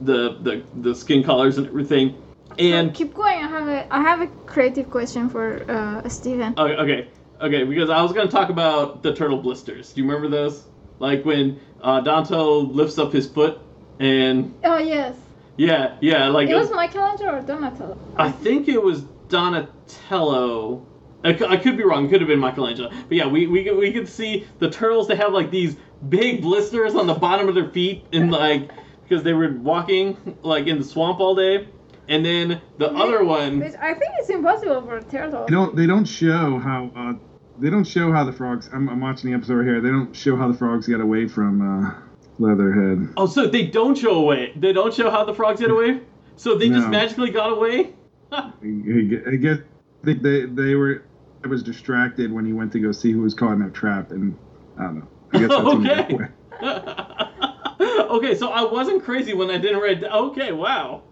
the 0.00 0.38
the 0.42 0.64
the 0.82 0.94
skin 0.94 1.22
colors 1.22 1.58
and 1.58 1.66
everything. 1.66 2.14
So 2.58 2.64
And 2.64 2.94
keep 2.94 3.14
going. 3.14 3.38
I 3.42 3.48
have 3.48 3.68
a 3.68 3.94
I 3.94 4.00
have 4.02 4.20
a 4.20 4.28
creative 4.46 4.90
question 4.90 5.28
for 5.28 5.64
uh, 5.68 6.08
Steven. 6.08 6.54
Okay, 6.58 6.76
okay. 6.76 7.08
Okay, 7.40 7.64
because 7.64 7.90
I 7.90 8.00
was 8.00 8.12
gonna 8.12 8.30
talk 8.30 8.48
about 8.50 9.02
the 9.02 9.12
turtle 9.12 9.38
blisters. 9.38 9.92
Do 9.92 10.00
you 10.00 10.06
remember 10.06 10.28
those? 10.28 10.66
Like 11.00 11.24
when 11.24 11.58
uh, 11.80 12.00
Danto 12.02 12.72
lifts 12.72 12.98
up 12.98 13.12
his 13.12 13.26
foot 13.26 13.58
and 13.98 14.54
Oh 14.62 14.78
yes. 14.78 15.16
Yeah, 15.56 15.96
yeah, 16.00 16.28
like 16.28 16.48
It 16.48 16.54
was 16.56 16.70
Michelangelo 16.70 17.36
or 17.38 17.40
Donatello. 17.42 17.98
I 18.16 18.30
think 18.30 18.68
it 18.68 18.82
was 18.82 19.02
Donatello. 19.28 20.86
I, 21.24 21.30
I 21.48 21.56
could 21.56 21.76
be 21.76 21.84
wrong. 21.84 22.06
It 22.06 22.10
could 22.10 22.20
have 22.20 22.28
been 22.28 22.38
Michelangelo. 22.40 22.90
But 22.90 23.12
yeah, 23.16 23.26
we, 23.26 23.46
we, 23.46 23.64
could- 23.64 23.76
we 23.78 23.92
could 23.92 24.08
see 24.08 24.46
the 24.58 24.70
turtles. 24.70 25.08
They 25.08 25.16
have 25.16 25.32
like 25.32 25.50
these 25.50 25.76
big 26.08 26.42
blisters 26.42 26.94
on 26.94 27.06
the 27.06 27.14
bottom 27.14 27.48
of 27.48 27.54
their 27.54 27.70
feet, 27.70 28.04
and 28.12 28.30
like 28.42 28.70
because 29.02 29.22
they 29.22 29.32
were 29.32 29.52
walking 29.52 30.36
like 30.42 30.66
in 30.66 30.78
the 30.78 30.84
swamp 30.84 31.20
all 31.20 31.34
day. 31.34 31.68
And 32.06 32.22
then 32.24 32.60
the 32.76 32.90
other 32.92 33.24
one, 33.24 33.60
Which 33.60 33.74
I 33.80 33.94
think 33.94 34.12
it's 34.18 34.28
impossible 34.28 34.82
for 34.82 34.98
a 34.98 35.02
turtle. 35.02 35.46
They 35.46 35.52
don't. 35.52 35.74
They 35.74 35.86
don't 35.86 36.04
show 36.04 36.58
how. 36.58 36.90
Uh, 36.94 37.14
they 37.58 37.70
don't 37.70 37.84
show 37.84 38.12
how 38.12 38.24
the 38.24 38.32
frogs. 38.32 38.68
I'm, 38.74 38.90
I'm 38.90 39.00
watching 39.00 39.30
the 39.30 39.36
episode 39.36 39.54
right 39.54 39.66
here. 39.66 39.80
They 39.80 39.88
don't 39.88 40.14
show 40.14 40.36
how 40.36 40.48
the 40.48 40.54
frogs 40.54 40.86
got 40.86 41.00
away 41.00 41.26
from 41.28 41.62
uh, 41.62 41.94
Leatherhead. 42.38 43.12
oh, 43.16 43.26
so 43.26 43.46
they 43.46 43.66
don't 43.66 43.96
show 43.96 44.16
away. 44.16 44.52
They 44.56 44.72
don't 44.72 44.92
show 44.92 45.10
how 45.10 45.24
the 45.24 45.34
frogs 45.34 45.60
get 45.60 45.70
away. 45.70 46.00
So 46.36 46.56
they 46.56 46.68
just 46.68 46.88
magically 46.88 47.30
got 47.30 47.52
away. 47.52 47.94
I 48.32 49.36
guess 49.40 49.58
they, 50.02 50.14
they 50.14 50.46
they 50.46 50.74
were. 50.74 51.04
I 51.44 51.48
was 51.48 51.62
distracted 51.62 52.32
when 52.32 52.44
he 52.46 52.52
went 52.52 52.72
to 52.72 52.80
go 52.80 52.90
see 52.90 53.12
who 53.12 53.20
was 53.20 53.34
caught 53.34 53.52
in 53.52 53.60
that 53.60 53.74
trap, 53.74 54.10
and 54.10 54.36
I 54.78 54.82
don't 54.84 54.98
know. 54.98 55.08
I 55.32 55.38
guess 55.38 55.48
that's 55.50 55.62
when 55.62 55.82
he 55.82 55.88
got 55.88 56.30
Okay. 57.80 57.80
okay, 57.80 58.34
so 58.34 58.50
I 58.50 58.64
wasn't 58.64 59.04
crazy 59.04 59.34
when 59.34 59.50
I 59.50 59.58
didn't 59.58 59.80
write. 59.80 60.02
Okay, 60.02 60.52
wow. 60.52 61.02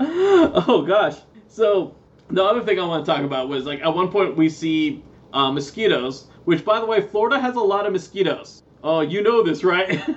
oh 0.00 0.84
gosh. 0.86 1.16
So 1.48 1.94
the 2.30 2.42
other 2.42 2.62
thing 2.62 2.78
I 2.78 2.84
want 2.84 3.04
to 3.04 3.10
talk 3.10 3.22
about 3.22 3.48
was 3.48 3.64
like 3.64 3.80
at 3.80 3.94
one 3.94 4.10
point 4.10 4.36
we 4.36 4.48
see 4.48 5.02
uh, 5.32 5.50
mosquitoes, 5.52 6.26
which 6.44 6.64
by 6.64 6.80
the 6.80 6.86
way, 6.86 7.00
Florida 7.00 7.40
has 7.40 7.56
a 7.56 7.60
lot 7.60 7.86
of 7.86 7.92
mosquitoes. 7.92 8.62
Oh, 8.82 9.00
you 9.00 9.22
know 9.22 9.42
this, 9.42 9.64
right? 9.64 10.00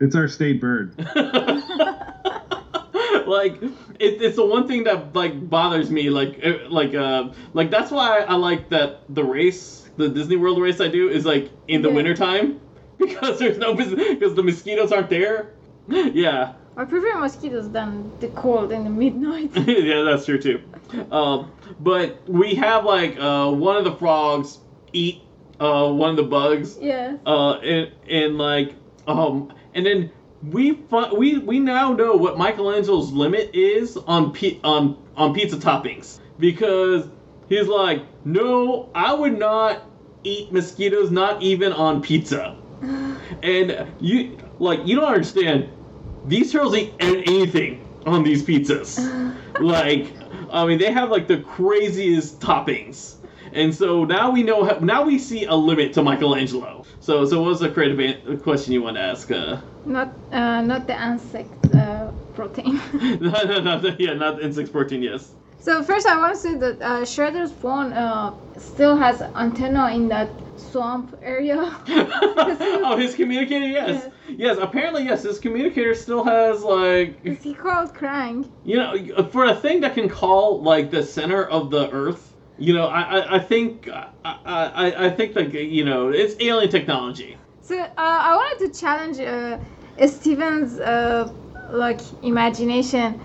It's 0.00 0.14
our 0.14 0.28
state 0.28 0.60
bird. 0.60 0.94
like 3.26 3.60
it, 3.98 4.22
it's 4.22 4.36
the 4.36 4.46
one 4.46 4.68
thing 4.68 4.84
that 4.84 5.14
like 5.14 5.48
bothers 5.50 5.90
me 5.90 6.08
like 6.08 6.38
uh, 6.44 6.68
like 6.70 6.94
uh 6.94 7.30
like 7.52 7.70
that's 7.70 7.90
why 7.90 8.20
i 8.20 8.34
like 8.34 8.68
that 8.70 9.00
the 9.08 9.24
race 9.24 9.88
the 9.96 10.08
disney 10.08 10.36
world 10.36 10.60
race 10.60 10.80
i 10.80 10.88
do 10.88 11.08
is 11.08 11.24
like 11.26 11.50
in 11.66 11.82
the 11.82 11.88
Yeah. 11.88 11.94
wintertime 11.96 12.60
because 12.98 13.38
there's 13.38 13.58
no 13.58 13.74
because 13.74 14.34
the 14.34 14.42
mosquitoes 14.42 14.92
aren't 14.92 15.10
there 15.10 15.50
yeah 15.88 16.54
I 16.76 16.84
prefer 16.84 17.18
mosquitoes 17.18 17.68
than 17.70 18.12
the 18.20 18.28
cold 18.28 18.70
in 18.70 18.84
the 18.84 18.90
midnight. 18.90 19.50
yeah 19.66 20.02
that's 20.02 20.24
true 20.26 20.40
too 20.40 20.62
um 21.10 21.50
but 21.80 22.28
we 22.28 22.54
have 22.54 22.84
like 22.84 23.18
uh 23.18 23.50
one 23.50 23.76
of 23.76 23.84
the 23.84 23.96
frogs 23.96 24.58
eat 24.92 25.22
uh 25.60 25.90
one 25.90 26.10
of 26.10 26.16
the 26.16 26.22
bugs 26.22 26.78
yeah. 26.80 27.16
uh, 27.26 27.54
and, 27.54 27.92
and 28.08 28.38
like, 28.38 28.74
um, 29.06 29.52
and 29.74 29.84
then 29.84 30.10
we 30.42 30.72
fi- 30.72 31.12
we 31.12 31.38
we 31.38 31.58
now 31.58 31.92
know 31.92 32.14
what 32.14 32.38
Michelangelo's 32.38 33.12
limit 33.12 33.50
is 33.54 33.96
on 33.96 34.32
pi- 34.32 34.60
on 34.62 34.96
on 35.16 35.34
pizza 35.34 35.56
toppings 35.56 36.20
because 36.38 37.08
he's 37.48 37.66
like, 37.66 38.02
no, 38.24 38.88
I 38.94 39.12
would 39.12 39.38
not 39.38 39.82
eat 40.22 40.52
mosquitoes, 40.52 41.10
not 41.10 41.42
even 41.42 41.72
on 41.72 42.02
pizza. 42.02 42.56
And 43.42 43.92
you 44.00 44.38
like 44.58 44.80
you 44.86 44.96
don't 44.96 45.12
understand. 45.12 45.68
These 46.24 46.52
turtles 46.52 46.74
eat 46.74 46.94
anything 47.00 47.84
on 48.06 48.22
these 48.22 48.42
pizzas. 48.44 48.98
like, 49.60 50.12
I 50.50 50.66
mean, 50.66 50.78
they 50.78 50.90
have 50.92 51.10
like 51.10 51.28
the 51.28 51.38
craziest 51.38 52.40
toppings. 52.40 53.17
And 53.52 53.74
so 53.74 54.04
now 54.04 54.30
we 54.30 54.42
know. 54.42 54.64
How, 54.64 54.78
now 54.78 55.04
we 55.04 55.18
see 55.18 55.44
a 55.44 55.54
limit 55.54 55.92
to 55.94 56.02
Michelangelo. 56.02 56.84
So, 57.00 57.24
so 57.24 57.40
what 57.42 57.48
was 57.50 57.60
the 57.60 57.70
creative 57.70 57.98
an- 58.00 58.40
question 58.40 58.72
you 58.72 58.82
want 58.82 58.96
to 58.96 59.02
ask? 59.02 59.30
Uh, 59.30 59.60
Not 59.84 60.08
uh, 60.32 60.62
not 60.62 60.86
the 60.86 60.96
insect 61.02 61.74
uh, 61.74 62.10
protein. 62.34 62.80
no, 63.20 63.30
no, 63.44 63.60
no, 63.60 63.96
yeah, 63.98 64.14
not 64.14 64.42
insect 64.42 64.72
protein. 64.72 65.02
Yes. 65.02 65.34
so 65.60 65.82
first, 65.82 66.06
I 66.06 66.18
want 66.18 66.34
to 66.34 66.40
say 66.40 66.54
that 66.56 66.82
uh, 66.82 67.02
Shredder's 67.04 67.52
phone 67.52 67.92
uh, 67.92 68.34
still 68.58 68.96
has 68.96 69.22
antenna 69.34 69.90
in 69.94 70.08
that 70.08 70.30
swamp 70.56 71.14
area. 71.22 71.56
oh, 71.88 72.96
his 72.98 73.14
communicator. 73.14 73.66
Yes. 73.66 74.08
Yes. 74.28 74.58
Apparently, 74.60 75.04
yes. 75.04 75.22
His 75.22 75.38
communicator 75.38 75.94
still 75.94 76.24
has 76.24 76.62
like 76.62 77.20
Is 77.24 77.42
he 77.42 77.54
called 77.54 77.94
Krang? 77.94 78.50
you 78.64 78.76
know 78.76 78.94
for 79.32 79.44
a 79.46 79.54
thing 79.54 79.80
that 79.80 79.94
can 79.94 80.08
call 80.08 80.62
like 80.62 80.90
the 80.90 81.02
center 81.02 81.44
of 81.44 81.70
the 81.70 81.88
Earth. 81.90 82.27
You 82.58 82.74
know, 82.74 82.86
I 82.86 83.36
I, 83.36 83.38
think 83.38 83.88
I, 83.88 84.08
I 84.24 85.06
I 85.06 85.10
think 85.10 85.36
like 85.36 85.52
you 85.52 85.84
know 85.84 86.08
it's 86.08 86.34
alien 86.40 86.68
technology. 86.70 87.36
So 87.62 87.78
uh, 87.80 87.90
I 87.96 88.34
wanted 88.34 88.72
to 88.72 88.80
challenge 88.80 89.20
uh, 89.20 89.58
Steven's 90.08 90.80
uh, 90.80 91.32
like 91.70 92.00
imagination, 92.22 93.20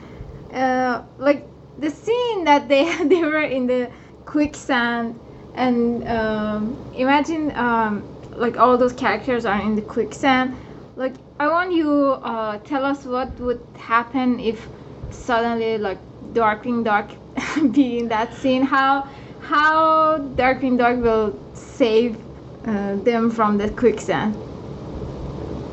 uh, 0.53 1.01
like 1.17 1.47
the 1.79 1.89
scene 1.89 2.43
that 2.43 2.67
they 2.67 2.85
they 3.05 3.23
were 3.23 3.41
in 3.41 3.65
the 3.65 3.89
quicksand, 4.25 5.19
and 5.55 6.07
um, 6.07 6.77
imagine 6.93 7.55
um, 7.55 8.03
like 8.35 8.57
all 8.57 8.77
those 8.77 8.93
characters 8.93 9.45
are 9.45 9.59
in 9.61 9.75
the 9.75 9.81
quicksand. 9.81 10.55
Like 10.95 11.15
I 11.39 11.47
want 11.47 11.73
you 11.73 11.89
uh, 12.21 12.59
tell 12.59 12.85
us 12.85 13.03
what 13.03 13.39
would 13.39 13.65
happen 13.77 14.39
if 14.39 14.67
suddenly 15.09 15.79
like 15.79 15.97
Darkwing 16.33 16.83
Duck 16.83 17.09
be 17.71 17.97
in 17.97 18.09
that 18.09 18.33
scene. 18.35 18.61
How 18.61 19.07
how 19.43 20.19
Darkwing 20.35 20.77
Duck 20.77 21.01
will 21.01 21.37
save 21.53 22.17
uh, 22.65 22.95
them 22.95 23.29
from 23.29 23.57
the 23.57 23.69
quicksand. 23.69 24.37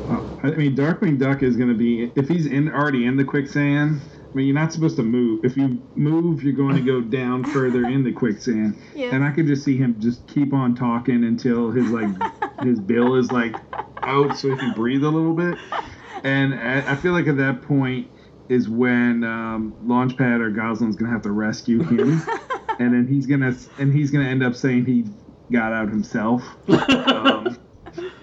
Well, 0.07 0.27
I 0.43 0.51
mean, 0.51 0.75
Darkwing 0.75 1.17
Duck 1.17 1.41
is 1.41 1.55
going 1.55 1.69
to 1.69 1.75
be 1.75 2.11
if 2.15 2.27
he's 2.27 2.45
in 2.45 2.69
already 2.69 3.05
in 3.05 3.15
the 3.15 3.23
quicksand. 3.23 4.01
I 4.03 4.37
mean, 4.37 4.45
you're 4.47 4.55
not 4.55 4.71
supposed 4.71 4.95
to 4.95 5.03
move. 5.03 5.43
If 5.43 5.57
you 5.57 5.81
move, 5.95 6.41
you're 6.43 6.53
going 6.53 6.75
to 6.75 6.81
go 6.81 7.01
down 7.17 7.43
further 7.43 7.85
in 7.85 8.03
the 8.03 8.11
quicksand. 8.11 8.77
Yeah. 8.93 9.09
And 9.13 9.23
I 9.23 9.31
could 9.31 9.45
just 9.45 9.63
see 9.63 9.77
him 9.77 9.95
just 9.99 10.25
keep 10.27 10.53
on 10.53 10.75
talking 10.75 11.23
until 11.23 11.71
his 11.71 11.89
like 11.91 12.09
his 12.63 12.79
bill 12.79 13.15
is 13.15 13.31
like 13.31 13.55
out, 14.03 14.37
so 14.37 14.49
he 14.49 14.57
can 14.57 14.73
breathe 14.73 15.03
a 15.03 15.09
little 15.09 15.33
bit. 15.33 15.57
And 16.23 16.53
I, 16.55 16.91
I 16.91 16.95
feel 16.95 17.13
like 17.13 17.27
at 17.27 17.37
that 17.37 17.61
point 17.61 18.11
is 18.51 18.67
when 18.67 19.23
um, 19.23 19.73
Launchpad 19.85 20.41
or 20.41 20.51
Gosalyn's 20.51 20.95
gonna 20.95 21.11
have 21.11 21.21
to 21.23 21.31
rescue 21.31 21.81
him, 21.83 22.21
and 22.79 22.93
then 22.93 23.07
he's 23.07 23.25
gonna 23.25 23.55
and 23.79 23.93
he's 23.93 24.11
gonna 24.11 24.27
end 24.27 24.43
up 24.43 24.55
saying 24.55 24.85
he 24.85 25.05
got 25.51 25.73
out 25.73 25.89
himself. 25.89 26.43
Um, 27.11 27.57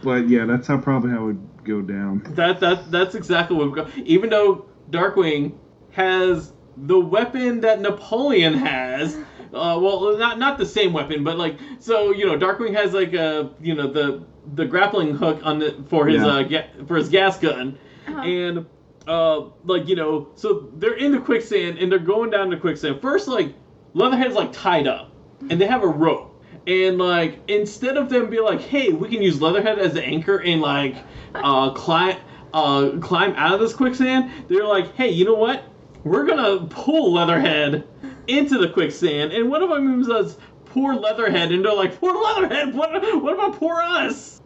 but 0.02 0.28
yeah, 0.28 0.46
that's 0.46 0.66
how 0.66 0.78
probably 0.78 1.10
how 1.10 1.24
it 1.24 1.26
would 1.26 1.48
go 1.64 1.82
down. 1.82 2.22
That 2.30 2.58
that 2.60 2.90
that's 2.90 3.14
exactly 3.14 3.54
what. 3.56 3.66
We've 3.66 3.74
got. 3.74 3.96
Even 3.98 4.30
though 4.30 4.66
Darkwing 4.90 5.52
has 5.90 6.52
the 6.76 6.98
weapon 6.98 7.60
that 7.60 7.80
Napoleon 7.80 8.54
has. 8.54 9.14
Uh, 9.52 9.78
well, 9.80 10.16
not 10.18 10.38
not 10.38 10.56
the 10.58 10.64
same 10.66 10.92
weapon, 10.92 11.22
but 11.24 11.36
like 11.38 11.58
so 11.80 12.12
you 12.12 12.24
know, 12.26 12.38
Darkwing 12.38 12.74
has 12.74 12.92
like 12.94 13.12
a 13.14 13.50
you 13.60 13.74
know 13.74 13.90
the 13.92 14.22
the 14.54 14.64
grappling 14.64 15.14
hook 15.14 15.40
on 15.42 15.58
the 15.58 15.84
for 15.88 16.06
his 16.06 16.22
Yeah. 16.22 16.28
uh 16.28 16.42
ga- 16.44 16.66
for 16.86 16.96
his 16.96 17.08
gas 17.10 17.38
gun, 17.38 17.78
Uh-huh. 18.06 18.20
and 18.22 18.66
uh 19.08 19.46
like 19.64 19.88
you 19.88 19.96
know 19.96 20.28
so 20.34 20.70
they're 20.76 20.96
in 20.96 21.12
the 21.12 21.20
quicksand 21.20 21.78
and 21.78 21.90
they're 21.90 21.98
going 21.98 22.30
down 22.30 22.50
the 22.50 22.56
quicksand. 22.56 23.00
First 23.00 23.26
like 23.26 23.54
Leatherhead's 23.94 24.34
like 24.34 24.52
tied 24.52 24.86
up, 24.86 25.12
and 25.50 25.60
they 25.60 25.66
have 25.66 25.82
a 25.82 25.88
rope. 25.88 26.42
And 26.66 26.98
like 26.98 27.40
instead 27.48 27.96
of 27.96 28.10
them 28.10 28.28
be 28.28 28.40
like, 28.40 28.60
hey, 28.60 28.92
we 28.92 29.08
can 29.08 29.22
use 29.22 29.40
Leatherhead 29.40 29.78
as 29.78 29.94
the 29.94 30.04
anchor 30.04 30.42
and 30.42 30.60
like 30.60 30.96
uh 31.34 31.70
climb 31.70 32.18
uh 32.52 32.98
climb 33.00 33.34
out 33.36 33.54
of 33.54 33.60
this 33.60 33.74
quicksand, 33.74 34.30
they're 34.48 34.66
like, 34.66 34.94
hey, 34.94 35.08
you 35.08 35.24
know 35.24 35.34
what? 35.34 35.64
We're 36.04 36.26
gonna 36.26 36.66
pull 36.66 37.14
Leatherhead 37.14 37.88
into 38.26 38.58
the 38.58 38.68
quicksand, 38.68 39.32
and 39.32 39.48
one 39.48 39.62
of 39.62 39.70
my 39.70 39.80
moves 39.80 40.08
does 40.08 40.36
poor 40.66 40.94
Leatherhead, 40.94 41.50
and 41.50 41.64
they're 41.64 41.74
like, 41.74 41.98
poor 41.98 42.14
Leatherhead, 42.14 42.74
what 42.74 42.92
what 43.22 43.34
about 43.34 43.58
poor 43.58 43.80
us? 43.80 44.42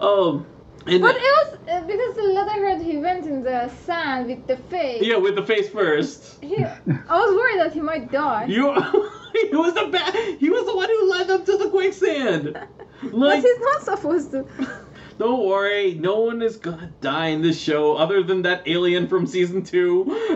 Um 0.00 0.46
and 0.88 1.02
But 1.02 1.16
it 1.16 1.22
was 1.38 1.48
uh, 1.68 1.80
because 1.86 2.14
the 2.16 2.22
Leatherhead 2.22 2.80
he 2.82 2.96
went 2.98 3.26
in 3.26 3.42
the 3.42 3.68
sand 3.86 4.26
with 4.26 4.46
the 4.46 4.56
face. 4.56 5.02
yeah, 5.02 5.16
with 5.16 5.34
the 5.34 5.44
face 5.44 5.68
first. 5.68 6.42
He, 6.42 6.56
I 6.64 7.16
was 7.22 7.34
worried 7.34 7.60
that 7.60 7.72
he 7.72 7.80
might 7.80 8.10
die. 8.10 8.46
You 8.46 8.72
he 9.50 9.54
was 9.54 9.74
the 9.74 9.86
ba- 9.94 10.36
he 10.38 10.48
was 10.50 10.64
the 10.66 10.76
one 10.76 10.88
who 10.88 11.10
led 11.10 11.26
them 11.28 11.44
to 11.44 11.56
the 11.58 11.68
quicksand. 11.70 12.44
but 13.02 13.36
he's 13.36 13.60
not 13.70 13.82
supposed 13.82 14.30
to. 14.32 14.46
Don't 15.18 15.44
worry, 15.46 15.94
no 15.94 16.20
one 16.20 16.42
is 16.42 16.56
gonna 16.56 16.92
die 17.00 17.28
in 17.28 17.42
this 17.42 17.60
show 17.60 17.96
other 17.96 18.22
than 18.22 18.42
that 18.42 18.62
alien 18.66 19.08
from 19.08 19.26
season 19.26 19.64
two, 19.64 19.90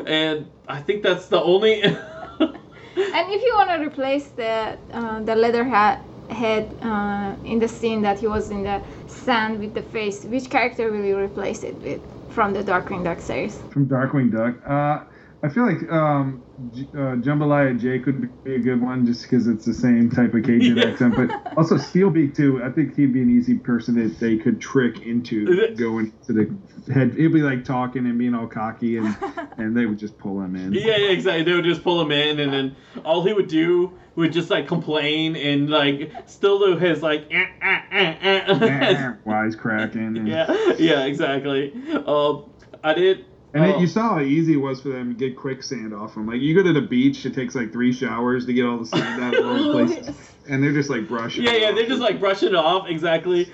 and 0.07 0.51
I 0.66 0.81
think 0.83 1.03
that's 1.05 1.29
the 1.29 1.41
only. 1.41 1.83
And 1.83 3.33
if 3.33 3.43
you 3.43 3.53
want 3.57 3.70
to 3.70 3.79
replace 3.87 4.29
the 4.31 4.79
uh, 4.93 5.20
the 5.23 5.35
Leatherhead 5.35 5.99
head 6.29 6.74
uh, 6.83 7.37
in 7.45 7.59
the 7.59 7.69
scene 7.69 8.03
that 8.03 8.19
he 8.19 8.27
was 8.27 8.51
in 8.51 8.62
the 8.65 8.83
sand 9.24 9.61
with 9.61 9.74
the 9.74 9.82
face, 9.82 10.24
which 10.24 10.51
character 10.51 10.90
will 10.90 11.05
you 11.05 11.19
replace 11.19 11.62
it 11.62 11.82
with 11.82 12.03
from 12.28 12.53
the 12.53 12.62
Darkwing 12.62 13.05
Duck 13.05 13.20
series? 13.20 13.62
From 13.70 13.86
Darkwing 13.86 14.31
Duck, 14.32 14.55
uh, 14.66 15.05
I 15.44 15.48
feel 15.48 15.66
like 15.66 15.90
um, 15.90 16.44
J- 16.70 16.89
uh, 16.94 17.16
Jambalaya 17.16 17.77
Jake 17.78 18.06
would 18.06 18.44
be 18.44 18.55
a 18.55 18.59
good 18.60 18.81
one 18.81 19.05
just 19.05 19.23
because 19.23 19.48
it's 19.48 19.64
the 19.64 19.74
same 19.74 20.09
type 20.09 20.35
of 20.35 20.44
Cajun 20.44 20.77
Yeah. 20.77 20.85
accent. 20.85 21.16
But 21.16 21.31
also 21.56 21.74
Steelbeak 21.77 22.36
too. 22.36 22.62
I 22.62 22.70
think 22.70 22.94
he'd 22.94 23.12
be 23.12 23.23
an 23.23 23.31
easy 23.31 23.59
person 23.59 23.97
that 23.97 24.20
they 24.20 24.36
could 24.36 24.60
trick 24.60 25.02
into 25.02 25.74
going 25.74 26.12
to 26.27 26.32
the 26.32 26.93
head. 26.93 27.14
He'd 27.14 27.32
be 27.32 27.43
like 27.43 27.64
talking 27.64 28.06
and 28.06 28.16
being 28.19 28.35
all 28.35 28.47
cocky, 28.47 28.98
and 28.98 29.16
and 29.59 29.77
they 29.77 29.86
would 29.86 29.98
just 29.98 30.16
pull 30.16 30.40
him 30.40 30.55
in. 30.55 30.74
Yeah, 30.74 30.97
yeah, 30.97 31.10
exactly. 31.10 31.43
They 31.43 31.55
would 31.55 31.64
just 31.64 31.82
pull 31.82 32.01
him 32.01 32.12
in, 32.12 32.39
and 32.39 32.52
then 32.52 32.77
all 33.05 33.24
he 33.24 33.32
would 33.32 33.48
do 33.48 33.98
would 34.14 34.32
just 34.32 34.48
like 34.48 34.69
complain 34.69 35.35
and 35.35 35.69
like 35.69 36.12
still 36.27 36.60
do 36.60 36.77
his 36.77 37.02
like 37.02 37.27
eh, 37.32 37.47
eh, 37.60 37.81
eh, 37.90 38.14
eh. 38.47 39.12
Wisecracking. 39.27 40.19
And, 40.19 40.28
yeah, 40.28 40.74
yeah, 40.78 41.05
exactly. 41.06 41.73
Um, 42.06 42.52
I 42.85 42.94
did. 42.94 43.24
And 43.55 43.65
it, 43.65 43.77
oh, 43.77 43.81
you 43.81 43.87
saw 43.87 44.15
how 44.15 44.20
easy 44.20 44.55
it 44.55 44.57
was 44.57 44.81
for 44.81 44.89
them 44.89 45.11
to 45.11 45.15
get 45.15 45.37
quicksand 45.37 45.93
off 45.93 46.15
them. 46.15 46.27
Like 46.27 46.41
you 46.41 46.55
go 46.55 46.62
to 46.62 46.73
the 46.73 46.87
beach, 46.87 47.27
it 47.27 47.35
takes 47.35 47.55
like 47.55 47.70
three 47.70 47.93
showers 47.93 48.47
to 48.47 48.53
get 48.53 48.65
all 48.65 48.79
the 48.79 48.87
sand 48.87 49.23
out 49.23 49.35
of 49.35 49.47
all 49.47 49.55
the 49.55 49.73
places, 49.95 50.16
and 50.49 50.62
they're 50.62 50.73
just 50.73 50.89
like 50.89 51.07
brushing. 51.07 51.45
Yeah, 51.45 51.53
it 51.53 51.61
yeah, 51.61 51.69
off. 51.69 51.74
they're 51.74 51.87
just 51.87 52.01
like 52.01 52.19
brushing 52.19 52.49
it 52.49 52.55
off 52.55 52.89
exactly. 52.89 53.53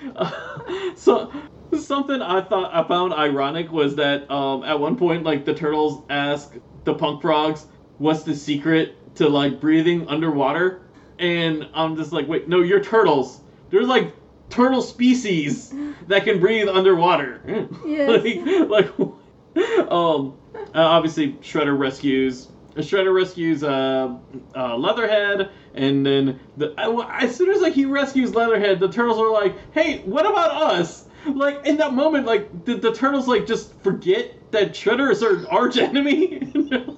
so 0.95 1.31
something 1.77 2.21
I 2.21 2.41
thought 2.41 2.73
I 2.73 2.87
found 2.87 3.13
ironic 3.13 3.71
was 3.71 3.95
that 3.97 4.29
um, 4.31 4.63
at 4.63 4.79
one 4.79 4.95
point, 4.95 5.23
like 5.23 5.43
the 5.43 5.53
turtles 5.53 6.05
ask 6.09 6.55
the 6.85 6.93
punk 6.93 7.21
frogs, 7.21 7.65
"What's 7.97 8.23
the 8.23 8.35
secret 8.35 9.15
to 9.15 9.27
like 9.27 9.59
breathing 9.59 10.07
underwater?" 10.07 10.81
And 11.19 11.67
I'm 11.73 11.97
just 11.97 12.13
like, 12.13 12.27
wait, 12.29 12.47
no, 12.47 12.61
you're 12.61 12.81
turtles. 12.81 13.41
There's 13.69 13.87
like 13.87 14.15
turtle 14.49 14.81
species 14.81 15.73
that 16.07 16.23
can 16.23 16.39
breathe 16.39 16.69
underwater. 16.69 17.41
Yes. 17.85 18.23
like, 18.23 18.69
like, 18.69 19.09
um, 19.89 20.37
uh, 20.55 20.79
obviously 20.79 21.33
Shredder 21.33 21.77
rescues. 21.77 22.47
Shredder 22.75 23.13
rescues 23.13 23.63
uh, 23.63 24.15
uh, 24.55 24.77
Leatherhead, 24.77 25.49
and 25.73 26.05
then 26.05 26.39
the 26.57 26.73
as 26.77 27.35
soon 27.35 27.49
as 27.49 27.61
like 27.61 27.73
he 27.73 27.85
rescues 27.85 28.35
Leatherhead, 28.35 28.79
the 28.79 28.89
turtles 28.89 29.17
are 29.17 29.31
like, 29.31 29.55
"Hey, 29.73 29.99
what 29.99 30.25
about 30.25 30.51
us?" 30.51 31.05
Like 31.25 31.65
in 31.65 31.77
that 31.77 31.93
moment, 31.93 32.25
like 32.25 32.65
the, 32.65 32.75
the 32.75 32.93
turtles 32.93 33.27
like 33.27 33.45
just 33.45 33.73
forget 33.81 34.51
that 34.51 34.71
Shredder 34.71 35.11
is 35.11 35.23
our 35.23 35.47
arch 35.49 35.77
enemy. 35.79 36.39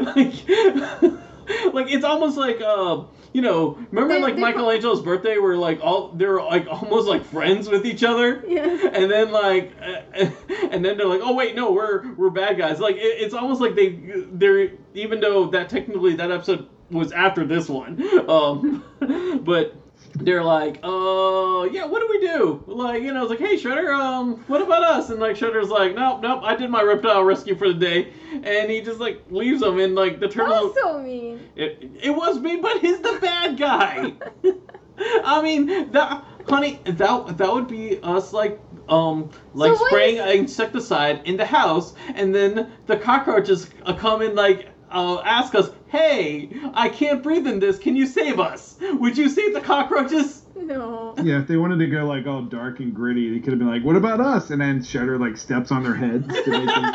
like, 0.00 0.34
like 1.72 1.88
it's 1.90 2.04
almost 2.04 2.36
like 2.36 2.60
uh, 2.60 3.02
you 3.32 3.42
know, 3.42 3.78
remember 3.90 4.14
They- 4.14 4.20
like 4.22 4.34
they- 4.36 4.40
Michelangelo's 4.42 5.02
birthday, 5.02 5.38
where 5.38 5.56
like 5.56 5.80
all 5.82 6.08
they're 6.14 6.40
like 6.42 6.66
almost 6.68 7.08
like 7.08 7.24
friends 7.24 7.68
with 7.68 7.84
each 7.86 8.02
other 8.04 8.44
Yes. 8.46 8.90
and 8.94 9.10
then 9.10 9.30
like 9.32 9.72
uh, 9.80 10.02
and 10.70 10.84
then 10.84 10.96
they're 10.96 11.06
like 11.06 11.20
oh 11.22 11.34
wait 11.34 11.54
no 11.54 11.72
we're 11.72 12.12
we're 12.14 12.30
bad 12.30 12.56
guys 12.58 12.80
like 12.80 12.96
it, 12.96 13.00
it's 13.20 13.34
almost 13.34 13.60
like 13.60 13.74
they 13.74 13.98
they're 14.32 14.72
even 14.94 15.20
though 15.20 15.46
that 15.50 15.68
technically 15.68 16.14
that 16.16 16.30
episode 16.30 16.68
was 16.90 17.12
after 17.12 17.44
this 17.46 17.68
one 17.68 18.00
um 18.30 18.84
but 19.44 19.74
they're 20.16 20.44
like 20.44 20.76
uh 20.84 21.66
yeah 21.72 21.84
what 21.84 22.00
do 22.00 22.06
we 22.08 22.20
do 22.20 22.62
like 22.66 23.02
you 23.02 23.12
know 23.12 23.22
it's 23.22 23.30
like 23.30 23.38
hey 23.40 23.56
shredder 23.56 23.92
um 23.92 24.36
what 24.46 24.60
about 24.62 24.82
us 24.82 25.10
and 25.10 25.18
like 25.18 25.36
shredder's 25.36 25.68
like 25.70 25.94
nope 25.94 26.20
nope 26.22 26.40
i 26.44 26.54
did 26.54 26.70
my 26.70 26.82
reptile 26.82 27.24
rescue 27.24 27.54
for 27.56 27.68
the 27.68 27.74
day 27.74 28.12
and 28.44 28.70
he 28.70 28.80
just 28.80 29.00
like 29.00 29.20
leaves 29.30 29.60
them 29.60 29.78
in 29.80 29.94
like 29.94 30.20
the 30.20 30.28
turtle 30.28 30.54
Also 30.54 30.98
mean. 31.00 31.40
it, 31.56 31.90
it 32.00 32.10
was 32.10 32.38
me, 32.40 32.56
but 32.56 32.78
he's 32.80 33.00
the 33.00 33.18
bad 33.20 33.56
guy. 33.56 34.12
I 35.24 35.40
mean, 35.42 35.90
that 35.92 36.24
honey, 36.48 36.80
that 36.84 37.36
that 37.38 37.52
would 37.52 37.66
be 37.68 37.98
us 38.02 38.32
like 38.32 38.60
um 38.88 39.30
like 39.54 39.76
So 39.76 39.86
spraying 39.86 40.16
is- 40.18 40.34
insecticide 40.40 41.22
in 41.26 41.36
the 41.36 41.44
house, 41.44 41.94
and 42.14 42.34
then 42.34 42.72
the 42.86 42.96
cockroaches 42.96 43.70
uh, 43.86 43.92
come 43.94 44.22
in 44.22 44.34
like 44.34 44.68
uh, 44.94 45.20
ask 45.22 45.54
us, 45.54 45.70
"Hey, 45.88 46.48
I 46.72 46.88
can't 46.88 47.22
breathe 47.22 47.46
in 47.46 47.58
this. 47.58 47.78
Can 47.78 47.96
you 47.96 48.06
save 48.06 48.40
us? 48.40 48.76
Would 48.80 49.18
you 49.18 49.28
save 49.28 49.52
the 49.52 49.60
cockroaches?" 49.60 50.42
No. 50.56 51.14
Yeah, 51.22 51.40
if 51.40 51.48
they 51.48 51.56
wanted 51.56 51.78
to 51.78 51.86
go 51.88 52.06
like 52.06 52.26
all 52.26 52.42
dark 52.42 52.80
and 52.80 52.94
gritty, 52.94 53.30
they 53.30 53.40
could 53.40 53.52
have 53.52 53.58
been 53.58 53.68
like, 53.68 53.84
"What 53.84 53.96
about 53.96 54.20
us?" 54.20 54.50
And 54.50 54.60
then 54.60 54.80
Shredder 54.80 55.18
like 55.18 55.36
steps 55.36 55.70
on 55.72 55.82
their 55.82 55.94
heads 55.94 56.26
to 56.26 56.50
make 56.50 56.66
them. 56.66 56.92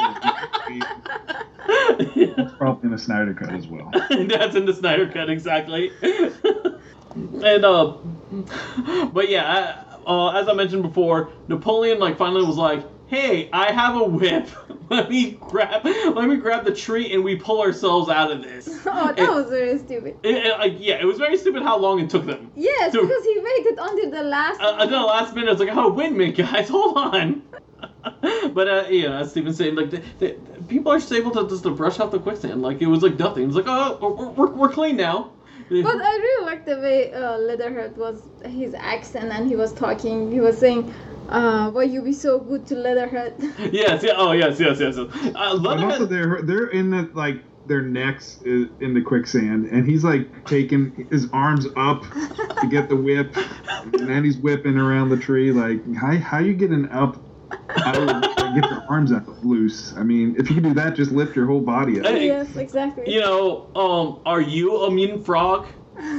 That's 2.38 2.54
probably 2.58 2.88
in 2.88 2.92
the 2.92 2.98
Snyder 2.98 3.34
cut 3.34 3.54
as 3.54 3.68
well. 3.68 3.92
That's 4.10 4.56
in 4.56 4.66
the 4.66 4.74
Snyder 4.74 5.08
cut 5.10 5.30
exactly. 5.30 5.92
and 6.02 7.66
uh, 7.66 7.98
but 9.12 9.30
yeah, 9.30 9.86
I, 10.06 10.10
uh, 10.10 10.30
as 10.40 10.48
I 10.48 10.54
mentioned 10.54 10.84
before, 10.84 11.30
Napoleon 11.48 12.00
like 12.00 12.18
finally 12.18 12.46
was 12.46 12.58
like, 12.58 12.86
"Hey, 13.10 13.49
I 13.52 13.72
have 13.72 13.95
a 13.95 14.03
whip. 14.03 14.48
let 14.90 15.10
me 15.10 15.31
grab, 15.41 15.84
let 15.86 16.27
me 16.30 16.38
grab 16.38 16.64
the 16.65 16.73
tree, 16.73 17.14
and 17.14 17.23
we 17.23 17.36
pull 17.36 17.61
ourselves 17.61 18.10
out 18.10 18.31
of 18.31 18.44
this." 18.44 18.68
Oh, 18.86 19.07
that 19.07 19.19
It- 19.19 19.30
was 19.30 19.49
very 19.49 19.77
stupid. 19.77 20.18
it- 20.23 20.45
it, 20.45 20.57
like, 20.60 20.76
yeah, 20.80 20.95
it 21.02 21.06
was 21.06 21.18
very 21.18 21.38
stupid 21.38 21.64
how 21.64 21.77
long 21.77 21.99
it 21.99 22.10
took 22.10 22.26
them. 22.26 22.52
Yes, 22.56 22.91
Dude. 22.94 23.07
because 23.07 23.23
he 23.23 23.40
waited 23.40 23.77
until 23.80 24.11
the 24.11 24.23
last. 24.23 24.60
Uh, 24.61 24.76
until 24.80 24.99
the 25.02 25.06
last 25.06 25.36
minute, 25.36 25.52
it's 25.52 25.60
like, 25.60 25.76
"Oh, 25.76 25.90
wait 25.91 26.11
a 26.11 26.15
minute, 26.15 26.38
guys, 26.38 26.69
hold 26.77 26.98
on." 26.98 27.41
but 28.53 28.68
uh, 28.68 28.86
you 28.90 29.03
know, 29.03 29.18
as 29.18 29.31
Steven's 29.31 29.57
saying, 29.57 29.76
like 29.76 29.90
the, 29.90 30.02
the, 30.19 30.36
people 30.68 30.91
are 30.91 30.99
just 30.99 31.11
able 31.11 31.31
to 31.31 31.48
just 31.48 31.64
to 31.64 31.72
brush 31.72 31.99
off 31.99 32.11
the 32.11 32.19
quicksand, 32.19 32.61
like 32.61 32.81
it 32.81 32.88
was 32.88 33.02
like 33.03 33.18
nothing. 33.19 33.45
It's 33.48 33.56
like, 33.56 33.65
"Oh, 33.68 33.98
we're, 34.02 34.30
we're, 34.30 34.52
we're 34.53 34.69
clean 34.69 34.95
now." 34.98 35.31
But 35.69 35.86
I 36.02 36.15
really 36.18 36.45
like 36.48 36.65
the 36.65 36.77
way 36.80 37.14
uh, 37.14 37.38
Leatherhead 37.38 37.95
was 37.95 38.23
his 38.44 38.73
accent 38.73 39.31
and 39.31 39.48
he 39.48 39.56
was 39.56 39.72
talking. 39.72 40.31
He 40.31 40.40
was 40.40 40.57
saying, 40.57 40.91
uh, 41.30 41.72
"Why 41.72 41.84
you 41.84 42.02
be 42.02 42.14
so 42.14 42.40
good 42.40 42.66
to 42.68 42.76
Leatherhead?" 42.76 43.36
Yes, 43.72 44.04
yeah, 44.04 44.14
oh 44.18 44.32
yes, 44.32 44.60
yes, 44.60 44.80
yes. 44.80 44.96
yes. 44.98 45.36
Uh, 45.36 45.58
And 45.58 45.84
also, 45.84 46.06
they're 46.06 46.42
they're 46.42 46.68
in 46.68 46.90
the 46.90 47.10
like 47.14 47.42
their 47.68 47.82
necks 47.82 48.40
is 48.44 48.68
in 48.80 48.94
the 48.94 49.02
quicksand, 49.02 49.68
and 49.68 49.88
he's 49.88 50.04
like 50.04 50.46
taking 50.46 51.08
his 51.12 51.28
arms 51.32 51.68
up 51.78 52.02
to 52.62 52.68
get 52.70 52.90
the 52.90 52.96
whip, 52.96 53.36
and 53.94 54.10
then 54.10 54.24
he's 54.24 54.38
whipping 54.38 54.78
around 54.78 55.10
the 55.10 55.18
tree. 55.18 55.52
Like, 55.52 55.80
how 55.96 56.18
how 56.18 56.40
you 56.40 56.54
getting 56.54 56.90
up? 56.90 57.18
Out 57.78 57.96
of, 57.96 58.22
get 58.56 58.70
your 58.70 58.84
arms 58.90 59.12
up 59.12 59.26
loose. 59.44 59.94
I 59.96 60.04
mean, 60.04 60.36
if 60.38 60.50
you 60.50 60.56
can 60.56 60.64
do 60.64 60.74
that, 60.76 60.96
just 60.96 61.12
lift 61.12 61.36
your 61.36 61.48
whole 61.48 61.62
body 61.62 62.00
up. 62.00 62.06
Hey, 62.06 62.28
yes, 62.28 62.56
exactly. 62.56 63.12
you 63.12 63.20
know, 63.22 63.70
um, 63.76 64.20
are 64.26 64.42
you 64.42 64.84
a 64.84 64.92
mutant 64.92 65.26
frog? 65.26 65.68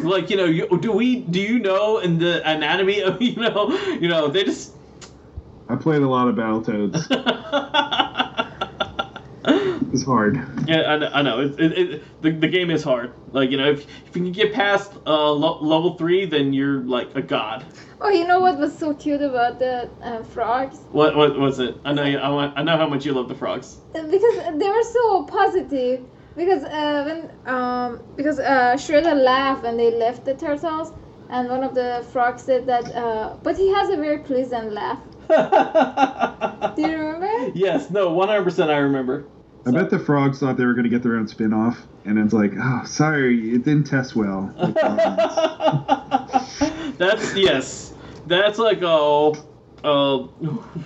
Like, 0.03 0.29
you 0.31 0.37
know, 0.37 0.45
you, 0.45 0.67
do 0.81 0.93
we, 0.93 1.21
do 1.21 1.41
you 1.41 1.59
know 1.59 1.99
in 1.99 2.19
the 2.19 2.43
anatomy 2.49 3.01
of, 3.03 3.21
you 3.23 3.37
know, 3.37 3.71
you 4.01 4.09
know, 4.09 4.29
they 4.29 4.45
just. 4.45 4.75
I 5.71 5.77
played 5.77 6.03
a 6.03 6.09
lot 6.09 6.27
of 6.29 6.35
Battletoads. 6.35 7.07
It's 9.93 10.05
hard. 10.05 10.37
Yeah, 10.69 10.83
I 10.93 10.97
know. 10.99 11.11
I 11.13 11.23
know. 11.23 11.41
It, 11.41 11.59
it, 11.59 11.73
it, 11.79 12.23
the, 12.23 12.31
the 12.31 12.47
game 12.47 12.71
is 12.71 12.85
hard. 12.85 13.13
Like 13.33 13.51
you 13.51 13.57
know, 13.57 13.69
if, 13.71 13.81
if 14.07 14.15
you 14.15 14.23
can 14.23 14.31
get 14.33 14.53
past 14.53 14.93
uh, 15.07 15.33
lo- 15.33 15.59
level 15.61 15.97
three, 15.97 16.27
then 16.27 16.53
you're 16.53 16.83
like 16.83 17.17
a 17.17 17.23
god. 17.23 17.65
Oh, 18.01 18.09
you 18.09 18.25
know 18.25 18.39
what 18.41 18.57
was 18.59 18.77
so 18.77 18.95
cute 18.95 19.21
about 19.21 19.59
the 19.59 19.91
uh, 20.03 20.23
frogs? 20.23 20.79
What 20.93 21.17
what 21.17 21.37
was 21.37 21.59
it? 21.59 21.77
I 21.85 21.93
know. 21.93 22.05
you- 22.05 22.19
I, 22.19 22.29
want, 22.29 22.57
I 22.57 22.63
know 22.63 22.77
how 22.77 22.87
much 22.87 23.05
you 23.05 23.13
love 23.13 23.29
the 23.29 23.35
frogs. 23.35 23.79
Uh, 23.95 24.03
Because 24.07 24.37
they 24.59 24.69
were 24.69 24.83
so 24.85 25.25
positive. 25.25 26.01
Because 26.37 26.63
uh, 26.65 27.03
when 27.07 27.53
um, 27.53 28.01
because 28.17 28.39
uh, 28.39 28.77
Shredder 28.77 29.17
laughed 29.21 29.65
when 29.65 29.77
they 29.77 29.91
left 29.91 30.25
the 30.25 30.35
turtles, 30.35 30.93
and 31.31 31.49
one 31.49 31.65
of 31.65 31.75
the 31.75 32.07
frogs 32.13 32.43
said 32.43 32.67
that, 32.67 32.85
uh, 32.95 33.37
but 33.43 33.57
he 33.57 33.73
has 33.75 33.89
a 33.91 33.97
very 33.97 34.19
pleasant 34.19 34.73
laugh. 34.73 35.01
Do 36.77 36.83
you 36.83 36.99
remember? 36.99 37.51
yes. 37.55 37.91
No. 37.91 38.13
One 38.13 38.29
hundred 38.29 38.45
percent. 38.45 38.71
I 38.71 38.79
remember. 38.79 39.25
I 39.67 39.71
bet 39.73 39.91
the 39.91 39.99
frogs 39.99 40.39
thought 40.41 40.57
they 40.57 40.65
were 40.65 40.73
going 40.73 40.85
to 40.85 40.91
get 40.91 41.03
their 41.03 41.17
own 41.17 41.29
spin 41.29 41.53
off, 41.53 41.87
and 42.07 42.19
it's 42.19 42.33
like, 42.33 42.53
oh, 42.59 42.83
sorry, 42.87 43.55
it 43.55 43.63
didn't 43.65 43.85
test 43.85 44.17
well. 44.17 44.53
that's 46.99 47.35
yes. 47.37 47.93
That's 48.27 48.59
like 48.59 48.79
oh, 48.83 49.35
uh, 49.85 50.19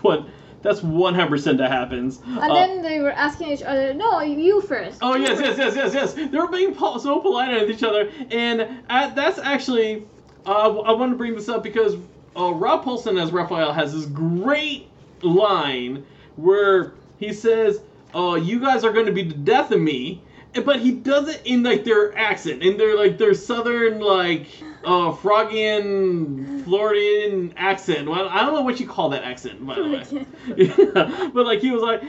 what? 0.02 0.26
That's 0.62 0.82
one 0.82 1.14
hundred 1.14 1.30
percent 1.30 1.58
that 1.58 1.70
happens. 1.70 2.20
And 2.24 2.38
Uh, 2.38 2.54
then 2.54 2.82
they 2.82 3.00
were 3.00 3.12
asking 3.12 3.48
each 3.52 3.62
other, 3.62 3.94
no, 3.94 4.20
you 4.22 4.60
first. 4.62 4.98
Oh 5.02 5.14
you 5.14 5.22
yes, 5.22 5.40
first." 5.40 5.58
yes, 5.58 5.76
yes, 5.76 5.94
yes, 5.94 6.14
yes. 6.16 6.30
They 6.30 6.38
were 6.38 6.48
being 6.48 6.74
po- 6.74 6.98
so 6.98 7.20
polite 7.20 7.60
with 7.60 7.70
each 7.70 7.82
other, 7.82 8.10
and 8.30 8.82
uh, 8.90 9.14
that's 9.14 9.38
actually 9.38 10.06
uh, 10.46 10.50
I 10.80 10.92
want 10.92 11.12
to 11.12 11.16
bring 11.16 11.34
this 11.34 11.48
up 11.48 11.62
because 11.62 11.96
uh, 12.36 12.52
Rob 12.52 12.84
Paulsen 12.84 13.20
as 13.20 13.32
Raphael 13.32 13.72
has 13.72 13.94
this 13.94 14.06
great 14.06 14.88
line 15.22 16.04
where 16.36 16.94
he 17.18 17.32
says, 17.32 17.80
"Uh, 18.14 18.34
you 18.34 18.60
guys 18.60 18.84
are 18.84 18.92
going 18.92 19.06
to 19.06 19.12
be 19.12 19.22
the 19.22 19.34
death 19.34 19.70
of 19.70 19.80
me," 19.80 20.22
but 20.64 20.80
he 20.80 20.92
does 20.92 21.28
it 21.28 21.42
in 21.44 21.62
like 21.62 21.84
their 21.84 22.16
accent, 22.16 22.62
in 22.62 22.76
their 22.76 22.96
like 22.96 23.18
their 23.18 23.34
southern 23.34 24.00
like 24.00 24.46
uh 24.84 25.12
Froggian 25.12 26.64
Floridian 26.64 27.54
accent. 27.56 28.08
Well, 28.08 28.28
I 28.28 28.42
don't 28.42 28.54
know 28.54 28.62
what 28.62 28.80
you 28.80 28.86
call 28.86 29.10
that 29.10 29.24
accent, 29.24 29.64
by 29.66 29.76
the 29.76 29.82
way. 29.82 30.26
Yeah, 30.56 31.30
but 31.34 31.46
like 31.46 31.60
he 31.60 31.70
was 31.70 31.82
like, 31.82 32.02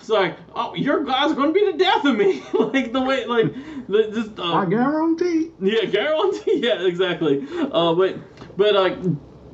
it's 0.00 0.08
like, 0.08 0.36
oh, 0.54 0.74
your 0.74 1.04
guys 1.04 1.32
are 1.32 1.34
gonna 1.34 1.52
be 1.52 1.70
the 1.70 1.76
death 1.76 2.04
of 2.04 2.16
me, 2.16 2.42
like 2.54 2.92
the 2.92 3.02
way, 3.02 3.26
like, 3.26 3.52
the, 3.86 4.10
just, 4.14 4.38
uh, 4.38 4.54
I 4.54 4.64
guarantee. 4.64 5.50
yeah, 5.60 5.84
guarantee, 5.84 6.60
yeah, 6.64 6.86
exactly. 6.86 7.46
Uh, 7.70 7.92
but, 7.94 8.16
but 8.56 8.74
like, 8.74 8.96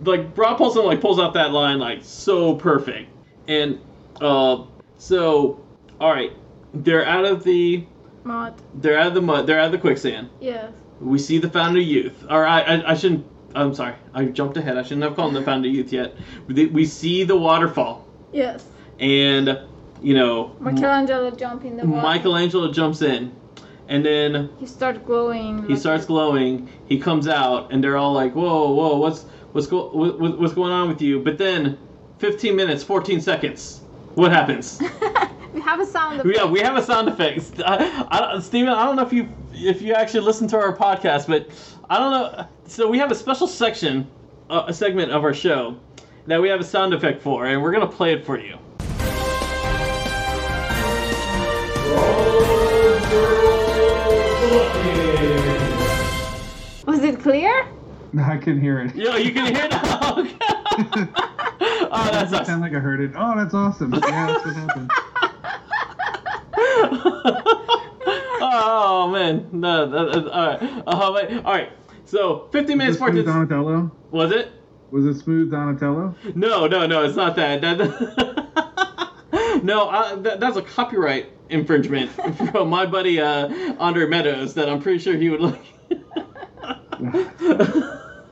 like 0.04 0.36
Rob 0.36 0.58
Paulsen 0.58 0.84
like 0.84 1.00
pulls 1.00 1.18
out 1.18 1.34
that 1.34 1.52
line 1.52 1.78
like 1.78 2.00
so 2.02 2.54
perfect, 2.54 3.10
and 3.48 3.78
uh, 4.20 4.64
so, 4.98 5.64
all 6.00 6.10
right, 6.12 6.32
they're 6.74 7.04
out 7.06 7.24
of 7.24 7.44
the 7.44 7.84
Mud. 8.24 8.54
they're 8.74 8.98
out 8.98 9.08
of 9.08 9.14
the 9.14 9.22
mud. 9.22 9.46
They're 9.46 9.58
out 9.60 9.66
of 9.66 9.72
the 9.72 9.78
quicksand. 9.78 10.30
Yes. 10.40 10.72
We 11.00 11.18
see 11.18 11.38
the 11.38 11.48
of 11.76 11.82
Youth. 11.82 12.24
Or 12.28 12.44
I, 12.46 12.60
I, 12.62 12.92
I 12.92 12.94
shouldn't. 12.94 13.24
I'm 13.54 13.74
sorry. 13.74 13.94
I 14.14 14.24
jumped 14.26 14.56
ahead. 14.56 14.76
I 14.76 14.82
shouldn't 14.82 15.02
have 15.02 15.14
called 15.14 15.28
him 15.28 15.34
the 15.34 15.42
of 15.64 15.72
Youth 15.72 15.92
yet. 15.92 16.14
We, 16.46 16.66
we 16.66 16.84
see 16.86 17.22
the 17.24 17.36
waterfall, 17.36 18.06
Yes. 18.32 18.66
and 18.98 19.60
you 20.02 20.14
know, 20.14 20.54
Michelangelo 20.60 21.30
jump 21.30 21.64
in 21.64 21.76
the 21.76 21.86
water. 21.86 22.02
Michelangelo 22.06 22.70
jumps 22.72 23.00
in, 23.02 23.32
and 23.88 24.04
then 24.04 24.50
He 24.58 24.66
starts 24.66 24.98
glowing. 25.06 25.62
he 25.62 25.68
like- 25.74 25.78
starts 25.78 26.04
glowing. 26.04 26.68
He 26.86 26.98
comes 26.98 27.28
out, 27.28 27.72
and 27.72 27.82
they're 27.82 27.96
all 27.96 28.12
like, 28.12 28.34
"Whoa, 28.34 28.72
whoa, 28.72 28.96
what's 28.98 29.24
what's 29.56 29.66
go, 29.66 29.88
what, 29.90 30.20
what- 30.20 30.38
what's 30.38 30.54
going 30.54 30.70
on 30.72 30.88
with 30.88 31.02
you?" 31.02 31.18
But 31.20 31.38
then, 31.38 31.78
15 32.18 32.54
minutes, 32.54 32.84
14 32.84 33.20
seconds. 33.20 33.80
What 34.14 34.30
happens? 34.32 34.80
we 35.52 35.60
have 35.60 35.80
a 35.80 35.86
sound 35.86 36.20
effect. 36.20 36.36
yeah, 36.36 36.44
we 36.46 36.60
have 36.60 36.76
a 36.76 36.82
sound 36.82 37.08
effect. 37.08 37.60
I, 37.64 38.06
I, 38.10 38.38
Steven, 38.40 38.68
I 38.72 38.84
don't 38.84 38.96
know 38.96 39.02
if 39.02 39.12
you 39.12 39.28
if 39.52 39.82
you 39.82 39.92
actually 39.94 40.20
listen 40.20 40.46
to 40.48 40.56
our 40.56 40.74
podcast, 40.76 41.26
but 41.26 41.48
I 41.90 41.98
don't 41.98 42.10
know. 42.12 42.46
So 42.66 42.88
we 42.88 42.98
have 42.98 43.10
a 43.10 43.14
special 43.14 43.46
section, 43.46 44.06
uh, 44.50 44.64
a 44.68 44.72
segment 44.72 45.10
of 45.12 45.24
our 45.24 45.34
show 45.34 45.76
that 46.26 46.40
we 46.40 46.48
have 46.48 46.60
a 46.60 46.64
sound 46.64 46.94
effect 46.94 47.22
for, 47.22 47.46
and 47.46 47.62
we're 47.62 47.72
gonna 47.72 47.86
play 47.86 48.12
it 48.12 48.24
for 48.24 48.38
you. 48.38 48.58
Was 56.86 57.02
it 57.02 57.20
clear? 57.20 57.66
I 58.18 58.36
can 58.38 58.60
hear 58.60 58.80
it. 58.80 58.94
Yo, 58.94 59.16
you 59.16 59.32
can 59.32 59.54
hear 59.54 59.68
that? 59.68 59.92
oh, 61.90 62.08
that's 62.12 62.32
It 62.32 62.34
awesome. 62.34 62.44
sound 62.44 62.60
like 62.62 62.74
I 62.74 62.78
heard 62.78 63.00
it. 63.00 63.12
Oh, 63.16 63.34
that's 63.36 63.54
awesome. 63.54 63.92
Yeah, 63.92 64.00
that's 64.26 64.44
what 64.44 64.54
happened. 64.56 64.90
oh 68.40 69.08
man, 69.12 69.48
no, 69.52 69.88
that, 69.90 70.12
that- 70.12 70.28
all 70.32 70.46
right, 70.46 70.62
uh, 70.86 71.12
wait, 71.14 71.36
all 71.44 71.52
right. 71.52 71.70
So 72.04 72.48
15 72.52 72.78
minutes, 72.78 72.98
Was 73.00 73.10
it 73.10 73.12
smooth 73.12 73.26
14. 73.26 73.48
Donatello? 73.48 73.90
Was 74.10 74.32
it? 74.32 74.52
Was 74.90 75.04
it 75.06 75.14
smooth 75.20 75.50
Donatello? 75.50 76.14
No, 76.34 76.66
no, 76.66 76.86
no, 76.86 77.04
it's 77.04 77.16
not 77.16 77.36
that. 77.36 77.60
that 77.60 77.78
no, 79.64 79.88
uh, 79.88 80.14
that, 80.16 80.40
that's 80.40 80.56
a 80.56 80.62
copyright 80.62 81.32
infringement 81.48 82.10
from 82.52 82.68
my 82.70 82.86
buddy 82.86 83.20
uh, 83.20 83.74
Andre 83.78 84.06
Meadows 84.06 84.54
that 84.54 84.68
I'm 84.68 84.80
pretty 84.80 84.98
sure 85.00 85.16
he 85.16 85.28
would 85.28 85.40
like. 85.40 85.64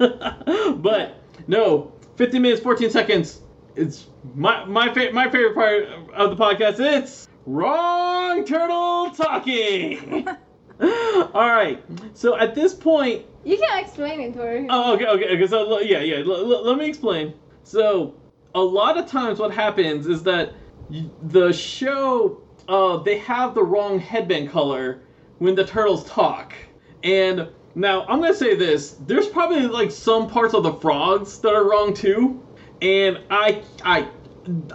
but 0.83 1.23
no, 1.47 1.93
15 2.17 2.43
minutes, 2.43 2.63
14 2.63 2.91
seconds. 2.91 3.41
It's 3.77 4.07
my 4.35 4.65
my 4.65 4.93
fa- 4.95 5.11
my 5.13 5.29
favorite 5.31 5.55
part 5.55 5.85
of 6.15 6.31
the 6.31 6.37
podcast. 6.37 6.79
It's 6.79 7.29
wrong 7.47 8.45
turtle 8.45 9.11
talking. 9.11 10.29
All 10.81 11.51
right, 11.51 11.83
so 12.15 12.37
at 12.37 12.55
this 12.55 12.75
point, 12.75 13.25
You 13.45 13.57
can't 13.59 13.85
explain 13.85 14.21
it 14.21 14.35
for 14.35 14.57
him. 14.57 14.67
Oh, 14.71 14.95
okay, 14.95 15.07
okay, 15.07 15.29
okay. 15.37 15.47
So, 15.47 15.81
yeah, 15.81 16.01
yeah. 16.01 16.17
L- 16.17 16.33
l- 16.53 16.65
let 16.65 16.79
me 16.79 16.87
explain. 16.89 17.35
So, 17.63 18.15
a 18.55 18.61
lot 18.61 18.99
of 18.99 19.07
times, 19.07 19.39
what 19.39 19.53
happens 19.53 20.07
is 20.07 20.23
that 20.25 20.53
the 21.23 21.53
show, 21.53 22.43
uh, 22.69 22.99
they 22.99 23.19
have 23.19 23.55
the 23.55 23.63
wrong 23.63 23.99
headband 24.01 24.51
color 24.51 25.01
when 25.39 25.55
the 25.55 25.65
turtles 25.65 26.05
talk. 26.09 26.55
And 27.05 27.49
now, 27.75 28.05
I'm 28.07 28.21
gonna 28.21 28.35
say 28.35 28.55
this: 28.55 28.97
there's 29.07 29.27
probably 29.27 29.67
like 29.67 29.91
some 29.91 30.29
parts 30.29 30.55
of 30.55 30.63
the 30.63 30.73
frogs 30.75 31.39
that 31.41 31.53
are 31.55 31.69
wrong 31.69 31.95
too, 31.95 32.43
and 32.83 33.21
I, 33.31 33.63
I. 33.85 34.09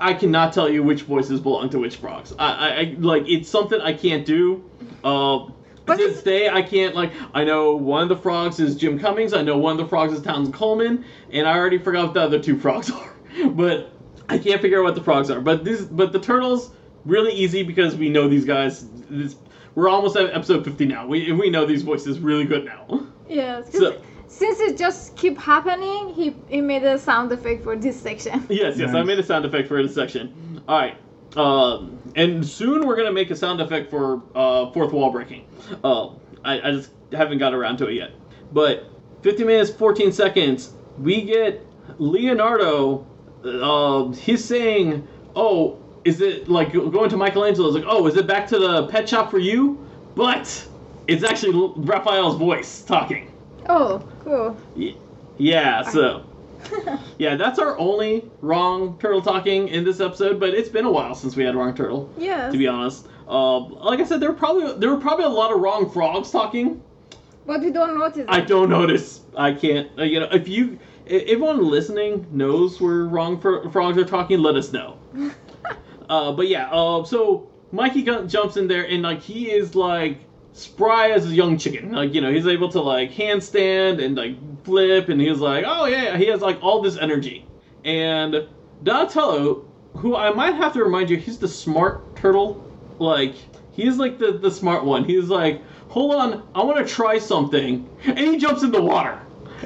I 0.01 0.15
cannot 0.15 0.51
tell 0.51 0.67
you 0.67 0.81
which 0.81 1.03
voices 1.03 1.39
belong 1.39 1.69
to 1.69 1.77
which 1.77 1.97
frogs. 1.97 2.33
I, 2.39 2.53
I, 2.53 2.69
I 2.69 2.95
like 2.97 3.25
it's 3.27 3.47
something 3.47 3.79
I 3.79 3.93
can't 3.93 4.25
do. 4.25 4.63
Uh, 5.03 5.45
But 5.85 5.97
to 5.97 6.07
this 6.07 6.23
day, 6.23 6.49
I 6.49 6.63
can't 6.63 6.95
like. 6.95 7.11
I 7.35 7.43
know 7.43 7.75
one 7.75 8.01
of 8.01 8.09
the 8.09 8.17
frogs 8.17 8.59
is 8.59 8.75
Jim 8.75 8.99
Cummings. 8.99 9.31
I 9.33 9.43
know 9.43 9.57
one 9.57 9.73
of 9.73 9.77
the 9.77 9.87
frogs 9.87 10.13
is 10.13 10.21
Townsend 10.21 10.55
Coleman, 10.55 11.03
and 11.31 11.47
I 11.47 11.55
already 11.55 11.77
forgot 11.77 12.05
what 12.05 12.13
the 12.15 12.21
other 12.21 12.39
two 12.39 12.57
frogs 12.59 12.89
are. 12.91 13.13
But 13.49 13.91
I 14.27 14.39
can't 14.39 14.61
figure 14.61 14.79
out 14.79 14.85
what 14.85 14.95
the 14.95 15.03
frogs 15.03 15.29
are. 15.29 15.39
But 15.41 15.63
these, 15.63 15.85
but 15.85 16.11
the 16.13 16.19
turtles, 16.19 16.71
really 17.05 17.33
easy 17.33 17.61
because 17.63 17.95
we 17.95 18.09
know 18.09 18.27
these 18.27 18.45
guys. 18.45 18.87
This, 19.09 19.35
we're 19.79 19.89
almost 19.89 20.17
at 20.17 20.33
episode 20.35 20.65
50 20.65 20.85
now. 20.85 21.07
We 21.07 21.31
we 21.31 21.49
know 21.49 21.65
these 21.65 21.83
voices 21.83 22.19
really 22.19 22.43
good 22.45 22.65
now. 22.65 23.07
Yes. 23.27 23.71
So- 23.71 24.01
since 24.27 24.59
it 24.59 24.77
just 24.77 25.15
keep 25.15 25.37
happening, 25.39 26.13
he 26.13 26.35
he 26.49 26.61
made 26.61 26.83
a 26.83 26.99
sound 26.99 27.31
effect 27.31 27.63
for 27.63 27.75
this 27.75 27.99
section. 27.99 28.45
Yes, 28.49 28.77
yes, 28.77 28.93
I 28.93 29.01
made 29.01 29.17
a 29.17 29.23
sound 29.23 29.43
effect 29.45 29.67
for 29.67 29.81
this 29.81 29.95
section. 29.95 30.61
All 30.67 30.77
right, 30.77 30.97
um, 31.35 31.97
and 32.15 32.45
soon 32.45 32.85
we're 32.85 32.95
gonna 32.95 33.11
make 33.11 33.31
a 33.31 33.35
sound 33.35 33.59
effect 33.59 33.89
for 33.89 34.21
uh, 34.35 34.69
fourth 34.71 34.93
wall 34.93 35.11
breaking. 35.11 35.45
Uh, 35.83 36.09
I, 36.43 36.61
I 36.61 36.71
just 36.71 36.91
haven't 37.11 37.39
got 37.39 37.55
around 37.55 37.77
to 37.77 37.87
it 37.87 37.95
yet. 37.95 38.11
But 38.53 38.87
50 39.23 39.43
minutes, 39.45 39.71
14 39.71 40.11
seconds, 40.11 40.73
we 40.99 41.23
get 41.23 41.65
Leonardo. 41.97 43.07
Uh, 43.43 44.11
he's 44.11 44.45
saying, 44.45 45.07
"Oh, 45.35 45.79
is 46.09 46.21
it 46.21 46.49
like 46.49 46.73
going 46.73 47.09
to 47.09 47.17
Michelangelo's 47.17 47.75
like, 47.75 47.85
oh, 47.87 48.07
is 48.07 48.15
it 48.17 48.25
back 48.27 48.47
to 48.47 48.57
the 48.59 48.87
pet 48.87 49.07
shop 49.07 49.29
for 49.29 49.37
you?" 49.39 49.77
But 50.15 50.67
it's 51.07 51.23
actually 51.23 51.71
Raphael's 51.77 52.35
voice 52.37 52.81
talking. 52.81 53.31
Oh, 53.67 54.01
cool. 54.23 54.57
Y- 54.75 54.95
Yeah, 55.37 55.83
so. 55.83 56.23
Yeah, 57.17 57.35
that's 57.35 57.57
our 57.59 57.77
only 57.77 58.29
wrong 58.41 58.97
turtle 58.99 59.21
talking 59.21 59.67
in 59.69 59.83
this 59.85 59.99
episode, 60.01 60.39
but 60.39 60.49
it's 60.53 60.69
been 60.69 60.85
a 60.85 60.91
while 60.91 61.13
since 61.15 61.35
we 61.35 61.43
had 61.43 61.55
wrong 61.55 61.73
turtle, 61.73 62.09
Yeah. 62.17 62.49
to 62.51 62.57
be 62.57 62.67
honest. 62.67 63.07
Uh, 63.27 63.59
like 63.59 63.99
I 63.99 64.03
said, 64.05 64.19
there 64.19 64.29
were 64.31 64.37
probably 64.37 64.73
there 64.79 64.89
were 64.89 64.99
probably 64.99 65.25
a 65.25 65.29
lot 65.41 65.51
of 65.53 65.59
wrong 65.61 65.89
frogs 65.89 66.31
talking. 66.31 66.81
But 67.45 67.61
we 67.61 67.71
don't 67.71 67.97
notice. 67.97 68.25
I 68.27 68.41
don't 68.41 68.69
notice. 68.69 69.21
I 69.37 69.53
can't. 69.53 69.87
Uh, 69.97 70.03
you 70.03 70.19
know, 70.19 70.27
if 70.31 70.47
you, 70.47 70.77
if 71.05 71.23
everyone 71.23 71.63
listening 71.65 72.25
knows 72.31 72.79
where 72.81 73.05
wrong 73.05 73.39
fro- 73.39 73.69
frogs 73.71 73.97
are 73.97 74.05
talking, 74.05 74.39
let 74.39 74.55
us 74.55 74.71
know. 74.73 74.97
uh, 76.09 76.31
but 76.33 76.47
yeah, 76.47 76.69
uh, 76.71 77.03
so 77.05 77.49
Mikey 77.71 78.03
jumps 78.03 78.57
in 78.57 78.67
there 78.67 78.83
and 78.85 79.03
like 79.03 79.21
he 79.21 79.51
is 79.51 79.75
like 79.75 80.17
spry 80.53 81.11
as 81.11 81.25
a 81.25 81.29
young 81.33 81.57
chicken. 81.57 81.91
Like 81.91 82.13
you 82.13 82.21
know, 82.21 82.31
he's 82.31 82.47
able 82.47 82.69
to 82.69 82.81
like 82.81 83.11
handstand 83.11 84.03
and 84.03 84.15
like 84.17 84.35
flip, 84.65 85.09
and 85.09 85.21
he's 85.21 85.39
like, 85.39 85.63
oh 85.67 85.85
yeah, 85.85 86.17
he 86.17 86.25
has 86.27 86.41
like 86.41 86.57
all 86.61 86.81
this 86.81 86.97
energy. 86.97 87.45
And 87.85 88.47
Donatello, 88.83 89.65
who 89.95 90.15
I 90.15 90.31
might 90.31 90.55
have 90.55 90.73
to 90.73 90.83
remind 90.83 91.09
you, 91.09 91.17
he's 91.17 91.37
the 91.37 91.47
smart 91.47 92.15
turtle. 92.15 92.65
Like 92.97 93.35
he's 93.71 93.97
like 93.97 94.17
the 94.19 94.33
the 94.33 94.51
smart 94.51 94.83
one. 94.83 95.03
He's 95.05 95.29
like, 95.29 95.61
hold 95.89 96.15
on, 96.15 96.43
I 96.55 96.63
want 96.63 96.85
to 96.85 96.91
try 96.93 97.19
something, 97.19 97.87
and 98.03 98.17
he 98.19 98.37
jumps 98.37 98.63
in 98.63 98.71
the 98.71 98.81
water. 98.81 99.19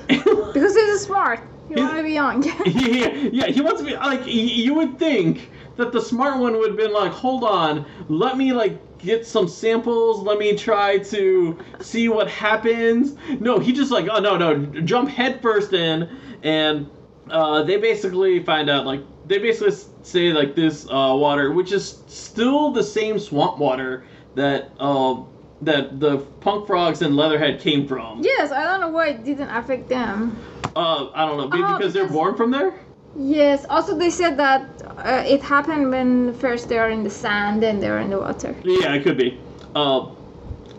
Because 0.07 0.75
he's 0.75 1.01
smart. 1.01 1.39
He 1.69 1.75
He's- 1.75 1.85
want 1.87 1.97
to 1.97 2.03
be 2.03 2.11
young. 2.13 2.43
yeah, 2.43 3.07
yeah, 3.31 3.45
he 3.47 3.61
wants 3.61 3.81
to 3.81 3.87
be 3.87 3.95
like 3.95 4.21
you 4.25 4.73
would 4.73 4.99
think 4.99 5.49
that 5.77 5.91
the 5.91 6.01
smart 6.01 6.39
one 6.39 6.57
would 6.57 6.69
have 6.69 6.77
been 6.77 6.93
like, 6.93 7.11
hold 7.11 7.43
on, 7.43 7.85
let 8.09 8.37
me 8.37 8.53
like 8.53 8.77
get 8.99 9.25
some 9.25 9.47
samples, 9.47 10.21
let 10.21 10.37
me 10.37 10.55
try 10.57 10.97
to 10.97 11.57
see 11.81 12.07
what 12.09 12.29
happens. 12.29 13.15
No, 13.39 13.59
he 13.59 13.73
just 13.73 13.91
like, 13.91 14.07
oh 14.11 14.19
no, 14.19 14.37
no, 14.37 14.65
jump 14.81 15.09
head 15.09 15.41
first 15.41 15.73
in, 15.73 16.09
and 16.43 16.89
uh, 17.29 17.63
they 17.63 17.77
basically 17.77 18.43
find 18.43 18.69
out 18.69 18.85
like 18.85 19.01
they 19.27 19.39
basically 19.39 19.75
say 20.03 20.31
like 20.31 20.55
this 20.55 20.85
uh, 20.85 21.13
water, 21.17 21.51
which 21.51 21.71
is 21.71 21.99
still 22.07 22.71
the 22.71 22.83
same 22.83 23.17
swamp 23.19 23.57
water 23.57 24.05
that 24.35 24.71
uh, 24.79 25.21
that 25.61 25.99
the 25.99 26.17
punk 26.41 26.67
frogs 26.67 27.01
and 27.01 27.15
Leatherhead 27.15 27.59
came 27.61 27.87
from. 27.87 28.21
yes, 28.21 28.51
I 28.51 28.63
don't 28.65 28.81
know 28.81 28.89
why 28.89 29.09
it 29.09 29.23
didn't 29.23 29.49
affect 29.49 29.87
them. 29.89 30.37
Uh, 30.75 31.09
I 31.13 31.25
don't 31.25 31.37
know, 31.37 31.47
maybe 31.47 31.63
Oh, 31.65 31.77
because 31.77 31.93
they're 31.93 32.07
born 32.07 32.35
from 32.35 32.51
there. 32.51 32.73
Yes. 33.15 33.65
Also, 33.69 33.97
they 33.97 34.09
said 34.09 34.37
that 34.37 34.81
uh, 34.97 35.23
it 35.25 35.41
happened 35.41 35.89
when 35.91 36.33
first 36.33 36.69
they 36.69 36.79
are 36.79 36.89
in 36.89 37.03
the 37.03 37.09
sand, 37.09 37.61
then 37.61 37.79
they 37.79 37.89
are 37.89 37.99
in 37.99 38.09
the 38.09 38.19
water. 38.19 38.55
Yeah, 38.63 38.93
it 38.93 39.03
could 39.03 39.17
be. 39.17 39.39
Uh, 39.75 40.09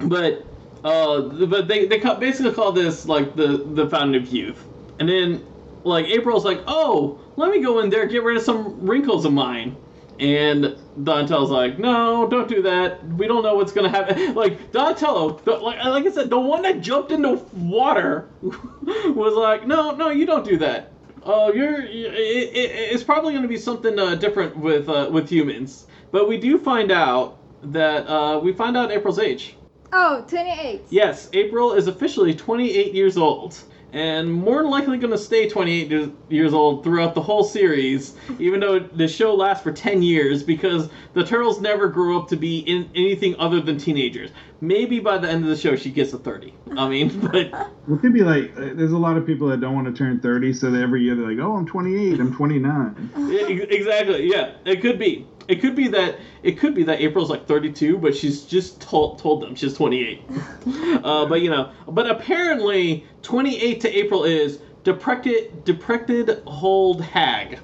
but 0.01 0.45
uh, 0.85 1.23
but 1.47 1.69
they 1.69 1.87
they 1.87 2.01
ca- 2.01 2.17
basically 2.17 2.53
call 2.53 2.73
this 2.73 3.07
like 3.07 3.37
the 3.37 3.59
the 3.75 3.89
fountain 3.89 4.15
of 4.21 4.29
youth, 4.29 4.65
and 4.99 5.09
then 5.09 5.45
like 5.85 6.07
April's 6.07 6.45
like, 6.45 6.63
oh, 6.67 7.19
let 7.37 7.51
me 7.51 7.61
go 7.61 7.81
in 7.81 7.91
there 7.91 8.07
get 8.07 8.23
rid 8.23 8.37
of 8.37 8.43
some 8.43 8.85
wrinkles 8.85 9.25
of 9.25 9.33
mine, 9.33 9.77
and 10.19 10.77
Donatello's 11.03 11.51
like, 11.51 11.79
no, 11.79 12.29
don't 12.29 12.49
do 12.49 12.63
that. 12.63 13.07
We 13.17 13.27
don't 13.27 13.43
know 13.43 13.55
what's 13.55 13.73
gonna 13.73 13.89
happen. 13.89 14.35
Like 14.35 14.73
Donatello, 14.73 15.39
the, 15.45 15.53
like 15.53 15.83
like 15.85 16.07
I 16.07 16.11
said, 16.11 16.31
the 16.31 16.41
one 16.41 16.63
that 16.63 16.81
jumped 16.81 17.13
into 17.13 17.37
water 17.55 18.29
was 18.43 19.35
like, 19.35 19.67
no, 19.67 19.93
no, 19.93 20.11
you 20.11 20.27
don't 20.27 20.45
do 20.45 20.59
that. 20.59 20.91
Oh, 21.25 21.53
you're. 21.53 21.81
It, 21.83 21.89
it, 21.89 22.71
it's 22.93 23.03
probably 23.03 23.33
going 23.33 23.43
to 23.43 23.49
be 23.49 23.57
something 23.57 23.99
uh, 23.99 24.15
different 24.17 24.57
with 24.57 24.89
uh, 24.89 25.09
with 25.11 25.29
humans, 25.29 25.87
but 26.11 26.29
we 26.29 26.37
do 26.37 26.59
find 26.59 26.91
out 26.91 27.39
that 27.63 28.07
uh, 28.09 28.39
we 28.39 28.53
find 28.53 28.77
out 28.77 28.91
April's 28.91 29.19
age. 29.19 29.57
Oh, 29.93 30.25
28. 30.29 30.83
Yes, 30.91 31.31
April 31.33 31.73
is 31.73 31.87
officially 31.87 32.35
28 32.35 32.93
years 32.93 33.17
old, 33.17 33.57
and 33.93 34.31
more 34.31 34.61
than 34.63 34.71
likely 34.71 34.99
going 34.99 35.13
to 35.13 35.19
stay 35.19 35.49
28 35.49 35.89
years- 35.91 36.09
years 36.29 36.53
old 36.53 36.83
throughout 36.83 37.15
the 37.15 37.23
whole 37.23 37.45
series, 37.45 38.17
even 38.41 38.59
though 38.59 38.81
the 38.81 39.07
show 39.07 39.35
lasts 39.35 39.63
for 39.63 39.71
10 39.73 40.03
years 40.03 40.43
because 40.43 40.91
the 41.13 41.25
turtles 41.25 41.61
never 41.61 41.89
grow 41.89 42.21
up 42.21 42.29
to 42.29 42.37
be 42.37 42.59
in 42.59 42.91
anything 42.97 43.37
other 43.39 43.61
than 43.61 43.79
teenagers. 43.79 44.31
Maybe 44.67 44.99
by 44.99 45.19
the 45.19 45.29
end 45.29 45.45
of 45.45 45.51
the 45.51 45.57
show 45.57 45.77
she 45.77 45.91
gets 45.91 46.13
a 46.13 46.19
30. 46.19 46.55
I 46.77 46.89
mean, 46.89 47.21
but 47.33 47.51
Well, 47.53 47.99
it 47.99 48.01
could 48.01 48.13
be 48.13 48.23
like 48.23 48.53
uh, 48.57 48.71
there's 48.75 48.93
a 48.93 48.99
lot 48.99 49.17
of 49.17 49.27
people 49.27 49.49
that 49.49 49.61
don't 49.61 49.75
want 49.75 49.87
to 49.87 49.93
turn 49.93 50.21
30, 50.21 50.53
so 50.53 50.71
that 50.71 50.81
every 50.81 51.03
year 51.03 51.15
they're 51.15 51.29
like, 51.29 51.39
"Oh, 51.39 51.57
I'm 51.57 51.67
28, 51.67 52.21
I'm 52.21 52.35
29." 52.35 53.11
Exactly. 53.75 54.31
Yeah, 54.31 54.53
it 54.65 54.81
could 54.81 54.99
be. 54.99 55.27
It 55.47 55.61
could 55.61 55.77
be 55.77 55.89
that 55.89 56.19
it 56.43 56.59
could 56.59 56.75
be 56.75 56.85
that 56.85 57.01
April's 57.01 57.29
like 57.29 57.47
32, 57.47 57.99
but 57.99 58.17
she's 58.17 58.45
just 58.45 58.81
told 58.81 59.19
told 59.19 59.43
them 59.43 59.55
she's 59.55 59.75
28. 59.75 60.23
uh, 61.05 61.27
but 61.27 61.43
you 61.43 61.51
know, 61.51 61.71
but 61.89 62.11
apparently 62.11 63.05
28 63.23 63.81
to 63.83 63.99
April 63.99 64.25
is 64.25 64.61
deprected 64.85 65.65
deprected 65.65 66.43
hold 66.47 67.03
hag. 67.03 67.59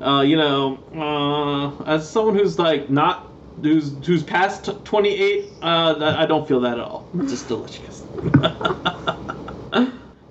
uh, 0.00 0.20
you 0.20 0.36
know, 0.36 0.78
uh, 0.94 1.84
as 1.84 2.08
someone 2.08 2.36
who's 2.36 2.58
like 2.58 2.88
not 2.88 3.31
who's 3.60 3.94
who's 4.04 4.22
past 4.22 4.68
28, 4.84 5.52
uh, 5.62 5.94
that- 5.94 6.18
I 6.18 6.26
don't 6.26 6.46
feel 6.46 6.60
that 6.60 6.74
at 6.78 6.80
all. 6.80 7.08
Just 7.26 7.48
to 7.48 7.56
let 7.56 7.78
you 7.78 7.84
guys. 7.84 8.02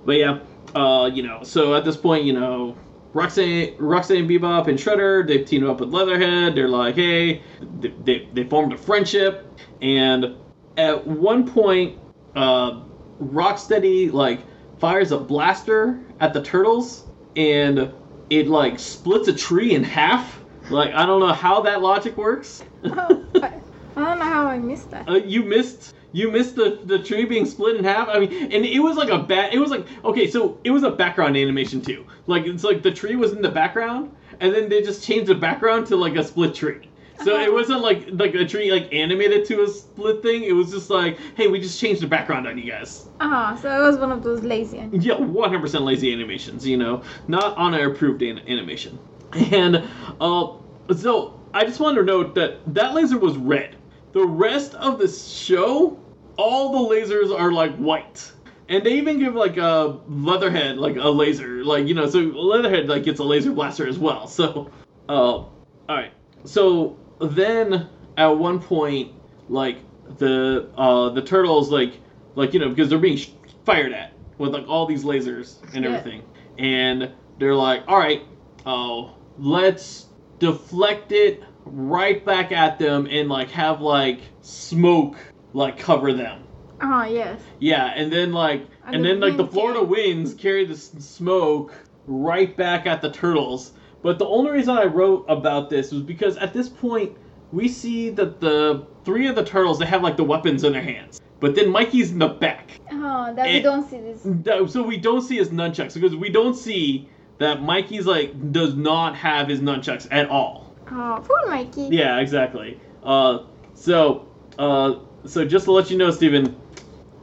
But 0.03 0.18
yeah, 0.18 0.39
uh, 0.76 1.10
you 1.14 1.23
know, 1.23 1.43
so 1.43 1.76
at 1.76 1.85
this 1.85 1.95
point, 1.98 2.26
you 2.26 2.34
know, 2.34 2.76
Rocksteady, 3.14 3.77
Rocksteady 3.77 4.27
Bebop 4.27 4.68
and 4.68 4.80
Shredder, 4.80 5.27
they've 5.27 5.45
teamed 5.45 5.65
up 5.65 5.80
with 5.80 5.89
Leatherhead. 5.93 6.56
They're 6.56 6.68
like, 6.69 6.95
hey, 6.95 7.43
they, 7.80 7.89
they, 8.03 8.30
they 8.34 8.43
formed 8.45 8.73
a 8.73 8.77
friendship. 8.77 9.45
And 9.81 10.35
at 10.77 11.06
one 11.06 11.48
point, 11.48 11.99
uh, 12.35 12.81
Rocksteady, 13.22 14.11
like, 14.11 14.39
fires 14.80 15.11
a 15.11 15.19
blaster 15.19 15.99
at 16.19 16.34
the 16.34 16.41
turtles, 16.41 17.06
and 17.35 17.93
it, 18.30 18.48
like, 18.48 18.80
splits 18.80 19.27
a 19.27 19.34
tree 19.34 19.76
in 19.76 19.84
half. 19.84 20.40
Like, 20.72 20.93
I 20.93 21.06
don't 21.06 21.19
know 21.19 21.34
how 21.34 21.61
that 21.61 21.81
logic 21.81 22.18
works. 22.18 22.64
Oh, 22.84 23.26
I, 23.35 23.60
don't 23.95 24.19
know 24.19 24.26
how 24.26 24.48
I 24.48 24.57
missed 24.57 24.89
that. 24.91 25.07
Uh, 25.07 25.15
you 25.15 25.43
missed 25.43 25.93
you 26.14 26.31
missed 26.31 26.56
the 26.56 26.80
the 26.84 26.99
tree 26.99 27.26
being 27.26 27.45
split 27.45 27.77
in 27.77 27.84
half. 27.84 28.10
I 28.10 28.19
mean, 28.19 28.34
and 28.52 28.65
it 28.65 28.80
was 28.80 28.98
like 28.98 29.10
a 29.10 29.19
bat. 29.19 29.53
It 29.53 29.60
was 29.60 29.72
like 29.72 29.85
okay, 30.03 30.30
so 30.30 30.60
it 30.64 30.72
was 30.72 30.84
a 30.84 30.91
background 30.91 31.38
animation 31.38 31.81
too. 31.81 32.06
Like 32.27 32.45
it's 32.45 32.64
like 32.64 32.81
the 32.81 32.91
tree 32.91 33.15
was 33.15 33.31
in 33.31 33.41
the 33.41 33.52
background, 33.52 34.15
and 34.39 34.53
then 34.53 34.69
they 34.69 34.81
just 34.81 35.03
changed 35.03 35.27
the 35.27 35.35
background 35.35 35.88
to 35.88 35.95
like 35.95 36.15
a 36.15 36.23
split 36.23 36.56
tree. 36.56 36.88
So 37.23 37.39
it 37.39 37.53
wasn't 37.53 37.81
like 37.81 38.07
like 38.11 38.34
a 38.34 38.45
tree 38.45 38.72
like 38.72 38.91
animated 38.91 39.45
to 39.45 39.61
a 39.61 39.68
split 39.68 40.23
thing. 40.23 40.43
It 40.43 40.53
was 40.53 40.72
just 40.72 40.89
like, 40.89 41.19
hey, 41.35 41.48
we 41.48 41.60
just 41.60 41.80
changed 41.80 42.02
the 42.02 42.07
background 42.07 42.48
on 42.48 42.57
you 42.57 42.69
guys. 42.69 43.07
Ah, 43.19 43.57
so 43.61 43.69
it 43.69 43.85
was 43.85 43.98
one 43.98 44.11
of 44.11 44.23
those 44.23 44.41
lazy. 44.41 44.77
ones. 44.77 45.06
Yeah, 45.06 45.15
100% 45.15 45.81
lazy 45.81 46.11
animations, 46.11 46.65
you 46.68 46.77
know, 46.77 47.03
not 47.27 47.56
on 47.57 47.73
an 47.76 47.81
approved 47.81 48.23
an- 48.23 48.39
animation. 48.48 48.98
And 49.34 49.88
uh, 50.19 50.53
so 50.95 51.39
I 51.53 51.65
just 51.65 51.79
wanted 51.79 51.99
to 51.99 52.05
note 52.05 52.35
that 52.35 52.59
that 52.73 52.93
laser 52.93 53.17
was 53.17 53.37
red. 53.37 53.75
The 54.13 54.25
rest 54.25 54.73
of 54.75 54.99
the 54.99 55.07
show, 55.07 55.99
all 56.37 56.87
the 56.87 56.95
lasers 56.95 57.37
are 57.37 57.51
like 57.51 57.75
white. 57.77 58.31
And 58.69 58.85
they 58.85 58.93
even 58.93 59.19
give 59.19 59.35
like 59.35 59.57
a 59.57 59.99
Leatherhead 60.07 60.77
like 60.77 60.95
a 60.95 61.09
laser, 61.09 61.63
like 61.63 61.87
you 61.87 61.93
know, 61.93 62.09
so 62.09 62.19
Leatherhead 62.19 62.87
like 62.87 63.03
gets 63.03 63.19
a 63.19 63.23
laser 63.23 63.51
blaster 63.51 63.85
as 63.87 63.99
well. 63.99 64.27
So, 64.27 64.71
uh, 65.09 65.13
all 65.13 65.49
right. 65.89 66.11
So 66.45 66.97
then 67.19 67.89
at 68.17 68.27
one 68.27 68.59
point, 68.61 69.11
like 69.49 69.77
the 70.17 70.69
uh 70.77 71.09
the 71.09 71.21
turtles 71.21 71.69
like 71.69 71.99
like 72.35 72.53
you 72.53 72.59
know 72.59 72.69
because 72.69 72.89
they're 72.89 72.99
being 72.99 73.17
sh- 73.17 73.31
fired 73.65 73.91
at 73.93 74.13
with 74.37 74.53
like 74.53 74.67
all 74.67 74.85
these 74.85 75.03
lasers 75.03 75.55
and 75.73 75.83
Yeah. 75.83 75.91
everything, 75.91 76.23
and 76.57 77.11
they're 77.39 77.55
like, 77.55 77.83
all 77.87 77.97
right, 77.97 78.23
oh, 78.65 79.15
let's 79.37 80.05
deflect 80.41 81.11
it 81.11 81.43
right 81.65 82.26
back 82.26 82.51
at 82.51 82.80
them 82.80 83.07
and 83.09 83.30
like 83.30 83.49
have 83.51 83.80
like 83.80 84.19
smoke 84.41 85.15
like 85.53 85.77
cover 85.77 86.11
them. 86.13 86.43
Ah, 86.81 87.05
yes. 87.05 87.39
Yeah, 87.59 87.93
and 87.95 88.11
then 88.11 88.34
like, 88.34 88.65
And 88.85 88.95
and, 88.95 89.05
the 89.05 89.09
then 89.09 89.19
like 89.19 89.38
the 89.38 89.45
Florida 89.47 89.80
carry- 89.81 89.91
winds 90.15 90.34
carry 90.34 90.65
the 90.65 90.73
s- 90.73 90.91
smoke 90.99 91.73
right 92.07 92.57
back 92.57 92.88
at 92.88 93.03
the 93.03 93.11
turtles. 93.11 93.73
But 94.01 94.18
the 94.18 94.26
only 94.26 94.49
reason 94.49 94.76
I 94.76 94.85
wrote 94.85 95.26
about 95.30 95.69
this 95.69 95.91
was 95.91 96.01
because 96.01 96.35
at 96.38 96.53
this 96.53 96.68
point 96.68 97.15
we 97.51 97.68
see 97.68 98.09
that 98.09 98.41
the 98.41 98.88
three 99.05 99.27
of 99.27 99.35
the 99.35 99.45
turtles 99.45 99.77
they 99.77 99.85
have 99.85 100.01
like 100.01 100.18
the 100.18 100.23
weapons 100.23 100.63
in 100.63 100.73
their 100.73 100.81
hands, 100.81 101.22
but 101.39 101.53
then 101.53 101.69
Mikey's 101.69 102.11
in 102.11 102.18
the 102.18 102.30
back. 102.30 102.80
Oh, 102.91 103.31
that 103.35 103.45
we 103.45 103.61
don't 103.61 103.88
see 103.88 103.99
this. 103.99 104.22
That- 104.26 104.68
So 104.72 104.81
we 104.81 104.97
don't 104.97 105.22
see 105.22 105.38
his 105.38 105.49
nunchucks 105.49 105.93
because 105.93 106.15
we 106.15 106.30
don't 106.31 106.55
see 106.55 107.07
that 107.41 107.61
Mikey's 107.61 108.05
like 108.05 108.51
does 108.51 108.76
not 108.76 109.15
have 109.15 109.47
his 109.47 109.59
nunchucks 109.59 110.07
at 110.11 110.30
all. 110.30 110.73
Oh, 110.91 111.23
poor 111.26 111.47
Mikey. 111.49 111.89
Yeah, 111.91 112.19
exactly. 112.19 112.80
Uh, 113.03 113.43
so, 113.73 114.27
uh, 114.59 114.95
so 115.26 115.45
just 115.45 115.65
to 115.65 115.72
let 115.72 115.89
you 115.89 115.97
know, 115.97 116.11
Steven, 116.11 116.55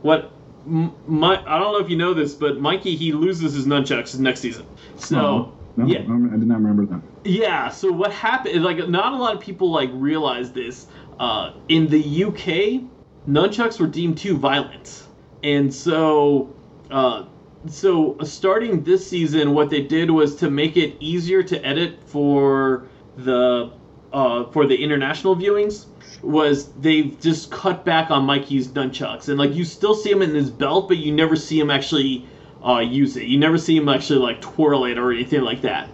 what 0.03 0.31
my 0.67 1.43
I 1.47 1.59
don't 1.59 1.73
know 1.73 1.79
if 1.79 1.89
you 1.91 1.97
know 1.97 2.15
this, 2.15 2.35
but 2.35 2.61
Mikey 2.61 2.95
he 2.97 3.13
loses 3.13 3.55
his 3.55 3.67
nunchucks 3.67 4.19
next 4.19 4.41
season. 4.41 4.67
So 4.97 5.19
Oh, 5.19 5.53
no, 5.77 5.87
yeah. 5.87 6.01
I 6.01 6.03
did 6.37 6.47
not 6.47 6.61
remember 6.61 6.85
that. 6.87 7.01
yeah, 7.25 7.69
so 7.69 7.91
what 7.93 8.13
happened 8.13 8.55
is 8.57 8.63
like 8.63 8.89
not 8.89 9.13
a 9.13 9.17
lot 9.17 9.35
of 9.35 9.41
people 9.41 9.71
like 9.71 9.91
realize 9.93 10.53
this. 10.53 10.87
Uh, 11.21 11.53
in 11.69 11.89
the 11.89 12.25
UK, 12.25 12.83
nunchucks 13.29 13.81
were 13.81 13.87
deemed 13.87 14.19
too 14.19 14.37
violent, 14.37 15.05
and 15.43 15.73
so 15.73 16.55
uh, 16.91 17.25
so 17.67 18.17
starting 18.23 18.85
this 18.85 19.07
season, 19.07 19.55
what 19.55 19.71
they 19.71 19.83
did 19.83 20.11
was 20.11 20.37
to 20.37 20.51
make 20.51 20.77
it 20.77 20.97
easier 21.01 21.43
to 21.43 21.67
edit 21.67 21.99
for 22.07 22.89
the 23.17 23.71
uh, 24.13 24.45
for 24.51 24.67
the 24.67 24.77
international 24.77 25.37
viewings. 25.37 25.87
Was 26.23 26.73
they've 26.73 27.19
just 27.21 27.51
cut 27.51 27.85
back 27.85 28.11
on 28.11 28.25
Mikey's 28.25 28.69
nunchucks, 28.69 29.29
and 29.29 29.39
like 29.39 29.55
you 29.55 29.65
still 29.65 29.95
see 29.95 30.11
him 30.11 30.23
in 30.23 30.35
his 30.35 30.51
belt, 30.51 30.89
but 30.89 30.97
you 30.97 31.13
never 31.13 31.37
see 31.37 31.61
him 31.61 31.71
actually 31.71 32.27
uh, 32.67 32.79
use 32.79 33.17
it. 33.17 33.25
You 33.25 33.39
never 33.39 33.59
see 33.59 33.77
him 33.77 33.89
actually 33.89 34.21
like 34.21 34.41
twirl 34.41 34.85
it 34.85 34.99
or 34.99 35.13
anything 35.13 35.43
like 35.43 35.63
that 35.63 35.91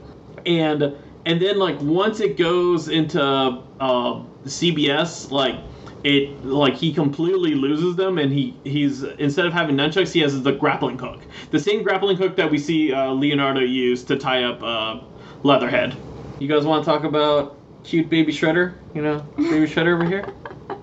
and 0.47 0.95
and 1.27 1.41
then 1.41 1.59
like 1.59 1.81
once 1.81 2.21
it 2.21 2.37
goes 2.37 2.89
into 2.89 3.23
uh, 3.23 4.23
CBS, 4.45 5.31
like 5.31 5.57
it 6.05 6.45
like 6.45 6.77
he 6.77 6.93
completely 6.93 7.55
loses 7.55 7.97
them, 7.97 8.19
and 8.19 8.31
he 8.33 8.61
he's 8.63 9.03
instead 9.03 9.47
of 9.47 9.53
having 9.53 9.75
nunchucks, 9.75 10.13
he 10.13 10.21
has 10.21 10.41
the 10.43 10.53
grappling 10.53 10.99
hook, 10.99 11.21
the 11.51 11.59
same 11.59 11.83
grappling 11.83 12.19
hook 12.19 12.37
that 12.37 12.51
we 12.51 12.59
see 12.59 12.93
uh, 12.93 13.11
Leonardo 13.13 13.61
use 13.61 14.05
to 14.05 14.17
tie 14.17 14.45
up 14.45 14.63
uh, 14.63 15.01
Leatherhead. 15.43 15.97
You 16.39 16.49
guys 16.49 16.67
want 16.67 16.85
to 16.85 16.91
talk 16.91 17.05
about 17.05 17.59
cute 17.85 18.11
baby 18.11 18.33
Shredder? 18.33 18.75
You 18.93 19.03
know, 19.03 19.27
baby 19.37 19.67
Shredder 19.67 19.95
over 19.95 20.07
here. 20.07 20.27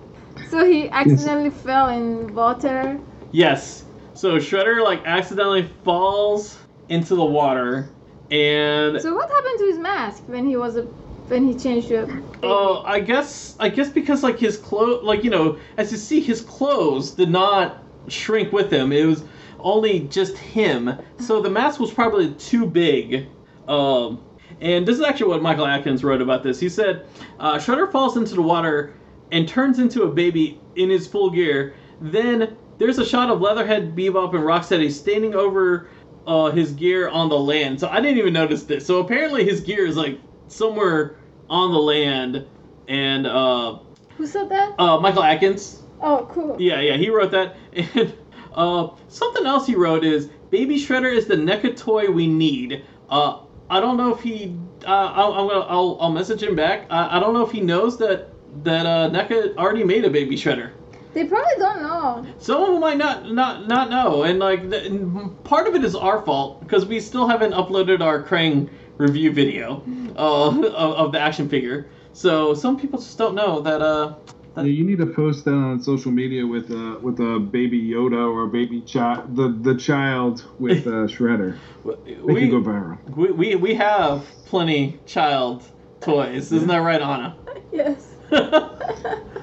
So 0.48 0.64
he 0.64 0.90
accidentally 0.90 1.50
fell 1.50 1.88
in 1.88 2.34
water. 2.34 2.98
Yes. 3.30 3.84
So 4.12 4.36
Shredder 4.36 4.82
like 4.82 5.02
accidentally 5.06 5.62
falls 5.84 6.58
into 6.88 7.14
the 7.14 7.24
water, 7.24 7.88
and 8.30 9.00
So 9.00 9.14
what 9.14 9.30
happened 9.30 9.58
to 9.60 9.64
his 9.66 9.78
mask 9.78 10.24
when 10.26 10.46
he 10.46 10.56
was 10.56 10.76
a 10.76 10.88
when 11.28 11.48
he 11.48 11.54
changed 11.54 11.88
baby? 11.88 12.22
Oh, 12.42 12.82
I 12.84 13.00
guess 13.00 13.56
I 13.58 13.68
guess 13.68 13.88
because 13.88 14.22
like 14.22 14.38
his 14.38 14.56
clothes, 14.56 15.04
like 15.04 15.24
you 15.24 15.30
know, 15.30 15.58
as 15.76 15.90
you 15.92 15.98
see, 15.98 16.20
his 16.20 16.40
clothes 16.40 17.12
did 17.12 17.30
not 17.30 17.82
shrink 18.08 18.52
with 18.52 18.72
him. 18.72 18.92
It 18.92 19.04
was 19.04 19.24
only 19.58 20.00
just 20.00 20.36
him, 20.36 20.92
so 21.18 21.40
the 21.40 21.50
mask 21.50 21.80
was 21.80 21.92
probably 21.92 22.34
too 22.34 22.66
big. 22.66 23.28
Um, 23.68 24.20
and 24.60 24.86
this 24.86 24.96
is 24.96 25.02
actually 25.02 25.28
what 25.28 25.42
Michael 25.42 25.66
Atkins 25.66 26.04
wrote 26.04 26.20
about 26.20 26.42
this. 26.42 26.58
He 26.60 26.68
said, 26.68 27.06
uh, 27.38 27.56
"Shredder 27.56 27.90
falls 27.90 28.16
into 28.16 28.34
the 28.34 28.42
water 28.42 28.94
and 29.30 29.48
turns 29.48 29.78
into 29.78 30.02
a 30.02 30.08
baby 30.08 30.60
in 30.76 30.90
his 30.90 31.06
full 31.06 31.30
gear. 31.30 31.74
Then 32.00 32.56
there's 32.78 32.98
a 32.98 33.06
shot 33.06 33.30
of 33.30 33.40
Leatherhead, 33.40 33.94
Bebop, 33.96 34.34
and 34.34 34.44
Rocksteady 34.44 34.90
standing 34.90 35.34
over." 35.34 35.88
Uh, 36.24 36.52
his 36.52 36.70
gear 36.70 37.08
on 37.08 37.28
the 37.28 37.36
land. 37.36 37.80
So 37.80 37.88
I 37.88 38.00
didn't 38.00 38.16
even 38.18 38.32
notice 38.32 38.62
this. 38.62 38.86
So 38.86 39.00
apparently 39.00 39.42
his 39.44 39.60
gear 39.60 39.84
is 39.84 39.96
like 39.96 40.20
somewhere 40.52 41.16
on 41.48 41.72
the 41.72 41.78
land, 41.78 42.46
and 42.88 43.26
uh, 43.26 43.78
Who 44.16 44.26
said 44.26 44.48
that? 44.50 44.74
uh, 44.78 44.98
Michael 45.00 45.22
Atkins. 45.22 45.82
Oh, 46.00 46.26
cool. 46.30 46.56
Yeah, 46.60 46.80
yeah, 46.80 46.96
he 46.96 47.10
wrote 47.10 47.30
that. 47.32 47.56
And 47.94 48.14
uh, 48.54 48.90
something 49.08 49.46
else 49.46 49.66
he 49.66 49.74
wrote 49.74 50.04
is 50.04 50.26
Baby 50.50 50.76
Shredder 50.76 51.10
is 51.10 51.26
the 51.26 51.36
NECA 51.36 51.74
toy 51.76 52.10
we 52.10 52.26
need. 52.26 52.84
Uh, 53.08 53.40
I 53.70 53.80
don't 53.80 53.96
know 53.96 54.14
if 54.14 54.20
he. 54.20 54.54
Uh, 54.84 54.88
I'll, 54.90 55.32
I'm 55.32 55.48
gonna. 55.48 55.60
I'll, 55.60 55.96
I'll 56.00 56.10
message 56.12 56.42
him 56.42 56.54
back. 56.54 56.86
I, 56.90 57.16
I 57.16 57.20
don't 57.20 57.32
know 57.32 57.44
if 57.46 57.50
he 57.50 57.60
knows 57.62 57.96
that 57.98 58.28
that 58.64 58.84
uh, 58.84 59.08
NECA 59.10 59.56
already 59.56 59.84
made 59.84 60.04
a 60.04 60.10
Baby 60.10 60.36
Shredder. 60.36 60.72
They 61.14 61.24
probably 61.24 61.54
don't 61.58 61.82
know. 61.82 62.26
Some 62.38 62.62
of 62.62 62.68
them 62.68 62.80
might 62.80 62.98
not 62.98 63.32
not 63.32 63.68
not 63.68 63.88
know, 63.90 64.24
and 64.24 64.38
like 64.38 64.68
the, 64.68 64.84
and 64.84 65.42
part 65.44 65.66
of 65.66 65.74
it 65.74 65.82
is 65.84 65.94
our 65.94 66.20
fault 66.22 66.60
because 66.60 66.84
we 66.84 67.00
still 67.00 67.26
haven't 67.26 67.52
uploaded 67.52 68.02
our 68.02 68.22
Krang 68.22 68.68
review 69.02 69.32
video 69.32 69.82
uh, 70.16 70.48
of, 70.48 70.64
of 70.64 71.12
the 71.12 71.20
action 71.20 71.48
figure. 71.48 71.86
So 72.12 72.54
some 72.54 72.78
people 72.78 72.98
just 72.98 73.18
don't 73.18 73.34
know 73.34 73.60
that 73.60 73.82
uh 73.82 74.14
Yeah, 74.56 74.62
you 74.64 74.84
need 74.84 74.98
to 74.98 75.06
post 75.06 75.44
that 75.46 75.54
on 75.54 75.80
social 75.80 76.12
media 76.12 76.46
with 76.46 76.70
a 76.70 76.98
with 77.00 77.18
a 77.20 77.38
baby 77.40 77.80
Yoda 77.82 78.30
or 78.32 78.44
a 78.44 78.48
baby 78.48 78.82
child, 78.82 79.34
the 79.36 79.48
the 79.48 79.74
child 79.74 80.44
with 80.58 80.86
uh, 80.86 81.06
Shredder. 81.14 81.56
They 81.84 82.16
we, 82.22 82.40
could 82.40 82.50
go 82.50 82.60
viral. 82.62 82.98
we, 83.16 83.30
we 83.32 83.54
we 83.56 83.74
have 83.74 84.24
plenty 84.44 85.00
child 85.06 85.62
toys, 86.00 86.52
isn't 86.52 86.68
that 86.68 86.78
right, 86.78 87.00
Anna? 87.00 87.36
Yes. 87.72 88.16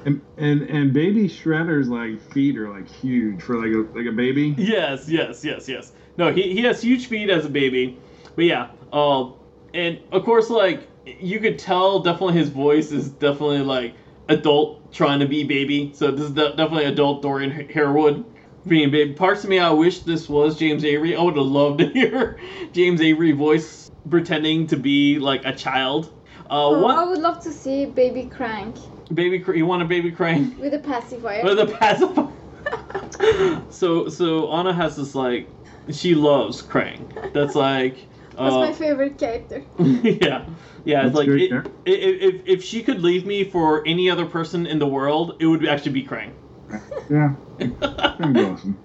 And, 0.06 0.22
and 0.38 0.62
and 0.64 0.94
baby 0.94 1.28
Shredder's 1.28 1.90
like 1.90 2.22
feet 2.22 2.58
are 2.58 2.70
like 2.70 2.88
huge 2.88 3.42
for 3.42 3.58
like 3.58 3.74
a 3.74 3.98
like 3.98 4.08
a 4.08 4.12
baby. 4.12 4.56
Yes, 4.58 5.10
yes, 5.10 5.44
yes, 5.44 5.68
yes. 5.68 5.92
No, 6.18 6.32
he, 6.32 6.54
he 6.54 6.62
has 6.64 6.82
huge 6.82 7.08
feet 7.08 7.30
as 7.30 7.46
a 7.46 7.50
baby, 7.50 7.98
but 8.36 8.46
yeah. 8.46 8.70
Um, 8.94 9.36
and 9.74 10.00
of 10.12 10.24
course, 10.24 10.50
like 10.50 10.88
you 11.06 11.40
could 11.40 11.58
tell, 11.60 12.00
definitely 12.00 12.36
his 12.36 12.50
voice 12.50 12.92
is 12.92 13.10
definitely 13.10 13.60
like 13.60 13.96
adult 14.28 14.92
trying 14.92 15.20
to 15.20 15.28
be 15.28 15.44
baby. 15.44 15.92
So 15.94 16.12
this 16.12 16.26
is 16.26 16.32
de- 16.32 16.50
definitely 16.56 16.86
adult 16.86 17.22
Dorian 17.22 17.52
Harewood 17.70 18.26
being 18.68 18.92
baby. 18.92 19.14
Parts 19.14 19.44
of 19.44 19.50
me, 19.50 19.60
I 19.60 19.72
wish 19.72 20.00
this 20.02 20.30
was 20.30 20.58
James 20.58 20.84
Avery. 20.84 21.16
I 21.16 21.22
would 21.22 21.38
have 21.38 21.46
loved 21.46 21.80
to 21.80 21.90
hear 21.94 22.40
James 22.74 23.02
Avery 23.02 23.32
voice 23.32 23.90
pretending 24.10 24.68
to 24.68 24.78
be 24.78 25.20
like 25.20 25.42
a 25.46 25.54
child. 25.54 26.12
Uh, 26.50 26.70
Oh, 26.70 26.86
I 26.88 27.04
would 27.06 27.20
love 27.20 27.44
to 27.44 27.52
see 27.52 27.86
Baby 27.86 28.30
Krang 28.36 28.78
baby, 29.14 29.40
cr- 29.40 29.54
you 29.54 29.66
want 29.66 29.82
a 29.82 29.86
baby 29.86 30.12
crying? 30.12 30.58
with 30.60 30.74
a 30.74 30.80
pacifier. 30.80 31.44
With 31.44 31.60
a 31.60 31.66
pacifier. 31.66 32.28
so 33.70 34.08
so 34.10 34.52
Anna 34.52 34.74
has 34.74 34.96
this 34.96 35.16
like 35.16 35.50
she 35.92 36.14
loves 36.16 36.62
Krang. 36.62 37.34
That's 37.34 37.56
like 37.56 38.08
That's 38.40 38.56
uh, 38.56 38.60
my 38.60 38.74
favorite 38.74 39.18
character. 39.18 39.64
yeah 39.80 40.46
yeah 40.86 41.06
it's 41.06 41.16
like 41.16 41.28
great, 41.28 41.52
it, 41.52 41.52
yeah. 41.52 41.62
i- 41.88 41.90
i- 41.90 42.20
if 42.30 42.42
if 42.48 42.64
she 42.64 42.82
could 42.84 43.02
leave 43.02 43.26
me 43.26 43.44
for 43.44 43.86
any 43.86 44.10
other 44.10 44.26
person 44.26 44.66
in 44.66 44.80
the 44.80 44.88
world, 44.88 45.36
it 45.40 45.46
would 45.46 45.68
actually 45.68 45.92
be 45.92 46.04
Krang. 46.06 46.32
Yeah, 47.10 47.34
that'd 47.60 48.34
be 48.34 48.44
awesome. 48.44 48.78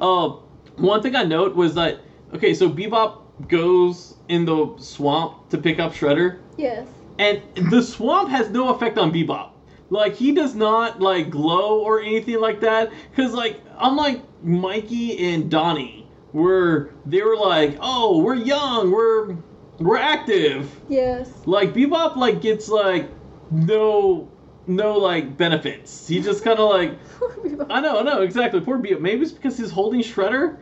um, 0.00 0.32
one 0.76 1.02
thing 1.02 1.16
I 1.16 1.24
note 1.24 1.54
was 1.54 1.74
that 1.74 2.00
okay, 2.34 2.54
so 2.54 2.68
Bebop 2.70 3.18
goes 3.48 4.14
in 4.28 4.44
the 4.44 4.74
swamp 4.78 5.48
to 5.50 5.58
pick 5.58 5.78
up 5.78 5.92
Shredder, 5.92 6.38
Yes. 6.56 6.86
and 7.18 7.42
the 7.70 7.82
swamp 7.82 8.28
has 8.30 8.50
no 8.50 8.68
effect 8.74 8.98
on 8.98 9.12
Bebop. 9.12 9.50
Like 9.90 10.14
he 10.14 10.32
does 10.32 10.54
not 10.54 11.00
like 11.00 11.30
glow 11.30 11.80
or 11.80 12.00
anything 12.00 12.38
like 12.40 12.60
that. 12.60 12.92
Cause 13.16 13.32
like 13.32 13.60
unlike 13.78 14.22
Mikey 14.44 15.18
and 15.34 15.50
Donnie, 15.50 15.99
where 16.32 16.90
they 17.06 17.22
were 17.22 17.36
like, 17.36 17.76
oh, 17.80 18.22
we're 18.22 18.34
young, 18.34 18.90
we're 18.90 19.36
we're 19.78 19.98
active. 19.98 20.70
Yes. 20.88 21.30
Like 21.46 21.72
Bebop 21.72 22.16
like 22.16 22.40
gets 22.40 22.68
like 22.68 23.08
no 23.50 24.28
no 24.66 24.96
like 24.96 25.36
benefits. 25.36 26.06
He 26.06 26.20
just 26.20 26.44
kind 26.44 26.58
of 26.58 26.70
like 26.70 26.98
I 27.70 27.80
know, 27.80 27.98
I 27.98 28.02
know 28.02 28.22
exactly. 28.22 28.60
Poor 28.60 28.78
Bebop. 28.78 29.00
Maybe 29.00 29.22
it's 29.22 29.32
because 29.32 29.58
he's 29.58 29.70
holding 29.70 30.00
Shredder. 30.00 30.58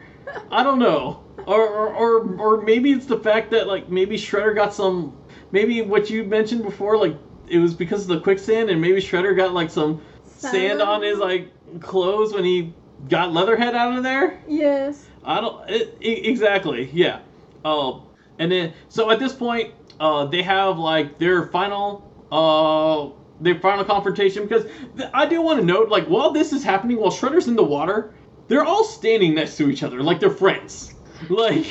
I 0.51 0.63
don't 0.63 0.79
know. 0.79 1.25
Or, 1.47 1.67
or, 1.67 1.95
or, 1.95 2.41
or 2.41 2.61
maybe 2.63 2.93
it's 2.93 3.07
the 3.07 3.19
fact 3.19 3.51
that 3.53 3.67
like 3.67 3.89
maybe 3.89 4.17
Shredder 4.17 4.55
got 4.55 4.75
some. 4.75 5.17
Maybe 5.51 5.81
what 5.81 6.11
you 6.11 6.25
mentioned 6.25 6.63
before, 6.63 6.99
like 6.99 7.17
it 7.49 7.59
was 7.59 7.73
because 7.75 8.03
of 8.03 8.09
the 8.09 8.21
quicksand, 8.21 8.69
and 8.69 8.81
maybe 8.81 9.01
Shredder 9.01 9.35
got 9.35 9.55
like 9.55 9.71
some 9.71 10.03
sand 10.25 10.83
on 10.83 11.03
his 11.03 11.19
like 11.19 11.51
clothes 11.81 12.35
when 12.35 12.45
he 12.45 12.75
got 13.09 13.33
Leatherhead 13.33 13.75
out 13.75 13.97
of 13.97 14.03
there. 14.03 14.41
Yes. 14.47 15.08
I 15.25 15.41
don't 15.41 15.69
it, 15.71 15.97
e- 16.01 16.29
exactly. 16.29 16.91
Yeah. 16.93 17.21
Um, 17.65 18.03
and 18.39 18.51
then 18.51 18.75
so 18.89 19.11
at 19.11 19.19
this 19.19 19.33
point, 19.35 19.75
uh, 20.01 20.27
they 20.27 20.43
have 20.43 20.79
like 20.79 21.19
their 21.19 21.49
final 21.49 22.05
uh 22.31 23.11
their 23.41 23.59
final 23.61 23.85
confrontation 23.85 24.45
because 24.47 24.65
th- 24.97 25.11
I 25.15 25.27
do 25.27 25.41
want 25.43 25.61
to 25.61 25.65
note 25.67 25.89
like 25.89 26.07
while 26.07 26.31
this 26.33 26.53
is 26.53 26.63
happening, 26.65 26.99
while 26.99 27.11
Shredder's 27.11 27.49
in 27.49 27.57
the 27.57 27.65
water, 27.65 28.15
they're 28.49 28.65
all 28.65 28.85
standing 28.85 29.35
next 29.35 29.57
to 29.57 29.71
each 29.71 29.83
other 29.83 30.03
like 30.03 30.21
they're 30.21 30.31
friends. 30.31 30.95
Like 31.29 31.67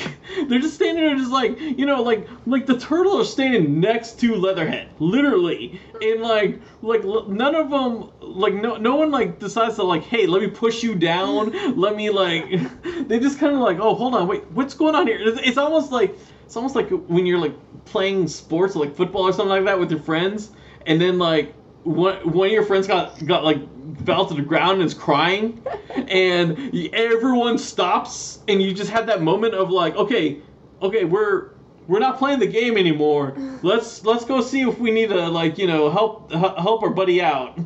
they're 0.48 0.60
just 0.60 0.74
standing 0.74 1.04
there, 1.04 1.16
just 1.16 1.30
like 1.30 1.58
you 1.58 1.86
know, 1.86 2.02
like 2.02 2.28
like 2.46 2.66
the 2.66 2.78
turtle 2.78 3.18
are 3.18 3.24
standing 3.24 3.80
next 3.80 4.20
to 4.20 4.34
Leatherhead, 4.34 4.90
literally, 4.98 5.80
and 6.02 6.20
like 6.20 6.60
like 6.82 7.02
none 7.04 7.54
of 7.54 7.70
them 7.70 8.10
like 8.20 8.52
no 8.52 8.76
no 8.76 8.96
one 8.96 9.10
like 9.10 9.38
decides 9.38 9.76
to 9.76 9.84
like 9.84 10.02
hey 10.02 10.26
let 10.26 10.42
me 10.42 10.48
push 10.48 10.82
you 10.82 10.94
down, 10.94 11.50
let 11.80 11.96
me 11.96 12.10
like 12.10 12.44
they 13.08 13.18
just 13.18 13.38
kind 13.38 13.54
of 13.54 13.60
like 13.60 13.78
oh 13.80 13.94
hold 13.94 14.14
on 14.14 14.28
wait 14.28 14.44
what's 14.50 14.74
going 14.74 14.94
on 14.94 15.06
here? 15.06 15.18
It's, 15.18 15.40
it's 15.42 15.58
almost 15.58 15.92
like 15.92 16.14
it's 16.44 16.56
almost 16.56 16.74
like 16.74 16.90
when 16.90 17.24
you're 17.24 17.38
like 17.38 17.54
playing 17.86 18.28
sports 18.28 18.76
like 18.76 18.94
football 18.94 19.22
or 19.22 19.32
something 19.32 19.48
like 19.48 19.64
that 19.64 19.78
with 19.78 19.90
your 19.90 20.00
friends, 20.00 20.50
and 20.86 21.00
then 21.00 21.18
like 21.18 21.54
one 21.84 22.16
one 22.32 22.46
of 22.46 22.52
your 22.52 22.64
friends 22.64 22.86
got 22.86 23.24
got 23.26 23.44
like 23.44 23.58
fell 24.04 24.26
to 24.26 24.34
the 24.34 24.42
ground 24.42 24.80
and 24.80 24.86
is 24.86 24.94
crying, 24.94 25.62
and 25.94 26.74
everyone 26.94 27.58
stops, 27.58 28.40
and 28.48 28.62
you 28.62 28.72
just 28.72 28.90
have 28.90 29.06
that 29.06 29.22
moment 29.22 29.54
of 29.54 29.70
like, 29.70 29.96
okay, 29.96 30.38
okay, 30.82 31.04
we're 31.04 31.50
we're 31.86 31.98
not 31.98 32.18
playing 32.18 32.38
the 32.38 32.46
game 32.46 32.76
anymore. 32.76 33.34
Let's 33.62 34.04
let's 34.04 34.24
go 34.24 34.40
see 34.40 34.62
if 34.62 34.78
we 34.78 34.90
need 34.90 35.08
to 35.10 35.28
like 35.28 35.58
you 35.58 35.66
know 35.66 35.90
help 35.90 36.30
h- 36.32 36.54
help 36.58 36.82
our 36.82 36.90
buddy 36.90 37.22
out, 37.22 37.58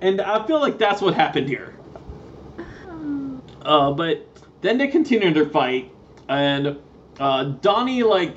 and 0.00 0.20
I 0.20 0.46
feel 0.46 0.60
like 0.60 0.78
that's 0.78 1.00
what 1.00 1.14
happened 1.14 1.48
here. 1.48 1.74
Uh, 3.60 3.92
but 3.92 4.26
then 4.62 4.78
they 4.78 4.86
continue 4.86 5.30
their 5.34 5.44
fight, 5.50 5.92
and 6.28 6.78
uh, 7.20 7.44
Donnie 7.44 8.02
like 8.02 8.36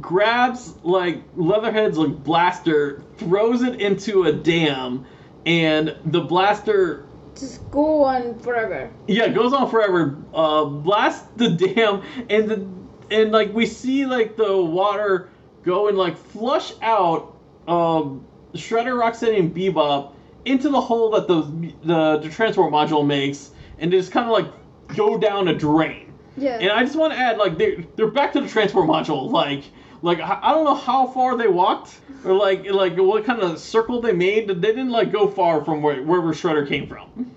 grabs 0.00 0.74
like 0.82 1.22
Leatherhead's 1.36 1.98
like 1.98 2.22
blaster, 2.24 3.02
throws 3.18 3.62
it 3.62 3.80
into 3.80 4.24
a 4.24 4.32
dam, 4.32 5.04
and 5.46 5.96
the 6.06 6.20
blaster 6.20 7.06
Just 7.36 7.68
go 7.70 8.04
on 8.04 8.38
forever. 8.38 8.90
yeah 9.06 9.28
goes 9.28 9.52
on 9.52 9.70
forever. 9.70 10.16
Uh, 10.32 10.64
blasts 10.64 11.28
the 11.36 11.50
dam, 11.50 12.02
and 12.30 12.48
the 12.48 12.66
and 13.14 13.32
like 13.32 13.52
we 13.52 13.66
see 13.66 14.06
like 14.06 14.36
the 14.36 14.56
water 14.56 15.28
go 15.62 15.88
and 15.88 15.98
like 15.98 16.16
flush 16.16 16.72
out 16.82 17.36
um, 17.68 18.24
Shredder, 18.54 18.98
Rocksteady, 19.00 19.38
and 19.38 19.54
Bebop 19.54 20.14
into 20.44 20.68
the 20.68 20.80
hole 20.80 21.10
that 21.12 21.28
the 21.28 21.42
the, 21.84 22.18
the 22.18 22.28
transport 22.28 22.72
module 22.72 23.06
makes, 23.06 23.50
and 23.78 23.90
just 23.90 24.12
kind 24.12 24.26
of 24.26 24.32
like 24.32 24.52
go 24.96 25.18
down 25.18 25.48
a 25.48 25.54
drain. 25.54 26.12
Yeah. 26.36 26.58
And 26.58 26.70
I 26.70 26.82
just 26.82 26.96
want 26.96 27.12
to 27.12 27.18
add, 27.18 27.36
like, 27.36 27.58
they're, 27.58 27.84
they're 27.94 28.10
back 28.10 28.32
to 28.32 28.40
the 28.40 28.48
transport 28.48 28.88
module. 28.88 29.30
Like, 29.30 29.64
like 30.02 30.20
I 30.20 30.52
don't 30.52 30.64
know 30.64 30.74
how 30.74 31.06
far 31.06 31.36
they 31.36 31.46
walked, 31.46 32.00
or 32.24 32.34
like, 32.34 32.68
like 32.68 32.96
what 32.96 33.24
kind 33.24 33.40
of 33.40 33.58
circle 33.58 34.00
they 34.00 34.12
made. 34.12 34.48
They 34.48 34.54
didn't 34.54 34.90
like 34.90 35.12
go 35.12 35.28
far 35.28 35.64
from 35.64 35.80
where 35.80 36.02
wherever 36.02 36.32
Shredder 36.32 36.66
came 36.68 36.88
from. 36.88 37.30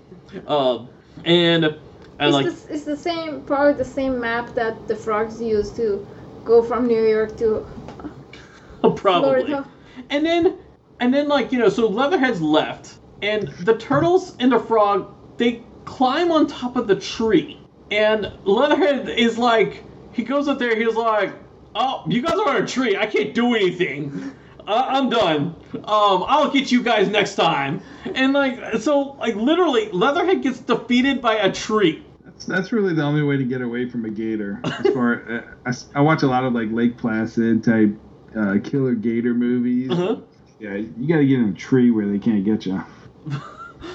Um, 0.46 0.88
and 1.24 1.64
and 1.64 1.78
it's, 2.18 2.34
like, 2.34 2.46
the, 2.46 2.74
it's 2.74 2.84
the 2.84 2.96
same, 2.96 3.42
probably 3.42 3.74
the 3.74 3.84
same 3.84 4.18
map 4.18 4.54
that 4.54 4.88
the 4.88 4.96
frogs 4.96 5.40
use 5.40 5.70
to 5.72 6.06
go 6.44 6.62
from 6.62 6.86
New 6.86 7.04
York 7.04 7.36
to 7.38 7.66
probably. 8.96 9.44
Florida. 9.44 9.68
And 10.10 10.26
then, 10.26 10.58
and 11.00 11.14
then 11.14 11.28
like 11.28 11.52
you 11.52 11.58
know, 11.58 11.68
so 11.68 11.86
Leatherhead's 11.86 12.42
left, 12.42 12.98
and 13.22 13.48
the 13.60 13.76
turtles 13.76 14.36
and 14.40 14.50
the 14.50 14.58
frog 14.58 15.14
they 15.36 15.62
climb 15.84 16.32
on 16.32 16.46
top 16.46 16.74
of 16.76 16.88
the 16.88 16.96
tree, 16.96 17.60
and 17.90 18.32
Leatherhead 18.44 19.08
is 19.08 19.38
like, 19.38 19.84
he 20.12 20.24
goes 20.24 20.48
up 20.48 20.58
there, 20.58 20.74
he's 20.74 20.96
like, 20.96 21.32
oh, 21.76 22.04
you 22.08 22.22
guys 22.22 22.34
are 22.34 22.48
on 22.48 22.62
a 22.62 22.66
tree, 22.66 22.96
I 22.96 23.06
can't 23.06 23.34
do 23.34 23.54
anything. 23.54 24.32
Uh, 24.66 24.84
I'm 24.88 25.08
done. 25.10 25.54
Um, 25.74 26.24
I'll 26.26 26.50
get 26.50 26.72
you 26.72 26.82
guys 26.82 27.08
next 27.08 27.36
time. 27.36 27.80
And 28.04 28.32
like, 28.32 28.80
so 28.80 29.12
like 29.12 29.36
literally, 29.36 29.90
Leatherhead 29.90 30.42
gets 30.42 30.58
defeated 30.58 31.22
by 31.22 31.34
a 31.34 31.52
tree. 31.52 32.04
That's, 32.24 32.46
that's 32.46 32.72
really 32.72 32.92
the 32.92 33.02
only 33.02 33.22
way 33.22 33.36
to 33.36 33.44
get 33.44 33.62
away 33.62 33.88
from 33.88 34.04
a 34.04 34.10
gator. 34.10 34.60
As 34.64 34.92
far 34.92 35.30
uh, 35.66 35.70
I, 35.94 35.98
I 35.98 36.00
watch 36.00 36.22
a 36.24 36.26
lot 36.26 36.44
of 36.44 36.52
like 36.52 36.70
Lake 36.72 36.98
Placid 36.98 37.62
type 37.62 37.90
uh, 38.36 38.56
killer 38.64 38.94
gator 38.94 39.34
movies. 39.34 39.90
Uh-huh. 39.90 40.16
Yeah, 40.58 40.74
you 40.74 41.06
got 41.06 41.18
to 41.18 41.26
get 41.26 41.38
in 41.38 41.50
a 41.50 41.54
tree 41.54 41.90
where 41.90 42.08
they 42.08 42.18
can't 42.18 42.44
get 42.44 42.66
you. 42.66 42.82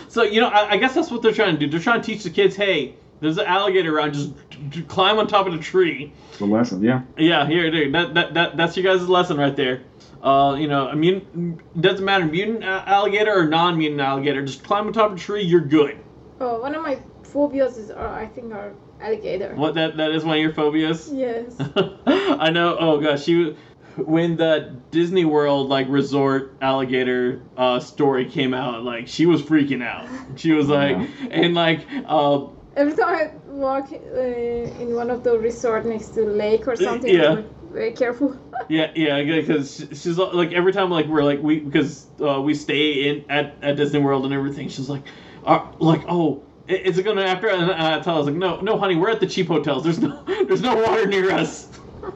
So 0.08 0.24
you 0.24 0.42
know, 0.42 0.48
I, 0.48 0.72
I 0.72 0.78
guess 0.78 0.94
that's 0.94 1.10
what 1.10 1.22
they're 1.22 1.34
trying 1.34 1.58
to 1.58 1.60
do. 1.60 1.70
They're 1.70 1.80
trying 1.80 2.02
to 2.02 2.06
teach 2.06 2.24
the 2.24 2.30
kids, 2.30 2.56
hey, 2.56 2.96
there's 3.22 3.38
an 3.38 3.46
alligator 3.46 3.96
around, 3.96 4.14
just 4.14 4.50
d- 4.50 4.58
d- 4.70 4.82
climb 4.84 5.20
on 5.20 5.28
top 5.28 5.46
of 5.48 5.54
the 5.54 5.60
tree. 5.60 6.12
It's 6.32 6.42
a 6.42 6.46
lesson, 6.46 6.84
yeah. 6.84 7.04
Yeah, 7.18 7.46
here, 7.48 7.72
there. 7.72 7.90
That, 7.92 8.14
that, 8.16 8.34
that, 8.34 8.58
that's 8.58 8.76
your 8.76 8.84
guys' 8.94 9.08
lesson 9.08 9.38
right 9.38 9.56
there. 9.56 9.84
Uh, 10.22 10.56
you 10.60 10.68
know, 10.68 10.88
a 10.88 10.96
mutant 10.96 11.82
doesn't 11.82 12.04
matter, 12.04 12.26
mutant 12.26 12.64
alligator 12.64 13.34
or 13.34 13.48
non-mutant 13.48 14.02
alligator. 14.02 14.44
Just 14.46 14.64
climb 14.64 14.88
on 14.88 14.94
top 14.94 15.12
of 15.12 15.18
the 15.18 15.24
tree, 15.24 15.44
you're 15.44 15.62
good. 15.62 15.98
Oh, 16.40 16.60
one 16.60 16.76
of 16.76 16.82
my 16.84 17.00
phobias 17.24 17.78
is, 17.78 17.92
uh, 17.92 17.96
I 18.20 18.26
think, 18.28 18.52
are 18.54 18.74
alligator. 19.00 19.56
What 19.56 19.74
that 19.76 19.98
that 19.98 20.12
is 20.12 20.24
one 20.24 20.38
of 20.38 20.42
your 20.42 20.54
phobias. 20.54 21.12
Yes. 21.12 21.56
I 22.06 22.50
know. 22.52 22.78
Oh 22.80 23.00
gosh, 23.00 23.24
she 23.24 23.36
was- 23.36 23.56
when 23.98 24.38
the 24.38 24.76
Disney 24.92 25.26
World 25.26 25.68
like 25.70 25.88
resort 25.90 26.56
alligator 26.62 27.42
uh, 27.58 27.80
story 27.80 28.26
came 28.26 28.54
out, 28.54 28.84
like 28.84 29.08
she 29.08 29.26
was 29.26 29.42
freaking 29.42 29.84
out. 29.84 30.08
She 30.40 30.52
was 30.54 30.70
like, 30.70 30.98
and 31.30 31.54
like, 31.56 31.86
uh, 32.06 32.46
Every 32.76 32.94
time 32.96 33.16
I 33.16 33.32
walk 33.50 33.92
uh, 33.92 33.98
in 34.22 34.96
one 34.96 35.10
of 35.10 35.24
the 35.24 35.38
resort 35.38 35.86
next 35.86 36.10
to 36.10 36.26
the 36.26 36.32
lake 36.32 36.68
or 36.68 36.76
something, 36.76 37.14
yeah. 37.14 37.30
I'm 37.30 37.36
like, 37.36 37.72
very 37.72 37.92
careful. 37.92 38.38
Yeah, 38.70 38.90
yeah, 38.96 39.22
because 39.42 39.76
she's 39.92 40.18
like 40.18 40.54
every 40.54 40.72
time 40.72 40.90
like 40.90 41.06
we're 41.08 41.24
like 41.24 41.42
we 41.42 41.60
because 41.60 42.08
uh, 42.22 42.40
we 42.40 42.54
stay 42.54 43.10
in 43.10 43.26
at, 43.30 43.58
at 43.62 43.76
Disney 43.76 44.00
World 44.00 44.24
and 44.24 44.34
everything. 44.34 44.70
She's 44.70 44.88
like, 44.88 45.04
uh, 45.44 45.68
like 45.80 46.04
oh, 46.08 46.44
i- 46.70 46.74
is 46.74 46.98
it 46.98 47.04
gonna 47.04 47.24
after? 47.24 47.50
And 47.50 47.70
I 47.70 48.00
tell 48.00 48.14
her 48.14 48.18
I 48.18 48.18
was 48.18 48.28
like, 48.28 48.36
no, 48.36 48.62
no, 48.62 48.78
honey, 48.78 48.96
we're 48.96 49.10
at 49.10 49.20
the 49.20 49.28
cheap 49.28 49.48
hotels. 49.48 49.84
There's 49.84 50.00
no 50.00 50.24
there's 50.48 50.62
no 50.62 50.76
water 50.76 51.06
near 51.06 51.32
us. 51.32 51.70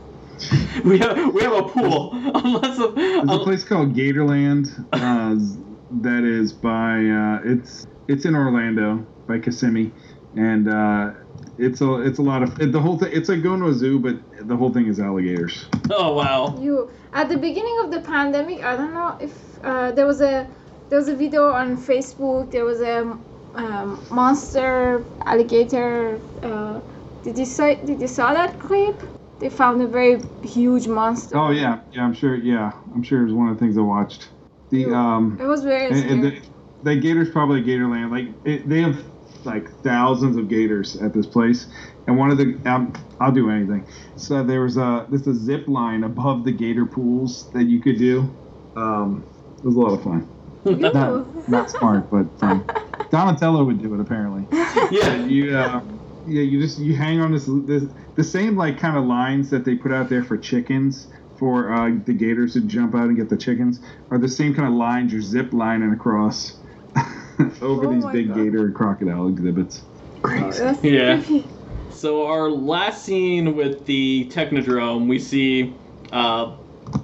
we 0.85 0.99
have 0.99 1.33
we 1.33 1.41
have 1.41 1.53
a 1.53 1.63
pool 1.63 2.11
unless 2.13 2.79
of, 2.79 2.95
There's 2.95 3.29
a 3.29 3.39
place 3.39 3.63
called 3.65 3.93
Gatorland 3.93 4.67
uh, 4.93 5.35
that 6.01 6.23
is 6.23 6.53
by 6.53 7.05
uh, 7.05 7.41
it's 7.43 7.85
it's 8.07 8.23
in 8.25 8.35
Orlando 8.35 9.05
by 9.27 9.39
Kissimmee, 9.39 9.93
and 10.35 10.67
uh, 10.69 11.11
it's 11.57 11.81
a 11.81 12.01
it's 12.01 12.19
a 12.19 12.21
lot 12.21 12.43
of 12.43 12.55
the 12.71 12.79
whole 12.79 12.97
thing. 12.97 13.09
It's 13.13 13.29
like 13.29 13.41
going 13.41 13.61
to 13.61 13.67
a 13.67 13.73
zoo, 13.73 13.99
but 13.99 14.15
the 14.47 14.55
whole 14.55 14.71
thing 14.73 14.87
is 14.87 14.99
alligators. 14.99 15.65
oh 15.91 16.13
wow 16.13 16.57
You 16.59 16.89
at 17.13 17.29
the 17.29 17.37
beginning 17.37 17.77
of 17.83 17.91
the 17.91 18.01
pandemic, 18.01 18.63
I 18.63 18.75
don't 18.75 18.93
know 18.93 19.17
if 19.19 19.59
uh, 19.63 19.91
there 19.91 20.05
was 20.05 20.21
a 20.21 20.47
there 20.89 20.99
was 20.99 21.07
a 21.07 21.15
video 21.15 21.51
on 21.51 21.77
Facebook. 21.77 22.51
There 22.51 22.65
was 22.65 22.81
a 22.81 23.17
um, 23.55 24.03
monster 24.11 25.05
alligator. 25.25 26.19
Uh, 26.43 26.81
did 27.23 27.37
you 27.37 27.45
say? 27.45 27.79
Did 27.85 28.01
you 28.01 28.07
saw 28.07 28.33
that 28.33 28.59
clip? 28.59 29.01
They 29.39 29.49
found 29.49 29.81
a 29.81 29.87
very 29.87 30.21
huge 30.43 30.87
monster. 30.87 31.37
Oh 31.37 31.51
yeah, 31.51 31.81
yeah. 31.91 32.03
I'm 32.03 32.13
sure. 32.13 32.35
Yeah, 32.35 32.71
I'm 32.93 33.03
sure 33.03 33.21
it 33.21 33.25
was 33.25 33.33
one 33.33 33.49
of 33.49 33.55
the 33.55 33.59
things 33.59 33.77
I 33.77 33.81
watched. 33.81 34.29
The 34.69 34.85
um, 34.93 35.37
It 35.39 35.45
was 35.45 35.63
very 35.63 35.87
and, 35.87 36.11
and 36.11 36.23
the, 36.23 36.41
the 36.83 36.95
gators 36.95 37.29
probably 37.29 37.61
Gatorland. 37.61 38.11
Like 38.11 38.27
it, 38.43 38.67
they 38.67 38.81
have 38.81 38.97
like 39.45 39.69
thousands 39.81 40.37
of 40.37 40.47
gators 40.49 40.95
at 41.01 41.13
this 41.13 41.25
place, 41.25 41.67
and 42.07 42.17
one 42.17 42.31
of 42.31 42.37
the 42.37 42.59
um, 42.65 42.93
I'll 43.19 43.31
do 43.31 43.49
anything. 43.49 43.85
So 44.15 44.43
there 44.43 44.61
was 44.61 44.77
a 44.77 45.05
there's 45.09 45.27
a 45.27 45.33
zip 45.33 45.67
line 45.67 46.03
above 46.03 46.43
the 46.43 46.51
gator 46.51 46.85
pools 46.85 47.49
that 47.51 47.65
you 47.65 47.79
could 47.81 47.97
do. 47.97 48.29
Um, 48.75 49.25
it 49.57 49.65
was 49.65 49.75
a 49.75 49.79
lot 49.79 49.93
of 49.93 50.03
fun. 50.03 50.27
Not, 50.65 51.47
not 51.47 51.69
smart, 51.69 52.09
but 52.09 52.25
fun. 52.39 52.65
Donatello 53.11 53.63
would 53.63 53.81
do 53.81 53.93
it 53.93 53.99
apparently. 53.99 54.47
yeah 54.91 55.25
You 55.25 55.55
uh, 55.55 55.81
yeah, 56.27 56.41
you 56.41 56.59
just 56.61 56.79
you 56.79 56.95
hang 56.95 57.21
on 57.21 57.31
this 57.31 57.45
this 57.65 57.83
the 58.15 58.23
same 58.23 58.55
like 58.57 58.79
kind 58.79 58.97
of 58.97 59.05
lines 59.05 59.49
that 59.51 59.65
they 59.65 59.75
put 59.75 59.91
out 59.91 60.09
there 60.09 60.23
for 60.23 60.37
chickens 60.37 61.07
for 61.37 61.71
uh, 61.71 61.91
the 62.05 62.13
gators 62.13 62.53
to 62.53 62.61
jump 62.61 62.95
out 62.95 63.03
and 63.03 63.17
get 63.17 63.29
the 63.29 63.37
chickens 63.37 63.79
are 64.09 64.17
the 64.17 64.29
same 64.29 64.53
kind 64.55 64.67
of 64.67 64.73
lines 64.73 65.11
you're 65.11 65.21
zip 65.21 65.53
lining 65.53 65.91
across 65.91 66.57
over 67.61 67.87
Oh 67.87 67.93
these 67.93 68.05
big 68.05 68.27
God. 68.29 68.37
gator 68.37 68.65
and 68.65 68.75
crocodile 68.75 69.27
exhibits. 69.27 69.83
Crazy. 70.21 70.63
Yeah. 70.83 71.21
So 71.91 72.27
our 72.27 72.49
last 72.49 73.03
scene 73.05 73.55
with 73.55 73.85
the 73.85 74.29
Technodrome, 74.31 75.07
we 75.07 75.19
see, 75.19 75.73
uh, 76.11 76.55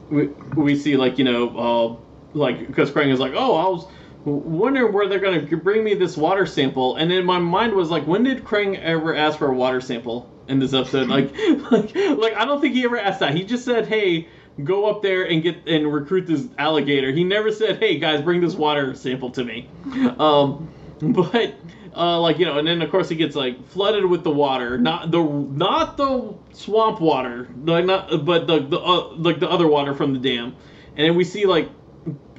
we, 0.09 0.27
we 0.55 0.75
see 0.75 0.95
like 0.97 1.17
you 1.17 1.23
know, 1.23 1.57
uh, 1.57 2.37
like 2.37 2.67
because 2.67 2.91
Krang 2.91 3.11
is 3.11 3.19
like, 3.19 3.33
oh, 3.35 3.55
I 3.55 3.67
was 3.67 3.87
wondering 4.25 4.93
where 4.93 5.07
they're 5.07 5.19
gonna 5.19 5.41
bring 5.57 5.83
me 5.83 5.93
this 5.93 6.17
water 6.17 6.45
sample, 6.45 6.95
and 6.97 7.09
then 7.09 7.25
my 7.25 7.39
mind 7.39 7.73
was 7.73 7.89
like, 7.89 8.05
when 8.05 8.23
did 8.23 8.43
Krang 8.43 8.79
ever 8.79 9.15
ask 9.15 9.37
for 9.39 9.47
a 9.47 9.53
water 9.53 9.81
sample 9.81 10.29
in 10.47 10.59
this 10.59 10.73
episode? 10.73 11.07
like, 11.07 11.33
like, 11.71 11.95
like 11.95 12.33
I 12.35 12.45
don't 12.45 12.61
think 12.61 12.73
he 12.75 12.83
ever 12.83 12.99
asked 12.99 13.19
that. 13.21 13.35
He 13.35 13.43
just 13.43 13.65
said, 13.65 13.87
hey. 13.87 14.27
Go 14.63 14.89
up 14.89 15.01
there 15.01 15.23
and 15.23 15.41
get 15.41 15.67
and 15.67 15.91
recruit 15.91 16.27
this 16.27 16.47
alligator. 16.57 17.11
He 17.11 17.23
never 17.23 17.51
said, 17.51 17.77
"Hey 17.77 17.97
guys, 17.97 18.21
bring 18.21 18.41
this 18.41 18.55
water 18.55 18.93
sample 18.95 19.31
to 19.31 19.43
me." 19.43 19.69
Um, 20.17 20.69
but 21.01 21.55
uh, 21.95 22.19
like 22.19 22.39
you 22.39 22.45
know, 22.45 22.57
and 22.57 22.67
then 22.67 22.81
of 22.81 22.89
course 22.91 23.09
he 23.09 23.15
gets 23.15 23.35
like 23.35 23.67
flooded 23.67 24.05
with 24.05 24.23
the 24.23 24.31
water, 24.31 24.77
not 24.77 25.11
the 25.11 25.23
not 25.23 25.97
the 25.97 26.33
swamp 26.53 27.01
water, 27.01 27.47
like 27.63 27.85
not 27.85 28.25
but 28.25 28.47
the 28.47 28.59
the 28.59 28.79
uh, 28.79 29.13
like 29.15 29.39
the 29.39 29.49
other 29.49 29.67
water 29.67 29.93
from 29.93 30.13
the 30.13 30.19
dam, 30.19 30.55
and 30.95 31.07
then 31.07 31.15
we 31.15 31.23
see 31.23 31.45
like 31.45 31.69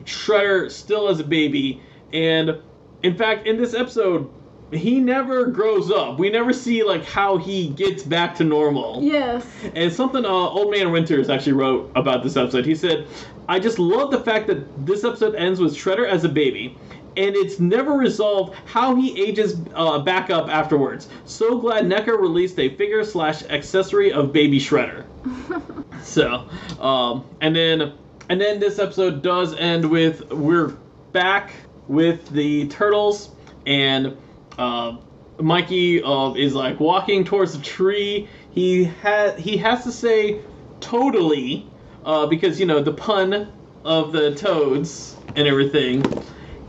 Shredder 0.04 0.70
still 0.70 1.08
as 1.08 1.20
a 1.20 1.24
baby, 1.24 1.82
and 2.12 2.58
in 3.02 3.16
fact 3.16 3.46
in 3.46 3.56
this 3.56 3.74
episode 3.74 4.30
he 4.72 5.00
never 5.00 5.46
grows 5.46 5.90
up. 5.90 6.18
We 6.18 6.30
never 6.30 6.52
see 6.52 6.82
like 6.82 7.04
how 7.04 7.36
he 7.36 7.68
gets 7.68 8.02
back 8.02 8.34
to 8.36 8.44
normal. 8.44 9.02
Yes. 9.02 9.46
And 9.74 9.92
something 9.92 10.24
uh, 10.24 10.28
Old 10.28 10.70
Man 10.70 10.92
Winters 10.92 11.28
actually 11.28 11.52
wrote 11.52 11.90
about 11.94 12.22
this 12.22 12.36
episode. 12.36 12.64
He 12.64 12.74
said, 12.74 13.06
I 13.48 13.58
just 13.58 13.78
love 13.78 14.10
the 14.10 14.20
fact 14.20 14.46
that 14.46 14.86
this 14.86 15.04
episode 15.04 15.34
ends 15.34 15.60
with 15.60 15.74
Shredder 15.74 16.08
as 16.08 16.24
a 16.24 16.28
baby, 16.28 16.78
and 17.16 17.36
it's 17.36 17.60
never 17.60 17.92
resolved 17.92 18.54
how 18.64 18.94
he 18.94 19.20
ages 19.22 19.60
uh, 19.74 19.98
back 19.98 20.30
up 20.30 20.48
afterwards. 20.48 21.08
So 21.26 21.58
glad 21.58 21.84
NECA 21.84 22.18
released 22.18 22.58
a 22.58 22.74
figure 22.76 23.04
slash 23.04 23.42
accessory 23.44 24.12
of 24.12 24.32
Baby 24.32 24.58
Shredder. 24.58 25.04
so, 26.02 26.48
um, 26.80 27.26
and 27.40 27.54
then 27.54 27.92
and 28.28 28.40
then 28.40 28.58
this 28.58 28.78
episode 28.78 29.22
does 29.22 29.54
end 29.56 29.84
with 29.84 30.30
we're 30.32 30.68
back 31.12 31.52
with 31.88 32.30
the 32.30 32.68
turtles 32.68 33.30
and 33.66 34.16
uh, 34.58 34.96
Mikey 35.40 36.02
uh, 36.02 36.34
is 36.34 36.54
like 36.54 36.80
walking 36.80 37.24
towards 37.24 37.56
the 37.56 37.62
tree. 37.62 38.28
He 38.50 38.84
has 38.84 39.38
he 39.38 39.56
has 39.58 39.84
to 39.84 39.92
say 39.92 40.40
totally 40.80 41.66
uh, 42.04 42.26
because 42.26 42.60
you 42.60 42.66
know 42.66 42.82
the 42.82 42.92
pun 42.92 43.52
of 43.84 44.12
the 44.12 44.34
toads 44.34 45.16
and 45.36 45.48
everything. 45.48 46.04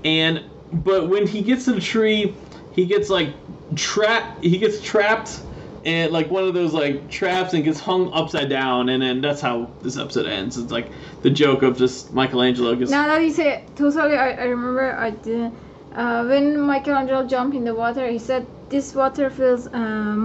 And 0.04 0.44
but 0.72 1.10
when 1.10 1.28
he 1.28 1.42
gets 1.42 1.66
to 1.66 1.74
the 1.74 1.82
tree, 1.82 2.36
he 2.72 2.86
gets 2.86 3.10
like 3.10 3.34
trapped. 3.76 4.44
He 4.44 4.58
gets 4.58 4.82
trapped 4.82 5.42
and 5.86 6.12
like 6.12 6.32
one 6.32 6.46
of 6.46 6.54
those 6.54 6.74
like 6.74 7.10
traps 7.10 7.54
and 7.54 7.64
gets 7.64 7.80
hung 7.80 8.12
upside 8.14 8.50
down. 8.50 8.90
And 8.90 9.04
then 9.04 9.22
that's 9.22 9.42
how 9.42 9.72
this 9.82 9.98
episode 9.98 10.26
ends. 10.26 10.58
It's 10.58 10.72
like 10.72 10.90
the 11.22 11.30
joke 11.30 11.62
of 11.62 11.78
just 11.78 12.14
Michelangelo 12.14 12.76
gets. 12.76 12.92
Now 12.92 13.08
that 13.08 13.22
you 13.22 13.32
say 13.32 13.56
it, 13.56 13.76
totally, 13.76 14.16
I, 14.16 14.32
I 14.32 14.44
remember 14.46 14.98
I 14.98 15.12
did. 15.12 15.52
Uh, 15.96 16.26
when 16.26 16.60
Michelangelo 16.60 17.24
jumped 17.28 17.56
in 17.56 17.64
the 17.64 17.74
water, 17.76 18.08
he 18.10 18.18
said, 18.20 18.46
"This 18.70 18.96
water 18.96 19.30
feels 19.30 19.68
uh, 19.68 19.78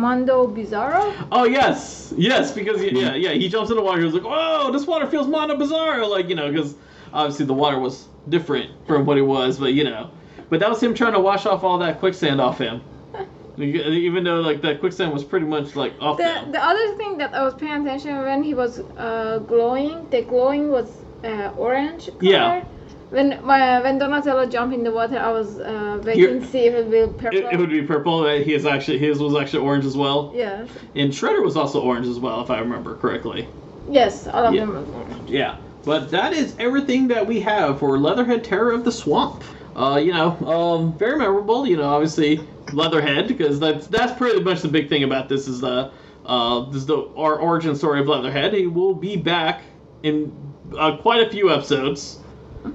Mondo 0.02 0.46
Bizarro." 0.46 1.12
Oh 1.30 1.44
yes, 1.44 2.12
yes, 2.16 2.52
because 2.52 2.80
he- 2.80 2.98
yeah, 2.98 3.14
yeah, 3.14 3.32
he 3.32 3.48
jumps 3.48 3.70
in 3.70 3.76
the 3.76 3.82
water. 3.82 3.98
He 4.00 4.04
was 4.06 4.14
like, 4.14 4.24
"Whoa, 4.24 4.70
this 4.72 4.86
water 4.86 5.06
feels 5.06 5.26
mondo 5.26 5.56
bizarre!" 5.56 6.06
Like 6.06 6.28
you 6.30 6.34
know, 6.36 6.50
because 6.50 6.74
obviously 7.12 7.46
the 7.46 7.54
water 7.54 7.78
was 7.78 8.06
different 8.28 8.70
from 8.86 9.04
what 9.04 9.18
it 9.18 9.22
was, 9.36 9.58
but 9.58 9.74
you 9.74 9.84
know, 9.84 10.10
but 10.48 10.60
that 10.60 10.70
was 10.70 10.82
him 10.82 10.94
trying 10.94 11.12
to 11.12 11.20
wash 11.20 11.44
off 11.44 11.62
all 11.64 11.78
that 11.78 11.98
quicksand 12.00 12.40
off 12.40 12.58
him. 12.58 12.80
Even 13.58 14.24
though 14.24 14.40
like 14.40 14.62
that 14.62 14.78
quicksand 14.80 15.12
was 15.12 15.24
pretty 15.24 15.46
much 15.46 15.74
like 15.76 15.92
off 16.00 16.16
The 16.16 16.24
now. 16.24 16.44
the 16.52 16.64
other 16.64 16.96
thing 16.96 17.18
that 17.18 17.34
I 17.34 17.42
was 17.42 17.54
paying 17.54 17.82
attention 17.86 18.16
when 18.22 18.42
he 18.42 18.54
was 18.54 18.78
uh, 18.96 19.38
glowing, 19.40 20.06
the 20.10 20.22
glowing 20.22 20.70
was 20.70 20.88
uh, 21.24 21.50
orange 21.56 22.06
color. 22.06 22.32
Yeah. 22.32 22.64
When 23.10 23.40
my 23.42 23.80
when 23.82 23.98
Donatello 23.98 24.46
jumped 24.46 24.74
in 24.74 24.84
the 24.84 24.90
water, 24.92 25.18
I 25.18 25.30
was 25.32 25.58
uh, 25.58 26.00
waiting 26.04 26.22
You're- 26.22 26.40
to 26.40 26.46
see 26.46 26.66
if 26.66 26.74
it 26.74 26.88
would 26.88 27.12
be 27.14 27.18
purple. 27.22 27.38
It, 27.38 27.52
it 27.54 27.58
would 27.58 27.70
be 27.70 27.82
purple. 27.82 28.20
uh, 28.24 28.38
His 28.40 28.66
actually 28.66 28.98
his 28.98 29.18
was 29.18 29.34
actually 29.34 29.60
orange 29.64 29.86
as 29.86 29.96
well, 29.96 30.32
Yeah. 30.34 30.66
and 30.94 31.10
Shredder 31.10 31.42
was 31.42 31.56
also 31.56 31.80
orange 31.80 32.06
as 32.06 32.18
well, 32.18 32.42
if 32.42 32.50
I 32.50 32.58
remember 32.58 32.96
correctly. 32.96 33.48
Yes, 33.90 34.26
all 34.28 34.44
of 34.44 34.54
Yeah. 34.54 34.66
them. 34.66 35.24
Yeah, 35.26 35.56
but 35.84 36.10
that 36.10 36.34
is 36.34 36.54
everything 36.58 37.08
that 37.08 37.26
we 37.26 37.40
have 37.40 37.78
for 37.78 37.98
Leatherhead 37.98 38.44
Terror 38.44 38.72
of 38.72 38.84
the 38.84 38.92
Swamp. 38.92 39.42
Uh, 39.74 39.96
you 39.96 40.12
know, 40.12 40.30
um, 40.46 40.92
very 40.98 41.16
memorable. 41.16 41.66
You 41.66 41.78
know, 41.78 41.84
obviously 41.88 42.40
Leatherhead 42.74 43.26
because 43.28 43.58
that's 43.58 43.86
that's 43.86 44.12
pretty 44.18 44.40
much 44.42 44.60
the 44.60 44.68
big 44.68 44.90
thing 44.90 45.04
about 45.04 45.30
this 45.30 45.48
is 45.48 45.60
the 45.62 45.90
uh, 46.26 46.60
this 46.66 46.76
is 46.82 46.86
the 46.86 46.98
our 47.16 47.36
origin 47.36 47.74
story 47.74 48.00
of 48.00 48.08
Leatherhead. 48.08 48.52
He 48.52 48.66
will 48.66 48.94
be 48.94 49.16
back 49.16 49.62
in 50.02 50.30
uh, 50.76 50.96
quite 50.98 51.26
a 51.26 51.30
few 51.30 51.50
episodes, 51.50 52.18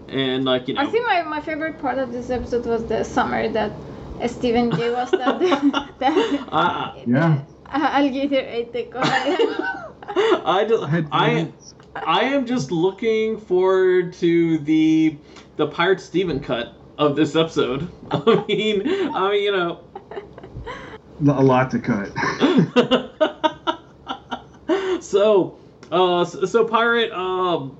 and 0.07 0.45
like 0.45 0.67
you 0.67 0.73
know, 0.75 0.81
I 0.81 0.85
think 0.87 1.05
my, 1.07 1.23
my 1.23 1.41
favorite 1.41 1.79
part 1.79 1.97
of 1.97 2.11
this 2.11 2.29
episode 2.29 2.65
was 2.65 2.85
the 2.85 3.03
summary 3.03 3.49
that 3.49 3.79
uh, 4.19 4.27
Steven 4.27 4.69
gave 4.69 4.93
us 4.93 5.11
that 5.11 5.39
that 5.99 6.45
I, 6.51 7.03
Yeah. 7.05 7.41
uh, 7.67 7.89
alligator 7.91 8.39
ate 8.39 8.73
the 8.73 8.83
guy. 8.91 9.01
I 10.45 10.65
just 10.67 10.83
I 11.11 11.51
I 11.95 12.23
am 12.23 12.45
just 12.45 12.71
looking 12.71 13.37
forward 13.37 14.13
to 14.13 14.57
the 14.59 15.17
the 15.57 15.67
Pirate 15.67 16.01
Steven 16.01 16.39
cut 16.39 16.75
of 16.97 17.15
this 17.15 17.35
episode. 17.35 17.89
I 18.11 18.45
mean, 18.47 18.87
I 19.13 19.31
mean, 19.31 19.43
you 19.43 19.51
know. 19.51 19.79
a 21.27 21.43
lot 21.43 21.71
to 21.71 21.79
cut. 21.79 22.11
so, 25.01 25.57
uh, 25.91 26.25
so, 26.25 26.45
so 26.45 26.65
pirate. 26.65 27.11
Um, 27.11 27.77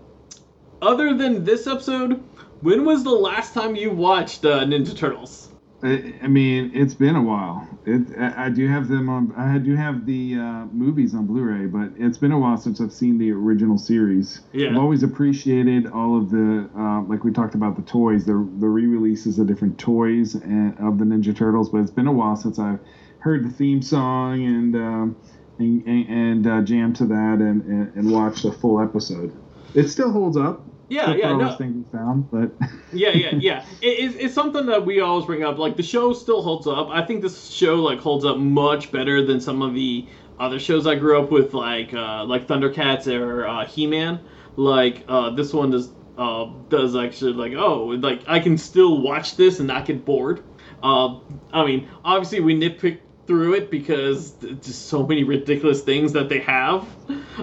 other 0.83 1.13
than 1.13 1.43
this 1.43 1.67
episode, 1.67 2.21
when 2.61 2.85
was 2.85 3.03
the 3.03 3.11
last 3.11 3.53
time 3.53 3.75
you 3.75 3.91
watched 3.91 4.45
uh, 4.45 4.63
Ninja 4.65 4.95
Turtles? 4.95 5.49
I, 5.81 6.13
I 6.21 6.27
mean, 6.27 6.71
it's 6.73 6.93
been 6.93 7.15
a 7.15 7.21
while. 7.21 7.67
It, 7.85 8.17
I, 8.17 8.45
I 8.45 8.49
do 8.49 8.67
have 8.69 8.87
them 8.87 9.09
on. 9.09 9.33
I 9.35 9.57
do 9.57 9.75
have 9.75 10.05
the 10.05 10.35
uh, 10.35 10.65
movies 10.71 11.13
on 11.13 11.25
Blu-ray, 11.25 11.65
but 11.65 11.91
it's 11.97 12.17
been 12.17 12.31
a 12.31 12.39
while 12.39 12.57
since 12.57 12.79
I've 12.79 12.93
seen 12.93 13.17
the 13.17 13.31
original 13.31 13.77
series. 13.77 14.41
Yeah. 14.53 14.69
I've 14.69 14.77
always 14.77 15.03
appreciated 15.03 15.87
all 15.87 16.17
of 16.17 16.31
the, 16.31 16.69
uh, 16.77 17.01
like 17.01 17.25
we 17.25 17.31
talked 17.33 17.55
about 17.55 17.75
the 17.75 17.81
toys, 17.81 18.25
the 18.25 18.33
the 18.59 18.67
re-releases 18.67 19.39
of 19.39 19.47
different 19.47 19.77
toys 19.77 20.35
and, 20.35 20.77
of 20.79 20.99
the 20.99 21.05
Ninja 21.05 21.35
Turtles. 21.35 21.69
But 21.69 21.79
it's 21.79 21.91
been 21.91 22.07
a 22.07 22.13
while 22.13 22.37
since 22.37 22.59
I've 22.59 22.79
heard 23.19 23.43
the 23.43 23.51
theme 23.51 23.81
song 23.81 24.45
and 24.45 24.75
um, 24.75 25.15
and, 25.59 25.87
and, 25.87 26.47
uh, 26.47 26.61
jammed 26.61 26.95
to 26.97 27.05
that 27.05 27.37
and, 27.39 27.63
and, 27.63 27.95
and 27.95 28.11
watched 28.11 28.45
a 28.45 28.51
full 28.51 28.81
episode. 28.81 29.33
It 29.75 29.87
still 29.89 30.11
holds 30.11 30.37
up. 30.37 30.65
Yeah, 30.89 31.13
yeah, 31.15 31.35
no, 31.35 31.55
things 31.55 31.85
found, 31.91 32.29
but 32.29 32.51
yeah, 32.93 33.09
yeah, 33.09 33.35
yeah. 33.35 33.65
It, 33.81 33.87
it's, 33.87 34.15
it's 34.15 34.33
something 34.33 34.65
that 34.67 34.85
we 34.85 34.99
always 34.99 35.25
bring 35.25 35.43
up. 35.43 35.57
Like 35.57 35.77
the 35.77 35.83
show 35.83 36.13
still 36.13 36.41
holds 36.41 36.67
up. 36.67 36.89
I 36.89 37.03
think 37.05 37.21
this 37.21 37.49
show 37.49 37.75
like 37.75 37.99
holds 37.99 38.25
up 38.25 38.37
much 38.37 38.91
better 38.91 39.25
than 39.25 39.39
some 39.39 39.61
of 39.61 39.73
the 39.73 40.05
other 40.39 40.59
shows 40.59 40.85
I 40.85 40.95
grew 40.95 41.19
up 41.21 41.31
with, 41.31 41.53
like 41.53 41.93
uh, 41.93 42.25
like 42.25 42.47
Thundercats 42.47 43.07
or 43.07 43.47
uh, 43.47 43.65
He 43.65 43.87
Man. 43.87 44.19
Like 44.55 45.03
uh, 45.07 45.31
this 45.31 45.53
one 45.53 45.71
does 45.71 45.91
uh, 46.17 46.45
does 46.69 46.95
actually 46.95 47.33
like 47.33 47.53
oh 47.53 47.85
like 47.85 48.21
I 48.27 48.39
can 48.39 48.57
still 48.57 49.01
watch 49.01 49.35
this 49.35 49.59
and 49.59 49.67
not 49.67 49.85
get 49.85 50.05
bored. 50.05 50.43
Uh, 50.83 51.19
I 51.53 51.65
mean, 51.65 51.87
obviously 52.03 52.41
we 52.41 52.59
nitpick 52.59 52.99
through 53.25 53.53
it 53.53 53.71
because 53.71 54.31
just 54.61 54.87
so 54.87 55.05
many 55.05 55.23
ridiculous 55.23 55.81
things 55.81 56.11
that 56.13 56.27
they 56.27 56.39
have. 56.39 56.87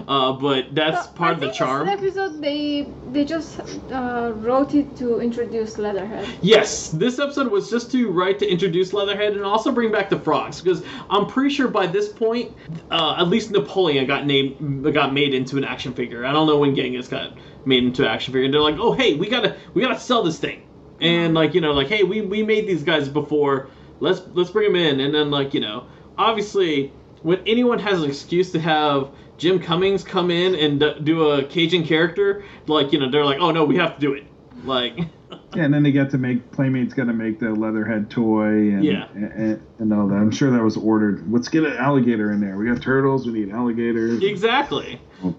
Uh, 0.07 0.31
but 0.33 0.73
that's 0.73 1.07
part 1.07 1.33
of 1.33 1.39
the 1.39 1.51
charm. 1.51 1.87
This 1.87 1.99
episode 1.99 2.41
they 2.41 2.87
they 3.11 3.25
just 3.25 3.59
uh, 3.91 4.31
wrote 4.35 4.73
it 4.73 4.95
to 4.97 5.19
introduce 5.19 5.77
Leatherhead. 5.77 6.27
Yes, 6.41 6.89
this 6.89 7.19
episode 7.19 7.51
was 7.51 7.69
just 7.69 7.91
to 7.91 8.09
write 8.09 8.39
to 8.39 8.47
introduce 8.49 8.93
Leatherhead 8.93 9.33
and 9.33 9.43
also 9.43 9.71
bring 9.71 9.91
back 9.91 10.09
the 10.09 10.19
frogs 10.19 10.61
because 10.61 10.83
I'm 11.09 11.27
pretty 11.27 11.53
sure 11.53 11.67
by 11.67 11.87
this 11.87 12.09
point, 12.09 12.55
uh, 12.91 13.15
at 13.17 13.27
least 13.27 13.51
Napoleon 13.51 14.05
got 14.05 14.25
named 14.25 14.93
got 14.93 15.13
made 15.13 15.33
into 15.33 15.57
an 15.57 15.63
action 15.63 15.93
figure. 15.93 16.25
I 16.25 16.31
don't 16.31 16.47
know 16.47 16.57
when 16.57 16.75
Genghis 16.75 17.07
got 17.07 17.33
made 17.65 17.83
into 17.83 18.03
an 18.03 18.09
action 18.09 18.33
figure. 18.33 18.45
And 18.45 18.53
they're 18.53 18.61
like, 18.61 18.77
oh 18.79 18.93
hey, 18.93 19.15
we 19.15 19.29
gotta 19.29 19.55
we 19.73 19.81
gotta 19.81 19.99
sell 19.99 20.23
this 20.23 20.39
thing, 20.39 20.61
and 20.99 21.33
like 21.33 21.53
you 21.53 21.61
know 21.61 21.71
like 21.71 21.87
hey 21.87 22.03
we, 22.03 22.21
we 22.21 22.43
made 22.43 22.67
these 22.67 22.83
guys 22.83 23.09
before, 23.09 23.69
let's 24.01 24.21
let's 24.33 24.49
bring 24.49 24.69
him 24.69 24.75
in, 24.75 24.99
and 24.99 25.13
then 25.13 25.31
like 25.31 25.53
you 25.53 25.61
know 25.61 25.85
obviously 26.17 26.91
when 27.21 27.39
anyone 27.47 27.79
has 27.79 28.01
an 28.03 28.09
excuse 28.09 28.51
to 28.51 28.59
have 28.59 29.09
Jim 29.37 29.59
Cummings 29.59 30.03
come 30.03 30.29
in 30.29 30.55
and 30.55 30.79
d- 30.79 30.95
do 31.03 31.29
a 31.29 31.43
Cajun 31.45 31.85
character, 31.85 32.43
like 32.67 32.91
you 32.91 32.99
know 32.99 33.09
they're 33.09 33.25
like 33.25 33.39
oh 33.39 33.51
no 33.51 33.63
we 33.63 33.77
have 33.77 33.95
to 33.95 34.01
do 34.01 34.13
it, 34.13 34.25
like. 34.65 34.97
yeah, 35.55 35.63
and 35.63 35.73
then 35.73 35.81
they 35.83 35.91
get 35.91 36.09
to 36.11 36.17
make 36.17 36.51
Playmate's 36.51 36.93
got 36.93 37.05
to 37.05 37.13
make 37.13 37.39
the 37.39 37.51
Leatherhead 37.51 38.09
toy 38.09 38.47
and, 38.73 38.83
Yeah. 38.83 39.07
and 39.13 39.61
and 39.79 39.93
all 39.93 40.07
that. 40.07 40.15
I'm 40.15 40.31
sure 40.31 40.51
that 40.51 40.61
was 40.61 40.75
ordered. 40.77 41.31
Let's 41.31 41.47
get 41.47 41.63
an 41.63 41.77
alligator 41.77 42.31
in 42.33 42.41
there. 42.41 42.57
We 42.57 42.65
got 42.65 42.81
turtles. 42.81 43.25
We 43.25 43.33
need 43.33 43.51
alligators. 43.51 44.21
Exactly. 44.23 44.99
Oh. 45.23 45.35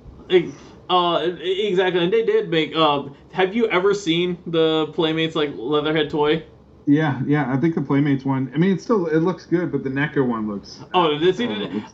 Uh, 0.91 1.21
exactly, 1.41 2.03
and 2.05 2.13
they 2.13 2.25
did 2.25 2.49
make. 2.51 2.75
Uh, 2.77 3.05
have 3.33 3.55
you 3.55 3.67
ever 3.69 3.95
seen 3.95 4.37
the 4.47 4.89
Playmates 4.95 5.35
like 5.35 5.51
Leatherhead 5.55 6.11
toy? 6.11 6.45
Yeah, 6.87 7.21
yeah. 7.27 7.53
I 7.53 7.57
think 7.57 7.75
the 7.75 7.81
Playmates 7.83 8.25
one. 8.25 8.51
I 8.55 8.59
mean, 8.59 8.73
it's 8.73 8.83
still 8.83 9.07
it 9.07 9.21
looks 9.21 9.47
good, 9.47 9.71
but 9.71 9.85
the 9.85 9.91
NECA 9.91 10.27
one 10.27 10.49
looks. 10.49 10.81
Oh, 10.95 11.19
this 11.19 11.41
Oh, 11.41 11.45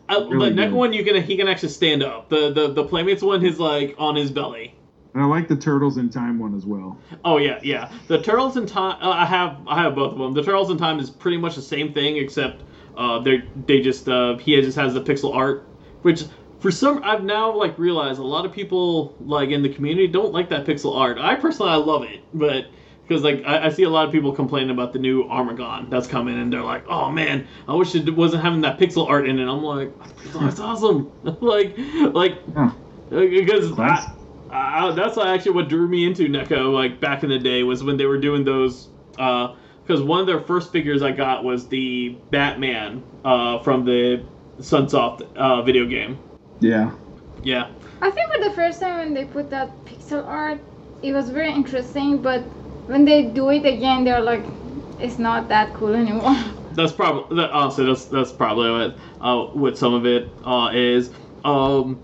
uh, 0.09 0.29
really 0.29 0.51
the 0.51 0.55
good. 0.65 0.73
one 0.73 0.93
you 0.93 1.05
can 1.05 1.23
he 1.23 1.37
can 1.37 1.49
actually 1.49 1.69
stand 1.71 2.03
up. 2.03 2.29
The 2.29 2.53
the 2.53 2.73
the 2.73 2.85
Playmates 2.85 3.23
one 3.23 3.45
is 3.45 3.61
like 3.61 3.95
on 3.99 4.17
his 4.17 4.31
belly. 4.31 4.75
And 5.15 5.23
I 5.23 5.27
like 5.27 5.49
the 5.49 5.57
Turtles 5.57 5.97
in 5.97 6.11
Time 6.11 6.39
one 6.39 6.55
as 6.55 6.65
well. 6.65 6.97
Oh 7.25 7.39
yeah, 7.39 7.59
yeah. 7.63 7.91
The 8.09 8.23
Turtles 8.23 8.57
in 8.57 8.67
Time. 8.67 8.99
Uh, 9.03 9.11
I 9.11 9.25
have 9.27 9.59
I 9.67 9.83
have 9.83 9.95
both 9.95 10.13
of 10.13 10.19
them. 10.19 10.33
The 10.33 10.43
Turtles 10.43 10.71
in 10.71 10.79
Time 10.79 10.99
is 11.01 11.11
pretty 11.11 11.37
much 11.39 11.55
the 11.57 11.63
same 11.63 11.93
thing 11.93 12.17
except 12.17 12.63
uh, 12.97 13.19
they 13.19 13.43
they 13.67 13.81
just 13.81 14.09
uh, 14.09 14.37
he 14.39 14.61
just 14.61 14.77
has 14.77 14.95
the 14.95 15.01
pixel 15.03 15.35
art, 15.35 15.67
which 16.03 16.25
for 16.61 16.71
some 16.71 17.03
I've 17.05 17.25
now 17.25 17.55
like 17.55 17.79
realized 17.79 18.21
a 18.21 18.25
lot 18.25 18.45
of 18.47 18.53
people 18.53 19.15
like 19.21 19.51
in 19.51 19.63
the 19.63 19.69
community 19.69 20.07
don't 20.09 20.33
like 20.33 20.49
that 20.51 20.65
pixel 20.67 20.97
art. 20.97 21.19
I 21.19 21.35
personally 21.37 21.73
I 21.73 21.77
love 21.77 22.05
it, 22.05 22.21
but 22.35 22.67
because 23.09 23.25
like 23.25 23.43
I, 23.47 23.67
I 23.67 23.69
see 23.71 23.85
a 23.85 23.91
lot 23.91 24.07
of 24.07 24.13
people 24.13 24.33
complaining 24.33 24.71
about 24.71 24.93
the 24.93 24.99
new 24.99 25.25
Armaggon 25.25 25.89
that's 25.91 26.07
coming 26.07 26.39
and 26.39 26.53
they're 26.53 26.63
like, 26.63 26.85
oh 26.89 27.11
man, 27.11 27.49
I 27.67 27.75
wish 27.75 27.95
it 27.95 28.15
wasn't 28.15 28.43
having 28.43 28.61
that 28.63 28.79
pixel 28.79 29.09
art 29.09 29.29
in 29.29 29.39
it. 29.39 29.49
I'm 29.49 29.63
like, 29.63 29.93
that's 30.35 30.61
awesome. 30.61 31.11
like 31.41 31.77
like 32.13 32.39
Yeah. 32.55 32.73
because 33.11 33.77
Nice. 33.77 34.05
I, 34.51 34.89
I, 34.89 34.93
that's 34.93 35.17
actually 35.19 35.53
what 35.53 35.69
drew 35.69 35.89
me 35.89 36.07
into 36.07 36.29
NECA 36.29 36.73
like 36.73 37.01
back 37.01 37.23
in 37.23 37.31
the 37.31 37.39
day 37.39 37.63
was 37.63 37.83
when 37.83 37.97
they 37.97 38.07
were 38.07 38.19
doing 38.19 38.45
those 38.45 38.89
because 39.13 40.03
one 40.03 40.21
of 40.21 40.27
their 40.27 40.41
first 40.41 40.71
figures 40.71 41.03
I 41.03 41.13
got 41.13 41.45
was 41.45 41.69
the 41.69 42.19
Batman 42.31 43.03
uh, 43.25 43.63
from 43.63 43.85
the 43.85 44.25
Sunsoft 44.61 45.23
uh, 45.37 45.63
video 45.63 45.87
game. 45.87 46.19
Yeah. 46.61 46.93
Yeah, 47.43 47.71
I 48.03 48.11
think 48.11 48.33
for 48.33 48.49
the 48.49 48.55
first 48.55 48.81
time 48.81 48.99
when 48.99 49.15
they 49.15 49.25
put 49.25 49.49
that 49.51 49.85
pixel 49.87 50.27
art, 50.27 50.61
it 51.03 51.13
was 51.13 51.31
very 51.31 51.53
interesting. 51.53 52.21
But 52.21 52.45
when 52.89 53.05
they 53.05 53.25
do 53.25 53.51
it 53.51 53.65
again, 53.67 54.05
they're 54.05 54.21
like, 54.21 54.45
it's 54.99 55.19
not 55.19 55.49
that 55.49 55.75
cool 55.75 55.95
anymore. 55.95 56.37
that's 56.73 56.93
probably 56.93 57.37
that, 57.37 57.51
honestly 57.51 57.85
that's 57.85 58.07
that's 58.07 58.33
probably 58.33 58.71
what 58.71 58.97
uh, 59.21 59.45
what 59.59 59.77
some 59.79 59.95
of 59.95 60.07
it 60.07 60.29
uh, 60.45 60.71
is. 60.73 61.11
Um, 61.45 62.01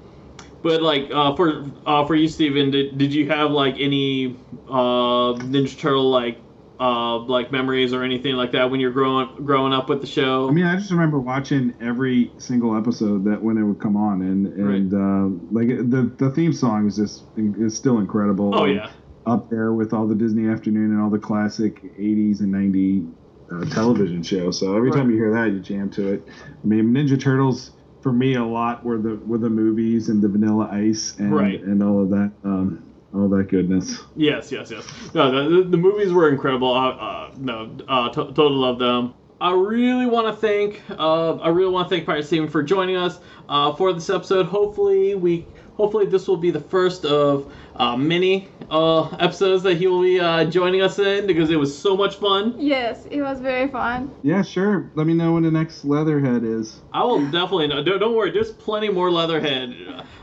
but 0.63 0.83
like 0.83 1.11
uh, 1.13 1.35
for 1.37 1.65
uh, 1.87 2.05
for 2.07 2.15
you, 2.15 2.29
Steven, 2.29 2.71
did, 2.71 2.99
did 2.99 3.13
you 3.13 3.29
have 3.29 3.51
like 3.51 3.77
any 3.79 4.37
uh, 4.69 5.35
Ninja 5.35 5.79
Turtle 5.79 6.11
like 6.11 6.39
uh, 6.81 7.19
like 7.19 7.53
memories 7.53 7.93
or 7.93 8.03
anything 8.03 8.35
like 8.35 8.53
that 8.53 8.71
when 8.71 8.81
you're 8.81 8.91
growing 8.91 9.29
growing 9.45 9.73
up 9.73 9.89
with 9.89 10.01
the 10.01 10.07
show? 10.07 10.49
I 10.49 10.53
mean, 10.53 10.65
I 10.65 10.77
just 10.77 10.91
remember 10.91 11.19
watching 11.19 11.75
every 11.81 12.33
single 12.39 12.77
episode 12.77 13.25
that 13.25 13.43
when 13.43 13.59
it 13.59 13.63
would 13.63 13.81
come 13.81 13.97
on, 13.97 14.23
and 14.23 14.47
and 14.47 14.95
uh, 14.95 15.49
like 15.51 15.69
the 15.69 16.15
the 16.19 16.31
theme 16.31 16.53
song 16.53 16.87
is 16.87 16.97
just 16.97 17.25
is 17.37 17.77
still 17.77 17.99
incredible. 17.99 18.55
oh 18.55 18.65
yeah. 18.65 18.91
Up 19.27 19.49
there 19.51 19.73
with 19.73 19.93
all 19.93 20.07
the 20.07 20.15
Disney 20.15 20.49
Afternoon 20.49 20.93
and 20.93 21.01
all 21.01 21.11
the 21.11 21.19
classic 21.19 21.83
'80s 21.99 22.41
and 22.41 22.53
90s 22.53 23.11
uh, 23.51 23.65
television 23.75 24.23
shows. 24.23 24.59
So 24.59 24.77
every 24.77 24.91
Right. 24.91 24.99
time 24.99 25.11
you 25.11 25.17
hear 25.17 25.33
that, 25.33 25.53
you 25.53 25.61
jam 25.61 25.91
to 25.91 26.15
it. 26.15 26.29
I 26.63 26.67
mean, 26.67 26.93
Ninja 26.93 27.19
Turtles 27.21 27.73
for 28.01 28.13
me 28.13 28.35
a 28.35 28.45
lot 28.45 28.85
were 28.85 28.99
the 28.99 29.17
were 29.27 29.39
the 29.39 29.51
movies 29.51 30.09
and 30.09 30.21
the 30.23 30.29
Vanilla 30.29 30.69
Ice 30.71 31.17
and 31.19 31.35
Right. 31.35 31.63
and 31.63 31.83
all 31.83 32.03
of 32.03 32.11
that 32.11 32.33
um, 32.45 32.83
all 33.15 33.29
that 33.29 33.49
goodness. 33.49 34.03
Yes, 34.17 34.51
yes, 34.51 34.71
yes. 34.71 34.87
No, 35.15 35.49
the, 35.49 35.63
the, 35.69 35.77
movies 35.77 36.13
were 36.13 36.29
incredible. 36.29 36.73
Uh, 36.75 36.91
uh, 36.91 37.31
no, 37.39 37.71
uh, 37.89 38.09
to- 38.11 38.25
totally 38.33 38.57
love 38.57 38.79
them. 38.79 39.15
I 39.41 39.53
really 39.53 40.07
want 40.07 40.27
to 40.27 40.33
thank, 40.33 40.83
uh, 40.91 41.37
I 41.37 41.49
really 41.49 41.71
want 41.71 41.89
to 41.89 41.95
thank 41.95 42.07
Pirate 42.07 42.25
Steven 42.25 42.49
for 42.49 42.63
joining 42.63 42.97
us 42.97 43.19
uh, 43.49 43.73
for 43.75 43.93
this 43.93 44.09
episode. 44.11 44.47
Hopefully, 44.47 45.15
we, 45.15 45.47
hopefully 45.75 46.07
this 46.07 46.27
will 46.27 46.37
be 46.37 46.51
the 46.51 46.61
first 46.61 47.05
of 47.05 47.53
uh, 47.77 47.97
many 47.97 48.49
uh, 48.71 49.09
episodes 49.17 49.63
that 49.65 49.77
he 49.77 49.87
will 49.87 50.03
be 50.03 50.21
uh, 50.21 50.45
joining 50.45 50.81
us 50.81 50.99
in 50.99 51.27
because 51.27 51.51
it 51.51 51.57
was 51.57 51.77
so 51.77 51.97
much 51.97 52.17
fun. 52.17 52.55
yes, 52.59 53.07
it 53.11 53.21
was 53.21 53.41
very 53.41 53.69
fun. 53.69 54.11
Yeah, 54.23 54.43
sure. 54.43 54.91
Let 54.95 55.07
me 55.07 55.15
know 55.15 55.33
when 55.33 55.43
the 55.43 55.51
next 55.51 55.85
Leatherhead 55.85 56.45
is. 56.45 56.81
I 56.93 57.03
will 57.05 57.25
definitely 57.31 57.69
know. 57.69 57.83
Don't, 57.83 57.99
don't 58.01 58.15
worry. 58.15 58.31
There's 58.31 58.53
plenty 58.53 58.89
more 58.89 59.11
Leatherhead 59.11 59.75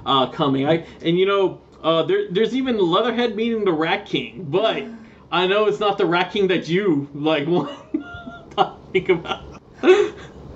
uh, 0.06 0.28
coming. 0.32 0.68
I 0.68 0.86
and 1.02 1.18
you 1.18 1.26
know 1.26 1.62
uh, 1.84 2.04
there, 2.04 2.32
there's 2.32 2.56
even 2.56 2.78
Leatherhead 2.78 3.36
meeting 3.36 3.66
the 3.66 3.74
Rat 3.74 4.06
King, 4.06 4.46
but 4.50 4.84
I 5.32 5.48
know 5.48 5.66
it's 5.66 5.80
not 5.80 5.98
the 5.98 6.06
Rat 6.06 6.32
King 6.32 6.48
that 6.48 6.68
you 6.68 7.10
like 7.14 7.48
want 7.48 7.70
to 8.58 8.76
think 8.92 9.10
about. 9.10 9.44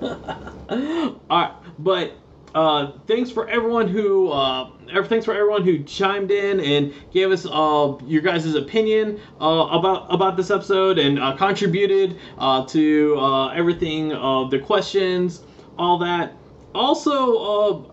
All 0.00 1.20
right, 1.30 1.52
but 1.78 2.12
uh, 2.56 2.92
thanks 3.06 3.30
for 3.30 3.46
everyone 3.48 3.86
who 3.86 4.30
uh, 4.30 4.70
thanks 5.04 5.26
for 5.26 5.34
everyone 5.34 5.62
who 5.62 5.82
chimed 5.84 6.30
in 6.30 6.58
and 6.60 6.94
gave 7.12 7.30
us 7.30 7.46
uh, 7.46 7.94
your 8.06 8.22
guys' 8.22 8.54
opinion 8.54 9.20
uh, 9.40 9.68
about 9.70 10.06
about 10.08 10.38
this 10.38 10.50
episode 10.50 10.98
and 10.98 11.18
uh, 11.18 11.36
contributed 11.36 12.18
to 12.66 13.50
everything, 13.54 14.08
the 14.08 14.60
questions, 14.64 15.42
all 15.76 15.98
that. 15.98 16.32
Also, 16.74 17.84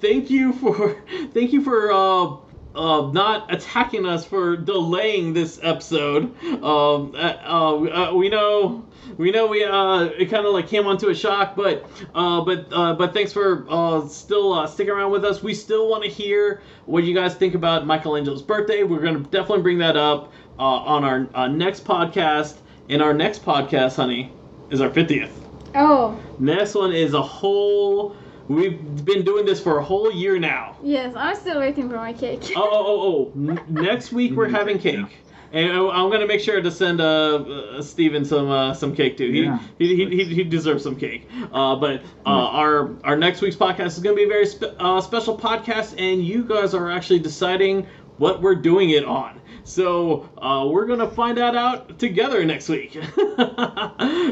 thank 0.00 0.28
you 0.28 0.52
for 0.52 1.02
thank 1.32 1.52
you 1.54 1.62
for. 1.62 2.45
Uh, 2.76 2.86
uh, 2.86 3.10
not 3.12 3.52
attacking 3.52 4.06
us 4.06 4.24
for 4.24 4.56
delaying 4.56 5.32
this 5.32 5.58
episode. 5.62 6.24
Um, 6.62 7.12
uh, 7.14 7.18
uh, 7.18 8.12
we 8.14 8.28
know, 8.28 8.84
we 9.18 9.30
know, 9.30 9.46
we 9.46 9.64
uh, 9.64 10.04
it 10.04 10.26
kind 10.26 10.46
of 10.46 10.52
like 10.52 10.68
came 10.68 10.86
onto 10.86 11.08
a 11.08 11.14
shock, 11.14 11.56
but 11.56 11.88
uh, 12.14 12.42
but 12.42 12.66
uh, 12.72 12.94
but 12.94 13.12
thanks 13.14 13.32
for 13.32 13.66
uh, 13.68 14.06
still 14.08 14.52
uh, 14.52 14.66
sticking 14.66 14.92
around 14.92 15.10
with 15.10 15.24
us. 15.24 15.42
We 15.42 15.54
still 15.54 15.88
want 15.88 16.04
to 16.04 16.10
hear 16.10 16.62
what 16.86 17.04
you 17.04 17.14
guys 17.14 17.34
think 17.34 17.54
about 17.54 17.86
Michelangelo's 17.86 18.42
birthday. 18.42 18.82
We're 18.82 19.00
gonna 19.00 19.20
definitely 19.20 19.62
bring 19.62 19.78
that 19.78 19.96
up 19.96 20.32
uh, 20.58 20.62
on 20.62 21.04
our 21.04 21.28
uh, 21.34 21.48
next 21.48 21.84
podcast. 21.84 22.58
And 22.88 23.02
our 23.02 23.12
next 23.12 23.44
podcast, 23.44 23.96
honey, 23.96 24.30
is 24.70 24.80
our 24.80 24.90
fiftieth. 24.90 25.32
Oh, 25.74 26.18
Next 26.38 26.74
one 26.74 26.92
is 26.92 27.14
a 27.14 27.22
whole. 27.22 28.16
We've 28.48 29.04
been 29.04 29.24
doing 29.24 29.44
this 29.44 29.60
for 29.60 29.78
a 29.78 29.84
whole 29.84 30.10
year 30.12 30.38
now. 30.38 30.76
yes, 30.82 31.14
I'm 31.16 31.34
still 31.36 31.58
waiting 31.58 31.88
for 31.88 31.96
my 31.96 32.12
cake. 32.12 32.52
Oh, 32.54 32.62
oh, 32.62 32.86
oh, 32.86 33.02
oh. 33.02 33.32
N- 33.34 33.60
next 33.68 34.12
week 34.12 34.32
we're 34.32 34.48
having 34.60 34.78
cake. 34.78 35.06
And 35.52 35.72
I- 35.72 35.88
I'm 35.88 36.10
gonna 36.10 36.26
make 36.26 36.40
sure 36.40 36.60
to 36.60 36.70
send 36.70 37.00
uh, 37.00 37.04
uh 37.06 37.82
Steven 37.82 38.24
some 38.24 38.50
uh, 38.50 38.74
some 38.74 38.94
cake 38.94 39.16
too. 39.16 39.30
He, 39.30 39.42
Yeah. 39.44 39.58
he, 39.78 39.96
he, 39.96 40.16
he, 40.16 40.24
he 40.34 40.44
deserves 40.44 40.82
some 40.82 40.96
cake. 40.96 41.28
Uh, 41.52 41.76
but 41.76 42.02
uh, 42.24 42.28
our 42.30 42.96
our 43.04 43.16
next 43.16 43.40
week's 43.42 43.56
podcast 43.56 43.86
is 43.86 43.98
gonna 44.00 44.16
be 44.16 44.24
a 44.24 44.28
very 44.28 44.46
spe- 44.46 44.74
uh, 44.78 45.00
special 45.00 45.38
podcast, 45.38 45.94
and 45.98 46.22
you 46.24 46.42
guys 46.44 46.74
are 46.74 46.90
actually 46.90 47.20
deciding 47.20 47.86
what 48.18 48.40
we're 48.42 48.54
doing 48.54 48.90
it 48.90 49.04
on. 49.04 49.40
So 49.64 50.28
uh, 50.38 50.66
we're 50.68 50.86
gonna 50.86 51.10
find 51.10 51.36
that 51.38 51.56
out 51.56 51.98
together 51.98 52.44
next 52.44 52.68
week. 52.68 52.94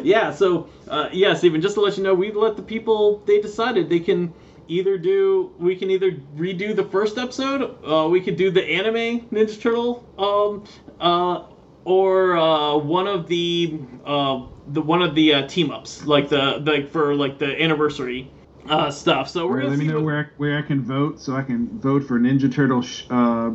yeah. 0.02 0.30
So 0.32 0.68
uh, 0.88 1.08
yeah, 1.12 1.34
Steven. 1.34 1.60
Just 1.60 1.74
to 1.74 1.80
let 1.80 1.96
you 1.96 2.02
know, 2.04 2.14
we 2.14 2.30
let 2.32 2.56
the 2.56 2.62
people. 2.62 3.22
They 3.26 3.40
decided 3.40 3.88
they 3.88 4.00
can 4.00 4.32
either 4.68 4.96
do 4.96 5.52
we 5.58 5.76
can 5.76 5.90
either 5.90 6.12
redo 6.36 6.74
the 6.74 6.84
first 6.84 7.18
episode, 7.18 7.76
uh, 7.86 8.08
we 8.08 8.20
could 8.20 8.36
do 8.36 8.50
the 8.50 8.62
anime 8.64 9.28
Ninja 9.28 9.60
Turtle, 9.60 10.04
um, 10.18 10.64
uh, 11.00 11.44
or 11.84 12.36
uh, 12.36 12.76
one 12.78 13.06
of 13.06 13.26
the 13.26 13.78
uh, 14.06 14.46
the 14.68 14.80
one 14.80 15.02
of 15.02 15.14
the 15.14 15.34
uh, 15.34 15.46
team 15.48 15.70
ups, 15.70 16.06
like 16.06 16.28
the 16.28 16.58
like 16.64 16.90
for 16.90 17.14
like 17.14 17.38
the 17.38 17.60
anniversary 17.62 18.30
uh, 18.68 18.90
stuff. 18.90 19.28
So 19.28 19.46
we're 19.46 19.56
Right, 19.56 19.62
gonna 19.64 19.70
let 19.70 19.78
me 19.80 19.86
know 19.88 19.94
what- 19.96 20.04
where 20.04 20.18
I, 20.20 20.24
where 20.38 20.58
I 20.58 20.62
can 20.62 20.82
vote, 20.82 21.20
so 21.20 21.34
I 21.36 21.42
can 21.42 21.78
vote 21.80 22.04
for 22.04 22.18
Ninja 22.18 22.52
Turtle 22.52 22.80
sh- 22.82 23.04
uh, 23.10 23.50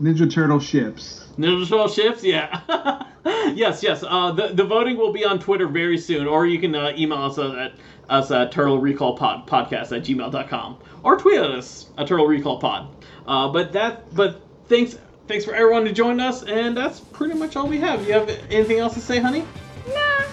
Ninja 0.00 0.30
Turtle 0.30 0.58
ships. 0.60 1.28
Ninja 1.38 1.68
Turtle 1.68 1.88
shifts, 1.88 2.24
yeah. 2.24 3.04
yes, 3.54 3.82
yes. 3.82 4.02
Uh, 4.06 4.32
the 4.32 4.48
the 4.48 4.64
voting 4.64 4.96
will 4.96 5.12
be 5.12 5.24
on 5.24 5.38
Twitter 5.38 5.68
very 5.68 5.98
soon, 5.98 6.26
or 6.26 6.46
you 6.46 6.58
can 6.58 6.74
uh, 6.74 6.92
email 6.96 7.18
us 7.18 7.38
at 7.38 7.72
us 8.08 8.30
at 8.30 8.52
Turtle 8.52 8.78
Recall 8.78 9.16
Pod 9.16 9.46
podcast 9.46 9.96
at 9.96 10.02
gmail.com 10.04 10.78
or 11.02 11.16
tweet 11.16 11.38
at 11.38 11.50
us 11.50 11.86
at 11.96 12.06
Turtle 12.06 12.26
Recall 12.26 12.58
Pod. 12.58 12.88
Uh, 13.26 13.48
but 13.48 13.72
that 13.72 14.14
but 14.14 14.42
thanks 14.68 14.98
thanks 15.28 15.44
for 15.44 15.54
everyone 15.54 15.84
to 15.84 15.92
join 15.92 16.20
us, 16.20 16.42
and 16.42 16.76
that's 16.76 17.00
pretty 17.00 17.34
much 17.34 17.56
all 17.56 17.66
we 17.66 17.78
have. 17.78 18.06
You 18.06 18.12
have 18.14 18.28
anything 18.50 18.78
else 18.78 18.94
to 18.94 19.00
say, 19.00 19.20
honey? 19.20 19.44
Nah, 19.88 20.24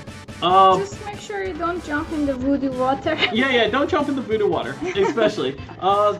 Uh, 0.73 0.77
just 0.79 1.03
make 1.05 1.19
sure 1.19 1.43
you 1.43 1.53
don't 1.53 1.83
jump 1.85 2.11
in 2.11 2.25
the 2.25 2.33
voodoo 2.33 2.71
water. 2.77 3.15
yeah, 3.33 3.49
yeah. 3.51 3.67
Don't 3.69 3.89
jump 3.89 4.09
in 4.09 4.15
the 4.15 4.21
voodoo 4.21 4.47
water, 4.49 4.75
especially. 4.95 5.59
uh, 5.79 6.17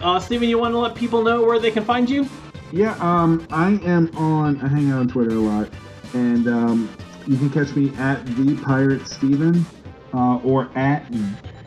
uh, 0.00 0.20
Steven, 0.20 0.48
you 0.48 0.58
want 0.58 0.72
to 0.74 0.78
let 0.78 0.94
people 0.94 1.22
know 1.22 1.42
where 1.42 1.58
they 1.58 1.70
can 1.70 1.84
find 1.84 2.08
you? 2.10 2.28
Yeah, 2.72 2.96
um, 3.00 3.46
I 3.50 3.80
am 3.84 4.14
on. 4.16 4.60
I 4.60 4.68
hang 4.68 4.90
out 4.90 5.00
on 5.00 5.08
Twitter 5.08 5.36
a 5.36 5.40
lot, 5.40 5.68
and 6.14 6.48
um, 6.48 6.96
you 7.26 7.36
can 7.36 7.48
catch 7.50 7.74
me 7.76 7.94
at 7.96 8.26
the 8.36 8.56
Pirate 8.64 9.06
Steven 9.06 9.64
uh, 10.12 10.38
or 10.38 10.68
at 10.76 11.06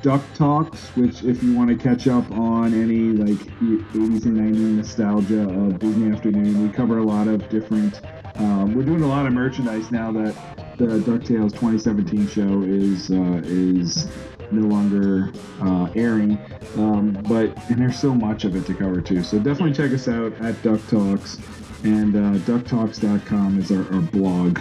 Duck 0.02 0.22
Talks, 0.34 0.90
which 0.96 1.24
if 1.24 1.42
you 1.42 1.56
want 1.56 1.70
to 1.70 1.76
catch 1.76 2.08
up 2.08 2.30
on 2.32 2.74
any 2.74 3.12
like 3.12 3.38
80s 3.60 4.26
and 4.26 4.38
90s 4.38 4.76
nostalgia 4.78 5.44
of 5.44 5.80
Disney 5.80 6.12
Afternoon, 6.12 6.68
we 6.68 6.74
cover 6.74 7.00
a 7.00 7.04
lot 7.04 7.28
of 7.28 7.48
different. 7.50 8.02
Um, 8.36 8.74
we're 8.74 8.84
doing 8.84 9.02
a 9.02 9.08
lot 9.08 9.26
of 9.26 9.34
merchandise 9.34 9.92
now 9.92 10.12
that 10.12 10.36
the 10.78 10.86
Ducktales 10.86 11.52
2017 11.52 12.28
show 12.28 12.64
is 12.64 13.10
uh, 13.12 13.42
is 13.46 14.08
no 14.52 14.68
longer 14.68 15.32
uh, 15.62 15.90
airing. 15.96 16.38
Um, 16.76 17.12
but 17.28 17.56
and 17.70 17.80
there's 17.80 18.00
so 18.00 18.14
much 18.14 18.46
of 18.46 18.56
it 18.56 18.66
to 18.68 18.74
cover 18.74 19.02
too. 19.02 19.24
So 19.24 19.38
definitely 19.40 19.74
check 19.74 19.92
us 19.92 20.08
out 20.08 20.34
at 20.42 20.62
Duck 20.64 20.80
Talks, 20.88 21.38
and 21.84 22.16
uh, 22.16 22.40
ducktalks.com 22.46 23.60
is 23.60 23.72
our, 23.72 23.92
our 23.94 24.02
blog. 24.02 24.60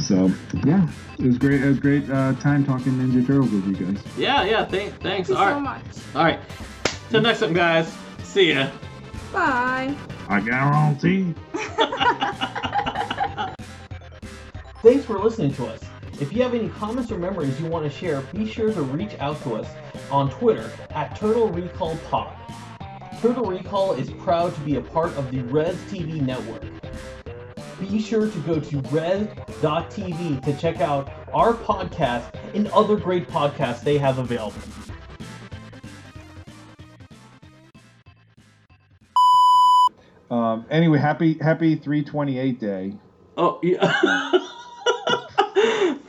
So 0.00 0.30
yeah, 0.64 0.88
it 1.18 1.26
was 1.26 1.38
great. 1.38 1.62
It 1.62 1.66
was 1.68 1.80
great 1.80 2.08
uh, 2.10 2.34
time 2.34 2.64
talking 2.64 2.92
Ninja 2.92 3.26
Turtles 3.26 3.50
with 3.50 3.66
you 3.66 3.74
guys. 3.86 4.02
Yeah, 4.16 4.44
yeah. 4.44 4.64
Thank, 4.64 4.92
thanks. 5.00 5.02
Thank 5.02 5.28
you 5.28 5.36
All 5.36 5.44
so 5.44 5.52
right, 5.54 5.62
much. 5.62 5.82
all 6.14 6.24
right. 6.24 6.40
Till 7.10 7.20
next 7.20 7.40
time, 7.40 7.52
guys. 7.52 7.92
See 8.22 8.52
ya. 8.52 8.70
Bye. 9.32 9.94
I 10.28 10.40
guarantee. 10.40 11.34
Thanks 14.82 15.04
for 15.04 15.18
listening 15.18 15.52
to 15.54 15.66
us. 15.66 15.80
If 16.22 16.32
you 16.32 16.40
have 16.44 16.54
any 16.54 16.68
comments 16.68 17.10
or 17.10 17.18
memories 17.18 17.58
you 17.60 17.66
want 17.66 17.84
to 17.84 17.90
share, 17.90 18.20
be 18.20 18.46
sure 18.46 18.72
to 18.72 18.82
reach 18.82 19.16
out 19.18 19.42
to 19.42 19.56
us 19.56 19.68
on 20.08 20.30
Twitter 20.30 20.70
at 20.90 21.16
Turtle 21.16 21.48
Recall 21.48 21.96
Pod. 22.08 22.32
Turtle 23.20 23.44
Recall 23.44 23.94
is 23.94 24.08
proud 24.08 24.54
to 24.54 24.60
be 24.60 24.76
a 24.76 24.80
part 24.80 25.10
of 25.16 25.32
the 25.32 25.40
Res 25.40 25.74
TV 25.90 26.20
network. 26.20 26.62
Be 27.80 28.00
sure 28.00 28.30
to 28.30 28.38
go 28.42 28.60
to 28.60 28.78
res.tv 28.92 30.44
to 30.44 30.56
check 30.58 30.80
out 30.80 31.10
our 31.34 31.54
podcast 31.54 32.32
and 32.54 32.68
other 32.68 32.94
great 32.94 33.26
podcasts 33.26 33.82
they 33.82 33.98
have 33.98 34.20
available. 34.20 34.62
Um, 40.30 40.66
anyway, 40.70 41.00
happy 41.00 41.36
happy 41.40 41.74
328 41.74 42.60
day. 42.60 42.96
Oh, 43.36 43.58
yeah. 43.60 44.48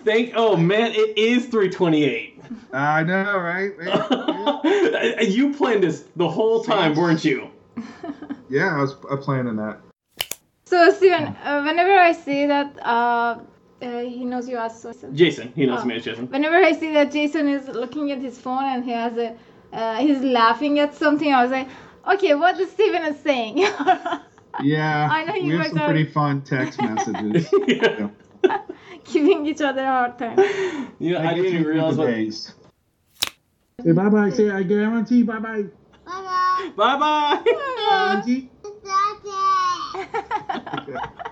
Thank. 0.06 0.34
Oh 0.36 0.56
man, 0.58 0.92
it 0.94 1.18
is 1.18 1.46
328. 1.46 2.42
I 2.74 3.04
know, 3.04 3.38
right? 3.38 3.72
Yeah, 4.64 5.22
you 5.22 5.54
planned 5.54 5.84
this 5.84 6.06
the 6.16 6.28
whole 6.30 6.64
time, 6.64 6.96
weren't 6.96 7.24
you? 7.26 7.50
yeah 8.50 8.76
I 8.78 8.82
was 8.82 8.96
uh, 9.10 9.18
planning 9.18 9.56
that. 9.58 9.80
So 10.66 10.90
Steven, 10.92 11.24
uh, 11.44 11.62
whenever 11.64 11.94
I 11.94 12.12
see 12.14 12.46
that, 12.48 12.76
uh, 12.86 13.40
uh, 13.82 14.00
he 14.00 14.24
knows 14.26 14.48
you 14.48 14.58
as 14.58 14.82
Jason. 14.84 15.16
Jason, 15.16 15.54
he 15.56 15.66
knows 15.66 15.82
Oh. 15.82 15.86
me 15.86 15.96
as 15.98 16.04
Jason. 16.06 16.28
Whenever 16.30 16.56
I 16.56 16.72
see 16.72 16.92
that 16.94 17.12
Jason 17.12 17.48
is 17.50 17.68
looking 17.68 18.12
at 18.12 18.20
his 18.20 18.38
phone 18.40 18.64
and 18.64 18.84
he 18.86 18.92
has 18.92 19.18
a, 19.18 19.36
uh, 19.74 19.98
he's 19.98 20.22
laughing 20.22 20.80
at 20.80 20.96
something, 20.96 21.34
I 21.34 21.42
was 21.44 21.52
like, 21.52 21.68
okay, 22.14 22.34
what 22.36 22.60
is 22.60 22.72
Steven 22.72 23.04
is 23.04 23.20
saying? 23.20 23.66
Yeah, 24.62 25.10
I 25.12 25.24
know 25.26 25.34
you 25.34 25.54
we 25.54 25.58
have 25.58 25.68
some 25.70 25.80
are- 25.80 25.88
pretty 25.90 26.06
fun 26.06 26.42
text 26.44 26.80
messages. 26.80 27.50
yeah, 27.68 28.08
Giving 29.12 29.46
each 29.46 29.62
other 29.62 29.82
a 29.82 29.86
hard 29.86 30.18
time. 30.18 30.38
yeah 31.00 31.30
I, 31.30 31.34
didn't 31.34 31.54
even 31.54 31.66
realize 31.66 31.98
what. 31.98 32.08
days. 32.08 32.54
Say 33.84 33.92
bye 33.92 34.10
bye. 34.10 34.30
Say 34.30 34.50
I 34.50 34.64
guarantee. 34.64 35.24
Bye 35.24 35.40
bye. 35.40 35.64
Bye 36.06 36.72
Bye 36.76 36.98
bye. 36.98 37.44
Guarantee. 37.90 38.50
bye. 38.64 38.70